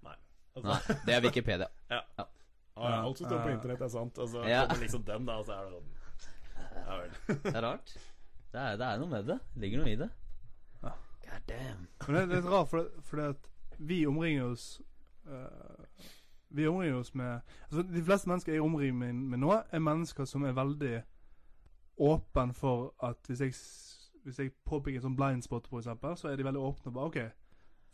Nei. 0.07 0.15
Altså, 0.55 0.67
Nei, 0.71 0.79
det 1.05 1.13
er 1.19 1.21
Wikipedia. 1.27 1.67
ja. 1.97 2.01
Ja. 2.17 2.25
Alt 2.77 3.17
som 3.19 3.25
står 3.27 3.41
på 3.43 3.51
internett, 3.57 3.81
er 3.81 3.89
sant. 3.91 4.17
Og 4.23 4.29
så 4.31 4.47
Ja. 4.47 4.63
kommer 4.67 4.83
liksom 4.87 5.03
den, 5.03 5.25
da, 5.27 5.39
og 5.41 5.45
så 5.51 5.57
er 5.59 5.67
det 5.67 5.75
sånn 5.75 5.93
Ja 6.87 6.97
vel. 7.01 7.15
Det 7.43 7.55
er 7.55 7.61
rart. 7.61 7.93
Det 8.51 8.59
er, 8.61 8.77
det 8.79 8.85
er 8.87 8.99
noe 9.01 9.11
med 9.11 9.27
det. 9.27 9.39
Det 9.53 9.61
ligger 9.61 9.83
noe 9.83 9.91
i 9.91 9.95
det. 9.99 10.09
Ja. 10.83 10.93
God 11.25 11.47
damn. 11.49 11.87
Men 12.07 12.15
det, 12.15 12.21
det 12.21 12.37
er 12.37 12.41
litt 12.41 12.51
rart, 12.51 12.69
for, 12.71 12.87
fordi 13.03 13.25
at 13.33 13.49
vi 13.77 13.97
omringer 14.07 14.47
oss 14.47 14.81
uh, 15.27 16.05
Vi 16.49 16.67
omringer 16.67 16.95
oss 16.95 17.11
med 17.13 17.39
altså 17.69 17.83
De 17.83 18.03
fleste 18.03 18.29
mennesker 18.29 18.55
jeg 18.55 18.63
omringer 18.63 18.95
meg 18.97 19.13
med 19.13 19.43
nå, 19.43 19.51
er 19.53 19.83
mennesker 19.83 20.25
som 20.25 20.47
er 20.47 20.55
veldig 20.57 20.95
åpen 21.97 22.53
for 22.53 22.93
at 23.03 23.27
hvis 23.27 23.41
jeg, 23.41 23.53
hvis 24.23 24.39
jeg 24.39 24.55
påpeker 24.65 24.99
en 24.99 25.09
sånn 25.09 25.17
blind 25.17 25.43
spot, 25.43 25.67
f.eks., 25.67 26.21
så 26.21 26.29
er 26.29 26.37
de 26.37 26.45
veldig 26.45 26.61
åpne 26.61 26.91
og 26.91 26.93
bare 26.93 27.11
OK. 27.11 27.46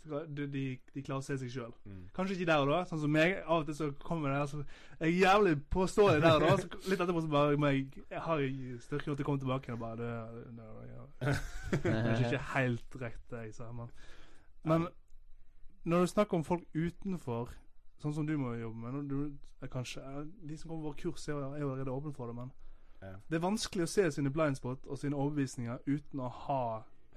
De, 0.03 0.47
de, 0.51 0.63
de 0.93 1.01
klarer 1.01 1.21
å 1.21 1.25
se 1.25 1.37
seg 1.39 1.51
sjøl. 1.51 1.71
Mm. 1.87 2.01
Kanskje 2.15 2.35
ikke 2.35 2.47
der 2.49 2.63
og 2.65 2.71
da, 2.73 2.79
sånn 2.89 2.99
som 3.03 3.13
meg. 3.13 3.37
Av 3.43 3.61
og 3.61 3.69
til 3.69 3.77
så 3.77 3.89
kommer 4.03 4.33
det 4.33 4.41
der, 4.41 4.49
så 4.51 4.59
jeg 4.99 5.07
er 5.07 5.13
jævlig 5.21 5.53
påståelig 5.71 6.23
der 6.25 6.35
og 6.39 6.43
da. 6.47 6.57
Så 6.59 6.91
litt 6.91 7.03
etterpå 7.05 7.23
så 7.23 7.31
bare 7.31 7.59
må 7.61 7.71
jeg, 7.71 8.03
jeg 8.11 8.23
har 8.25 8.43
styrke 8.83 9.07
til 9.07 9.23
å 9.23 9.29
komme 9.29 9.43
tilbake 9.43 9.69
igjen 9.69 9.79
og 9.79 9.85
bare 9.85 10.01
det, 10.01 10.11
det, 10.57 10.67
det, 11.21 11.37
Kanskje 11.85 12.27
ikke 12.27 12.43
helt 12.53 12.99
rett 13.05 13.23
det 13.31 13.45
jeg 13.47 13.55
sa, 13.59 13.71
men 13.71 13.93
Men 14.63 14.87
når 15.83 15.99
du 15.99 16.07
snakker 16.07 16.37
om 16.37 16.43
folk 16.47 16.63
utenfor, 16.73 17.49
sånn 17.99 18.13
som 18.15 18.27
du 18.27 18.37
må 18.39 18.53
jobbe 18.55 18.79
med 18.79 19.09
du, 19.11 19.17
er 19.63 19.71
kanskje, 19.71 20.03
eh, 20.03 20.27
De 20.47 20.57
som 20.57 20.69
kommer 20.69 20.83
på 20.83 20.91
vår 20.91 20.99
kurs, 21.01 21.27
er 21.27 21.33
jo 21.33 21.39
er 21.39 21.63
allerede 21.63 21.91
åpne 21.91 22.13
for 22.15 22.31
det, 22.31 22.35
men 22.35 22.51
det 23.03 23.35
er 23.35 23.43
vanskelig 23.43 23.83
å 23.83 23.91
se 23.91 24.05
sine 24.15 24.31
blindspot 24.31 24.87
og 24.87 24.99
sine 24.99 25.17
overbevisninger 25.19 25.81
uten 25.87 26.21
å 26.23 26.29
ha 26.45 26.63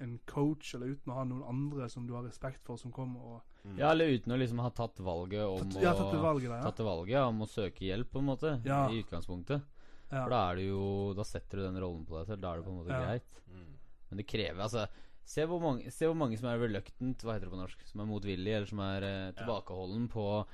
en 0.01 0.19
coach, 0.27 0.75
eller 0.75 0.87
uten 0.95 1.13
å 1.13 1.17
ha 1.19 1.25
noen 1.25 1.43
andre 1.49 1.89
som 1.93 2.07
du 2.07 2.15
har 2.15 2.23
respekt 2.27 2.63
for, 2.65 2.77
som 2.81 2.93
kommer 2.93 3.21
og 3.37 3.43
Mm. 3.67 3.79
Ja, 3.81 3.89
eller 3.91 4.13
uten 4.15 4.31
å 4.31 4.37
liksom 4.39 4.61
ha 4.63 4.69
tatt 4.71 5.01
valget 5.03 5.43
om 5.43 5.71
tatt, 5.73 5.83
Ja, 5.83 5.91
tatt 5.99 6.13
det 6.15 6.21
valget 6.23 6.51
der, 6.53 6.57
ja. 6.61 6.63
Tatt 6.69 6.77
det 6.77 6.85
valget 6.87 7.13
ja, 7.17 7.23
om 7.27 7.41
å 7.43 7.49
søke 7.51 7.83
hjelp, 7.83 8.13
på 8.13 8.21
en 8.21 8.29
måte. 8.29 8.53
Ja. 8.63 8.85
I 8.87 9.01
utgangspunktet. 9.03 9.65
Ja. 10.07 10.21
For 10.23 10.31
da 10.31 10.43
er 10.53 10.61
det 10.61 10.67
jo 10.69 10.85
Da 11.19 11.25
setter 11.27 11.59
du 11.59 11.63
den 11.65 11.81
rollen 11.83 12.05
på 12.07 12.15
deg 12.21 12.29
selv. 12.29 12.41
Da 12.45 12.53
er 12.53 12.61
det 12.61 12.65
på 12.69 12.71
en 12.71 12.77
måte 12.79 12.95
Ja. 12.95 13.01
greit. 13.09 13.41
Mm. 13.51 13.73
Men 14.11 14.17
det 14.23 14.27
krever 14.31 14.63
altså 14.63 14.87
Se 15.27 15.43
hvor, 15.51 15.59
mange, 15.61 15.91
se 15.91 16.07
hvor 16.07 16.15
mange 16.15 16.39
som 16.39 16.47
er 16.47 16.61
reluctant, 16.63 17.19
hva 17.27 17.35
heter 17.35 17.49
det 17.49 17.55
på 17.57 17.59
norsk? 17.59 17.83
Som 17.91 18.01
er 18.05 18.07
motvillig, 18.07 18.55
eller 18.55 18.67
som 18.71 18.79
er 18.79 19.03
eh, 19.03 19.33
tilbakeholden 19.35 20.07
på 20.13 20.23
å, 20.23 20.47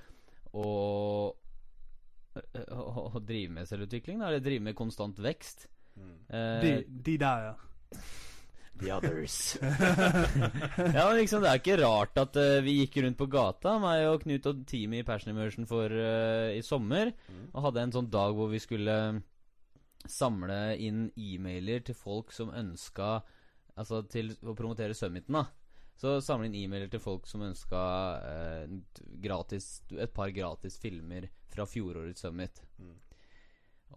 å, 0.56 1.34
å, 2.72 3.10
å 3.12 3.20
drive 3.20 3.52
med 3.52 3.68
selvutvikling, 3.68 4.22
da, 4.22 4.30
eller 4.30 4.40
drive 4.40 4.64
med 4.64 4.74
konstant 4.78 5.20
vekst. 5.20 5.66
Mm. 6.00 6.14
Eh, 6.32 6.60
De, 6.64 6.72
de 6.88 7.18
der, 7.20 7.50
ja. 7.50 8.00
The 8.80 8.90
others. 8.90 9.34
ja, 9.60 11.04
men 11.08 11.18
liksom, 11.20 11.42
Det 11.44 11.50
er 11.50 11.60
ikke 11.60 11.76
rart 11.82 12.16
at 12.18 12.36
uh, 12.40 12.60
vi 12.64 12.78
gikk 12.80 12.96
rundt 13.04 13.18
på 13.20 13.28
gata, 13.30 13.76
meg 13.82 14.06
og 14.08 14.22
Knut 14.24 14.48
og 14.50 14.64
teamet 14.66 15.02
i 15.02 15.06
Passion 15.06 15.34
Immersion 15.34 15.68
for, 15.70 15.92
uh, 15.92 16.50
i 16.56 16.62
sommer, 16.66 17.12
Mm. 17.28 17.44
og 17.52 17.62
hadde 17.68 17.84
en 17.84 17.94
sånn 17.98 18.10
dag 18.10 18.34
hvor 18.36 18.50
vi 18.50 18.58
skulle 18.62 18.96
samle 20.10 20.76
inn 20.82 21.04
e-mailer 21.16 21.84
til 21.86 21.94
folk 21.94 22.32
som 22.34 22.50
ønska 22.50 23.20
Altså 23.78 24.02
til 24.10 24.34
å 24.44 24.52
promotere 24.52 24.92
summiten, 24.92 25.32
da. 25.32 25.46
Så 25.96 26.18
samle 26.20 26.50
inn 26.50 26.56
e-mailer 26.58 26.90
til 26.92 27.00
folk 27.00 27.24
som 27.30 27.40
ønska 27.46 27.80
eh, 28.28 28.74
gratis, 29.24 29.68
et 29.96 30.12
par 30.12 30.28
gratis 30.36 30.76
filmer 30.82 31.28
fra 31.48 31.64
fjorårets 31.64 32.20
summit. 32.20 32.60
Mm. 32.76 32.98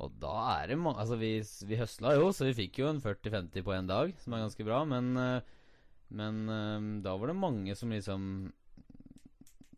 Og 0.03 0.11
da 0.19 0.33
er 0.57 0.73
det 0.73 0.77
mange 0.79 0.99
Altså, 1.03 1.15
vi, 1.19 1.37
vi 1.69 1.79
høsla 1.79 2.15
jo, 2.17 2.31
så 2.35 2.49
vi 2.49 2.57
fikk 2.57 2.81
jo 2.81 2.89
en 2.89 3.01
40-50 3.03 3.63
på 3.63 3.73
en 3.75 3.87
dag, 3.87 4.11
som 4.19 4.35
er 4.35 4.43
ganske 4.43 4.67
bra, 4.67 4.81
men 4.89 5.15
eh, 5.21 5.53
Men 6.15 6.43
eh, 6.51 6.89
da 7.05 7.15
var 7.17 7.31
det 7.31 7.37
mange 7.39 7.75
som 7.75 7.93
liksom 7.93 8.51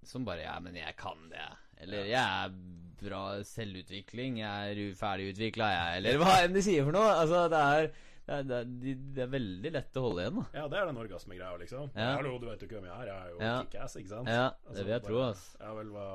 Som 0.04 0.26
bare 0.26 0.48
Ja, 0.48 0.58
men 0.64 0.76
jeg 0.76 0.96
kan 0.98 1.30
det. 1.32 1.46
Eller 1.84 2.10
jeg 2.10 2.18
er 2.18 2.54
bra 2.98 3.24
selvutvikling. 3.46 4.40
Jeg 4.42 4.72
er 4.74 4.96
ferdigutvikla, 4.98 5.68
jeg. 5.70 5.98
Eller 6.00 6.18
hva 6.18 6.40
enn 6.42 6.56
de 6.56 6.64
sier 6.66 6.88
for 6.88 6.96
noe. 6.96 7.12
Altså, 7.14 7.44
det 7.52 7.60
er 7.62 7.90
det 8.28 8.36
er, 8.36 8.44
det, 8.44 8.56
er, 8.60 8.72
de- 8.84 8.96
det 9.16 9.22
er 9.24 9.30
veldig 9.32 9.70
lett 9.72 9.98
å 9.98 10.02
holde 10.04 10.24
igjen, 10.26 10.36
da. 10.42 10.46
Ja, 10.60 10.64
det 10.68 10.78
er 10.82 10.90
den 10.90 10.98
orgasmegreia, 11.00 11.58
liksom. 11.62 11.86
Ja. 11.96 12.08
Hallo, 12.18 12.34
du 12.42 12.46
vet 12.50 12.60
jo 12.64 12.68
ikke 12.68 12.76
hvem 12.82 12.88
jeg 12.90 12.98
er. 12.98 13.08
Jeg 13.08 13.18
er 13.24 13.30
jo 13.32 13.38
Ja. 13.46 13.54
kickass, 13.64 13.96
ikke 14.02 14.12
sant? 14.12 14.28
Ja, 14.28 14.42
Altså, 14.68 14.76
det 14.76 14.84
vil 14.86 14.94
jeg 14.98 15.04
tro, 15.06 15.16
bare- 15.16 15.30
Altså. 15.30 15.62
Ja 15.64 15.74
vel, 15.78 15.92
hva 15.96 16.08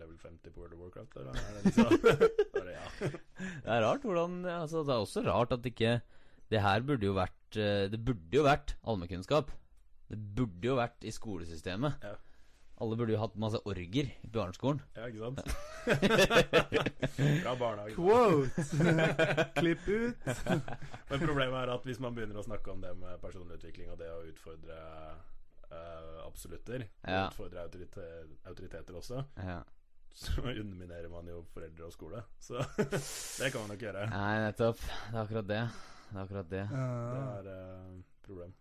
Level 0.00 0.18
50 0.18 0.50
på 0.54 0.60
World 0.64 0.74
of 0.74 0.80
Warcraft, 0.80 1.16
eller? 1.16 1.32
Er 1.38 1.52
det 1.54 1.62
liksom 1.64 1.90
Bare, 2.58 2.74
ja. 2.74 3.08
Det 3.62 3.72
er 3.76 3.82
rart 3.86 4.02
hvordan 4.06 4.36
altså, 4.46 4.82
Det 4.86 4.94
er 4.94 5.02
også 5.06 5.24
rart 5.26 5.52
at 5.52 5.66
ikke 5.70 5.94
Det 6.50 6.60
her 6.62 6.80
burde 6.86 7.06
jo 7.08 7.14
vært 7.16 7.56
eh, 7.58 7.86
Det 7.90 8.00
burde 8.04 8.34
jo 8.38 8.42
vært 8.46 8.74
allmennkunnskap. 8.84 9.50
Det 10.10 10.18
burde 10.36 10.66
jo 10.68 10.76
vært 10.76 11.02
i 11.06 11.10
skolesystemet. 11.14 12.02
Ja. 12.04 12.14
Alle 12.82 12.96
burde 12.98 13.12
jo 13.14 13.18
hatt 13.22 13.36
masse 13.38 13.60
orger 13.70 14.08
i 14.24 14.28
barneskolen. 14.34 14.80
ja, 14.96 15.06
ikke 15.06 15.18
sant? 15.22 15.38
Fra 17.44 17.52
barnehage. 17.60 17.94
Quote! 17.94 18.64
Klipp 19.60 19.84
ut. 19.88 20.26
Men 21.10 21.20
problemet 21.22 21.54
er 21.60 21.70
at 21.76 21.86
hvis 21.86 22.00
man 22.02 22.16
begynner 22.16 22.40
å 22.40 22.46
snakke 22.46 22.72
om 22.72 22.80
det 22.82 22.90
med 22.98 23.20
personlig 23.22 23.60
utvikling 23.60 23.92
og 23.94 24.00
det 24.00 24.08
å 24.10 24.24
utfordre 24.26 24.78
uh, 25.70 26.18
absolutter, 26.26 26.88
Ja. 27.06 27.28
utfordre 27.30 27.62
autorite 27.68 28.08
autoriteter 28.50 28.98
også, 28.98 29.22
Ja. 29.38 29.60
så 30.14 30.34
underminerer 30.42 31.08
man 31.12 31.26
jo 31.30 31.44
foreldre 31.54 31.86
og 31.86 31.94
skole. 31.94 32.24
Så 32.42 32.58
det 33.38 33.52
kan 33.54 33.60
man 33.62 33.70
nok 33.76 33.86
gjøre. 33.86 34.08
Nei, 34.10 34.34
nettopp. 34.48 34.82
Det 34.82 35.14
er 35.14 35.22
akkurat 35.22 35.48
det. 35.52 35.62
Det 36.10 36.18
er 36.18 36.24
akkurat 36.26 36.50
det. 36.50 36.66
Det 36.70 36.82
er 36.82 37.22
Uh, 37.22 37.38
er 37.38 37.42
det. 37.46 38.04
problem. 38.26 38.52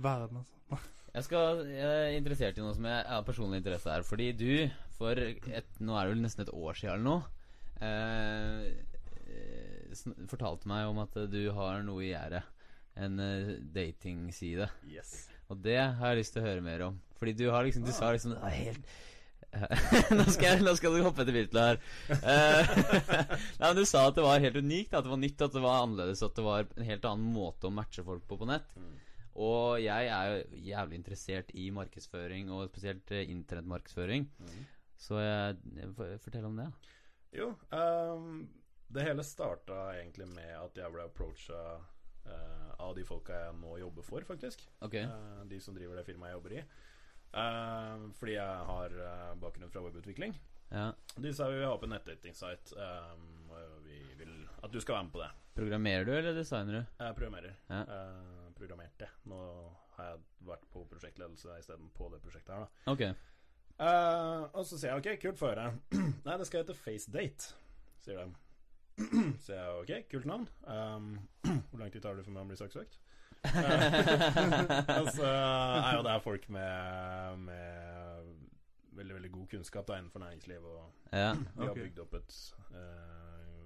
verden, 0.00 0.36
altså. 0.40 0.80
Jeg, 1.10 1.26
skal, 1.26 1.64
jeg 1.66 1.90
er 1.90 2.16
interessert 2.18 2.58
i 2.58 2.62
noe 2.62 2.74
som 2.76 2.86
jeg 2.86 3.02
har 3.08 3.26
personlig 3.26 3.60
interesse 3.60 3.90
her. 3.90 4.04
Fordi 4.06 4.30
du, 4.38 4.52
for 4.98 5.18
et, 5.18 5.70
nå 5.82 5.96
er 5.96 6.06
det 6.06 6.14
vel 6.14 6.22
nesten 6.22 6.44
et 6.46 6.54
år 6.54 6.78
siden 6.78 6.94
eller 6.94 7.06
noe, 7.08 7.22
eh, 7.82 8.62
fortalte 10.30 10.70
meg 10.70 10.86
om 10.90 11.02
at 11.02 11.18
du 11.32 11.42
har 11.56 11.82
noe 11.86 12.04
i 12.06 12.12
gjerdet. 12.12 12.44
En 13.00 13.18
eh, 13.22 13.54
datingside. 13.74 14.70
Yes. 14.86 15.30
Og 15.50 15.58
det 15.64 15.78
har 15.80 16.12
jeg 16.12 16.20
lyst 16.22 16.36
til 16.36 16.42
å 16.44 16.46
høre 16.46 16.64
mer 16.64 16.86
om. 16.86 16.98
Fordi 17.18 17.34
du 17.36 17.46
har 17.50 17.66
liksom 17.66 17.84
Du 17.84 17.92
sa 17.92 18.12
liksom 18.14 18.32
Det 18.36 18.40
er 18.48 18.54
helt 18.56 18.98
nå, 20.14 20.24
skal 20.30 20.44
jeg, 20.46 20.62
nå 20.62 20.72
skal 20.78 20.94
du 20.94 21.00
hoppe 21.02 21.24
etter 21.24 21.34
Birtla 21.34 21.64
her. 21.72 21.78
Eh, 22.14 22.68
Nei, 23.58 23.64
men 23.64 23.78
Du 23.80 23.82
sa 23.88 24.04
at 24.06 24.14
det 24.14 24.22
var 24.22 24.42
helt 24.44 24.58
unikt, 24.62 24.94
at 24.94 25.02
det 25.02 25.10
var 25.10 25.18
nytt, 25.18 25.42
at 25.42 25.56
det 25.56 25.62
var 25.64 25.80
annerledes, 25.82 26.22
at 26.22 26.36
det 26.36 26.44
var 26.46 26.68
en 26.70 26.86
helt 26.86 27.08
annen 27.10 27.32
måte 27.34 27.66
å 27.66 27.74
matche 27.74 28.04
folk 28.06 28.22
på 28.30 28.38
på 28.38 28.46
nett. 28.46 28.68
Mm. 28.78 28.92
Og 29.38 29.78
jeg 29.82 30.08
er 30.10 30.30
jo 30.32 30.62
jævlig 30.66 30.98
interessert 30.98 31.52
i 31.54 31.68
markedsføring, 31.70 32.50
og 32.50 32.68
spesielt 32.72 33.12
eh, 33.14 33.28
internettmarkedsføring. 33.30 34.26
Mm. 34.38 34.64
Så 35.00 35.20
jeg, 35.22 35.56
jeg, 35.76 36.20
fortell 36.20 36.48
om 36.48 36.58
det. 36.58 36.66
Jo, 37.32 37.52
um, 37.72 38.42
det 38.90 39.06
hele 39.06 39.24
starta 39.24 39.78
egentlig 39.94 40.26
med 40.34 40.50
at 40.58 40.76
jeg 40.76 40.92
ble 40.92 41.06
approacha 41.06 41.60
uh, 41.78 42.70
av 42.82 42.94
de 42.98 43.04
folka 43.06 43.38
jeg 43.46 43.56
nå 43.60 43.78
jobber 43.80 44.04
for, 44.04 44.26
faktisk. 44.26 44.66
Okay. 44.82 45.06
Uh, 45.06 45.46
de 45.48 45.60
som 45.62 45.76
driver 45.76 46.00
det 46.00 46.06
firmaet 46.08 46.32
jeg 46.32 46.40
jobber 46.40 46.56
i. 46.58 46.64
Uh, 47.30 48.10
fordi 48.18 48.34
jeg 48.34 48.62
har 48.66 48.94
eh, 49.06 49.34
bakgrunn 49.38 49.70
fra 49.70 49.84
webutvikling. 49.84 50.34
Ja. 50.70 50.88
De 51.16 51.30
sa 51.34 51.46
vi 51.50 51.62
ha 51.62 51.70
opp 51.70 51.86
en 51.86 51.94
nettdating-site, 51.94 52.74
um, 52.74 53.54
og 53.54 53.86
vi 53.86 54.02
vil 54.18 54.34
at 54.60 54.74
du 54.74 54.80
skal 54.82 54.98
være 54.98 55.06
med 55.06 55.14
på 55.14 55.22
det. 55.22 55.30
Programmerer 55.54 56.06
du, 56.06 56.12
eller 56.18 56.34
designer 56.34 56.80
du? 56.80 56.82
Jeg 57.04 57.16
programmerer. 57.18 57.56
Ja. 57.70 57.84
Eh, 58.60 58.66
programmerte. 58.66 59.08
Nå 59.24 59.38
har 59.96 60.10
jeg 60.12 60.20
vært 60.46 60.66
på 60.72 60.84
prosjektledelse 60.88 61.58
isteden 61.60 61.90
på 61.96 62.08
det 62.12 62.20
prosjektet 62.22 62.54
her, 62.54 62.66
da. 62.66 62.92
Ok. 62.92 63.02
Uh, 63.80 64.44
og 64.52 64.66
så 64.68 64.76
sier 64.76 64.92
jeg 64.92 65.00
ok, 65.00 65.20
kult, 65.22 65.38
få 65.40 65.48
høre. 65.54 65.70
Nei, 66.26 66.36
det 66.36 66.46
skal 66.46 66.60
hete 66.60 66.76
FaceDate, 66.76 67.54
sier 68.04 68.20
de. 68.20 68.34
Så 69.44 69.54
jeg 69.54 69.78
ok, 69.80 69.92
kult 70.10 70.26
navn. 70.28 70.48
Um, 70.68 71.14
hvor 71.70 71.80
lang 71.80 71.92
tid 71.92 72.04
tar 72.04 72.18
det 72.18 72.26
for 72.26 72.34
meg 72.36 72.44
å 72.44 72.50
bli 72.50 72.58
saksøkt? 72.60 72.98
altså, 74.98 75.24
er 75.24 75.94
jo 75.96 76.02
det 76.04 76.12
er 76.12 76.20
folk 76.20 76.44
med, 76.52 77.38
med 77.46 78.34
veldig 78.98 79.16
veldig 79.16 79.30
god 79.32 79.46
kunnskap 79.54 79.88
da, 79.88 79.96
innenfor 79.96 80.20
næringsliv, 80.20 80.66
og 80.68 81.16
Ja. 81.16 81.32
vi 81.32 81.64
har 81.64 81.72
bygd 81.78 82.04
opp 82.04 82.18
et 82.20 82.36
uh, 82.76 83.64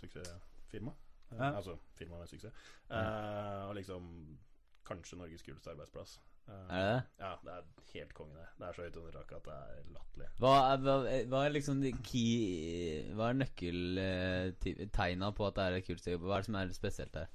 suksessfirma. 0.00 0.96
Eh, 1.32 1.38
Ja. 1.38 1.52
Altså 1.56 1.76
firma 1.96 2.18
med 2.18 2.28
suksess. 2.28 2.52
Uh, 2.90 3.68
og 3.68 3.74
liksom 3.78 4.38
kanskje 4.86 5.16
Norges 5.20 5.42
kuleste 5.46 5.70
arbeidsplass. 5.70 6.18
Uh, 6.48 6.54
Er 6.74 6.80
det 6.80 6.86
det? 6.90 7.02
Ja, 7.20 7.34
det 7.44 7.52
er 7.54 7.62
helt 7.94 8.14
konge, 8.14 8.34
det. 8.34 8.46
Det 8.58 8.66
er 8.68 8.72
så 8.74 8.82
høyt 8.82 8.96
under 8.96 9.12
taket 9.12 9.36
at 9.36 9.44
det 9.44 9.52
er 9.54 9.92
latterlig. 9.94 10.28
Hva 10.42 10.54
hva, 10.82 10.94
hva 11.30 11.42
er 11.46 11.52
liksom 11.54 11.82
key 12.02 13.12
Hva 13.14 13.28
er 13.30 13.38
nøkkeltegna 13.44 15.30
på 15.36 15.46
at 15.46 15.54
det 15.60 15.66
er 15.68 15.76
et 15.78 15.86
kult 15.86 16.00
sted? 16.02 16.18
Hva 16.18 16.34
er 16.38 16.42
det 16.42 16.48
som 16.50 16.58
er 16.58 16.72
spesielt 16.74 17.14
der? 17.14 17.28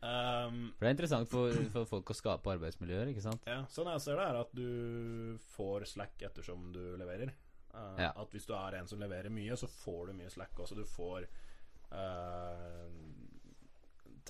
Um, 0.00 0.60
For 0.78 0.86
det 0.86 0.88
er 0.88 0.94
interessant 0.96 1.28
for, 1.28 1.52
for 1.74 1.84
folk 1.90 2.10
å 2.10 2.16
skape 2.16 2.54
arbeidsmiljøer, 2.54 3.10
ikke 3.12 3.20
sant? 3.26 3.42
ja, 3.50 3.64
sånn 3.68 3.90
jeg 3.92 4.00
ser 4.06 4.16
det, 4.16 4.28
er 4.30 4.38
at 4.40 4.54
du 4.56 5.36
får 5.56 5.84
slack 5.90 6.22
ettersom 6.30 6.70
du 6.72 6.80
leverer. 6.96 7.34
Uh, 7.74 7.98
Ja. 8.00 8.12
At 8.16 8.30
hvis 8.32 8.46
du 8.48 8.54
er 8.56 8.78
en 8.78 8.88
som 8.88 9.02
leverer 9.02 9.28
mye, 9.34 9.56
så 9.60 9.68
får 9.68 10.06
du 10.08 10.12
mye 10.22 10.30
slack 10.32 10.56
også. 10.62 10.78
Du 10.78 10.86
får 10.88 11.26
uh, 11.92 12.88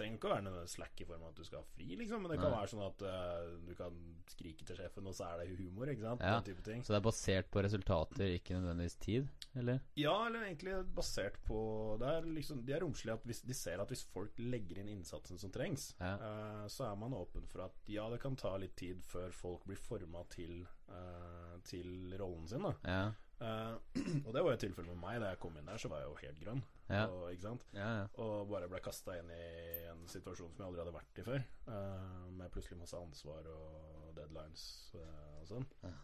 trenger 0.00 0.18
ikke 0.18 0.30
å 0.30 0.34
være 0.34 0.44
noe 0.48 0.64
slack 0.70 1.00
i 1.04 1.06
form 1.08 1.22
av 1.26 1.30
at 1.34 1.38
du 1.40 1.44
skal 1.46 1.60
ha 1.62 1.66
fri, 1.76 1.86
liksom. 2.00 2.24
Men 2.24 2.32
det 2.34 2.38
kan 2.40 2.50
Nei. 2.50 2.58
være 2.58 2.72
sånn 2.72 2.84
at 2.86 3.04
uh, 3.06 3.52
du 3.68 3.72
kan 3.78 4.00
skrike 4.32 4.66
til 4.66 4.80
sjefen, 4.80 5.06
og 5.10 5.14
så 5.16 5.28
er 5.28 5.42
det 5.44 5.58
humor, 5.60 5.92
ikke 5.92 6.06
sant. 6.08 6.24
Ja. 6.24 6.38
Den 6.40 6.48
type 6.50 6.64
ting. 6.66 6.82
Så 6.86 6.94
det 6.94 6.98
er 7.00 7.06
basert 7.06 7.50
på 7.52 7.64
resultater, 7.66 8.34
ikke 8.40 8.58
nødvendigvis 8.58 8.98
tid? 9.04 9.30
Eller? 9.60 9.80
Ja, 9.98 10.14
eller 10.28 10.44
egentlig 10.46 10.76
basert 10.94 11.40
på 11.46 11.60
det 12.00 12.06
er 12.06 12.26
liksom, 12.36 12.60
De 12.66 12.74
er 12.76 12.84
romslige 12.84 13.16
at 13.18 13.24
hvis 13.26 13.40
de 13.42 13.54
ser 13.58 13.80
at 13.82 13.90
hvis 13.90 14.04
folk 14.14 14.36
legger 14.38 14.78
inn 14.82 14.92
innsatsen 14.92 15.40
som 15.42 15.50
trengs, 15.54 15.90
Ja. 16.00 16.14
uh, 16.22 16.66
så 16.70 16.86
er 16.90 16.96
man 17.00 17.14
åpen 17.18 17.46
for 17.50 17.64
at 17.66 17.90
ja, 17.90 18.06
det 18.12 18.20
kan 18.22 18.36
ta 18.38 18.56
litt 18.62 18.76
tid 18.78 19.02
før 19.04 19.32
folk 19.34 19.66
blir 19.66 19.80
forma 19.80 20.22
til, 20.30 20.62
uh, 20.88 21.58
til 21.66 22.14
rollen 22.20 22.46
sin. 22.48 22.62
da 22.62 22.74
Ja. 22.86 23.02
Eh, 23.40 23.74
Og 24.26 24.34
det 24.34 24.42
var 24.44 24.54
jo 24.54 24.60
tilfellet 24.60 24.92
med 24.92 25.00
meg. 25.00 25.20
Da 25.22 25.32
jeg 25.32 25.40
kom 25.42 25.56
inn 25.56 25.70
der, 25.70 25.80
så 25.80 25.90
var 25.92 26.02
jeg 26.02 26.10
jo 26.10 26.18
helt 26.20 26.42
grønn. 26.44 26.62
Ja. 26.90 27.04
Og? 27.06 27.64
Ja, 27.76 27.88
ja. 28.00 28.06
og 28.18 28.50
bare 28.50 28.68
ble 28.70 28.80
kasta 28.82 29.14
inn 29.20 29.30
i 29.30 29.44
en 29.92 30.02
situasjon 30.10 30.50
som 30.50 30.64
jeg 30.64 30.68
aldri 30.68 30.82
hadde 30.82 30.96
vært 30.96 31.20
i 31.22 31.26
før. 31.26 31.44
Uh, 31.68 32.24
med 32.34 32.50
plutselig 32.50 32.80
masse 32.80 32.98
ansvar 32.98 33.46
og 33.52 34.10
deadlines 34.16 34.64
uh, 34.98 35.38
og 35.40 35.46
sånn. 35.52 35.68
Ja. 35.86 35.96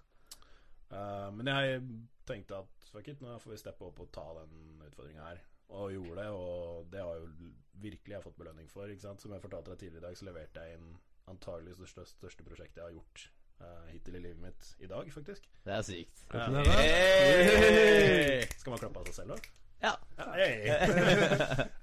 Men 1.34 1.48
jeg 1.50 1.80
tenkte 2.28 2.60
at 2.62 2.84
fuck 2.92 3.08
it, 3.10 3.18
nå 3.18 3.32
får 3.42 3.50
vi 3.50 3.56
steppe 3.58 3.88
opp 3.88 3.98
og 4.04 4.12
ta 4.14 4.22
den 4.36 4.84
utfordringa 4.86 5.24
her. 5.24 5.40
Og 5.74 5.90
gjorde 5.90 6.20
det, 6.20 6.26
og 6.30 6.86
det 6.92 7.00
har 7.02 7.18
jo 7.18 7.50
virkelig 7.82 8.14
jeg 8.14 8.22
fått 8.22 8.38
belønning 8.38 8.70
for. 8.70 8.92
Som 9.02 9.34
jeg 9.34 9.42
fortalte 9.42 9.72
deg 9.72 9.80
tidligere 9.80 10.04
i 10.04 10.06
dag, 10.06 10.20
så 10.20 10.28
leverte 10.28 10.62
jeg 10.62 10.78
inn 10.78 10.92
antagelig 11.26 11.74
det 11.74 11.80
største, 11.80 12.06
største 12.12 12.46
prosjektet 12.46 12.78
jeg 12.78 12.86
har 12.86 12.94
gjort 12.94 13.26
eh, 13.60 13.86
hittil 13.92 14.16
i 14.16 14.20
livet 14.20 14.40
mitt 14.42 14.74
i 14.78 14.86
dag, 14.90 15.08
faktisk. 15.12 15.46
Det 15.64 15.72
er 15.76 15.82
sykt. 15.86 16.24
Uh, 16.34 16.62
Hey! 16.66 18.46
Skal 18.58 18.70
man 18.74 18.80
klappe 18.82 19.00
av 19.00 19.06
seg 19.10 19.14
selv, 19.22 19.34
da? 19.36 19.36
Ja. 19.82 19.92
Ja, 20.16 20.26
hey. 20.32 20.70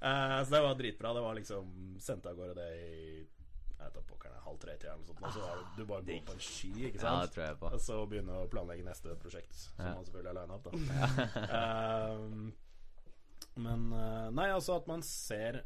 uh, 0.02 0.40
så 0.44 0.50
det 0.50 0.60
var 0.66 0.74
dritbra. 0.78 1.12
Det 1.14 1.22
var 1.24 1.34
liksom 1.38 1.68
Sendte 2.02 2.32
av 2.32 2.36
gårde 2.40 2.54
det 2.58 2.66
i 2.74 2.96
Jeg 3.22 3.84
vet 3.84 3.94
da 3.94 4.02
pokkeren, 4.08 4.40
halv 4.44 4.58
tre-tida 4.62 4.92
eller 4.94 5.04
noe 5.04 5.08
sånt. 5.12 5.22
Og 5.22 5.32
så 5.36 5.44
er 5.46 5.60
det, 5.60 5.66
du 5.78 5.84
bare 5.88 6.02
går 6.08 6.20
på 6.26 6.34
en 6.34 6.42
sky, 6.48 6.72
ikke 6.90 7.00
Ja, 7.04 7.14
det 7.22 7.30
tror 7.36 7.44
jeg 7.46 7.58
på. 7.62 7.70
og 7.76 7.80
så 7.84 8.00
begynne 8.10 8.40
å 8.42 8.48
planlegge 8.50 8.84
neste 8.86 9.14
prosjekt, 9.22 9.54
som 9.60 9.84
Ja. 9.86 9.94
man 9.94 10.04
selvfølgelig 10.08 10.30
er 10.30 10.38
line 10.40 10.52
up, 10.58 10.64
da. 10.64 10.72
Um, 12.18 12.52
Men 13.64 13.80
Nei, 14.34 14.48
altså 14.50 14.74
at 14.80 14.86
man 14.90 15.02
ser 15.06 15.62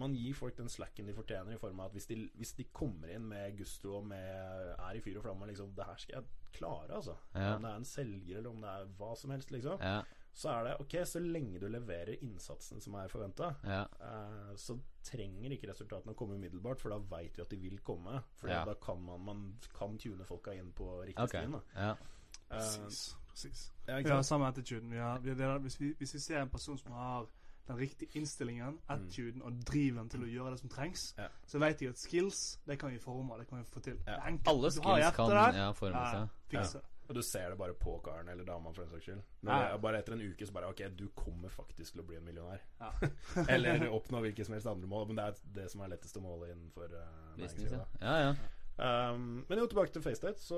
Man 0.00 0.14
gir 0.16 0.34
folk 0.38 0.56
den 0.58 0.70
slacken 0.72 1.08
de 1.10 1.14
fortjener, 1.16 1.54
i 1.54 1.60
form 1.60 1.80
av 1.82 1.90
at 1.90 1.98
hvis 1.98 2.08
de, 2.10 2.16
hvis 2.40 2.54
de 2.58 2.64
kommer 2.76 3.12
inn 3.12 3.26
med 3.28 3.58
gusto 3.58 3.98
og 4.00 4.06
med 4.10 4.70
er 4.76 4.96
i 4.96 5.02
fyr 5.04 5.18
og 5.20 5.26
flamme 5.26 5.48
liksom, 5.50 5.74
Det 5.76 5.86
her 5.86 6.00
skal 6.00 6.16
jeg 6.20 6.24
klare, 6.56 6.88
altså. 6.96 7.14
Ja. 7.34 7.54
Om 7.56 7.62
det 7.66 7.70
er 7.70 7.76
en 7.82 7.84
selger, 7.84 8.38
eller 8.40 8.50
om 8.50 8.64
det 8.64 8.70
er 8.72 8.88
hva 8.98 9.12
som 9.16 9.30
helst, 9.34 9.52
liksom. 9.54 9.84
Ja. 9.84 10.00
Så 10.40 10.48
er 10.48 10.64
det 10.64 10.72
ok, 10.80 10.94
så 11.10 11.20
lenge 11.20 11.58
du 11.60 11.66
leverer 11.68 12.22
innsatsen 12.22 12.80
som 12.80 12.94
er 12.94 13.08
forventa, 13.10 13.52
Ja. 13.66 13.82
eh, 14.00 14.52
så 14.56 14.78
trenger 15.04 15.50
ikke 15.56 15.70
resultatene 15.72 16.14
å 16.14 16.18
komme 16.18 16.36
umiddelbart, 16.38 16.80
for 16.80 16.90
da 16.94 16.98
veit 16.98 17.36
vi 17.36 17.42
at 17.42 17.50
de 17.50 17.56
vil 17.56 17.78
komme. 17.86 18.22
For 18.38 18.48
Ja. 18.48 18.64
da 18.64 18.74
kan 18.74 19.02
man, 19.02 19.20
man 19.24 19.58
kan 19.74 19.98
tune 19.98 20.24
folka 20.24 20.54
inn 20.54 20.72
på 20.72 20.88
riktig 21.04 21.22
okay. 21.22 21.42
stien. 21.42 21.52
Da. 21.52 21.60
Ja. 21.74 21.90
Eh, 21.90 22.56
Precis. 22.56 23.16
Precis. 23.30 23.72
ja, 23.88 23.96
Vi 23.98 24.10
har 24.10 24.22
samme 24.22 24.46
attituden. 24.46 24.90
Vi 24.90 24.98
har, 24.98 25.18
vi, 25.18 25.30
er, 25.30 25.58
hvis, 25.58 25.80
vi, 25.80 25.94
hvis 25.98 26.14
vi 26.14 26.18
ser 26.18 26.40
en 26.42 26.50
person 26.50 26.78
som 26.78 26.92
har 26.92 27.26
den 27.70 27.78
riktige 27.80 28.18
innstillingen, 28.20 28.78
attituden 28.90 29.42
og 29.46 29.58
driven 29.70 30.08
til 30.12 30.26
å 30.26 30.30
gjøre 30.30 30.54
det 30.56 30.60
som 30.64 30.70
trengs, 30.72 31.08
Ja. 31.18 31.28
så 31.46 31.58
vet 31.62 31.80
jeg 31.82 31.94
at 31.94 31.98
skills, 32.02 32.58
det 32.66 32.78
kan 32.82 32.90
vi 32.92 32.98
forme, 33.02 33.38
det 33.38 33.48
kan 33.48 33.58
vi 33.62 33.64
få 33.70 33.82
til. 33.86 33.98
Ja. 34.06 34.18
Alle 34.50 34.70
skills 34.74 35.14
kan 35.16 35.30
der. 35.30 35.58
ja, 35.64 35.72
forme 35.72 35.96
Ja, 36.02 36.10
seg. 36.26 36.28
fikse. 36.54 36.82
Og 37.10 37.16
du 37.16 37.22
ser 37.26 37.48
det 37.50 37.56
bare 37.58 37.74
på 37.74 37.96
karen 38.04 38.28
eller 38.30 38.44
dama, 38.46 38.70
for 38.72 38.84
den 38.84 38.90
saks 38.92 39.04
skyld. 39.08 39.22
Når 39.42 39.52
Ja. 39.64 39.72
det 39.72 39.80
bare 39.82 39.98
etter 39.98 40.12
en 40.14 40.20
uke 40.22 40.46
så 40.46 40.52
bare 40.54 40.68
Ok, 40.70 40.82
du 40.96 41.08
kommer 41.08 41.48
faktisk 41.50 41.92
til 41.96 42.02
å 42.02 42.06
bli 42.06 42.16
en 42.16 42.24
millionær. 42.24 42.60
Ja. 42.80 42.90
eller 43.48 43.88
oppnå 43.90 44.20
hvilke 44.22 44.44
som 44.46 44.54
helst 44.54 44.66
andre 44.70 44.86
mål. 44.86 45.08
Men 45.08 45.16
det 45.16 45.24
er 45.24 45.34
det 45.58 45.70
som 45.72 45.80
er 45.82 45.88
lettest 45.88 46.16
å 46.16 46.22
måle 46.22 46.52
innenfor 46.52 46.84
uh, 46.94 47.36
næringslivet. 47.36 47.72
ja. 47.72 47.86
ja, 48.00 48.34
ja. 48.78 49.10
Um, 49.12 49.44
men 49.48 49.58
jo, 49.58 49.66
tilbake 49.66 49.92
til 49.92 50.02
FaceDate, 50.02 50.38
så 50.40 50.56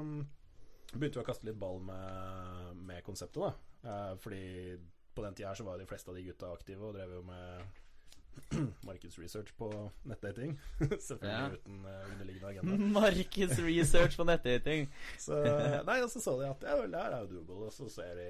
um, 0.00 0.28
begynte 0.92 1.18
vi 1.18 1.24
å 1.24 1.26
kaste 1.26 1.46
litt 1.48 1.58
ball 1.58 1.80
med, 1.80 2.76
med 2.76 3.02
konseptet, 3.02 3.40
da. 3.40 3.54
Uh, 3.84 4.16
fordi 4.22 4.76
på 5.14 5.22
den 5.24 5.34
tida 5.38 5.54
så 5.54 5.64
var 5.66 5.78
de 5.80 5.86
fleste 5.88 6.10
av 6.10 6.16
de 6.18 6.26
gutta 6.26 6.52
aktive 6.54 6.84
og 6.88 6.94
drev 6.96 7.12
jo 7.18 7.22
med 7.28 7.80
markedsresearch 8.88 9.52
på 9.56 9.68
nettdating. 10.10 10.56
Selvfølgelig 11.08 11.30
Ja. 11.30 11.52
uten 11.54 11.84
uh, 11.86 12.12
underliggende 12.12 12.48
agenda. 12.48 12.88
Markedsresearch 13.00 14.16
på 14.18 14.26
nettdating. 14.26 14.88
Så, 15.26 15.38
nei, 15.86 16.00
og 16.02 16.10
så 16.10 16.20
så 16.24 16.34
de 16.40 16.48
at 16.50 16.66
ja 16.66 16.74
vel, 16.80 16.90
det 16.92 17.02
her 17.04 17.14
er 17.14 17.28
jo 17.30 17.44
doable, 17.46 17.68
og 17.70 17.72
så, 17.76 17.86
ser 17.94 18.18
de, 18.18 18.26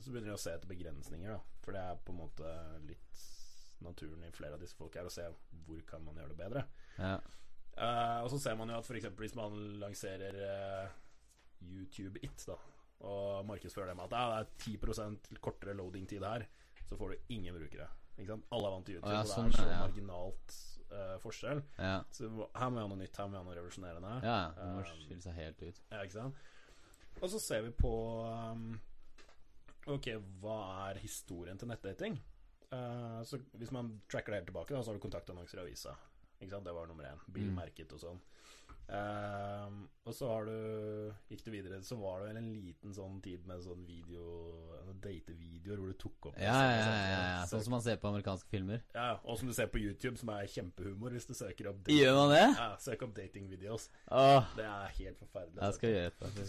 så 0.00 0.10
begynner 0.14 0.30
de 0.30 0.36
å 0.38 0.42
se 0.44 0.54
etter 0.54 0.70
begrensninger, 0.70 1.34
da. 1.34 1.40
For 1.66 1.74
det 1.74 1.82
er 1.82 1.98
på 2.06 2.14
en 2.14 2.20
måte 2.22 2.54
litt 2.86 3.22
naturen 3.82 4.22
i 4.22 4.30
flere 4.34 4.54
av 4.54 4.62
disse 4.62 4.78
folk 4.78 4.94
her, 4.94 5.08
å 5.10 5.12
se 5.12 5.26
hvor 5.66 5.80
kan 5.90 6.04
man 6.06 6.18
gjøre 6.22 6.30
det 6.36 6.38
bedre. 6.38 6.62
Ja. 7.02 7.16
Uh, 7.72 8.18
og 8.22 8.28
så 8.30 8.38
ser 8.44 8.54
man 8.60 8.70
jo 8.70 8.78
at 8.78 8.86
f.eks. 8.86 9.08
hvis 9.18 9.34
man 9.34 9.54
lanserer 9.82 10.38
uh, 10.38 10.92
YouTube 11.66 12.20
It, 12.22 12.44
da, 12.46 12.54
og 13.02 13.46
markedsfører 13.48 13.90
det 13.92 13.96
med 13.98 14.12
at 14.12 14.14
ja, 14.18 14.26
det 14.30 14.38
er 14.42 15.24
10 15.34 15.40
kortere 15.42 15.74
loading-tid 15.78 16.22
her, 16.26 16.44
så 16.88 16.96
får 16.98 17.14
du 17.14 17.34
ingen 17.34 17.56
brukere. 17.56 17.88
Alle 18.22 18.68
er 18.68 18.74
vant 18.76 18.86
til 18.86 18.98
YouTube, 18.98 19.10
ja, 19.14 19.22
og 19.22 19.26
det 19.26 19.32
sånn, 19.34 19.48
er 19.50 19.56
så 19.56 19.66
ja. 19.66 19.78
marginalt 19.82 20.56
uh, 20.92 21.14
forskjell. 21.22 21.62
Ja. 21.80 21.94
Så 22.14 22.28
her 22.28 22.70
må 22.70 22.76
vi 22.78 22.84
ha 22.84 22.90
noe 22.92 23.00
nytt, 23.00 23.16
her 23.18 23.26
må 23.30 23.34
vi 23.34 23.40
ha 23.40 23.44
noe 23.48 23.56
revolusjonerende. 23.58 24.12
ja. 24.22 24.38
Det 24.58 24.68
må 24.70 24.82
Um, 24.84 24.90
skille 25.02 25.24
seg 25.24 25.38
helt 25.40 25.62
ut. 25.64 25.80
ja, 25.90 26.02
ikke 26.04 26.18
sant? 26.18 26.42
Og 27.22 27.28
så 27.30 27.38
ser 27.42 27.62
vi 27.66 27.70
på 27.76 27.90
um, 28.26 28.68
Ok, 29.90 30.06
hva 30.40 30.58
er 30.88 31.00
historien 31.02 31.58
til 31.58 31.68
nettdating? 31.68 32.20
Uh, 32.72 33.20
så 33.26 33.38
Hvis 33.58 33.72
man 33.74 34.00
tracker 34.08 34.32
det 34.32 34.38
helt 34.42 34.46
tilbake, 34.52 34.74
da, 34.74 34.82
så 34.82 34.92
har 34.92 35.00
du 35.00 35.02
kontaktannonser 35.02 35.58
i 35.58 35.64
avisa. 35.66 35.96
Ikke 36.38 36.52
sant? 36.54 36.64
Det 36.66 36.74
var 36.74 36.86
nummer 36.86 37.04
én. 37.10 37.18
Bilmerket 37.34 37.92
og 37.92 38.00
sånn. 38.02 38.20
Eh, 38.88 39.66
og 40.02 40.14
så 40.16 40.26
har 40.28 40.48
du 40.48 41.12
Gikk 41.30 41.44
du 41.46 41.50
videre, 41.54 41.78
så 41.86 41.96
var 42.00 42.20
det 42.20 42.32
vel 42.32 42.40
en 42.40 42.48
liten 42.52 42.92
sånn 42.92 43.20
tid 43.24 43.46
med 43.48 43.62
sånn 43.64 43.84
video 43.86 44.24
Datevideoer 45.02 45.78
hvor 45.80 45.92
du 45.92 45.98
tok 46.02 46.28
opp 46.32 46.40
Ja, 46.42 46.56
ja, 46.58 46.74
ja, 46.74 46.90
ja, 46.90 47.22
ja. 47.22 47.46
Sånn 47.48 47.62
som 47.64 47.76
man 47.76 47.84
ser 47.84 48.00
på 48.02 48.10
amerikanske 48.10 48.50
filmer. 48.52 48.82
ja, 48.94 49.14
Og 49.22 49.38
som 49.38 49.48
du 49.48 49.54
ser 49.56 49.70
på 49.72 49.80
YouTube, 49.80 50.18
som 50.20 50.34
er 50.34 50.50
kjempehumor 50.50 51.14
hvis 51.14 51.30
du 51.30 51.34
søker 51.38 51.70
opp 51.72 51.88
Gjør 51.94 52.18
man 52.18 52.34
det? 52.34 52.44
Ja, 52.58 52.68
søk 52.82 53.06
opp 53.06 53.16
datingvideos. 53.16 53.88
Oh. 54.10 54.50
Det 54.58 54.66
er 54.66 54.96
helt 54.98 55.22
forferdelig. 55.22 55.62
jeg 55.62 55.78
skal 55.78 55.96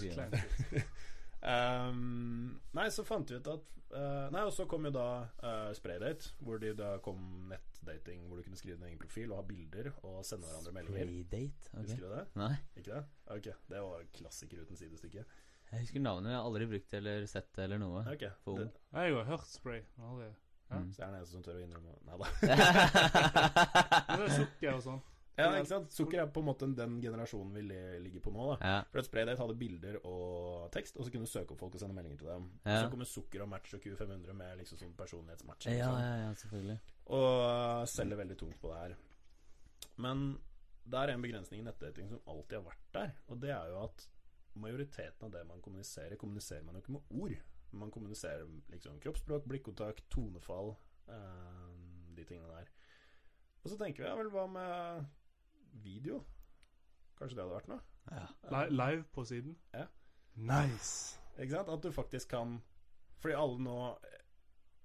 gjøre 0.10 0.30
det. 0.34 0.86
Ehm, 1.44 2.60
nei, 2.78 2.88
så 2.94 3.04
fant 3.04 3.32
vi 3.32 3.36
ut 3.36 3.48
at 3.52 3.72
uh, 3.92 4.30
Nei, 4.32 4.46
og 4.48 4.54
så 4.56 4.64
kom 4.70 4.88
jo 4.88 4.94
da 4.96 5.08
uh, 5.44 5.72
Spraydate, 5.76 6.32
hvor 6.40 6.62
de 6.62 6.72
da 6.78 6.94
kom 7.04 7.50
nettdating, 7.52 8.28
hvor 8.30 8.40
du 8.40 8.46
kunne 8.46 8.60
skrive 8.60 8.78
din 8.78 8.88
egen 8.88 9.02
profil 9.02 9.34
og 9.34 9.42
ha 9.42 9.48
bilder 9.50 9.92
og 10.08 10.22
sende 10.28 10.48
hverandre 10.48 10.76
meldinger. 10.78 11.10
Playdate? 11.12 11.74
Husker 11.82 12.06
du 12.06 12.14
det? 12.14 12.24
Nei. 12.40 12.54
Ikke 12.80 12.94
det? 12.94 13.04
Ok, 13.36 13.50
det 13.74 13.84
var 13.90 14.08
klassiker 14.16 14.64
uten 14.64 14.80
sidestykke. 14.80 15.26
Jeg 15.74 15.88
husker 15.88 16.04
navnet, 16.06 16.32
jeg 16.32 16.38
har 16.38 16.48
aldri 16.48 16.70
brukt 16.70 16.92
det 16.92 17.00
eller 17.02 17.28
sett 17.30 17.50
det 17.58 17.64
eller 17.66 17.82
noe. 17.82 18.06
Ok, 18.06 18.28
For 18.46 18.62
det, 18.62 18.68
ung. 18.70 18.74
Jeg 18.94 19.16
har 19.18 19.32
hørt 19.32 19.48
spray. 19.50 19.82
Aldri. 19.98 20.32
Ja. 20.70 20.80
Mm. 20.80 20.92
så 20.94 21.02
er 21.02 21.06
det 21.06 21.14
den 21.14 21.20
eneste 21.20 21.36
som 21.36 21.44
tør 21.46 21.58
å 21.60 21.64
innrømme 21.64 21.92
Nei 22.08 22.16
da. 22.18 22.28
Det 24.18 24.24
er 24.24 24.32
sukker 24.40 24.78
og 24.78 24.86
sånn. 24.86 25.02
Ja, 25.38 25.48
ikke 25.58 25.70
sant? 25.72 25.94
Sukker 25.96 26.22
er 26.22 26.30
på 26.30 26.44
en 26.44 26.48
måte 26.52 26.68
den 26.78 27.00
generasjonen 27.02 27.56
vi 27.58 27.64
ligger 28.04 28.22
på 28.22 28.34
nå. 28.36 28.52
da 28.52 28.58
ja. 28.70 28.76
For 28.92 29.02
at 29.02 29.08
Spraydate 29.08 29.42
hadde 29.42 29.56
bilder 29.58 29.98
og 30.06 30.70
tekst, 30.76 30.98
og 30.98 31.08
så 31.08 31.14
kunne 31.14 31.26
du 31.26 31.32
søke 31.32 31.56
opp 31.56 31.64
folk 31.64 31.78
og 31.78 31.82
sende 31.82 31.98
meldinger 31.98 32.22
til 32.22 32.30
dem. 32.30 32.48
Ja. 32.68 32.84
Så 32.84 32.92
kommer 32.94 33.10
Sukker 33.10 33.46
og 33.46 33.50
Match 33.50 33.74
og 33.74 33.82
Q500 33.82 34.38
med 34.38 34.62
liksom 34.62 34.82
sånn 34.82 34.96
personlighetsmatch. 35.00 35.70
ja, 35.72 35.74
liksom. 35.74 36.02
ja, 36.06 36.16
ja, 36.22 36.34
selvfølgelig. 36.44 36.80
Og 37.18 37.88
selger 37.90 38.22
veldig 38.22 38.38
tungt 38.44 38.60
på 38.62 38.74
det 38.74 38.82
her. 38.84 38.98
Men 40.06 40.26
det 40.84 41.00
er 41.00 41.14
en 41.14 41.26
begrensning 41.26 41.64
i 41.64 41.66
nettdating 41.66 42.12
som 42.12 42.22
alltid 42.30 42.60
har 42.60 42.68
vært 42.68 42.86
der, 42.94 43.16
og 43.32 43.42
det 43.42 43.54
er 43.56 43.72
jo 43.72 43.82
at 43.88 44.08
majoriteten 44.60 45.26
av 45.26 45.34
det 45.34 45.44
man 45.50 45.62
kommuniserer, 45.66 46.20
kommuniserer 46.20 46.66
man 46.66 46.78
jo 46.78 46.84
ikke 46.84 46.96
med 46.98 47.18
ord. 47.24 47.36
Man 47.74 47.92
kommuniserer 47.92 48.46
liksom 48.70 49.00
kroppsspråk, 49.02 49.48
blikkontakt, 49.50 50.06
tonefall, 50.14 50.76
eh, 51.10 51.70
de 52.14 52.26
tingene 52.30 52.52
der. 52.54 52.70
Og 53.64 53.72
så 53.72 53.80
tenker 53.80 54.04
vi 54.04 54.10
ja 54.10 54.16
vel, 54.20 54.30
hva 54.30 54.46
med 54.52 55.08
video? 55.82 56.22
Kanskje 57.18 57.38
det 57.38 57.44
hadde 57.46 57.56
vært 57.58 57.72
noe? 57.72 57.82
Ja. 58.12 58.26
Li- 58.54 58.74
Live 58.76 59.04
på 59.16 59.24
siden. 59.26 59.56
Ja. 59.74 59.86
Nice. 60.36 61.20
Ikke 61.38 61.56
sant? 61.56 61.70
At 61.70 61.82
du 61.86 61.92
faktisk 61.94 62.30
kan 62.34 62.58
Fordi 63.22 63.36
alle 63.38 63.60
nå 63.64 63.76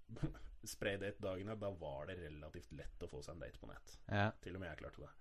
Spraydate-dagene, 0.68 1.54
da 1.60 1.70
var 1.78 2.08
det 2.10 2.16
relativt 2.22 2.72
lett 2.76 3.02
å 3.04 3.08
få 3.10 3.20
seg 3.22 3.36
en 3.36 3.42
date 3.44 3.60
på 3.62 3.68
nett. 3.70 3.98
ja. 4.10 4.30
Til 4.42 4.56
og 4.58 4.62
med 4.62 4.72
jeg 4.72 4.80
klarte 4.82 5.04
det. 5.04 5.12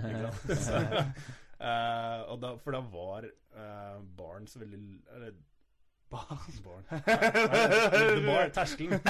Ikke 0.00 0.22
sant? 0.24 0.50
Så, 0.66 0.80
uh, 1.60 2.20
og 2.32 2.40
da, 2.42 2.50
for 2.60 2.74
da 2.76 2.80
var 2.92 3.26
uh, 3.28 4.00
Barnes 4.18 4.56
veldig 4.60 4.80
Eller 5.16 5.38
Barn. 6.10 6.38
Barn 6.64 6.84
The 6.90 8.22
Bar, 8.26 8.48
terskelen. 8.54 8.98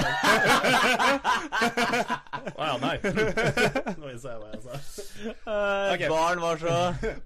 Å 2.57 2.67
ja, 2.67 2.75
nei. 2.81 2.97
Nå 3.97 4.11
innså 4.11 4.27
jeg 4.29 4.37
hva 4.37 4.49
jeg 4.51 4.61
sa. 4.65 4.73
Okay. 5.95 6.09
Barn 6.11 6.43
var 6.43 6.61
så 6.61 6.75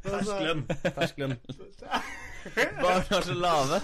Terskelen. 0.06 0.64
Terskelen. 0.86 1.36
Barn 2.80 3.04
var 3.10 3.22
så 3.28 3.36
lave. 3.36 3.82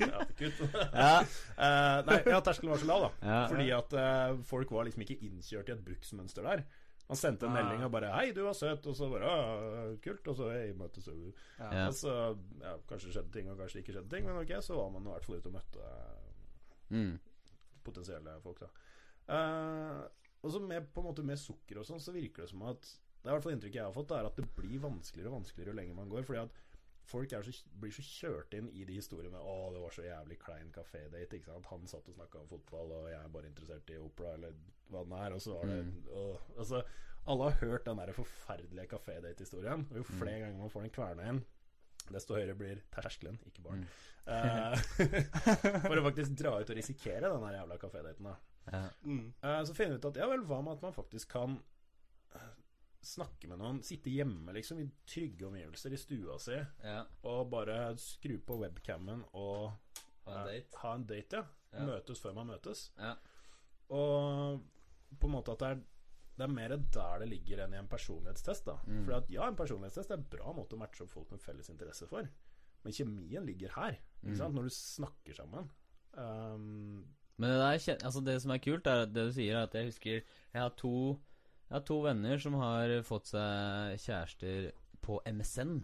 Ja, 0.00 0.24
kutt. 0.38 0.62
Ja. 0.92 1.14
Uh, 1.58 1.98
nei, 2.08 2.18
ja, 2.32 2.40
terskelen 2.40 2.72
var 2.72 2.80
så 2.80 2.88
lav, 2.88 3.00
da. 3.04 3.10
Ja. 3.28 3.40
Fordi 3.52 3.66
at 3.76 3.90
uh, 3.98 4.40
folk 4.48 4.72
var 4.72 4.88
liksom 4.88 5.04
ikke 5.04 5.18
innkjørt 5.20 5.68
i 5.68 5.76
et 5.76 5.84
bruksmønster 5.84 6.48
der. 6.48 6.64
Han 7.08 7.16
sendte 7.16 7.44
en 7.46 7.52
Ah. 7.52 7.62
melding 7.62 7.84
og 7.84 7.90
bare 7.92 8.10
'Hei, 8.12 8.32
du 8.32 8.42
var 8.44 8.52
søt', 8.54 8.86
og 8.86 8.94
så 8.96 9.10
bare 9.10 9.24
«Ah, 9.24 9.96
'Kult', 10.00 10.28
og 10.28 10.36
så 10.36 10.48
'Hei, 10.50 10.72
møtes 10.72 11.08
vi'. 11.08 11.32
Ja. 11.58 11.86
Og 11.88 11.92
så, 11.94 12.38
ja, 12.60 12.76
kanskje 12.88 13.12
skjedde 13.12 13.32
ting, 13.32 13.50
og 13.50 13.58
kanskje 13.58 13.78
ikke 13.82 13.92
skjedde 13.92 14.10
ting, 14.10 14.24
men 14.26 14.36
ok, 14.36 14.62
så 14.62 14.74
var 14.76 14.90
man 14.90 15.02
i 15.02 15.10
hvert 15.10 15.24
fall 15.24 15.36
ute 15.36 15.46
og 15.46 15.52
møtte 15.52 15.78
Mm. 16.90 17.18
potensielle 17.84 18.40
folk, 18.42 18.60
da. 18.60 18.66
Uh, 19.28 20.08
og 20.42 20.50
så 20.52 20.58
med, 20.60 20.86
på 20.94 21.00
en 21.00 21.06
måte 21.14 21.24
med 21.24 21.36
sukker 21.38 21.78
og 21.78 21.84
sånn, 21.86 22.00
så 22.02 22.12
virker 22.12 22.42
det 22.42 22.50
som 22.50 22.62
at 22.62 22.80
Det 23.22 23.28
er 23.30 23.34
i 23.36 23.38
hvert 23.38 23.42
fall 23.44 23.52
inntrykket 23.52 23.74
jeg 23.78 23.84
har 23.84 23.92
fått, 23.92 24.08
det 24.08 24.16
er 24.18 24.26
at 24.26 24.34
det 24.36 24.48
blir 24.56 24.80
vanskeligere 24.82 25.28
og 25.30 25.36
vanskeligere 25.44 25.70
jo 25.70 25.76
lenger 25.78 25.94
man 25.94 26.08
går. 26.10 26.24
Fordi 26.26 26.40
at 26.42 26.50
folk 27.04 27.32
er 27.32 27.42
så, 27.42 27.52
blir 27.80 27.92
så 27.94 28.02
kjørt 28.06 28.54
inn 28.54 28.68
i 28.70 28.84
de 28.84 28.94
historiene 28.94 29.38
'Å, 29.38 29.72
det 29.74 29.80
var 29.82 29.90
så 29.90 30.02
jævlig 30.06 30.38
klein 30.38 30.72
kafédate', 30.72 31.34
ikke 31.38 31.44
sant. 31.50 31.66
Han 31.66 31.86
satt 31.86 32.08
og 32.08 32.14
snakka 32.14 32.40
om 32.40 32.48
fotball, 32.48 32.92
og 32.92 33.08
jeg 33.10 33.18
er 33.24 33.28
bare 33.28 33.46
interessert 33.50 33.90
i 33.90 33.98
opera, 33.98 34.34
eller 34.34 34.52
hva 34.90 35.02
den 35.04 35.12
er. 35.12 35.32
Og 35.34 35.40
så 35.42 35.56
var 35.58 35.66
det 35.66 35.84
Mm. 35.84 36.04
åh, 36.12 36.38
Altså, 36.58 36.82
alle 37.26 37.42
har 37.50 37.58
hørt 37.66 37.84
den 37.86 37.96
der 37.98 38.12
forferdelige 38.12 38.86
kafédate-historien, 38.88 39.86
og 39.90 39.96
jo 39.96 40.02
flere 40.02 40.40
ganger 40.40 40.58
man 40.58 40.70
får 40.70 40.80
den 40.82 40.90
kverna 40.90 41.28
inn, 41.28 41.44
desto 42.10 42.34
høyere 42.34 42.54
blir 42.58 42.82
terskelen, 42.90 43.38
ikke 43.46 43.62
barn. 43.62 43.86
Eh, 44.26 44.76
for 45.88 45.96
å 45.98 46.02
faktisk 46.10 46.36
dra 46.38 46.60
ut 46.60 46.70
og 46.70 46.76
risikere 46.76 47.30
den 47.32 47.42
der 47.42 47.58
jævla 47.60 47.78
kafédaten, 47.78 48.24
da. 48.24 48.36
Ja. 48.72 48.88
Mm. 49.04 49.32
Eh, 49.42 49.62
så 49.64 49.74
finner 49.74 49.90
vi 49.90 49.98
ut 49.98 50.04
at 50.04 50.16
ja 50.16 50.28
vel, 50.28 50.44
hva 50.46 50.62
med 50.62 50.72
at 50.76 50.82
man 50.82 50.92
faktisk 50.92 51.28
kan 51.28 51.60
snakke 53.02 53.48
med 53.50 53.58
noen, 53.58 53.80
sitte 53.82 54.12
hjemme 54.14 54.54
liksom 54.54 54.78
i 54.82 54.86
trygge 55.08 55.48
omgivelser 55.48 55.94
i 55.94 56.00
stua 56.00 56.38
si, 56.42 56.58
ja. 56.84 57.00
og 57.28 57.50
bare 57.50 57.96
skru 57.98 58.36
på 58.46 58.60
webcammen 58.62 59.24
og 59.32 59.72
Ha 60.28 60.36
en 60.36 60.38
eh, 60.46 60.52
date. 60.52 60.78
ha 60.84 60.94
en 60.94 61.06
date, 61.06 61.40
ja. 61.40 61.44
Ja. 61.72 61.86
Møtes 61.88 62.20
før 62.20 62.34
man 62.36 62.50
møtes. 62.52 62.90
Ja. 62.98 63.14
Og 63.96 64.62
på 65.18 65.28
en 65.28 65.34
måte 65.34 65.54
at 65.56 65.62
det 65.64 65.70
er 65.72 65.80
det 66.32 66.46
er 66.46 66.52
mer 66.52 66.72
der 66.94 67.18
det 67.20 67.28
ligger 67.28 67.60
enn 67.64 67.74
i 67.74 67.78
en 67.78 67.88
personlighetstest. 67.88 68.64
da 68.66 68.78
Mm. 68.86 69.04
For 69.04 69.16
at 69.18 69.30
ja, 69.30 69.48
en 69.48 69.56
personlighetstest 69.56 70.10
er 70.10 70.16
en 70.20 70.28
bra 70.32 70.52
måte 70.56 70.76
å 70.76 70.80
matche 70.80 71.04
opp 71.04 71.10
folk 71.10 71.30
med 71.30 71.42
felles 71.42 71.68
interesse 71.68 72.06
for. 72.08 72.28
Men 72.82 72.92
kjemien 72.92 73.44
ligger 73.46 73.74
her. 73.76 73.98
Mm. 74.22 74.38
Når 74.54 74.62
du 74.62 74.70
snakker 74.70 75.34
sammen. 75.34 75.68
Um, 76.12 77.04
Men 77.36 77.50
det, 77.50 77.58
der, 77.58 78.04
altså 78.04 78.20
det 78.24 78.42
som 78.42 78.50
er 78.50 78.58
kult, 78.58 78.86
er 78.86 79.04
at 79.04 79.12
det 79.14 79.26
du 79.28 79.32
sier, 79.32 79.56
er 79.56 79.62
at 79.62 79.74
jeg 79.74 79.84
husker 79.88 80.10
Jeg 80.12 80.60
har 80.60 80.74
to 80.76 81.20
Jeg 81.72 81.78
har 81.78 81.84
to 81.88 81.94
venner 82.04 82.40
som 82.42 82.54
har 82.60 82.90
fått 83.08 83.30
seg 83.32 83.94
kjærester 84.02 84.66
på 85.00 85.14
MSN. 85.32 85.78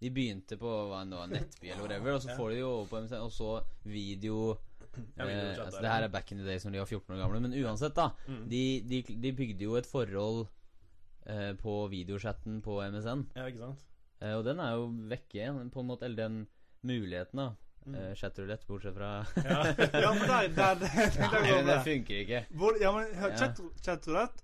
De 0.00 0.10
begynte 0.10 0.56
på 0.60 0.70
hva 0.88 1.02
enn 1.04 1.12
det 1.12 1.18
var, 1.20 1.28
Nettby 1.28 1.68
eller 1.68 1.84
whatever, 1.84 2.14
og 2.16 2.22
så 2.24 2.32
får 2.36 2.54
de 2.54 2.56
jo 2.62 2.70
over 2.78 2.86
på 2.88 3.00
MSN, 3.04 3.20
og 3.26 3.32
så 3.32 3.50
video 3.84 4.38
Ja, 5.18 5.26
eh, 5.26 5.58
altså 5.60 5.82
Det 5.82 5.90
her 5.90 6.06
er 6.06 6.12
back 6.12 6.32
in 6.32 6.38
the 6.40 6.46
days 6.48 6.64
når 6.64 6.72
de 6.72 6.80
var 6.80 6.88
14 6.88 7.14
år 7.16 7.20
gamle, 7.26 7.40
men 7.44 7.56
uansett, 7.60 7.94
da. 7.96 8.08
Mm. 8.28 8.40
De, 8.50 8.62
de, 8.88 9.02
de 9.26 9.32
bygde 9.36 9.66
jo 9.68 9.76
et 9.76 9.88
forhold 9.90 10.46
eh, 11.26 11.52
på 11.60 11.74
videochatten 11.92 12.62
på 12.64 12.78
MSN. 12.94 13.26
Ja, 13.36 13.44
ikke 13.50 13.62
sant? 13.66 13.84
Eh, 14.22 14.32
og 14.38 14.44
den 14.48 14.60
er 14.64 14.78
jo 14.78 14.88
vekke 15.12 15.50
på 15.74 15.84
en 15.84 15.88
måte. 15.90 16.06
Eller 16.08 16.22
den 16.24 16.40
muligheten, 16.86 17.40
da. 17.42 17.48
Mm. 17.84 17.94
Eh, 18.00 18.14
Chatroulette, 18.16 18.64
bortsett 18.70 18.94
fra 18.96 19.12
Ja. 19.44 19.60
Ja, 20.00 20.14
men 20.16 20.24
der, 20.30 20.48
der, 20.56 20.80
der 20.80 20.94
Nei, 21.20 21.20
jeg 21.20 21.30
på 21.34 21.42
men 21.42 21.66
det 21.66 21.74
det. 21.74 21.78
funker 21.90 22.22
ikke. 22.22 22.44
Hvor- 22.56 22.80
Ja, 22.80 22.92
men 22.96 23.36
chatter 23.36 23.62
du 23.62 23.68
lett? 23.68 23.84
chatroulette 23.84 24.42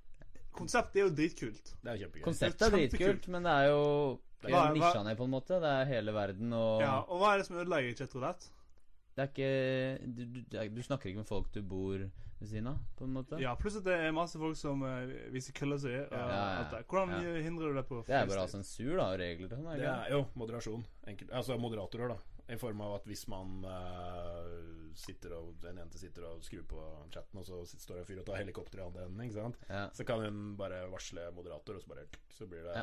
Konseptet 0.56 1.00
er 1.00 1.06
jo 1.06 1.12
dritkult. 1.14 1.74
Det 1.80 1.92
er 1.92 2.00
kjempegøy. 2.04 2.24
Konseptet 2.24 2.66
er 2.66 2.74
kjempekult. 2.74 2.96
dritkult, 2.96 3.28
men 3.34 3.46
det 3.46 3.52
er 3.52 3.68
jo 3.70 3.84
det 4.40 4.54
er 4.56 4.72
nisja 4.74 5.02
ned, 5.04 5.18
på 5.18 5.28
en 5.28 5.34
måte. 5.34 5.60
Det 5.62 5.74
er 5.82 5.90
hele 5.90 6.14
verden, 6.16 6.52
og 6.56 6.80
Ja, 6.82 6.96
og 7.04 7.20
hva 7.20 7.34
er 7.34 7.42
det 7.42 7.46
som 7.50 7.60
ødelegger 7.60 8.00
chatroulette? 8.02 8.50
det 9.16 9.24
er 9.24 9.30
ikke 9.34 10.12
du, 10.16 10.20
du, 10.48 10.58
du 10.76 10.82
snakker 10.86 11.10
ikke 11.10 11.20
med 11.20 11.28
folk 11.28 11.48
du 11.52 11.62
bor 11.66 11.98
ved 12.40 12.48
siden 12.48 12.70
av, 12.70 12.78
på 12.96 13.04
en 13.04 13.12
måte. 13.12 13.36
Ja, 13.42 13.52
pluss 13.58 13.76
at 13.76 13.84
det 13.84 13.96
er 14.00 14.14
masse 14.16 14.38
folk 14.40 14.56
som 14.56 14.80
uh, 14.80 15.10
viser 15.34 15.52
køller 15.52 15.80
seg. 15.82 15.98
og 16.06 16.14
Ja, 16.16 16.28
ja, 16.30 16.44
alt. 16.62 16.86
Hvordan 16.88 17.12
ja. 17.20 17.34
hindrer 17.44 17.68
du 17.68 17.76
det 17.76 17.84
på 17.90 18.00
Det 18.06 18.16
er 18.16 18.30
bare 18.30 18.46
ha 18.46 18.48
sensur, 18.48 18.94
da, 18.96 19.10
og 19.12 19.20
regler 19.20 19.50
sånn. 19.50 19.66
Det 19.68 19.82
det 19.82 19.90
er 19.90 20.14
jo 20.14 20.22
moderasjon. 20.40 20.86
Enkelt. 21.12 21.34
Altså 21.36 21.58
moderatorer, 21.60 22.14
da. 22.14 22.39
I 22.50 22.56
form 22.58 22.80
av 22.82 22.96
at 22.96 23.04
hvis 23.06 23.20
man 23.30 23.60
uh, 23.62 24.90
sitter 24.98 25.36
og 25.36 25.62
en 25.70 25.76
jente 25.78 25.98
sitter 26.00 26.24
og 26.26 26.40
skrur 26.42 26.64
på 26.66 26.80
chatten, 27.14 27.38
og 27.38 27.44
så 27.46 27.60
sitter- 27.68 27.84
står 27.84 27.94
det 27.94 28.00
en 28.02 28.08
fyr 28.08 28.18
og 28.22 28.26
tar 28.26 28.40
helikopter 28.40 28.80
i 28.80 28.84
andre 28.88 29.04
enden, 29.06 29.20
ikke 29.26 29.36
sant? 29.36 29.60
Ja. 29.70 29.84
Så 29.94 30.06
kan 30.08 30.24
hun 30.24 30.40
bare 30.58 30.80
varsle 30.90 31.28
moderator, 31.36 31.78
og 31.78 31.84
så 31.84 31.92
bare 31.92 32.06
Så 32.34 32.46
blir 32.48 32.62
det 32.64 32.74
Ja. 32.74 32.82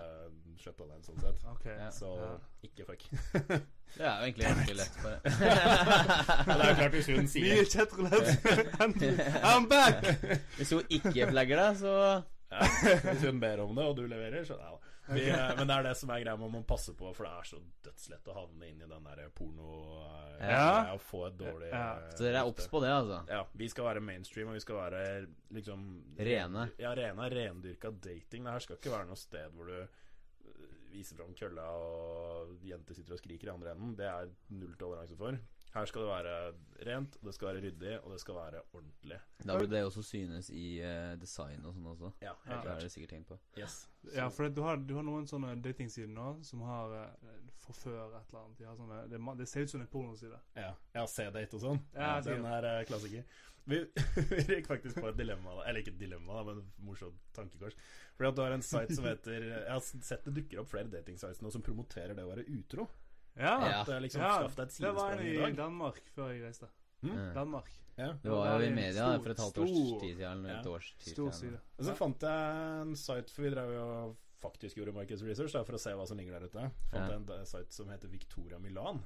skjøtta 0.61 0.87
den, 0.87 1.03
sånn 1.03 1.19
sett. 1.19 1.43
Okay. 1.55 1.75
Ja. 1.79 1.89
Så 1.91 2.13
Ja. 2.15 2.37
ikke 2.63 2.85
fuck. 2.85 3.03
Det 3.97 4.03
er 4.03 4.19
jo 4.19 4.25
egentlig 4.27 4.47
ganske 4.47 4.73
lett, 4.77 4.97
for 5.01 5.09
Ja, 5.17 6.55
det 6.57 6.63
er 6.63 6.69
jo 6.69 6.75
klart 6.81 6.97
hvis 6.97 7.07
hun 7.15 7.27
sier 7.31 7.63
chatroulette. 7.71 8.33
I'm 9.47 9.67
back! 9.71 10.03
Hvis 10.57 10.73
hun 10.75 10.83
ikke 10.89 11.29
flagger 11.31 11.61
deg, 11.63 11.79
så 11.79 11.93
ja, 12.51 12.67
Hvis 13.11 13.23
hun 13.25 13.39
ber 13.43 13.63
om 13.63 13.75
det, 13.75 13.85
og 13.87 13.95
du 13.97 14.05
leverer, 14.07 14.43
så 14.47 14.55
ja. 14.59 14.75
Vi, 15.07 15.23
eh, 15.29 15.51
men 15.57 15.67
det 15.69 15.75
er 15.77 15.83
det 15.87 15.93
som 15.97 16.09
er 16.11 16.19
greia, 16.23 16.35
man 16.39 16.51
må 16.51 16.61
passe 16.67 16.91
på, 16.97 17.11
for 17.15 17.23
det 17.27 17.31
er 17.31 17.47
så 17.47 17.59
dødslett 17.87 18.27
å 18.27 18.35
havne 18.35 18.67
inn 18.67 18.81
i 18.83 18.87
den 18.89 19.03
der 19.07 19.29
porno 19.35 19.69
eh, 20.39 20.49
Ja. 20.51 20.93
Og 20.93 21.01
få 21.01 21.21
et 21.29 21.37
dårlig 21.39 21.69
Ja. 21.71 21.85
eh, 21.99 22.09
Så 22.17 22.23
dere 22.27 22.41
er 22.41 22.49
obs 22.49 22.67
på 22.67 22.81
det, 22.83 22.89
altså? 22.91 23.21
Ja, 23.31 23.45
vi 23.53 23.69
skal 23.69 23.85
være 23.87 24.01
mainstream, 24.03 24.49
og 24.51 24.57
vi 24.59 24.63
skal 24.65 24.75
være 24.81 25.03
liksom 25.55 25.85
Rene. 26.19 26.67
Ja, 26.81 26.91
rene, 26.97 27.29
rendyrka 27.29 27.91
dating. 27.91 28.43
Det 28.43 28.51
her 28.57 28.59
skal 28.67 28.75
ikke 28.81 28.91
være 28.97 29.07
noe 29.07 29.15
sted 29.19 29.49
hvor 29.55 29.65
du 29.71 29.87
viser 30.91 31.15
fram 31.19 31.33
kølla 31.37 31.63
og 31.77 32.57
jenter 32.65 32.95
sitter 32.97 33.13
og 33.13 33.19
skriker 33.21 33.47
i 33.49 33.53
andre 33.53 33.71
enden. 33.75 33.95
Det 33.99 34.05
er 34.07 34.29
null 34.55 34.75
toleranse 34.79 35.15
for. 35.19 35.37
Her 35.77 35.89
skal 35.89 36.03
det 36.03 36.09
være 36.09 36.35
rent, 36.87 37.17
og 37.21 37.27
det 37.29 37.33
skal 37.37 37.47
være 37.51 37.61
ryddig, 37.67 37.93
og 38.03 38.11
det 38.13 38.19
skal 38.21 38.35
være 38.37 38.61
ordentlig. 38.73 39.19
Da 39.43 39.57
burde 39.57 39.71
det 39.75 39.83
også 39.85 40.03
synes 40.05 40.49
i 40.49 40.65
uh, 40.81 41.13
design 41.21 41.65
og 41.65 41.75
sånn 41.77 41.91
også. 41.93 42.11
Ja, 42.21 42.31
Ja. 42.31 42.33
helt 42.45 42.47
Det 42.47 42.57
er 42.57 42.63
klart. 42.65 42.81
det 42.87 42.91
sikkert 42.95 43.13
tenkt 43.15 43.27
på. 43.31 43.37
Yes. 43.57 43.77
Ja, 44.15 44.27
for 44.33 44.49
du 44.49 44.61
har, 44.65 44.77
du 44.81 44.95
har 44.97 45.05
noen 45.05 45.27
sånne 45.29 45.55
datingsider 45.61 46.09
nå 46.11 46.31
som 46.47 46.61
har 46.65 46.95
uh, 46.95 47.37
forfør 47.67 48.15
et 48.17 48.29
eller 48.31 48.39
annet. 48.43 48.57
De 48.59 48.65
har 48.67 48.77
sånne, 48.79 49.01
det, 49.11 49.19
er 49.19 49.37
det 49.41 49.47
ser 49.51 49.67
ut 49.67 49.73
som 49.75 49.83
en 49.83 49.91
pornoside. 49.91 50.39
Ja, 50.55 50.71
ja 50.95 51.05
C-date 51.11 51.57
og 51.57 51.63
sånn. 51.63 51.81
Ja, 51.93 52.13
den 52.21 52.41
sikkert. 52.41 52.51
er 52.57 52.69
eh, 52.71 52.85
klassiker. 52.89 53.23
Vi, 53.67 53.79
vi 54.31 54.43
gikk 54.55 54.69
faktisk 54.69 55.01
på 55.01 55.09
et 55.09 55.17
dilemma, 55.19 55.57
eller 55.65 55.81
ikke 55.81 55.91
et 55.91 55.99
dilemma, 55.99 56.37
da, 56.39 56.43
men 56.47 56.61
et 56.63 56.77
morsomt 56.87 57.19
tankekors. 57.35 57.75
Fordi 58.15 58.29
at 58.29 58.37
du 58.37 58.41
har 58.45 58.55
en 58.55 58.63
site 58.63 58.95
som 58.95 59.07
heter 59.11 59.49
Jeg 59.49 59.73
har 59.73 59.83
sett 59.83 60.23
det 60.29 60.37
dukker 60.39 60.61
opp 60.63 60.71
flere 60.71 60.91
datingsites 60.93 61.43
nå 61.43 61.51
som 61.51 61.65
promoterer 61.65 62.15
det 62.15 62.23
å 62.23 62.31
være 62.31 62.47
utro. 62.55 62.87
Ja, 63.37 63.53
Ja. 63.61 63.81
At 63.81 63.85
det 63.87 63.95
er 63.95 63.99
liksom 64.01 64.21
Ja, 64.21 64.31
Skaff 64.39 64.55
deg 64.55 64.67
et 64.67 64.77
det 64.81 64.93
var 64.95 65.11
en 65.11 65.17
sidesprang 65.17 65.27
i 65.27 65.55
dag. 65.55 65.55
Danmark 65.63 66.01
før 66.15 66.31
jeg 66.33 66.43
reiste. 66.43 66.67
Mm. 67.03 67.33
Danmark. 67.35 67.67
Ja. 67.97 68.11
Det 68.21 68.29
var 68.31 68.59
jo 68.61 68.65
i 68.67 68.69
media 68.73 68.93
stor- 69.05 69.23
for 69.23 69.29
et 69.31 69.37
halvt 69.41 69.57
års 69.57 69.69
stor- 69.69 69.99
tid 70.01 70.15
siden. 70.17 70.45
Eller 70.45 70.59
et 70.59 70.65
Ja. 70.65 70.71
års 70.71 70.93
tid 70.99 71.13
Stor 71.13 71.31
siden. 71.31 71.51
side. 71.51 71.59
Og 71.79 71.85
så 71.85 71.95
fant 71.95 72.21
jeg 72.21 72.81
en 72.81 72.95
site, 72.95 73.29
for 73.33 73.41
vi 73.41 73.49
drev 73.49 73.69
jo 73.73 73.83
og 73.87 74.17
faktisk 74.41 74.75
gjorde 74.77 74.93
markedsresearch 74.93 75.53
da, 75.53 75.63
for 75.63 75.73
å 75.73 75.79
se 75.79 75.89
hva 75.91 76.05
som 76.07 76.17
ligger 76.17 76.39
der 76.39 76.45
ute. 76.47 76.71
Fant 76.91 76.93
Ja. 76.93 77.07
jeg 77.07 77.15
en 77.17 77.29
eh, 77.39 77.43
site 77.45 77.71
som 77.73 77.87
heter 77.89 78.07
Victoria 78.07 78.59
Milan. 78.59 79.03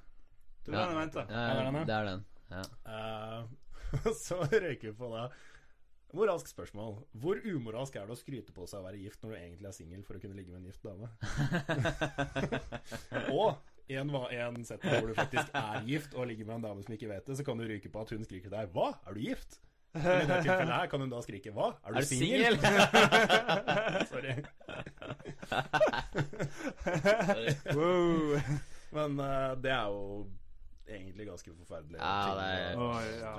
Det 0.66 0.74
var 0.74 0.88
den 0.88 0.98
jeg 0.98 1.08
mente. 1.08 1.26
Ja, 1.30 1.40
Er 1.40 1.56
det 1.56 1.66
den, 1.66 1.76
ja? 1.76 1.84
det 1.86 1.96
er 1.96 2.06
den. 2.06 2.26
Ja. 2.52 2.64
Eh, 2.86 3.44
så 4.14 4.36
røyker 4.50 4.82
vi 4.82 4.94
på 4.94 5.10
det. 5.16 5.32
Moralsk 6.14 6.48
spørsmål. 6.48 7.06
Hvor 7.16 7.40
umoralsk 7.46 7.96
er 7.96 8.06
det 8.06 8.12
å 8.12 8.20
skryte 8.20 8.52
på 8.52 8.68
seg 8.68 8.82
å 8.82 8.84
være 8.84 9.00
gift 9.00 9.22
når 9.24 9.30
du 9.32 9.36
egentlig 9.38 9.68
er 9.68 9.72
singel 9.72 10.04
for 10.04 10.16
å 10.16 10.20
kunne 10.22 10.36
ligge 10.36 10.52
med 10.52 10.60
en 10.60 10.66
gift 10.66 10.84
dame? 10.84 11.08
og 13.32 13.56
i 13.90 13.96
en, 14.02 14.12
va- 14.14 14.30
en 14.32 14.64
setting 14.66 14.92
hvor 15.00 15.08
du 15.08 15.14
faktisk 15.18 15.48
er 15.56 15.82
gift 15.88 16.14
og 16.14 16.28
ligger 16.28 16.46
med 16.46 16.56
en 16.56 16.62
dame 16.70 16.84
som 16.84 16.94
ikke 16.94 17.10
vet 17.10 17.26
det, 17.28 17.38
så 17.38 17.44
kan 17.48 17.58
du 17.58 17.64
ryke 17.66 17.90
på 17.92 18.02
at 18.02 18.10
hun 18.10 18.24
skriker 18.24 18.50
til 18.50 18.58
deg 18.58 18.70
'Hva? 18.74 18.94
Er 19.08 19.14
du 19.14 19.20
gift?' 19.20 19.60
Men 19.94 20.06
I 20.22 20.28
det 20.28 20.38
tilfellet 20.46 20.72
her 20.74 20.86
kan 20.88 21.00
hun 21.04 21.10
da 21.12 21.22
skrike 21.22 21.52
'Hva? 21.52 21.68
Er 21.84 21.88
Er 21.88 21.94
du 21.94 22.00
du 22.00 22.06
singel?' 22.06 22.60
Sorry. 24.12 24.36
Wow. 27.76 28.40
Men 28.92 29.20
uh, 29.20 29.56
det 29.64 29.72
er 29.72 29.86
jo 29.88 30.28
egentlig 30.92 31.28
ganske 31.30 31.54
forferdelig 31.56 31.98
Ja, 32.00 32.24
ting 32.26 32.38
det 32.38 32.48
er- 32.52 32.78
å 32.78 32.88
ja, 33.20 33.34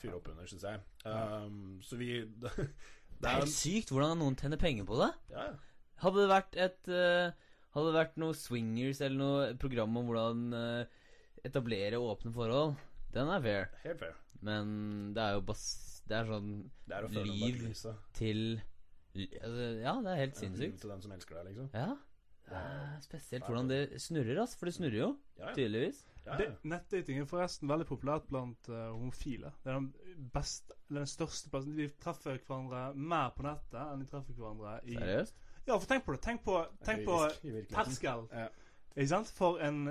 fyre 0.00 0.14
opp 0.18 0.28
under, 0.32 0.46
syns 0.48 0.64
jeg. 0.64 0.80
Um, 1.04 1.80
så 1.84 1.96
vi 2.00 2.10
Det, 2.44 2.50
Det 3.20 3.30
er 3.30 3.38
helt 3.44 3.52
sykt 3.54 3.92
hvordan 3.94 4.18
noen 4.20 4.36
tjener 4.36 4.58
penger 4.60 4.84
på 4.88 4.96
det. 5.00 5.10
Ja, 5.32 5.44
ja. 5.50 5.54
Hadde 6.02 6.20
det 6.24 6.28
vært 6.32 6.56
et 6.58 6.88
eh, 6.90 7.30
Hadde 7.74 7.90
det 7.90 7.96
vært 7.98 8.18
noe 8.22 8.36
swingers 8.38 9.00
eller 9.02 9.18
noe 9.18 9.46
program 9.58 9.96
om 9.98 10.06
hvordan 10.10 10.44
eh, 10.58 11.00
etablere 11.48 11.98
åpne 11.98 12.30
forhold, 12.34 12.76
den 13.14 13.30
er 13.34 13.42
fair. 13.44 13.66
Helt 13.84 13.98
fair. 14.02 14.14
Men 14.44 14.70
det 15.16 15.22
er 15.24 15.36
jo 15.38 15.44
bas... 15.50 15.64
Det 16.04 16.18
er 16.18 16.26
sånn 16.28 16.48
Det 16.84 16.96
er 16.98 17.06
Liv. 17.24 17.60
til 18.12 18.40
altså, 19.16 19.68
Ja, 19.80 19.94
det 20.04 20.10
er 20.12 20.18
helt 20.20 20.36
sinnssykt. 20.36 20.82
Til 20.82 20.90
den 20.92 21.00
som 21.00 21.14
elsker 21.16 21.38
deg, 21.38 21.46
liksom. 21.54 21.70
Ja. 21.72 21.94
Det 22.44 22.58
er 22.60 22.98
spesielt 23.00 23.46
hvordan 23.48 23.70
det 23.70 23.78
snurrer, 24.04 24.42
ass. 24.42 24.52
For 24.60 24.68
det 24.68 24.74
snurrer 24.76 24.98
jo, 24.98 25.08
Ja, 25.38 25.46
ja. 25.48 25.54
tydeligvis. 25.56 26.02
ja, 26.26 26.36
nettdating 26.68 27.22
er 27.22 27.28
forresten 27.30 27.70
veldig 27.72 27.86
populært 27.88 28.28
blant 28.28 28.68
uh, 28.68 28.90
homofile. 28.92 29.54
Det 29.64 29.72
er 29.72 29.78
den 29.80 30.28
best, 30.34 30.68
det 30.90 30.98
er 30.98 31.00
den 31.00 31.10
største 31.14 31.50
plassen. 31.54 31.78
De 31.78 31.88
treffer 32.04 32.36
hverandre 32.36 32.84
mer 32.94 33.32
på 33.36 33.46
nettet 33.48 33.80
enn 33.80 34.04
de 34.04 34.10
treffer 34.12 34.36
hverandre 34.36 34.76
i 34.84 34.98
Seriøst? 34.98 35.40
Ja, 35.66 35.76
for 35.78 35.86
tenk 35.88 36.04
på 36.04 36.12
det. 36.12 36.20
Tenk 36.22 36.42
på, 36.44 36.58
tenk 36.84 37.04
på 37.06 37.18
terskel. 37.72 38.26
Ja. 38.32 38.48
Ikke 38.96 39.08
sant? 39.08 39.30
For 39.34 39.58
en 39.64 39.86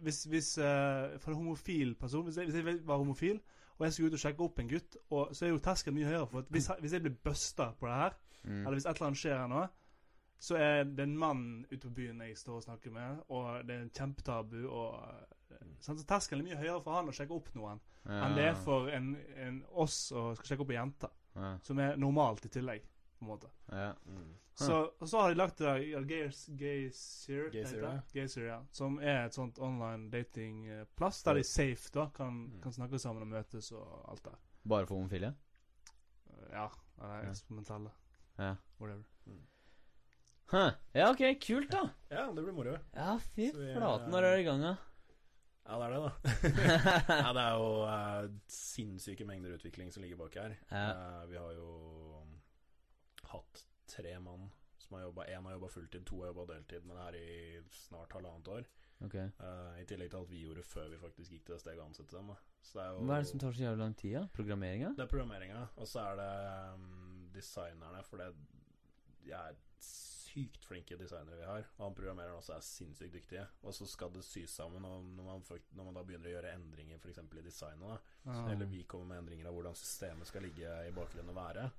Hvis, 0.00 0.24
hvis 0.30 0.58
uh, 0.58 1.18
For 1.18 1.30
en 1.32 1.36
homofil 1.40 1.94
person 1.98 2.24
Hvis 2.24 2.36
jeg, 2.38 2.44
hvis 2.50 2.54
jeg 2.60 2.86
var 2.86 2.96
homofil, 3.00 3.40
og 3.78 3.84
jeg 3.86 3.92
skulle 3.92 4.08
ut 4.12 4.14
og 4.18 4.20
sjekke 4.22 4.44
opp 4.44 4.58
en 4.60 4.68
gutt, 4.68 4.96
og, 5.10 5.30
så 5.34 5.46
er 5.46 5.50
jo 5.50 5.58
terskelen 5.64 5.96
mye 5.96 6.06
høyere. 6.06 6.26
For 6.28 6.44
hvis, 6.52 6.68
hvis 6.80 6.92
jeg 6.92 7.02
blir 7.02 7.14
busta 7.24 7.70
på 7.80 7.86
det 7.86 7.94
her, 7.96 8.18
Mm. 8.44 8.60
eller 8.60 8.70
hvis 8.72 8.86
et 8.86 8.96
eller 8.96 9.06
annet 9.06 9.18
skjer 9.20 9.36
her 9.36 9.48
nå, 9.52 9.62
så 10.40 10.56
er 10.56 10.84
det 10.84 11.04
en 11.04 11.16
mann 11.18 11.40
ute 11.70 11.82
på 11.82 11.90
byen 11.98 12.20
jeg 12.24 12.38
står 12.40 12.54
og 12.56 12.62
snakker 12.62 12.90
med, 12.94 13.18
og 13.28 13.66
det 13.68 13.74
er 13.74 13.82
en 13.82 13.90
kjempetabu. 13.92 14.62
Og, 14.68 14.94
eh. 15.50 15.66
Så 15.80 15.96
terskelen 16.08 16.46
er 16.46 16.48
mye 16.48 16.60
høyere 16.62 16.80
for 16.82 16.96
han 16.96 17.08
å 17.08 17.12
sjekke 17.12 17.36
opp 17.36 17.50
noen 17.54 17.80
Ja. 18.06 18.22
enn 18.26 18.36
det 18.38 18.44
er 18.48 18.54
for 18.64 18.88
en, 18.88 19.10
en 19.36 19.58
oss 19.72 19.98
å 20.16 20.30
skal 20.36 20.46
sjekke 20.54 20.64
opp 20.64 20.70
ei 20.72 20.78
jente, 20.78 21.10
ja. 21.36 21.50
som 21.62 21.78
er 21.84 21.96
normalt 22.00 22.46
i 22.48 22.48
tillegg. 22.48 22.86
På 23.20 23.26
en 23.26 23.30
måte. 23.34 23.50
ja. 23.70 23.90
Mm. 24.06 24.30
Så, 24.60 24.74
og 25.00 25.08
så 25.08 25.20
har 25.22 25.30
de 25.32 25.38
lagt 25.38 25.56
det 25.56 25.64
der 25.64 25.76
ja, 25.88 26.00
Gaysir, 26.04 26.56
Gaysir, 26.58 27.46
Gaysir, 27.54 27.78
det? 27.80 27.92
ja. 27.94 28.00
Gaysir, 28.12 28.42
ja. 28.44 28.58
Som 28.76 28.98
er 29.00 29.22
et 29.28 29.32
sånt 29.36 29.56
online 29.62 30.10
datingplass 30.12 31.22
der 31.24 31.38
de 31.38 31.44
safe 31.48 31.88
da 31.94 32.08
kan, 32.12 32.42
Mm. 32.50 32.58
kan 32.66 32.72
snakke 32.76 32.98
sammen 33.00 33.22
og 33.24 33.28
møtes 33.32 33.70
og 33.72 33.86
alt 34.10 34.24
det. 34.26 34.34
Bare 34.68 34.86
for 34.86 34.96
homofile? 35.00 35.30
Ja. 36.52 36.66
Eller 37.00 37.22
Ja. 37.24 37.30
eksperimentelle. 37.30 37.90
Ja. 38.38 38.54
Whatever. 38.80 39.04
Huh. 40.50 40.70
Ja, 40.92 41.10
ok, 41.10 41.22
kult, 41.46 41.70
da. 41.70 41.88
ja, 42.10 42.26
det 42.34 42.42
blir 42.42 42.52
moro. 42.52 42.76
Ja, 42.92 43.18
fy 43.36 43.52
flaten, 43.54 44.10
når 44.10 44.24
eh, 44.24 44.28
er 44.30 44.36
det 44.36 44.40
i 44.40 44.48
gang, 44.48 44.60
da? 44.64 44.76
Ja, 45.70 45.76
det 45.78 45.86
er 45.86 45.92
det, 45.94 46.00
da. 46.02 46.10
ja, 47.22 47.32
det 47.36 47.42
er 47.44 47.52
jo 47.54 47.68
uh, 47.86 48.38
sinnssyke 48.50 49.24
mengder 49.28 49.54
utvikling 49.54 49.92
som 49.94 50.02
ligger 50.02 50.16
bak 50.18 50.34
her. 50.34 50.56
Ja. 50.72 50.88
Uh, 51.22 51.28
vi 51.30 51.36
har 51.38 51.52
jo 51.54 51.68
hatt 53.32 53.64
tre 53.90 54.18
mann 54.22 54.50
som 54.80 54.96
har 54.96 55.02
jobba 55.08 55.26
Én 55.28 55.44
har 55.44 55.52
jobba 55.56 55.68
fulltid, 55.68 56.04
to 56.08 56.20
har 56.22 56.30
jobba 56.32 56.46
deltid, 56.54 56.84
men 56.88 56.96
er 57.04 57.16
i 57.18 57.60
snart 57.74 58.12
halvannet 58.16 58.48
år. 58.48 58.68
Okay. 59.04 59.30
Uh, 59.40 59.76
I 59.80 59.84
tillegg 59.88 60.10
til 60.12 60.18
alt 60.20 60.30
vi 60.30 60.42
gjorde 60.44 60.62
før 60.66 60.88
vi 60.92 60.98
faktisk 61.00 61.32
gikk 61.32 61.46
til 61.46 61.54
det 61.56 61.60
steget 61.62 61.80
å 61.80 61.86
ansette 61.88 62.16
dem. 62.16 62.32
Det 62.60 62.82
er 62.82 62.90
jo 62.92 63.04
Hva 63.08 63.16
er 63.16 63.24
det 63.24 63.30
som 63.30 63.40
tar 63.40 63.54
så 63.56 63.62
jævlig 63.64 63.80
lang 63.84 63.94
tid, 63.96 64.10
Ja? 64.16 64.22
Programmeringa? 64.36 64.90
Det 64.98 65.04
er 65.06 65.12
programmeringa, 65.12 65.62
og 65.76 65.88
så 65.88 66.02
er 66.04 66.18
det 66.20 66.30
um, 66.74 67.30
designerne, 67.32 68.02
for 68.08 68.20
det 68.20 68.32
de 69.24 69.32
er 69.36 69.56
sykt 69.84 70.64
flinke 70.68 70.96
designere 71.00 71.36
vi 71.38 71.46
har. 71.48 71.64
Og 71.78 71.84
han 71.86 71.94
programmereren 71.96 72.38
også 72.38 72.54
er 72.56 72.64
sinnssykt 72.64 73.14
dyktig. 73.14 73.42
Og 73.66 73.74
så 73.74 73.86
skal 73.88 74.12
det 74.14 74.22
sys 74.24 74.52
sammen. 74.54 74.84
Og 74.86 75.04
når 75.04 75.26
man, 75.26 75.42
når 75.76 75.88
man 75.88 75.96
da 75.98 76.04
begynner 76.06 76.30
å 76.30 76.34
gjøre 76.36 76.52
endringer 76.54 77.00
f.eks. 77.02 77.18
i 77.18 77.44
designet, 77.46 77.88
da, 77.88 77.98
Ah. 78.30 78.50
eller 78.52 78.66
vi 78.68 78.82
kommer 78.84 79.06
med 79.08 79.22
endringer 79.22 79.48
av 79.48 79.54
hvordan 79.56 79.74
systemet 79.74 80.28
skal 80.28 80.42
ligge 80.44 80.68
i 80.86 80.92
bakgrunnen 80.92 81.32
og 81.32 81.36
være, 81.40 81.70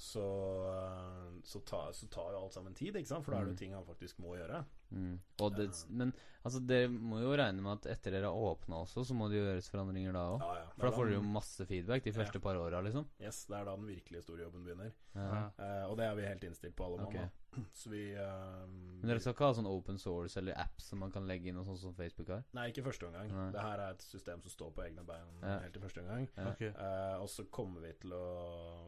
så, 0.00 0.24
eh, 0.70 1.40
så, 1.44 1.60
tar, 1.68 1.90
så 1.92 2.06
tar 2.08 2.30
jo 2.32 2.38
alt 2.40 2.54
sammen 2.56 2.74
tid, 2.74 2.96
ikke 2.96 3.10
sant? 3.10 3.24
For 3.26 3.34
da 3.34 3.40
er 3.42 3.44
det 3.44 3.52
Mm. 3.52 3.56
jo 3.58 3.64
ting 3.64 3.74
han 3.76 3.84
faktisk 3.84 4.18
må 4.24 4.36
gjøre. 4.38 4.64
Mm. 4.90 5.18
Det, 5.56 5.66
men 5.90 6.12
altså, 6.42 6.60
dere 6.64 6.88
må 6.92 7.20
jo 7.22 7.34
regne 7.36 7.64
med 7.64 7.78
at 7.78 7.90
etter 7.96 8.16
dere 8.16 8.30
har 8.30 8.46
åpna 8.50 8.82
også, 8.84 9.04
så 9.08 9.16
må 9.16 9.28
det 9.30 9.40
jo 9.40 9.46
gjøres 9.46 9.70
forandringer 9.72 10.16
da 10.16 10.24
òg. 10.34 10.44
Ja, 10.44 10.54
ja. 10.60 10.70
For 10.76 10.88
da 10.88 10.94
får 10.96 11.10
dere 11.10 11.18
jo 11.18 11.26
masse 11.36 11.66
feedback 11.68 12.06
de 12.06 12.14
første 12.16 12.40
par 12.42 12.60
åra, 12.60 12.80
liksom. 12.86 13.06
Yes, 13.22 13.44
det 13.50 13.58
er 13.58 13.68
da 13.68 13.76
den 13.76 13.90
virkelig 13.90 14.24
store 14.24 14.46
jobben 14.46 14.64
begynner. 14.66 14.94
Eh, 15.16 15.84
og 15.90 15.96
det 15.98 16.06
er 16.06 16.16
vi 16.16 16.26
helt 16.28 16.44
innstilt 16.46 16.76
på, 16.78 16.86
alle 16.86 17.04
mann. 17.04 17.08
Okay. 17.10 17.28
Så 17.80 17.90
vi 17.90 18.02
uh, 18.14 18.62
Men 18.70 19.10
dere 19.10 19.18
skal 19.18 19.34
ikke 19.34 19.48
ha 19.48 19.54
sånn 19.58 19.66
open 19.66 19.96
source 19.98 20.38
eller 20.38 20.54
apps 20.62 20.92
som 20.92 21.00
man 21.02 21.10
kan 21.10 21.26
legge 21.26 21.50
inn, 21.50 21.58
og 21.58 21.66
sånn 21.66 21.80
som 21.80 21.96
Facebook 21.96 22.30
har? 22.30 22.44
Nei, 22.54 22.68
ikke 22.70 22.84
første 22.86 23.08
omgang. 23.08 23.32
Det 23.54 23.64
her 23.64 23.82
er 23.82 23.96
et 23.96 24.06
system 24.06 24.44
som 24.44 24.54
står 24.54 24.70
på 24.76 24.86
egne 24.86 25.04
bein 25.08 25.32
Ja. 25.42 25.56
helt 25.64 25.76
i 25.76 25.82
første 25.82 26.04
omgang. 26.04 26.28
Ja. 26.36 26.48
Ok. 26.52 26.62
Eh, 26.70 27.16
og 27.18 27.28
så 27.32 27.46
kommer 27.50 27.82
vi 27.86 27.92
til 28.04 28.14
å 28.14 28.24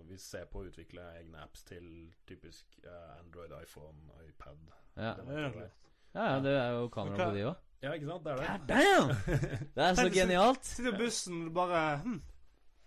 Vi 0.07 0.18
ser 0.18 0.46
på 0.50 0.62
å 0.62 0.68
utvikle 0.68 1.05
egne 1.18 1.42
apps 1.42 1.62
til 1.66 2.12
typisk 2.26 2.78
Android, 3.18 3.53
iPhone, 3.62 4.12
iPad. 4.28 4.70
Ja. 4.96 5.14
Det 5.18 5.38
er 5.38 5.55
kult. 5.55 5.91
Ja, 6.14 6.24
ja, 6.34 6.40
det 6.44 6.52
er 6.60 6.70
jo 6.76 6.88
kamera 6.92 7.28
på 7.28 7.34
de 7.36 7.44
òg. 7.50 7.56
Ja, 7.82 7.92
ikke 7.96 8.06
sant? 8.06 8.24
Det 8.24 8.32
er 8.32 8.36
det. 8.36 8.48
God 8.48 8.68
damn! 8.68 9.08
Det 9.74 9.82
er 9.88 9.94
så 9.98 10.10
genialt. 10.14 10.64
Sitter 10.68 10.92
i 10.94 10.98
bussen 11.00 11.40
og 11.48 11.54
bare 11.56 11.80
hm, 12.04 12.20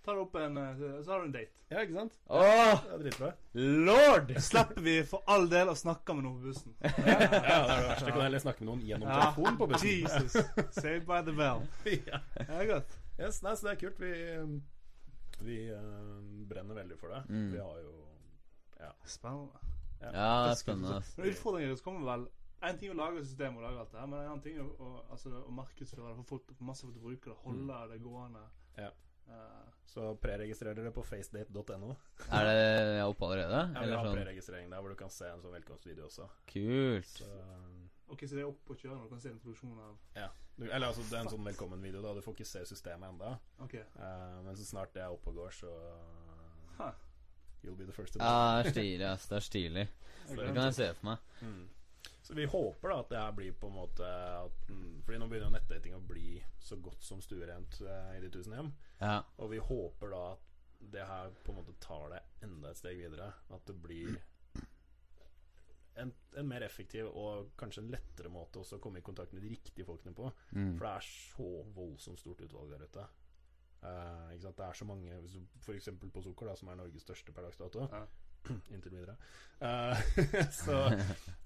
Tar 0.06 0.20
opp 0.22 0.36
en 0.38 0.58
eh, 0.62 0.84
Så 1.04 1.10
har 1.12 1.20
du 1.20 1.26
en 1.26 1.32
date. 1.34 1.52
ja, 1.74 1.82
ikke 1.82 1.96
sant? 1.98 2.14
Åh, 2.30 2.84
Det 2.86 2.94
er 2.94 3.02
dritbra. 3.02 3.32
lord! 3.90 4.32
Slipper 4.46 4.82
vi 4.86 4.94
for 5.10 5.24
all 5.28 5.48
del 5.50 5.72
å 5.72 5.76
snakke 5.76 6.14
med 6.16 6.24
noen 6.28 6.38
på 6.38 6.52
bussen. 6.52 6.76
Ja, 6.86 6.92
det 6.94 7.42
er 7.42 7.66
det 7.72 7.88
verste. 7.90 8.12
Kan 8.14 8.22
heller 8.28 8.44
snakke 8.44 8.62
med 8.64 8.70
noen 8.70 8.86
gjennom 8.86 9.10
Ja. 9.10 9.18
telefonen 9.24 9.58
på 9.58 9.68
bussen. 9.74 9.90
Jesus. 9.90 10.38
Saved 10.78 11.08
by 11.10 11.20
the 11.26 11.34
bell. 11.34 11.66
ja. 12.12 12.22
Det 12.38 12.48
er 12.62 12.70
godt. 12.76 12.96
Yes, 13.20 13.42
nei, 13.44 13.56
så 13.58 13.66
det 13.68 13.74
er 13.74 13.82
kult. 13.82 14.00
Vi, 14.00 14.14
vi 15.50 15.58
uh, 15.74 15.82
brenner 16.54 16.78
veldig 16.84 16.98
for 17.02 17.12
det. 17.18 17.24
Mm. 17.34 17.50
Vi 17.52 17.60
har 17.66 17.82
jo 17.82 17.96
Ja. 18.80 18.94
Spennende. 19.10 19.60
Ja, 20.02 20.10
det 20.46 20.52
er 20.54 20.58
spennende. 20.62 21.02
Men 21.18 21.30
utfordringen 21.34 21.72
deres 21.74 21.82
kommer 21.82 22.06
vel 22.14 22.28
En 22.66 22.78
ting 22.82 22.92
å 22.94 22.98
lage 22.98 23.24
system 23.26 23.58
og 23.60 23.66
lage 23.66 23.82
alt 23.84 23.92
det 23.94 24.00
her, 24.02 24.12
men 24.12 24.20
en 24.20 24.30
annen 24.34 24.44
ting 24.46 24.60
å, 24.62 24.68
å, 24.82 24.92
altså, 25.14 25.32
å 25.40 25.56
markedsføre 25.56 26.08
det, 26.10 26.16
for 26.22 26.30
folk 26.36 26.54
masse 26.66 26.86
folk 26.86 26.96
til 26.96 27.04
å 27.04 27.10
bruke 27.10 27.32
det, 27.32 27.40
holde 27.46 27.82
det 27.92 28.00
gående. 28.04 28.46
Ja. 28.80 28.92
Uh, 29.26 29.70
Så 29.90 30.08
preregistrer 30.22 30.78
dere 30.78 30.92
på 30.94 31.02
facedate.no. 31.06 31.96
Er 32.30 32.46
det 32.46 32.56
jeg 32.58 33.00
er 33.00 33.10
oppe 33.10 33.26
allerede? 33.26 33.62
Ja, 33.74 33.86
vi 33.86 33.96
har 33.96 34.10
sånn? 34.10 34.18
preregistrering 34.20 34.74
der 34.74 34.84
hvor 34.84 34.94
du 34.94 35.00
kan 35.00 35.14
se 35.14 35.30
en 35.30 35.42
sånn 35.42 35.56
velkomstvideo 35.56 36.10
også. 36.10 36.28
Kult. 36.52 37.10
Så, 37.10 37.30
ok, 38.14 38.26
så 38.26 38.38
det 38.38 38.44
er 38.44 38.50
oppe 38.50 38.76
å 38.76 38.80
kjøre 38.82 38.98
når 38.98 39.08
du 39.08 39.16
kan 39.16 39.24
se 39.24 39.34
introduksjonen 39.34 39.86
av 39.86 40.34
du, 40.56 40.70
eller 40.72 40.88
altså, 40.88 41.04
det 41.10 41.18
er 41.18 41.26
en 41.26 41.34
sånn 41.34 41.48
velkommen-video, 41.50 42.00
da. 42.00 42.14
Du 42.16 42.24
får 42.24 42.38
ikke 42.38 42.48
se 42.48 42.62
systemet 42.70 43.10
enda 43.10 43.34
Ok. 43.66 43.74
Uh, 43.98 44.38
men 44.46 44.56
så 44.56 44.68
snart 44.70 44.94
det 44.96 45.02
er 45.04 45.12
oppe 45.12 45.34
og 45.34 45.42
går, 45.42 45.58
så 45.58 45.72
Ha. 46.78 46.88
Ah, 46.92 46.94
You'll 47.64 47.76
be 47.76 47.86
the 47.88 47.92
first 47.96 48.14
to 48.14 48.20
know. 48.20 48.28
Ja, 48.28 48.62
det 48.62 48.70
er 48.70 48.76
stilig, 48.76 49.06
ass. 49.10 49.26
Det 49.28 49.36
er 49.36 49.44
stilig. 49.44 49.86
Det 50.30 50.48
kan 50.54 50.68
jeg 50.68 50.76
se 50.78 50.88
for 51.00 51.08
meg. 51.10 51.30
Mm. 51.42 51.64
Så 52.26 52.34
vi 52.34 52.46
håper 52.50 52.90
da 52.90 52.96
at 53.04 53.10
det 53.12 53.20
her 53.22 53.34
blir 53.38 53.54
på 53.54 53.68
en 53.70 53.76
måte 53.78 54.06
at, 54.10 54.62
Fordi 55.06 55.18
nå 55.22 55.28
begynner 55.30 55.52
jo 55.52 55.54
nettdating 55.54 55.94
å 55.94 56.02
bli 56.02 56.40
så 56.58 56.80
godt 56.82 57.04
som 57.06 57.20
stuerent 57.22 57.78
eh, 57.86 58.16
i 58.18 58.22
de 58.24 58.32
tusen 58.34 58.56
hjem. 58.58 58.72
Ja. 58.98 59.20
Og 59.38 59.52
vi 59.52 59.60
håper 59.62 60.10
da 60.10 60.22
at 60.32 60.48
det 60.96 61.06
her 61.06 61.36
på 61.46 61.54
en 61.54 61.60
måte 61.60 61.76
tar 61.82 62.08
det 62.16 62.24
enda 62.48 62.72
et 62.72 62.82
steg 62.82 62.98
videre. 62.98 63.30
At 63.54 63.70
det 63.70 63.78
blir 63.78 64.18
en, 66.02 66.16
en 66.42 66.50
mer 66.50 66.66
effektiv 66.66 67.12
og 67.12 67.54
kanskje 67.62 67.86
en 67.86 67.94
lettere 67.94 68.34
måte 68.34 68.64
også 68.64 68.80
å 68.80 68.84
komme 68.84 69.04
i 69.04 69.06
kontakt 69.06 69.38
med 69.38 69.46
de 69.46 69.54
riktige 69.54 69.86
folkene 69.86 70.18
på. 70.18 70.32
Mm. 70.58 70.74
For 70.80 70.88
det 70.88 70.96
er 70.96 71.08
så 71.12 71.52
voldsomt 71.78 72.26
stort 72.26 72.42
utvalg 72.48 72.74
der 72.74 72.90
ute. 72.90 73.06
Eh, 73.86 74.34
ikke 74.34 74.48
sant? 74.48 74.58
Det 74.58 74.66
er 74.72 74.82
så 74.82 74.90
mange 74.90 75.22
f.eks. 75.22 75.42
For 75.70 75.78
eksempel 75.78 76.10
på 76.10 76.26
Sukker, 76.26 76.50
da, 76.50 76.58
som 76.58 76.74
er 76.74 76.82
Norges 76.82 77.06
største 77.06 77.38
per 77.38 77.46
dags 77.46 77.62
dato. 77.62 77.86
Ja. 77.94 78.08
Inntil 78.74 78.92
videre. 78.96 79.16
Uh, 79.56 79.96
så 80.52 80.78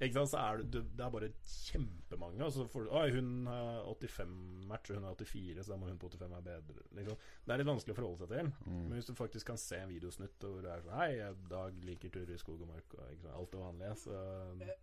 ikke 0.02 0.16
sant? 0.16 0.32
Så 0.32 0.40
er 0.42 0.64
det, 0.74 0.82
det 0.98 1.04
er 1.06 1.12
bare 1.14 1.30
kjempemange. 1.46 2.42
Altså 2.44 2.66
for, 2.72 2.88
Oi, 2.98 3.12
hun 3.14 3.46
har 3.48 3.84
85 3.86 4.34
matcher, 4.72 4.98
hun 4.98 5.06
har 5.06 5.16
84, 5.20 5.64
så 5.64 5.74
da 5.76 5.78
må 5.78 5.90
hun 5.92 6.00
på 6.02 6.10
85 6.10 6.34
være 6.34 6.46
bedre. 6.66 6.88
Liksom. 6.98 7.20
Det 7.46 7.54
er 7.54 7.62
litt 7.62 7.70
vanskelig 7.70 7.96
å 7.96 8.00
forholde 8.02 8.22
seg 8.24 8.34
til. 8.34 8.52
Men 8.66 8.84
Mm. 8.90 8.92
hvis 8.98 9.10
du 9.12 9.14
faktisk 9.18 9.52
kan 9.52 9.62
se 9.62 9.78
en 9.84 9.90
videosnutt 9.94 10.42
hvor 10.48 10.62
det 10.66 10.72
er 10.74 10.82
sånn 10.86 10.98
Hei, 10.98 11.34
Dag 11.50 11.80
liker 11.86 12.10
turer 12.10 12.34
i 12.34 12.42
skog 12.42 12.62
og 12.66 12.72
mark, 12.74 12.94
og 12.98 13.06
sant? 13.14 13.34
alt 13.38 13.52
det 13.54 13.64
vanlige, 13.64 13.96
så 14.04 14.20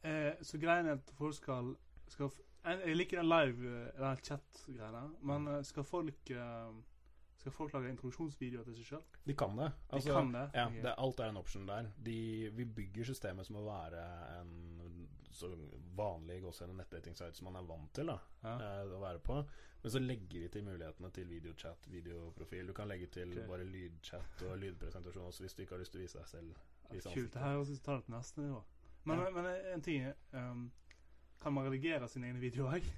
Eh, 0.07 0.33
så 0.43 0.59
greien 0.63 0.87
er 0.87 1.01
at 1.01 1.11
folk 1.19 1.35
skal, 1.35 1.75
skal 2.09 2.31
jeg, 2.67 2.97
liker 2.97 3.21
den 3.21 3.29
live 3.31 3.73
eh, 3.73 3.91
Den 3.99 4.07
men 5.23 5.47
eh, 5.49 5.63
skal 5.67 5.85
folk 5.87 6.31
eh, 6.31 6.71
Skal 7.47 7.55
folk 7.55 7.75
lage 7.77 7.93
introduksjonsvideoer 7.93 8.65
til 8.67 8.75
seg 8.75 8.87
sjøl? 8.89 9.03
De 9.23 9.35
kan 9.39 9.53
det. 9.55 9.69
De 9.93 10.01
kan 10.03 10.33
det? 10.35 10.41
Ja, 10.57 10.65
det, 10.83 10.95
alt 10.99 11.21
er 11.23 11.29
en 11.31 11.37
option 11.39 11.69
der. 11.69 11.93
De, 12.03 12.17
vi 12.57 12.65
bygger 12.67 13.07
systemet 13.07 13.47
som 13.47 13.61
å 13.61 13.63
være 13.69 14.03
en 14.41 14.51
så 15.31 15.53
vanlig 15.95 16.41
gåsehudende 16.43 17.31
som 17.37 17.47
man 17.47 17.61
er 17.61 17.69
vant 17.69 17.95
til 17.95 18.11
da, 18.11 18.19
Ja. 18.43 18.57
eh, 18.57 18.97
å 18.97 18.99
være 18.99 19.23
på. 19.23 19.37
Men 19.83 19.91
så 19.95 20.03
legger 20.03 20.41
vi 20.41 20.49
til 20.49 20.65
mulighetene 20.65 21.13
til 21.13 21.29
videochat, 21.29 21.87
videoprofil. 21.87 22.67
Du 22.67 22.73
kan 22.73 22.89
legge 22.89 23.07
til 23.07 23.31
okay. 23.31 23.47
bare 23.47 23.65
lydchat 23.65 24.43
og 24.43 24.59
lydpresentasjon 24.59 25.27
også 25.31 25.47
hvis 25.47 25.55
du 25.55 25.63
ikke 25.63 25.77
har 25.77 25.85
lyst 25.85 25.93
til 25.93 26.01
å 26.01 26.03
vise 26.03 26.19
deg 26.19 26.27
selv. 26.27 26.61
Vise 26.91 27.15
Kult. 27.15 27.33
Det 27.33 27.43
her 27.47 27.63
også 27.63 27.79
tar 27.79 28.01
det 28.01 28.09
til 28.09 28.15
neste 28.19 28.41
nivå. 28.41 28.63
Men, 29.05 29.19
Ja. 29.19 29.31
men 29.31 29.47
en 29.75 29.83
ting 29.83 30.03
er 30.03 30.15
um, 30.33 30.73
Kan 31.41 31.53
man 31.53 31.71
redigere 31.71 32.09
sine 32.09 32.27
egne 32.27 32.41
videoer 32.41 32.81
òg? 32.81 32.95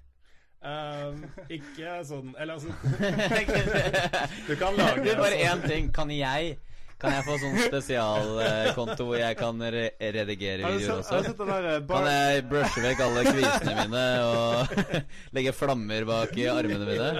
Um, 0.58 1.20
ikke 1.54 2.00
sånn 2.02 2.32
Eller 2.34 2.56
altså 2.56 2.66
du 4.48 4.56
kan 4.58 4.74
lage- 4.74 5.04
Det 5.04 5.12
er 5.12 5.20
bare 5.20 5.38
én 5.38 5.60
ting. 5.68 5.92
Kan 5.94 6.10
jeg 6.10 6.56
Kan 6.98 7.12
jeg 7.14 7.22
få 7.28 7.36
sånn 7.38 7.54
spesialkonto 7.62 9.04
hvor 9.06 9.20
jeg 9.20 9.36
kan 9.38 9.60
re 9.62 9.84
redigere 10.02 10.66
videoer 10.66 10.98
også? 10.98 11.20
eh, 11.22 11.86
Kan 11.86 12.08
jeg 12.10 12.42
brushe 12.50 12.82
vekk 12.82 13.04
alle 13.06 13.22
kvisene 13.28 13.76
mine 13.84 14.02
og 14.26 14.74
legge 15.38 15.52
flammer 15.54 16.02
bak 16.10 16.34
i 16.42 16.48
armene 16.50 16.90
mine? 16.90 17.10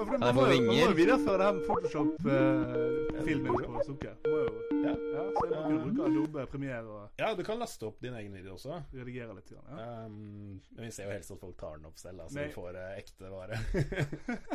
Kan 0.00 0.24
jeg 0.24 0.34
få 0.40 0.48
vinger? 0.48 0.72
Man 0.72 0.72
må 0.72 0.80
jo 0.88 0.96
videreføre 1.02 1.36
det 1.36 1.44
her 1.44 1.52
med 1.52 1.64
Photoshop-filmen 1.68 3.52
på 3.60 3.84
Sukker. 3.90 4.16
Må 4.24 4.36
jo 4.46 4.48
Ja. 4.80 4.92
Ja, 4.94 5.24
så 5.34 5.44
jeg 5.50 5.60
må 5.60 5.66
kunne 5.66 5.80
bruke 5.84 6.06
Adobe 6.08 6.44
Premiere 6.50 6.84
og 6.88 7.20
Ja, 7.20 7.34
du 7.36 7.42
kan 7.44 7.58
laste 7.60 7.86
opp 7.88 7.98
din 8.00 8.14
egen 8.16 8.32
video 8.32 8.54
også. 8.56 8.78
redigere 8.94 9.34
litt. 9.36 9.50
Grann, 9.50 9.66
ja. 9.78 9.88
Um, 10.06 10.60
men 10.76 10.84
vi 10.86 10.90
ser 10.94 11.04
jo 11.08 11.12
helst 11.16 11.30
at 11.34 11.40
folk 11.42 11.56
tar 11.60 11.76
den 11.76 11.86
opp 11.90 11.98
selv, 12.00 12.22
så 12.28 12.34
Men- 12.38 12.48
vi 12.48 12.54
får 12.54 12.76
eh, 12.80 12.98
ekte 13.02 13.30
vare. 13.30 13.60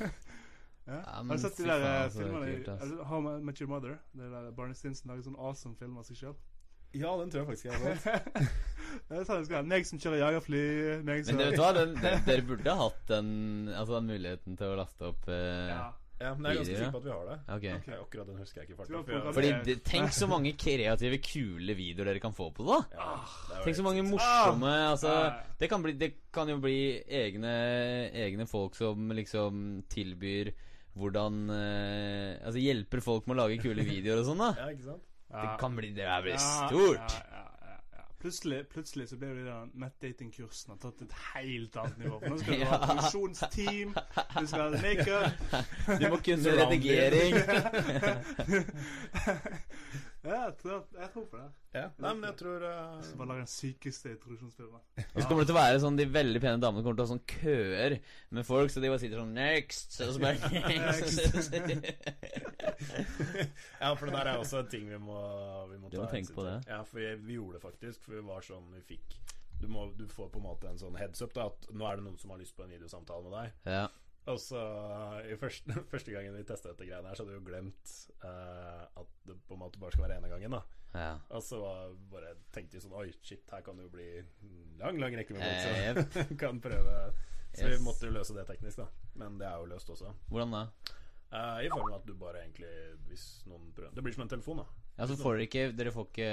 Ja. 0.00 0.94
Ja, 0.96 1.00
Har 1.12 1.24
du 1.36 1.38
sett 1.38 1.56
de 1.56 1.66
der 1.68 1.82
eh, 1.84 2.02
altså, 2.04 2.18
det 2.18 2.26
er 2.26 2.30
filmene 2.32 2.46
i- 2.50 2.64
altså, 2.72 3.04
How 3.06 3.20
I 3.36 3.40
Met 3.44 3.60
Your 3.60 3.68
Mother? 3.70 3.98
Det 4.16 4.30
der 4.32 4.50
Barney 4.56 4.74
Stinson 4.74 5.10
lager 5.12 5.22
sånn 5.22 5.36
awesome 5.38 5.76
film 5.78 5.98
av 6.00 6.04
seg 6.08 6.16
sjøl. 6.18 6.34
ja, 6.96 7.12
den 7.20 7.30
tror 7.30 7.44
jeg 7.44 7.46
faktisk 7.46 7.64
jeg 7.68 7.74
har 7.78 8.00
sett. 8.02 8.24
det 9.10 9.18
er 9.20 9.24
sånn 9.28 9.38
det 9.38 9.46
skal 9.46 9.56
være. 9.60 9.68
Meg 9.70 9.86
som 9.86 10.00
kjører 10.02 10.18
jagerfly, 10.24 10.62
meg 11.06 11.22
som 11.28 11.36
Men 11.38 11.44
vet 11.46 11.54
du 11.54 11.62
hva, 11.62 11.68
den, 11.76 11.94
den, 12.00 12.24
dere 12.26 12.42
burde 12.48 12.74
ha 12.74 12.88
hatt 12.88 13.04
den, 13.12 13.28
altså 13.70 14.00
den 14.00 14.08
muligheten 14.10 14.56
til 14.58 14.72
å 14.72 14.78
laste 14.80 15.12
opp 15.12 15.28
eh, 15.30 15.68
Ja. 15.70 15.92
Ja, 16.20 16.34
men 16.34 16.44
jeg 16.44 16.52
er 16.52 16.58
ganske 16.60 16.76
sikker 16.76 16.92
på 16.92 16.98
at 17.00 17.04
vi 17.04 17.10
har 17.10 17.24
det. 17.30 17.36
Ok. 17.48 17.64
Okay, 17.80 17.94
Akkurat 17.96 18.26
den 18.28 18.36
husker 18.36 18.60
jeg 18.60 18.68
ikke 18.68 18.76
farten. 18.76 18.92
folk 18.94 19.06
for 19.06 19.12
jeg- 19.12 19.34
Fordi 19.34 19.64
det, 19.64 19.84
Tenk 19.84 20.10
så 20.12 20.26
mange 20.28 20.52
kreative, 20.52 21.18
kule 21.24 21.74
videoer 21.74 22.04
dere 22.10 22.20
kan 22.20 22.32
få 22.36 22.50
på 22.52 22.66
det. 22.66 22.84
da 22.92 22.98
Ja, 23.00 23.56
det 23.56 23.64
Tenk 23.64 23.76
så 23.76 23.82
mange 23.82 24.02
morsomme 24.04 24.72
Altså, 24.90 25.08
Ah. 25.08 25.42
det 25.58 25.68
kan, 25.70 25.82
bli, 25.82 25.92
det 25.92 26.12
kan 26.32 26.46
jo 26.48 26.58
bli 26.58 27.02
egne, 27.08 28.12
egne 28.12 28.46
folk 28.46 28.74
som 28.74 29.08
liksom 29.08 29.82
tilbyr 29.88 30.52
hvordan 30.96 31.48
eh, 31.50 32.46
Altså 32.46 32.60
hjelper 32.60 33.00
folk 33.00 33.26
med 33.26 33.36
å 33.36 33.40
lage 33.48 33.58
kule 33.62 33.82
videoer 33.82 34.18
og 34.20 34.26
sånn, 34.26 34.38
da. 34.38 34.54
Ja, 34.60 34.68
ikke 34.74 34.84
sant? 34.84 35.02
Det 35.30 35.58
kan 35.60 35.76
bli 35.76 35.92
Det 35.94 36.02
er 36.04 36.22
blir 36.22 36.32
Ja, 36.32 36.68
stort. 36.68 37.22
Plutselig, 38.20 38.66
plutselig 38.68 39.08
så 39.08 39.16
ble 39.16 39.30
det 39.32 39.46
den 39.46 39.70
nettdatingkursen 39.80 40.74
nettdatingkursene 40.74 40.80
tatt 40.82 40.98
et 41.06 41.14
helt 41.30 41.76
annet 41.80 42.02
nivå. 42.02 42.18
For 42.20 42.34
nå 42.34 42.40
skal 42.42 42.58
du 42.60 42.64
ha 42.72 42.78
produksjonsteam, 42.84 43.94
du 43.94 44.46
skal 44.50 44.60
ha 44.60 44.68
makeup 44.84 45.32
Du 46.02 46.04
må 46.12 46.18
kunne 46.26 46.52
redigering. 46.60 47.32
Jeg 50.60 50.66
tror, 50.68 50.80
jeg 51.00 51.08
tror 51.14 51.24
på 51.30 51.38
det. 51.40 51.44
Ja. 51.72 51.86
Nei, 52.02 52.10
men 52.18 52.24
jeg 52.26 52.36
tror 52.36 52.64
Jeg 52.66 53.04
skal 53.06 53.18
bare 53.20 53.28
lage 53.30 53.44
den 53.44 53.48
sykeste 53.48 54.10
introduksjonsfilmen. 54.12 54.82
Og 55.00 55.16
så 55.22 55.24
kommer 55.30 55.40
det 55.40 55.48
til 55.48 55.54
å 55.54 55.60
være 55.60 55.78
sånn 55.80 55.96
De 55.96 56.06
veldig 56.12 56.42
pene 56.42 56.60
damene 56.60 56.82
kommer 56.84 56.98
til 56.98 57.04
å 57.04 57.06
ha 57.06 57.12
sånn 57.14 57.22
køer 57.30 57.96
med 58.36 58.44
folk, 58.48 58.68
så 58.74 58.82
de 58.84 58.90
bare 58.92 59.00
sitter 59.00 59.22
sånn 59.22 59.32
Next! 59.38 59.96
Og 60.04 60.12
så 60.16 60.20
bare 60.20 60.36
Ja, 63.80 63.94
for 63.94 64.04
det 64.04 64.12
der 64.18 64.32
er 64.34 64.36
også 64.42 64.60
en 64.60 64.70
ting 64.74 64.84
vi 64.90 65.00
må, 65.00 65.16
vi 65.70 65.80
må 65.80 65.88
ta 65.88 66.04
må 66.04 66.10
tenke 66.12 66.36
på 66.36 66.44
det. 66.44 66.58
Ja, 66.68 66.82
for 66.84 67.00
vi, 67.00 67.08
vi 67.24 67.38
gjorde 67.38 67.56
det 67.56 67.64
faktisk. 67.64 68.04
For 68.04 68.18
vi 68.18 68.26
var 68.28 68.44
sånn 68.44 68.68
Vi 68.76 68.84
fikk 68.92 69.08
du, 69.60 69.66
må, 69.68 69.90
du 69.96 70.06
får 70.08 70.28
på 70.32 70.40
en 70.40 70.46
måte 70.46 70.68
en 70.70 70.78
sånn 70.80 70.96
heads 70.96 71.20
up 71.20 71.34
da 71.36 71.50
at 71.50 71.66
nå 71.76 71.84
er 71.84 71.98
det 71.98 72.06
noen 72.06 72.16
som 72.20 72.32
har 72.32 72.40
lyst 72.40 72.56
på 72.56 72.64
en 72.64 72.72
videosamtale 72.72 73.26
med 73.26 73.34
deg. 73.36 73.58
Ja. 73.68 73.82
Og 74.28 74.36
så 74.40 74.60
i 75.32 75.36
første, 75.40 75.72
første 75.92 76.12
gangen 76.12 76.36
vi 76.36 76.44
testa 76.44 76.68
dette 76.74 76.84
greiene 76.86 77.08
her, 77.08 77.16
så 77.16 77.24
hadde 77.24 77.32
vi 77.32 77.38
jo 77.40 77.46
glemt 77.48 77.94
uh, 78.24 78.84
at 79.00 79.14
det 79.26 79.38
på 79.48 79.56
en 79.56 79.62
måte 79.62 79.80
bare 79.80 79.94
skal 79.96 80.04
være 80.08 80.18
ene 80.20 80.28
gangen. 80.28 80.50
da 80.58 80.62
Ja. 80.94 81.10
Og 81.30 81.42
så 81.46 81.60
bare 82.10 82.34
tenkte 82.52 82.76
vi 82.76 82.82
sånn 82.84 82.92
Oi, 82.98 83.08
shit, 83.22 83.44
her 83.52 83.62
kan 83.62 83.76
det 83.78 83.84
jo 83.86 83.92
bli 83.94 84.08
lang, 84.80 84.98
lang 85.00 85.14
rekke 85.16 85.34
med 85.36 85.44
folk 85.46 85.60
Eh, 85.70 86.24
som 86.26 86.36
kan 86.44 86.60
prøve. 86.60 86.96
Så 87.54 87.66
Yes. 87.66 87.78
vi 87.80 87.84
måtte 87.84 88.06
jo 88.06 88.12
løse 88.14 88.34
det 88.36 88.44
teknisk, 88.46 88.76
da. 88.78 88.86
Men 89.18 89.38
det 89.40 89.46
er 89.48 89.56
jo 89.58 89.64
løst 89.72 89.88
også. 89.90 90.12
Hvordan 90.30 90.52
da? 90.54 90.60
Uh, 91.30 91.58
I 91.64 91.70
form 91.70 91.88
av 91.92 91.96
at 92.00 92.06
du 92.06 92.14
bare 92.18 92.40
egentlig 92.42 92.70
Hvis 93.06 93.24
noen 93.46 93.68
prøver 93.74 93.92
Det 93.94 94.02
blir 94.02 94.14
som 94.16 94.24
en 94.24 94.30
telefon, 94.32 94.62
da. 94.64 94.64
Ja, 94.98 95.06
så 95.06 95.14
får 95.18 95.36
dere 95.38 95.46
ikke 95.46 95.64
Dere 95.78 95.92
får 95.94 96.08
ikke 96.10 96.30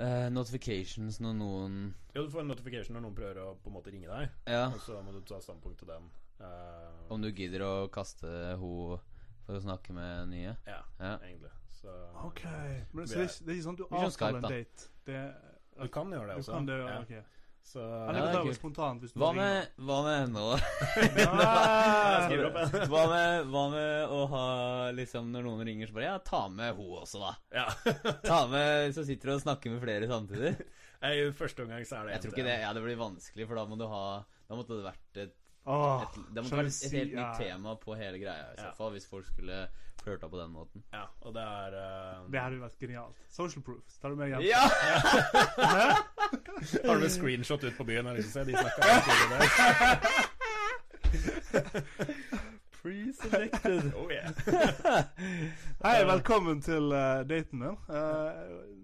Uh, 0.00 0.30
notifications 0.32 1.18
når 1.20 1.34
noen 1.36 1.74
Ja, 2.14 2.22
du 2.22 2.30
får 2.32 2.40
en 2.44 2.48
notification 2.48 2.94
når 2.96 3.02
noen 3.04 3.16
prøver 3.18 3.40
å 3.42 3.48
på 3.60 3.68
en 3.68 3.74
måte 3.74 3.90
ringe 3.92 4.08
deg, 4.08 4.30
Ja, 4.48 4.68
og 4.70 4.78
så 4.80 4.96
må 5.04 5.12
du 5.12 5.18
ta 5.28 5.40
standpunkt 5.42 5.82
til 5.82 5.90
den. 5.90 6.06
Eh, 6.40 7.12
om 7.12 7.20
du 7.22 7.30
gidder 7.32 7.60
å 7.66 7.72
kaste 7.92 8.56
ho 8.60 8.98
for 9.46 9.56
å 9.58 9.60
snakke 9.64 9.92
med 9.92 10.28
nye. 10.30 10.56
ja, 10.66 10.80
Ja. 11.00 11.16
egentlig. 11.18 11.50
Så 11.80 11.88
Ok. 12.26 12.42
Men, 12.92 13.06
så 13.06 13.14
det, 13.14 13.24
er- 13.24 13.44
det 13.44 13.48
er 13.48 13.56
ikke 13.58 13.64
sånn 13.66 13.76
at 13.76 13.78
du 13.78 13.86
avtaler 13.96 14.36
en 14.36 14.42
date? 14.50 14.88
Det, 15.06 15.34
Du 15.80 15.88
kan 15.88 16.10
gjøre 16.12 16.26
det 16.28 16.34
du 16.36 16.40
også. 16.42 16.52
kan 16.52 16.66
det, 16.66 16.78
ja. 16.78 16.98
ok. 17.00 17.24
Så 17.62 17.80
Eller 17.80 18.18
Ja, 18.20 18.42
det 18.42 18.50
er 18.50 18.54
spontant 18.56 19.00
hvis 19.02 19.12
du 19.12 19.20
Hva 19.20 19.32
med, 19.36 19.68
hva 19.78 20.02
med 20.04 20.30
nå? 20.32 20.46
Hva 22.90 23.02
med, 23.10 23.46
hva 23.50 23.64
med 23.72 24.08
å 24.10 24.20
ha 24.32 24.44
liksom 24.96 25.30
Når 25.34 25.44
noen 25.46 25.64
ringer, 25.68 25.90
så 25.90 25.96
bare 25.96 26.08
Ja, 26.08 26.18
ta 26.24 26.48
med 26.48 26.74
ho 26.78 26.86
også, 27.02 27.20
da. 27.20 27.34
Ja. 27.52 27.66
Ta 28.24 28.46
med 28.50 28.94
Så 28.96 29.04
sitter 29.08 29.30
du 29.30 29.34
og 29.36 29.42
snakker 29.44 29.74
med 29.74 29.82
flere 29.84 30.08
samtidig. 30.10 30.54
I 31.00 31.30
første 31.36 31.64
omgang 31.64 31.84
så 31.88 32.00
er 32.00 32.08
det 32.10 32.16
Jeg 32.16 32.24
tror 32.24 32.34
ikke 32.36 32.48
det 32.48 32.58
Ja, 32.64 32.72
det 32.76 32.82
blir 32.84 32.98
vanskelig, 33.00 33.46
for 33.48 33.60
da 33.60 33.66
må 33.70 33.78
du 33.80 33.86
ha 33.92 34.02
Da 34.48 34.58
måtte 34.58 34.76
det 34.80 34.86
vært 34.88 35.22
et, 35.26 35.36
Åh, 35.70 36.02
et 36.02 36.14
Det 36.34 36.42
måtte 36.44 36.56
vært 36.60 36.66
et 36.72 36.76
si- 36.76 36.90
helt 36.96 37.12
ja. 37.14 37.20
nytt 37.30 37.38
tema 37.44 37.74
på 37.84 37.94
hele 38.00 38.18
greia, 38.18 38.46
i 38.52 38.56
så 38.58 38.66
Ja. 38.70 38.72
fall, 38.78 38.90
hvis 38.96 39.06
folk 39.10 39.26
skulle 39.28 39.58
flørta 40.00 40.28
på 40.32 40.38
den 40.40 40.50
måten. 40.54 40.82
Ja, 40.92 41.04
og 41.22 41.34
det 41.36 41.42
er 41.44 41.74
uh... 41.76 42.30
Det 42.32 42.40
hadde 42.40 42.60
vært 42.62 42.78
genialt. 42.80 43.16
Social 43.30 43.62
proof. 43.62 43.84
Tar 44.00 44.08
du 44.08 44.16
med 44.16 44.28
hjem? 44.32 44.40
Ja! 44.48 44.64
Har 46.86 46.96
du 46.98 47.04
en 47.04 47.10
screenshot 47.10 47.64
ut 47.64 47.76
på 47.76 47.84
byen 47.84 48.06
og 48.06 48.16
liksom 48.16 48.32
se 48.32 48.44
de 48.48 48.52
snakker 48.56 48.82
om 48.90 49.30
det 49.30 49.40
der? 52.82 52.82
Pre-selected. 52.82 53.92
Oh 53.96 54.10
yeah. 54.10 54.30
Hei, 55.84 56.04
velkommen 56.04 56.60
til 56.62 56.92
uh, 56.92 57.22
daten 57.28 57.58
min. 57.58 57.76
Uh, 57.88 58.32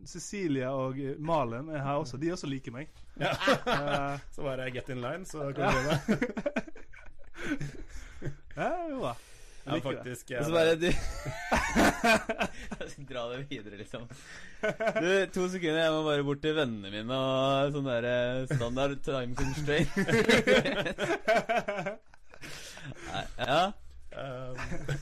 Cecilie 0.06 0.68
og 0.68 0.94
Malin 1.18 1.68
er 1.74 1.82
her 1.82 1.92
også. 2.02 2.16
De 2.16 2.32
også 2.32 2.46
liker 2.46 2.72
meg. 2.72 2.86
Ja. 3.16 3.30
Eh, 3.32 4.18
Så 4.30 4.42
bare 4.44 4.70
get 4.70 4.88
in 4.92 5.00
line, 5.00 5.24
så 5.24 5.38
kommer 5.56 5.72
du 5.72 5.78
med. 5.88 5.98
ja, 8.56 8.70
jo 8.90 9.00
da. 9.00 9.12
Ja, 9.66 9.78
faktisk. 9.82 10.30
Og 10.38 10.44
så 10.44 10.50
bare 10.52 10.74
du 10.76 10.86
Jeg 10.86 10.94
skal 12.90 13.04
dra 13.08 13.22
det 13.32 13.46
videre, 13.50 13.76
liksom. 13.80 14.02
Du, 15.00 15.26
to 15.32 15.48
sekunder, 15.48 15.80
jeg 15.80 15.92
må 15.96 16.02
bare 16.04 16.24
bort 16.28 16.42
til 16.44 16.54
vennene 16.58 16.90
mine 16.92 17.14
og 17.16 17.72
sånn 17.72 17.88
derre 17.88 18.44
standard 18.52 19.00
time 19.08 19.32
constraint. 19.34 19.96
Nei, 23.08 23.24
ja. 23.40 23.72
Um, 24.16 24.56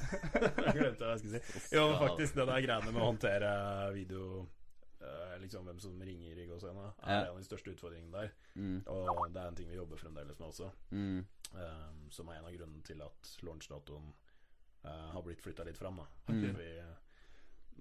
jeg 0.66 0.74
glemte 0.74 1.05
hva 1.05 1.12
jeg 1.15 1.20
skulle 1.23 1.41
si. 1.41 1.61
Jo, 1.77 1.85
men 1.93 2.01
faktisk 2.03 2.35
det 2.41 2.47
der 2.51 2.65
greiene 2.66 2.91
med 2.93 2.99
å 3.03 3.09
håndtere 3.12 3.51
video 3.95 4.24
eh, 4.99 5.36
Liksom 5.45 5.69
hvem 5.69 5.78
som 5.82 6.01
ringer 6.03 6.41
i 6.43 6.47
gåsehudene, 6.49 6.89
er 7.05 7.12
Ja. 7.15 7.20
en 7.20 7.31
av 7.35 7.39
de 7.39 7.47
største 7.47 7.70
utfordringene 7.77 8.11
der. 8.16 8.32
Mm, 8.59 8.81
Og 8.91 9.23
det 9.35 9.41
er 9.43 9.47
en 9.53 9.59
ting 9.61 9.69
vi 9.70 9.77
jobber 9.78 10.01
fremdeles 10.03 10.39
med 10.41 10.49
også. 10.51 10.70
mm, 10.91 11.24
Um, 11.55 12.09
som 12.11 12.27
er 12.32 12.41
en 12.41 12.47
av 12.49 12.51
grunnene 12.57 12.82
til 12.82 12.99
at 13.05 13.28
launchdatoen 13.47 14.09
uh, 14.85 15.11
har 15.12 15.23
blitt 15.23 15.39
flytta 15.45 15.62
litt 15.69 15.78
fram. 15.78 16.01
Da. 16.03 16.32
Mm. 16.35 16.57
Vi, 16.59 16.70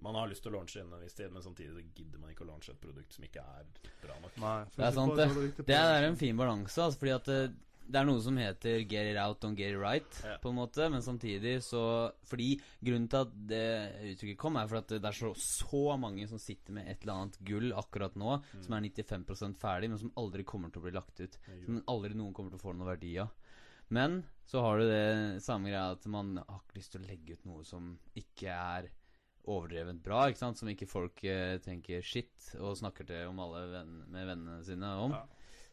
man 0.05 0.13
har 0.19 0.27
lyst 0.29 0.43
til 0.45 0.51
å 0.53 0.59
launche 0.59 0.77
innen 0.83 0.93
en 0.93 1.01
viss 1.01 1.15
tid, 1.17 1.31
men 1.33 1.41
samtidig 1.41 1.73
så 1.73 1.81
gidder 1.97 2.21
man 2.21 2.29
ikke 2.35 2.45
å 2.45 2.49
launche 2.51 2.69
et 2.75 2.81
produkt 2.83 3.17
som 3.17 3.25
ikke 3.25 3.41
er 3.41 3.65
bra 4.03 4.19
nok. 4.21 4.37
Nei, 4.43 4.53
Det 4.75 4.85
er 4.85 4.93
sant, 4.99 5.15
det. 5.17 5.65
Det 5.71 5.79
er 5.79 6.05
en 6.11 6.19
fin 6.21 6.37
balanse, 6.37 6.77
altså, 6.85 6.99
fordi 7.01 7.15
at 7.15 7.31
det, 7.89 7.95
er 7.99 8.05
noe 8.05 8.21
som 8.21 8.37
heter 8.37 8.79
'get 8.87 9.11
it 9.11 9.17
out, 9.17 9.39
don't 9.41 9.55
get 9.57 9.71
it 9.73 9.77
right', 9.77 10.23
Ja. 10.25 10.37
på 10.37 10.49
en 10.49 10.55
måte, 10.55 10.89
men 10.91 11.01
samtidig 11.01 11.57
så 11.61 12.11
Fordi 12.23 12.59
grunnen 12.83 13.09
til 13.09 13.17
at 13.17 13.47
det 13.47 14.17
uttrykket 14.17 14.37
kom, 14.37 14.55
er 14.57 14.67
for 14.67 14.77
at 14.77 14.87
det 14.87 15.03
er 15.05 15.11
så, 15.11 15.33
så 15.35 15.97
mange 15.99 16.27
som 16.27 16.37
sitter 16.39 16.71
med 16.73 16.87
et 16.87 17.01
eller 17.03 17.13
annet 17.13 17.37
gull 17.43 17.71
akkurat 17.73 18.15
nå, 18.15 18.41
Mm. 18.53 18.63
som 18.63 18.73
er 18.73 18.81
95% 18.81 19.57
ferdig, 19.57 19.89
men 19.89 19.97
som 19.99 20.11
aldri 20.17 20.43
kommer 20.43 20.71
til 20.71 20.81
å 20.81 20.85
bli 20.85 20.91
lagt 20.91 21.19
ut. 21.19 21.37
Som 21.65 21.83
aldri 21.87 22.13
noen 22.15 22.33
kommer 22.33 22.49
til 22.51 22.59
å 22.59 22.61
få 22.61 22.75
noen 22.75 22.87
verdi 22.97 23.17
av. 23.19 23.29
Men 23.89 24.23
så 24.47 24.61
har 24.61 24.77
du 24.79 24.85
det 24.87 25.41
samme 25.43 25.69
greia 25.69 25.91
at 25.91 26.05
man 26.07 26.37
har 26.37 26.59
ikke 26.65 26.75
lyst 26.79 26.91
til 26.93 27.01
å 27.01 27.07
legge 27.07 27.33
ut 27.33 27.45
noe 27.45 27.63
som 27.63 27.99
ikke 28.15 28.47
er 28.49 28.89
overdrevent 29.45 30.01
bra, 30.01 30.27
ikke 30.29 30.37
sant? 30.39 30.57
Som 30.57 30.69
ikke 30.69 30.87
folk 30.87 31.23
eh, 31.23 31.57
tenker 31.59 32.01
shit 32.01 32.53
og 32.59 32.77
snakker 32.79 33.05
til 33.05 33.27
om 33.27 33.39
alle 33.43 33.65
venn, 33.73 34.03
med 34.09 34.27
vennene 34.29 34.63
sine 34.63 34.85
om. 35.03 35.11
Ja. 35.11 35.25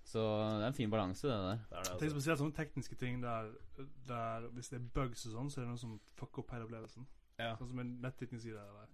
Så 0.05 0.19
det 0.59 0.65
er 0.65 0.67
en 0.67 0.75
fin 0.75 0.91
balanse, 0.91 1.29
det 1.29 1.35
der. 1.37 1.59
Det 1.71 1.77
er 1.77 1.83
det, 1.83 1.91
Tenk 1.91 2.03
altså. 2.03 2.11
spesielt 2.17 2.39
sånne 2.41 2.57
tekniske 2.57 2.97
ting 2.99 3.23
der, 3.23 3.51
der 4.09 4.49
hvis 4.57 4.69
det 4.73 4.81
er 4.81 4.87
bugs 4.95 5.27
og 5.27 5.33
sånn, 5.37 5.51
så 5.51 5.61
er 5.61 5.65
det 5.67 5.71
noe 5.75 5.79
som 5.83 6.01
fucker 6.19 6.43
opp 6.43 6.51
hele 6.55 6.65
opplevelsen. 6.67 7.07
Ja. 7.39 7.53
Sånn 7.61 7.71
som 7.71 7.79
en 7.85 7.93
netteknisk 8.03 8.43
side 8.49 8.57
der. 8.59 8.89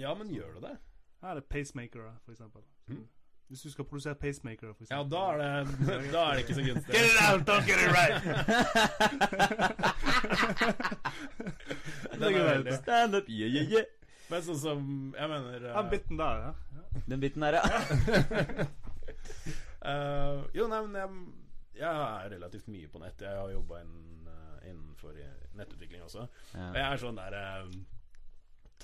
ja, 0.00 0.14
men 0.14 0.30
gjør 0.32 0.54
det 0.56 0.62
det? 0.68 0.76
Her 1.22 1.30
er 1.30 1.34
det 1.40 1.44
pacemakere, 1.48 2.14
for 2.24 2.32
eksempel. 2.32 2.62
Mm. 2.88 3.04
Hvis 3.48 3.60
du 3.62 3.70
skal 3.70 3.84
produsere 3.84 4.14
pacemaker, 4.14 4.72
for 4.74 4.84
Ja, 4.90 5.02
da 5.06 5.20
er 5.32 5.36
det, 5.38 5.76
da 6.12 6.22
er 6.30 6.32
det 6.34 6.40
ikke 6.44 6.54
så 6.54 6.64
gunstig. 6.66 6.94
Get 6.94 7.04
it 7.06 7.18
out, 7.26 7.40
don't 7.46 7.66
get 7.68 7.78
it 7.78 7.90
right! 7.94 8.22
Den 12.20 12.34
er 12.34 12.44
veldig. 12.54 12.72
Stand 12.74 13.14
up, 13.14 13.22
yeah, 13.28 13.54
yeah, 13.54 13.70
yeah. 13.72 13.84
Men 14.30 14.42
sånn 14.42 14.58
som 14.58 14.78
Jeg 15.14 15.30
mener 15.30 15.68
eh, 15.68 15.76
Den 15.76 15.90
biten 15.92 16.18
der, 16.18 16.40
ja. 16.42 16.52
ja. 16.74 17.02
Den 17.06 17.20
biten 17.22 17.44
der, 17.46 17.52
ja. 17.60 18.66
eh, 19.92 20.44
Jo, 20.58 20.68
nei, 20.70 20.80
men 20.86 21.00
jeg, 21.00 21.82
jeg 21.82 22.06
er 22.06 22.32
relativt 22.36 22.70
mye 22.72 22.88
på 22.92 23.02
nett. 23.02 23.26
Jeg 23.26 23.40
har 23.40 23.52
jobba 23.52 23.82
inn, 23.84 23.98
uh, 24.28 24.56
innenfor 24.64 25.18
nettutvikling 25.58 26.06
også. 26.06 26.26
ja. 26.54 26.70
Og 26.70 26.80
jeg 26.80 26.86
er 26.88 27.04
sånn 27.04 27.20
der 27.20 27.38
uh, 27.40 27.76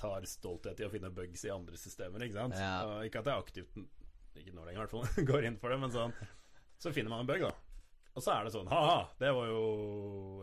Tar 0.03 0.25
stolthet 0.25 0.79
i 0.81 0.87
å 0.87 0.91
finne 0.91 1.11
bugs 1.13 1.43
i 1.45 1.51
andre 1.53 1.77
systemer, 1.77 2.23
ikke 2.25 2.39
sant. 2.39 2.57
Ja. 2.57 3.03
Ikke 3.05 3.21
at 3.21 3.29
jeg 3.29 3.45
aktivt 3.45 3.77
Ikke 4.39 4.55
nå 4.55 4.65
lenger, 4.65 4.79
i 4.79 4.81
hvert 4.81 4.95
fall. 4.95 5.25
Går 5.29 5.45
inn 5.47 5.59
for 5.61 5.71
det, 5.71 5.77
men 5.83 5.93
sånn 5.93 6.15
Så 6.81 6.91
finner 6.95 7.13
man 7.13 7.23
en 7.23 7.29
bug, 7.29 7.45
da. 7.45 7.53
Og 8.13 8.21
så 8.21 8.29
er 8.35 8.45
det 8.45 8.51
sånn 8.53 8.67
Ha-ha! 8.69 8.97
Det 9.17 9.29
var 9.33 9.47
jo 9.49 9.61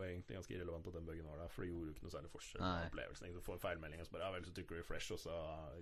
egentlig 0.03 0.35
ganske 0.35 0.53
irrelevant 0.57 0.87
at 0.89 0.95
den 0.97 1.05
bøggen 1.07 1.27
var 1.29 1.37
der, 1.39 1.51
for 1.53 1.63
det 1.63 1.69
gjorde 1.69 1.87
jo 1.87 1.93
ikke 1.95 2.03
noe 2.03 2.13
særlig 2.17 2.31
forskjell 2.33 2.63
på 2.65 2.71
opplevelsen. 2.89 3.31
Du 3.37 3.45
får 3.45 3.55
en 3.55 3.61
feilmelding, 3.63 4.01
og 4.03 4.07
så 4.09 4.15
bare 4.15 4.25
Ja 4.25 4.31
vel, 4.35 4.43
så 4.47 4.55
trykker 4.57 4.75
du 4.75 4.81
refresh, 4.81 5.13
og 5.15 5.21
så 5.23 5.37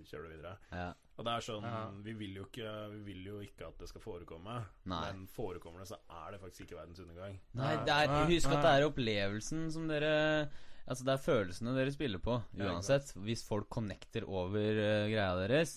kjører 0.06 0.28
du 0.28 0.34
videre. 0.36 0.52
ja. 0.70 0.90
Og 1.20 1.26
det 1.26 1.32
er 1.34 1.44
sånn 1.44 1.66
Ja. 1.66 1.80
vi, 2.06 2.12
vil 2.16 2.36
jo 2.38 2.44
ikke, 2.46 2.70
vi 2.94 3.00
vil 3.10 3.24
jo 3.26 3.40
ikke 3.44 3.66
at 3.66 3.82
det 3.82 3.88
skal 3.90 4.00
forekomme, 4.00 4.54
Nei. 4.88 5.00
men 5.12 5.26
forekommer 5.28 5.82
det, 5.82 5.88
så 5.90 5.98
er 6.08 6.30
det 6.32 6.40
faktisk 6.40 6.64
ikke 6.68 6.78
verdens 6.78 7.02
undergang. 7.02 7.40
Nei, 7.58 7.74
det 7.84 7.96
er, 7.96 8.14
husk 8.30 8.54
at 8.54 8.62
det 8.64 8.72
er 8.78 8.86
opplevelsen 8.88 9.66
som 9.74 9.88
dere 9.90 10.48
Altså, 10.90 11.04
det 11.06 11.12
er 11.12 11.20
følelsene 11.22 11.74
dere 11.76 11.92
spiller 11.94 12.18
på, 12.18 12.42
Ja, 12.58 12.72
uansett. 12.72 13.12
Hvis 13.22 13.44
folk 13.46 13.68
connecter 13.70 14.24
over 14.26 14.58
uh, 14.58 15.06
greia 15.06 15.36
deres. 15.38 15.76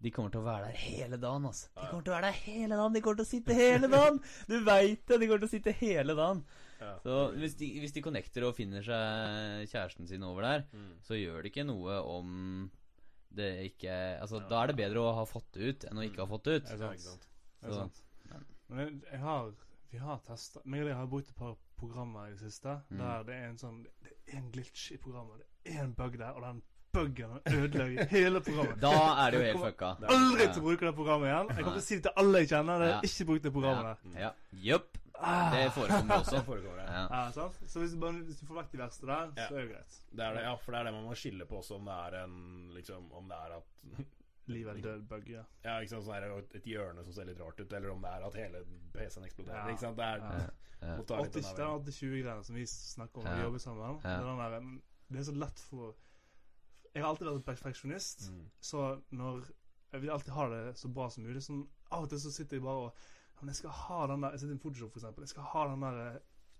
De 0.00 0.10
kommer 0.14 0.30
til 0.30 0.40
å 0.40 0.44
være 0.46 0.68
der 0.68 0.76
hele 0.78 1.16
dagen, 1.18 1.44
altså. 1.48 1.68
De 1.74 1.86
kommer 1.90 2.04
til 2.06 2.12
å 2.12 2.16
være 2.16 2.28
der 2.28 2.36
hele 2.44 2.76
dagen. 2.78 2.92
De 2.94 3.00
kommer 3.02 3.16
til 3.18 3.24
å 3.26 3.30
sitte 3.32 3.54
hele 3.58 3.88
dagen! 3.90 4.20
Du 4.46 4.56
veit 4.64 5.00
det! 5.10 5.18
De 5.18 5.26
kommer 5.26 5.42
til 5.42 5.48
å 5.48 5.50
sitte 5.50 5.72
hele 5.80 6.14
dagen. 6.14 6.42
Ja. 6.78 6.92
Så 7.02 7.14
hvis 7.34 7.56
de, 7.58 7.68
hvis 7.82 7.92
de 7.96 8.02
connecter 8.06 8.44
og 8.46 8.54
finner 8.54 8.84
seg 8.86 9.64
kjæresten 9.72 10.06
sin 10.06 10.22
over 10.22 10.42
der, 10.46 10.64
Mm. 10.72 10.92
så 11.02 11.18
gjør 11.18 11.42
det 11.42 11.50
ikke 11.50 11.66
noe 11.66 11.96
om 12.06 12.70
det 13.34 13.48
ikke 13.72 14.20
Altså, 14.22 14.38
da 14.48 14.62
er 14.62 14.66
det 14.70 14.76
bedre 14.78 15.02
å 15.02 15.14
ha 15.18 15.24
fått 15.26 15.50
det 15.52 15.66
ut 15.72 15.84
enn 15.90 15.98
å 15.98 16.04
ikke 16.06 16.22
ha 16.22 16.26
fått 16.30 16.44
det 16.46 16.54
ut. 16.60 16.64
Det 16.70 16.78
er 16.78 16.96
sant. 17.02 17.26
Det 17.60 17.68
er 17.68 17.74
Så- 17.74 17.90
Men 18.68 18.78
jeg, 18.78 19.02
jeg 19.12 19.20
har 19.20 19.52
Vi 19.90 19.98
har 19.98 20.18
testa 20.18 20.60
Meg 20.64 20.82
og 20.82 20.86
deg 20.88 20.94
har 20.96 21.06
brukt 21.06 21.28
et 21.30 21.36
par 21.36 21.56
programmer 21.78 22.26
i 22.28 22.30
det 22.36 22.40
siste 22.40 22.82
Mm. 22.92 22.98
der 22.98 23.22
det 23.24 23.34
er 23.34 23.48
en 23.50 23.56
sånn 23.58 23.82
Det 24.02 24.12
er 24.34 24.38
en 24.38 24.50
glitch 24.52 24.92
i 24.92 24.96
programmet. 24.98 25.42
Det 25.64 25.74
er 25.74 25.82
en 25.84 25.92
bug 25.94 26.16
der, 26.18 26.30
og 26.36 26.42
den 26.42 26.62
buggen 26.92 27.40
ødelegger 27.46 28.06
hele 28.10 28.40
programmet. 28.40 28.80
Da 28.80 28.92
er 29.26 29.30
det 29.30 29.40
jo 29.40 29.44
helt 29.52 29.64
fucka. 29.66 29.90
Det 30.00 30.08
er- 30.08 30.14
Aldri 30.14 30.44
Ja. 30.46 30.52
til 30.52 30.62
å 30.62 30.64
bruke 30.64 30.80
det 30.86 30.94
programmet 30.94 31.26
igjen. 31.28 31.48
Jeg 31.56 31.64
kommer 31.64 31.76
til 31.78 31.82
å 31.82 31.88
si 31.88 31.94
det 31.96 32.02
til 32.02 32.12
alle 32.16 32.38
jeg 32.38 32.48
kjenner. 32.48 32.78
Det 32.78 32.88
er 32.94 33.00
ikke 33.08 33.26
brukt 33.28 33.42
det 33.42 33.52
programmet 33.52 33.96
der. 34.14 34.20
Ja. 34.20 34.30
Jupp. 34.52 34.98
Ah. 35.20 35.50
Det 35.50 35.72
forekommer 35.74 36.20
også. 36.22 36.42
Foregår 36.46 36.76
det. 36.78 36.84
Ja. 36.86 37.08
Ja, 37.10 37.30
sant? 37.32 37.54
Så 37.66 37.80
hvis 37.82 37.90
du, 37.92 37.98
bare, 37.98 38.12
hvis 38.22 38.38
du 38.40 38.46
får 38.46 38.54
vekk 38.62 38.70
de 38.72 38.78
verste 38.78 39.06
der, 39.06 39.32
Ja. 39.36 39.48
så 39.48 39.54
er 39.56 39.66
det 39.66 39.70
greit. 39.74 40.00
Det 40.14 40.20
er 40.24 40.34
det, 40.34 40.42
ja, 40.44 40.54
for 40.56 40.72
det 40.72 40.78
er 40.80 40.84
det 40.84 40.92
man 40.94 41.04
må 41.04 41.14
skille 41.16 41.44
på 41.46 41.58
også, 41.58 41.74
om 41.76 41.84
det 41.84 41.94
er 42.14 42.22
en 42.24 42.70
liksom, 42.74 43.12
Om 43.12 43.28
det 43.28 43.36
er 43.36 43.56
at 43.56 43.64
Liv 44.48 44.66
eller 44.66 44.80
død 44.80 45.08
bug, 45.08 45.28
ja. 45.28 45.42
Ja, 45.64 45.80
ikke 45.80 45.88
sant, 45.90 46.04
sånn 46.04 46.14
er 46.16 46.20
det 46.24 46.54
et 46.54 46.64
hjørne 46.64 47.04
som 47.04 47.12
ser 47.12 47.24
litt 47.26 47.38
rart 47.38 47.60
ut, 47.60 47.70
eller 47.72 47.90
om 47.90 48.00
det 48.00 48.08
er 48.10 48.26
at 48.26 48.34
hele 48.34 48.64
PC-en 48.94 49.24
eksploderer. 49.26 49.66
Ja. 49.66 49.74
Ikke 49.74 49.80
sant? 49.80 49.96
Det 49.96 50.04
er 50.06 50.18
Ja. 50.18 50.48
Ja. 50.80 50.96
må 50.96 51.04
ta 51.06 51.16
litt 51.20 51.32
80, 51.32 51.32
den 51.34 51.42
det 51.42 51.50
er 51.50 51.56
der- 51.56 51.78
80-20-greiene 51.78 52.44
som 52.44 52.54
vi 52.54 52.62
snakker 52.64 53.18
om 53.18 53.24
når 53.24 53.34
vi 53.36 53.42
jobber 53.42 53.58
sammen. 53.58 54.00
Ja. 54.04 54.08
Det, 54.08 54.24
er 54.24 54.24
den 54.24 54.38
der, 54.38 54.60
mm, 54.60 54.80
det 55.10 55.18
er 55.20 55.24
så 55.32 55.36
lett 55.38 55.58
for 55.58 55.94
Jeg 56.94 57.02
har 57.02 57.10
alltid 57.10 57.26
vært 57.28 57.40
en 57.40 57.46
perfeksjonist, 57.54 58.30
Mm. 58.32 58.50
så 58.60 59.00
når 59.12 59.44
Jeg 59.92 60.02
vil 60.02 60.10
alltid 60.10 60.32
ha 60.36 60.48
det 60.52 60.76
så 60.76 60.88
bra 60.92 61.08
som 61.08 61.24
mulig. 61.24 61.40
Sånn, 61.42 61.62
av 61.90 62.02
og 62.02 62.10
til 62.10 62.18
så 62.20 62.30
sitter 62.30 62.56
jeg 62.58 62.62
bare 62.62 62.88
og 62.88 62.92
men 63.40 63.48
jeg 63.52 63.56
skal 63.60 63.70
ha 63.70 64.06
den 64.10 64.20
der 64.24 64.30
Jeg 64.34 64.40
sitter 64.40 64.54
i 64.54 64.58
Photoshop, 64.58 64.92
for 64.92 64.98
eksempel. 65.00 65.22
Jeg 65.22 65.28
skal 65.28 65.42
ha 65.52 65.62
den 65.70 65.80
der 65.86 66.18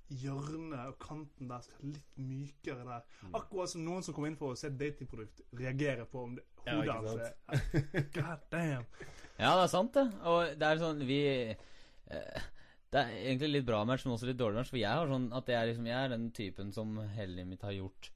hjørnet 0.09 0.87
og 0.89 0.99
kanten 1.03 1.49
der 1.51 1.61
skal 1.61 1.91
litt 1.93 2.15
mykere 2.17 2.85
der. 2.87 3.03
Mm. 3.23 3.35
Akkurat 3.35 3.73
som 3.73 3.83
noen 3.85 4.05
som 4.07 4.15
kommer 4.17 4.31
inn 4.31 4.39
for 4.41 4.55
å 4.55 4.57
se 4.57 4.71
et 4.71 4.79
datingprodukt, 4.81 5.43
reagerer 5.59 6.07
på 6.09 6.23
om 6.25 6.37
det, 6.39 6.45
hodet 6.65 6.95
hans 6.95 7.19
ja, 7.19 7.33
er 7.53 8.07
God 8.15 8.47
damn. 8.55 8.87
Ja, 9.39 9.53
det 9.55 9.67
er 9.69 9.73
sant, 9.75 9.93
det. 9.95 10.07
Og 10.27 10.55
det 10.59 10.67
er 10.67 10.81
sånn 10.81 11.03
Vi 11.07 11.19
eh, 11.51 12.47
Det 12.91 13.03
er 13.03 13.13
egentlig 13.21 13.51
litt 13.53 13.67
bra 13.69 13.85
match, 13.87 14.07
men 14.07 14.17
også 14.17 14.31
litt 14.31 14.41
dårlig 14.41 14.63
match. 14.63 14.73
For 14.73 14.81
jeg 14.81 14.91
har 14.91 15.11
sånn 15.13 15.29
at 15.37 15.51
jeg 15.53 15.59
er, 15.61 15.69
liksom, 15.71 15.87
jeg 15.91 15.99
er 16.07 16.15
den 16.15 16.31
typen 16.35 16.73
som 16.75 16.97
hele 17.15 17.35
livet 17.37 17.53
mitt 17.53 17.67
har 17.69 17.77
gjort 17.77 18.09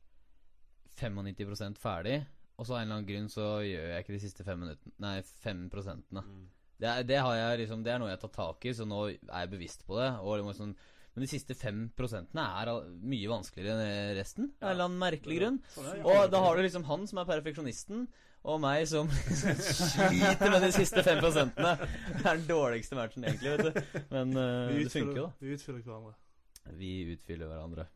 95% 0.99 1.81
ferdig. 1.81 2.21
Og 2.61 2.67
så 2.69 2.77
av 2.77 2.83
en 2.83 2.87
eller 2.87 2.99
annen 3.01 3.09
grunn 3.09 3.31
så 3.33 3.47
gjør 3.65 3.87
jeg 3.91 4.05
ikke 4.05 4.15
de 4.15 4.23
siste 4.23 4.45
fem 4.47 4.61
minuttene 4.61 4.93
Nei, 5.03 5.15
fem 5.43 5.63
prosentene. 5.73 6.23
Mm. 6.23 6.43
Det, 6.83 6.89
er, 6.91 7.07
det 7.09 7.21
har 7.23 7.37
jeg 7.39 7.63
liksom 7.63 7.85
Det 7.87 7.93
er 7.95 8.03
noe 8.03 8.11
jeg 8.11 8.21
tatt 8.23 8.35
tak 8.37 8.67
i, 8.69 8.75
så 8.77 8.87
nå 8.87 9.05
er 9.09 9.45
jeg 9.45 9.53
bevisst 9.55 9.87
på 9.89 9.99
det. 9.99 10.11
Og 10.23 10.43
liksom 10.43 10.75
men 11.13 11.27
de 11.27 11.29
siste 11.29 11.53
fem 11.53 11.81
prosentene 11.93 12.45
er 12.63 12.71
mye 13.05 13.29
vanskeligere 13.29 13.85
enn 13.85 14.15
resten. 14.17 14.47
Av 14.63 14.71
en 14.71 14.73
eller 14.73 14.87
annen 14.89 15.03
merkelig 15.03 15.39
grunn. 15.43 15.59
Sånn. 15.75 16.05
Og 16.09 16.23
da 16.33 16.41
har 16.41 16.57
du 16.57 16.65
liksom 16.65 16.87
han 16.89 17.05
som 17.11 17.21
er 17.21 17.29
perfeksjonisten, 17.29 18.07
og 18.49 18.63
meg 18.63 18.87
som 18.91 19.11
sliter 19.93 20.49
med 20.49 20.65
de 20.65 20.71
siste 20.75 21.05
fem 21.05 21.21
prosentene. 21.21 21.75
Det 22.17 22.25
er 22.25 22.41
den 22.41 22.47
dårligste 22.49 22.97
matchen, 22.97 23.27
egentlig, 23.29 23.53
vet 23.53 23.69
du. 23.69 23.99
Men 24.15 24.33
uh, 24.35 24.73
Vi 24.73 24.87
det 24.87 24.95
funker 24.95 25.21
jo, 25.21 25.27
utfyller, 25.29 25.45
vi 25.45 25.59
utfyller 25.59 25.85
hverandre. 25.85 26.17
Vi 26.81 26.95
utfyller 27.13 27.53
hverandre. 27.53 27.87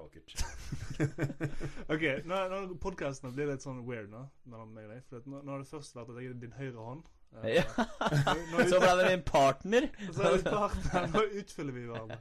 Det 0.00 1.06
er 1.06 1.10
vakkert. 1.14 1.90
Ok, 1.90 2.04
nå, 2.28 2.40
nå 2.52 2.58
Podkastene 2.82 3.32
blir 3.36 3.48
litt 3.50 3.64
sånn 3.64 3.80
weird 3.86 4.10
nå, 4.12 4.24
mellom 4.50 4.72
meg 4.74 4.86
og 4.88 4.94
deg. 4.94 5.02
For 5.10 5.20
at 5.22 5.26
nå, 5.30 5.40
nå 5.44 5.54
har 5.54 5.62
det 5.64 5.70
først 5.70 5.96
vært 5.96 6.12
at 6.14 6.20
jeg 6.22 6.30
er 6.32 6.38
din 6.44 6.56
høyre 6.58 6.86
hånd. 6.88 7.02
Eh, 7.44 7.60
Ja. 7.60 7.64
nå, 8.50 8.64
Så 8.70 8.80
ble 8.82 8.92
det 9.00 9.06
min 9.12 9.22
partner. 9.28 9.86
så 10.16 10.24
er 10.26 10.36
vi 10.38 10.42
partner, 10.50 11.06
nå 11.14 11.24
utfyller 11.42 11.76
vi 11.76 11.84
hverandre. 11.86 12.18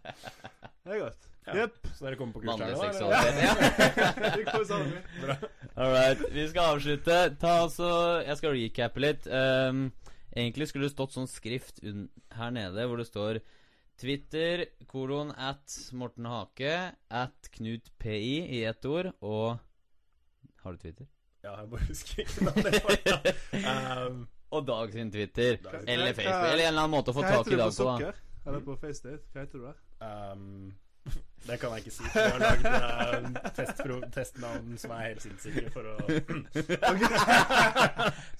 Det 0.86 0.96
er 0.96 1.04
godt. 1.06 1.26
Ja. 1.50 1.66
Så 1.98 2.06
dere 2.06 2.18
kommer 2.20 2.36
på 2.36 2.44
kurs 2.44 2.50
Mannlig 2.52 2.68
her 2.68 2.76
nå? 2.78 2.82
seksualitet. 2.94 3.38
Ja. 5.26 5.38
All 5.80 5.94
right, 5.96 6.20
vi 6.36 6.44
skal 6.52 6.76
avslutte. 6.76 7.16
Ta 7.42 7.54
altså 7.64 7.88
Jeg 8.28 8.38
skal 8.38 8.54
recappe 8.54 9.02
litt. 9.02 9.26
Um, 9.32 9.88
egentlig 10.36 10.68
skulle 10.70 10.86
det 10.90 10.94
stått 10.94 11.16
sånn 11.16 11.30
skrift 11.32 11.82
un 11.82 12.06
her 12.38 12.52
nede 12.54 12.86
hvor 12.86 13.02
det 13.02 13.08
står 13.10 13.40
Twitter, 14.00 14.66
kolon 14.88 15.32
at 15.36 15.74
Morten 15.92 16.26
Hake, 16.32 16.74
at 17.12 17.50
Knut 17.52 17.90
PI 18.00 18.36
i 18.60 18.64
ett 18.70 18.86
ord, 18.88 19.12
og 19.20 19.58
Har 20.64 20.76
du 20.76 20.78
Twitter? 20.78 21.08
Ja, 21.44 21.54
jeg 21.62 21.70
bare 21.72 21.86
husker 21.88 22.22
ikke 22.24 22.46
navnet. 22.48 23.30
um, 24.12 24.22
Og 24.52 24.66
Dag 24.68 24.92
sin 24.94 25.12
Twitter. 25.12 25.58
Dag 25.64 25.84
Eller 25.88 26.14
Facebook. 26.14 26.48
Eller 26.52 26.64
en 26.64 26.68
eller 26.68 26.82
annen 26.84 26.92
måte 26.96 27.14
å 27.14 27.16
få 27.16 27.24
tak 27.24 27.48
i 27.48 27.56
Dag 27.60 27.72
på, 27.72 27.86
da. 27.88 27.96
Sukker? 27.96 28.20
Eller 28.48 28.64
på 28.66 28.76
FaceDate? 28.82 29.24
Hva 29.34 29.44
heter 29.46 29.60
du 29.60 29.66
der? 29.68 29.78
um, 30.10 30.74
det 31.48 31.56
kan 31.62 31.70
jeg 31.76 31.80
ikke 31.86 31.96
si. 31.96 32.04
Jeg 32.14 32.32
har 32.32 32.40
lagd 32.44 32.64
uh, 33.90 33.94
testnavn 34.14 34.68
som 34.82 34.90
er 34.96 35.02
helt 35.08 35.22
sinnssyke 35.24 35.68
for 35.74 35.84
å 35.88 35.90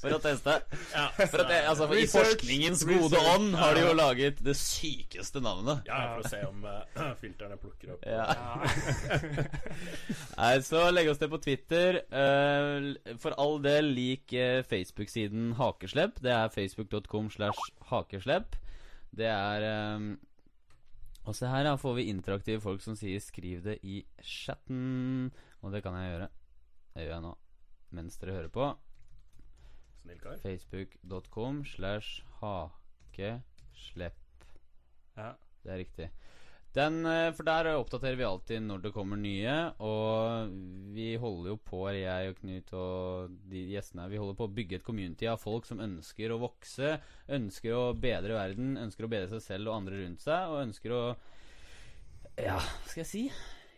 For 0.02 0.10
å 0.16 0.20
teste. 0.24 0.54
Ja, 0.94 1.06
For 1.18 1.38
at 1.44 1.50
altså, 1.58 1.84
for 1.90 1.96
I 2.00 2.02
forskningens 2.10 2.82
Research. 2.88 3.10
gode 3.10 3.20
ånd 3.34 3.48
har 3.60 3.72
de 3.78 3.82
jo 3.86 3.94
laget 3.98 4.36
det 4.46 4.56
sykeste 4.60 5.40
navnet. 5.44 5.78
ja, 5.90 6.00
for 6.16 6.22
å 6.24 6.26
se 6.32 6.40
om 6.48 6.58
uh, 6.68 6.72
filterne 7.24 7.56
plukker 7.60 7.88
opp. 7.96 8.02
Ja. 8.08 8.26
Nei, 10.40 10.54
så 10.66 10.80
legg 10.94 11.08
oss 11.12 11.20
det 11.22 11.30
på 11.32 11.40
Twitter. 11.44 11.92
Uh, 12.14 12.94
for 13.22 13.32
all 13.42 13.58
del, 13.64 13.86
lik 13.96 14.34
eh, 14.34 14.62
Facebook-siden 14.68 15.54
Hakeslepp. 15.60 16.14
Det 16.24 16.32
er 16.34 16.50
facebook.com 16.54 17.30
slash 17.34 17.60
hakeslepp. 17.92 18.56
Det 19.16 19.28
er 19.30 19.60
eh, 19.66 20.00
Og 21.30 21.36
se 21.38 21.46
her, 21.46 21.62
da, 21.68 21.76
får 21.78 21.94
vi 22.00 22.08
interaktive 22.10 22.62
folk 22.64 22.82
som 22.82 22.96
sier 22.98 23.22
'skriv 23.22 23.62
det 23.62 23.78
i 23.86 24.02
chatten'. 24.18 25.30
Og 25.62 25.72
det 25.72 25.84
kan 25.84 25.94
jeg 25.94 26.10
gjøre. 26.10 26.30
Det 26.96 27.04
gjør 27.06 27.14
jeg 27.14 27.22
nå 27.22 27.36
mens 27.92 28.18
dere 28.18 28.34
hører 28.34 28.50
på. 28.54 28.66
Facebook.com 30.42 31.66
slash 31.66 32.24
hakeslepp. 32.42 34.16
Ja. 35.18 35.34
Det 35.64 35.72
er 35.72 35.78
riktig. 35.78 36.10
Den, 36.76 37.02
eh, 37.06 37.32
for 37.34 37.48
der 37.48 37.72
oppdaterer 37.74 38.18
vi 38.20 38.26
alltid 38.28 38.62
når 38.62 38.84
det 38.84 38.94
kommer 38.94 39.18
nye. 39.18 39.56
Og 39.82 40.52
vi 40.94 41.16
holder 41.18 41.54
jo 41.54 41.58
på, 41.66 41.82
jeg 41.96 42.32
og 42.32 42.42
Knut 42.44 42.74
og 42.78 43.38
de 43.50 43.66
gjestene 43.74 44.10
vi 44.12 44.22
holder 44.22 44.38
på 44.38 44.46
å 44.46 44.54
bygge 44.54 44.80
et 44.80 44.86
community 44.86 45.30
av 45.30 45.42
folk 45.42 45.66
som 45.70 45.82
ønsker 45.82 46.34
å 46.34 46.42
vokse, 46.42 46.98
ønsker 47.40 47.74
å 47.74 47.86
bedre 47.98 48.38
verden, 48.38 48.78
ønsker 48.78 49.08
å 49.08 49.12
bedre 49.12 49.32
seg 49.34 49.46
selv 49.46 49.72
og 49.72 49.80
andre 49.82 50.04
rundt 50.04 50.26
seg, 50.26 50.50
og 50.50 50.66
ønsker 50.68 50.96
å 50.96 51.04
Ja, 52.40 52.60
hva 52.60 52.86
skal 52.88 53.02
jeg 53.04 53.10
si? 53.10 53.24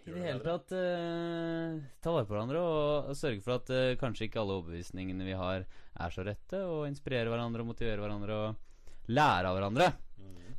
I 0.02 0.12
det 0.16 0.22
hele 0.26 0.42
tatt 0.42 0.72
uh, 0.74 1.78
ta 2.02 2.14
vare 2.14 2.26
på 2.26 2.34
hverandre 2.34 2.62
og, 2.62 3.10
og 3.12 3.18
sørge 3.18 3.44
for 3.46 3.60
at 3.60 3.70
uh, 3.70 3.94
kanskje 4.02 4.28
ikke 4.28 4.42
alle 4.42 4.56
overbevisningene 4.58 5.28
vi 5.28 5.36
har, 5.38 5.66
er 5.94 6.14
så 6.14 6.26
rette, 6.26 6.64
og 6.66 6.88
inspirere 6.90 7.30
hverandre 7.30 7.62
og 7.62 7.70
motivere 7.70 8.02
hverandre 8.02 8.40
og 8.48 9.12
lære 9.14 9.50
av 9.50 9.58
hverandre. 9.58 9.92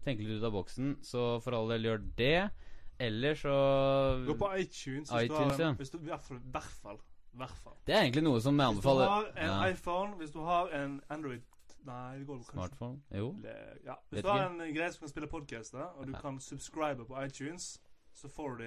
Tenke 0.04 0.24
litt 0.26 0.40
ut 0.40 0.44
av 0.48 0.52
boksen. 0.52 0.96
Så 1.02 1.40
for 1.44 1.56
all 1.58 1.68
del, 1.72 1.82
gjør 1.90 2.04
det. 2.18 2.50
Eller 3.02 3.34
så 3.34 3.54
Gå 4.26 4.34
på 4.38 4.50
iTunes. 4.58 5.10
Hvis 5.10 5.24
iTunes, 5.30 5.56
du 5.56 5.62
har 5.62 5.70
ja. 5.70 5.72
hvis 5.78 5.90
du, 5.90 5.98
I 5.98 6.04
hvert 6.10 6.26
fall. 6.28 6.38
hvert 6.52 6.74
fall, 6.82 7.00
hvert 7.32 7.56
fall. 7.64 7.76
Det 7.86 7.94
er 7.96 8.04
egentlig 8.04 8.22
noe 8.28 8.40
som 8.44 8.58
jeg 8.60 8.76
Hvis 8.76 8.82
du 8.84 8.88
har 9.00 9.26
en 9.32 9.48
Ja. 9.48 9.68
iPhone, 9.72 10.16
hvis 10.20 10.30
du 10.30 10.40
har 10.46 10.68
en 10.82 11.00
Android 11.10 11.42
Nei, 11.84 12.18
det 12.18 12.26
går 12.28 12.36
kanskje 12.38 12.52
Smartphone? 12.52 13.00
Jo. 13.10 13.34
Ja. 13.42 13.94
Vet 13.94 14.10
Hvis 14.10 14.22
du 14.22 14.28
har 14.28 14.44
ikke. 14.50 14.68
en 14.68 14.74
greie 14.74 14.92
som 14.92 15.00
kan 15.00 15.08
spille 15.08 15.26
podcaster, 15.26 15.82
og 15.98 16.06
du 16.06 16.12
kan 16.12 16.38
subscribe 16.40 17.04
på 17.08 17.24
iTunes, 17.24 17.80
så 18.14 18.28
får 18.30 18.58
du 18.58 18.64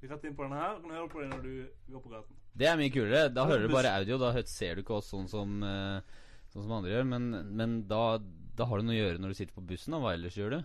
de 0.00 0.08
rett 0.08 0.24
inn 0.24 0.36
på 0.38 0.46
denne 0.46 0.56
her. 0.56 0.76
Og 0.78 0.82
kan 0.86 0.90
høre 0.96 1.08
på 1.12 1.20
dem 1.20 1.30
når 1.34 1.42
du 1.42 1.92
går 1.92 2.00
på 2.06 2.08
gaten. 2.14 2.36
Det 2.58 2.66
er 2.70 2.76
mye 2.80 2.90
kulere. 2.94 3.28
Da 3.34 3.44
hører 3.44 3.66
du 3.66 3.74
bare 3.74 3.92
audio. 3.98 4.16
Da 4.18 4.32
ser 4.46 4.74
du 4.78 4.80
ikke 4.82 4.96
oss 4.96 5.10
sånn 5.12 5.28
som, 5.28 5.62
eh, 5.62 6.00
sånn 6.48 6.62
som 6.62 6.72
andre 6.72 6.90
gjør. 6.94 7.04
Men, 7.10 7.28
men 7.56 7.82
da, 7.90 8.18
da 8.58 8.66
har 8.66 8.80
du 8.80 8.88
noe 8.88 8.96
å 8.96 8.98
gjøre 8.98 9.22
når 9.22 9.32
du 9.32 9.38
sitter 9.38 9.56
på 9.56 9.64
bussen. 9.68 9.94
Da. 9.94 10.02
Hva 10.02 10.14
ellers 10.16 10.38
gjør 10.38 10.56
du? 10.56 10.58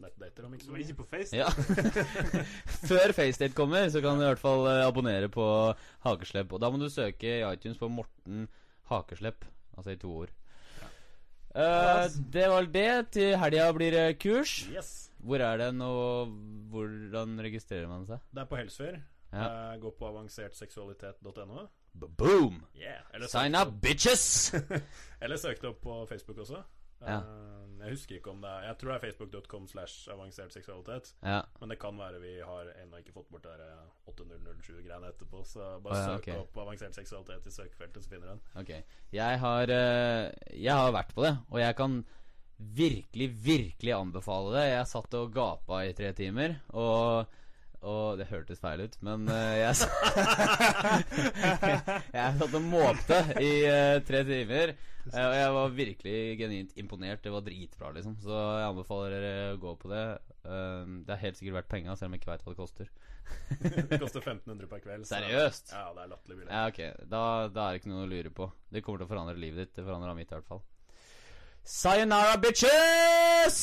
Nettdater 0.00 0.44
om 0.44 0.54
ikke 0.56 0.66
så 0.66 0.76
lenge. 0.76 0.94
på 0.96 1.06
Face. 1.08 1.36
Ja. 1.36 1.48
Før 2.90 3.14
FaceDate 3.16 3.56
kommer, 3.56 3.88
så 3.92 4.02
kan 4.04 4.18
du 4.18 4.26
i 4.26 4.28
hvert 4.28 4.42
fall 4.42 4.66
eh, 4.68 4.84
abonnere 4.84 5.30
på 5.32 5.46
Hakeslepp. 6.04 6.52
Og 6.52 6.62
da 6.62 6.70
må 6.72 6.80
du 6.80 6.88
søke 6.92 7.38
i 7.38 7.44
iTunes 7.48 7.80
på 7.80 7.88
Morten 7.92 8.44
Hakeslepp. 8.90 9.46
Altså 9.76 9.94
i 9.94 10.00
to 10.00 10.12
ord. 10.24 10.34
Eh, 11.56 12.06
det 12.32 12.46
var 12.52 12.68
det. 12.76 12.90
Til 13.16 13.36
helga 13.40 13.70
blir 13.76 13.96
det 13.96 14.06
kurs. 14.20 14.58
Yes. 14.72 14.94
Hvor 15.26 15.40
er 15.42 15.58
den, 15.64 15.80
og 15.82 16.32
hvordan 16.70 17.38
registrerer 17.42 17.88
man 17.90 18.04
seg? 18.08 18.20
Det 18.32 18.44
er 18.44 18.50
på 18.50 18.60
Helsfyr. 18.60 19.00
Ja. 19.32 19.46
Uh, 19.72 19.80
gå 19.80 19.90
på 19.98 20.06
avansertseksualitet.no. 20.06 21.66
Boom! 21.96 22.60
Yeah. 22.76 23.26
Sign 23.26 23.56
up, 23.56 23.72
bitches! 23.82 24.54
Eller 25.22 25.40
søk 25.40 25.62
det 25.62 25.70
opp 25.72 25.80
på 25.82 26.06
Facebook 26.08 26.38
også. 26.44 26.60
Ja. 27.00 27.20
Eh, 27.20 27.56
jeg 27.76 27.92
husker 27.92 28.16
ikke 28.16 28.32
om 28.32 28.40
det 28.42 28.50
er 28.50 28.64
Jeg 28.66 28.78
tror 28.80 28.90
det 28.90 28.96
er 28.96 29.02
facebook.com 29.04 29.66
slash 29.70 30.08
avansert 30.10 30.54
seksualitet. 30.54 31.12
Ja. 31.22 31.42
Men 31.60 31.72
det 31.72 31.78
kan 31.78 31.98
være 31.98 32.20
vi 32.22 32.34
har 32.40 32.72
ennå 32.82 33.00
ikke 33.02 33.14
fått 33.14 33.30
bort 33.30 33.44
det 33.44 33.52
der, 33.60 33.76
eh, 33.76 34.12
8007-greiene 34.12 35.12
etterpå. 35.12 35.44
Så 35.44 35.68
bare 35.84 35.94
oh, 35.94 36.00
ja, 36.00 36.04
søk 36.10 36.24
okay. 36.24 36.40
opp 36.40 36.60
avansert 36.64 36.96
seksualitet 36.96 37.46
i 37.46 37.54
søkefeltet, 37.54 38.04
så 38.04 38.12
finner 38.12 38.26
du 38.26 38.32
den. 38.34 38.44
Ok. 38.62 38.74
Jeg 39.14 39.40
har, 39.44 39.74
eh, 39.76 40.30
jeg 40.56 40.82
har 40.82 40.94
vært 40.96 41.14
på 41.14 41.26
det, 41.26 41.34
og 41.50 41.60
jeg 41.62 41.78
kan 41.78 42.04
virkelig, 42.56 43.30
virkelig 43.44 43.92
anbefale 43.92 44.54
det. 44.56 44.68
Jeg 44.72 44.92
satt 44.92 45.18
og 45.18 45.34
gapa 45.34 45.82
i 45.84 45.92
tre 45.96 46.12
timer, 46.16 46.56
og 46.72 47.26
og 47.82 48.18
det 48.20 48.28
hørtes 48.30 48.60
feil 48.62 48.80
ut, 48.86 48.96
men 49.04 49.26
uh, 49.28 49.56
jeg 49.56 49.74
Jeg 52.16 52.36
satt 52.38 52.54
og 52.56 52.62
måpte 52.64 53.18
i 53.42 53.50
uh, 53.68 53.98
tre 54.06 54.20
timer. 54.28 54.72
uh, 55.12 55.24
og 55.26 55.34
jeg 55.36 55.50
var 55.56 55.74
virkelig 55.76 56.16
genuint 56.40 56.72
imponert. 56.80 57.22
Det 57.24 57.32
var 57.34 57.44
dritbra, 57.46 57.90
liksom. 57.96 58.14
Så 58.22 58.32
jeg 58.36 58.68
anbefaler 58.70 59.10
dere 59.16 59.50
å 59.54 59.58
gå 59.62 59.72
på 59.82 59.86
det. 59.92 60.04
Um, 60.46 61.00
det 61.06 61.12
har 61.16 61.22
helt 61.24 61.38
sikkert 61.40 61.58
vært 61.60 61.72
penga, 61.72 61.96
selv 61.98 62.08
om 62.10 62.14
jeg 62.16 62.22
ikke 62.22 62.32
veit 62.34 62.44
hva 62.46 62.54
det 62.54 62.62
koster. 62.62 62.86
Det 63.90 63.98
koster 63.98 64.22
1500 64.22 64.68
per 64.70 64.80
kveld. 64.84 65.02
så- 65.08 65.16
Seriøst? 65.18 65.72
Ja, 65.74 65.88
det 65.96 66.02
er 66.04 66.10
latterlig 66.12 66.36
billig. 66.38 66.52
Ja, 66.52 66.60
ok. 66.70 66.80
Da, 67.10 67.22
da 67.50 67.64
er 67.64 67.68
det 67.74 67.80
ikke 67.80 67.90
noe 67.90 68.04
å 68.06 68.10
lure 68.12 68.30
på. 68.30 68.46
Det 68.70 68.82
kommer 68.86 68.98
til 69.02 69.08
å 69.08 69.10
forandre 69.10 69.34
livet 69.42 69.58
ditt. 69.64 69.72
Det 69.80 69.84
forandra 69.88 70.12
mitt, 70.14 70.30
i 70.30 70.36
hvert 70.38 70.46
fall. 70.46 70.62
Sayonara, 71.66 72.36
bitches! 72.38 73.58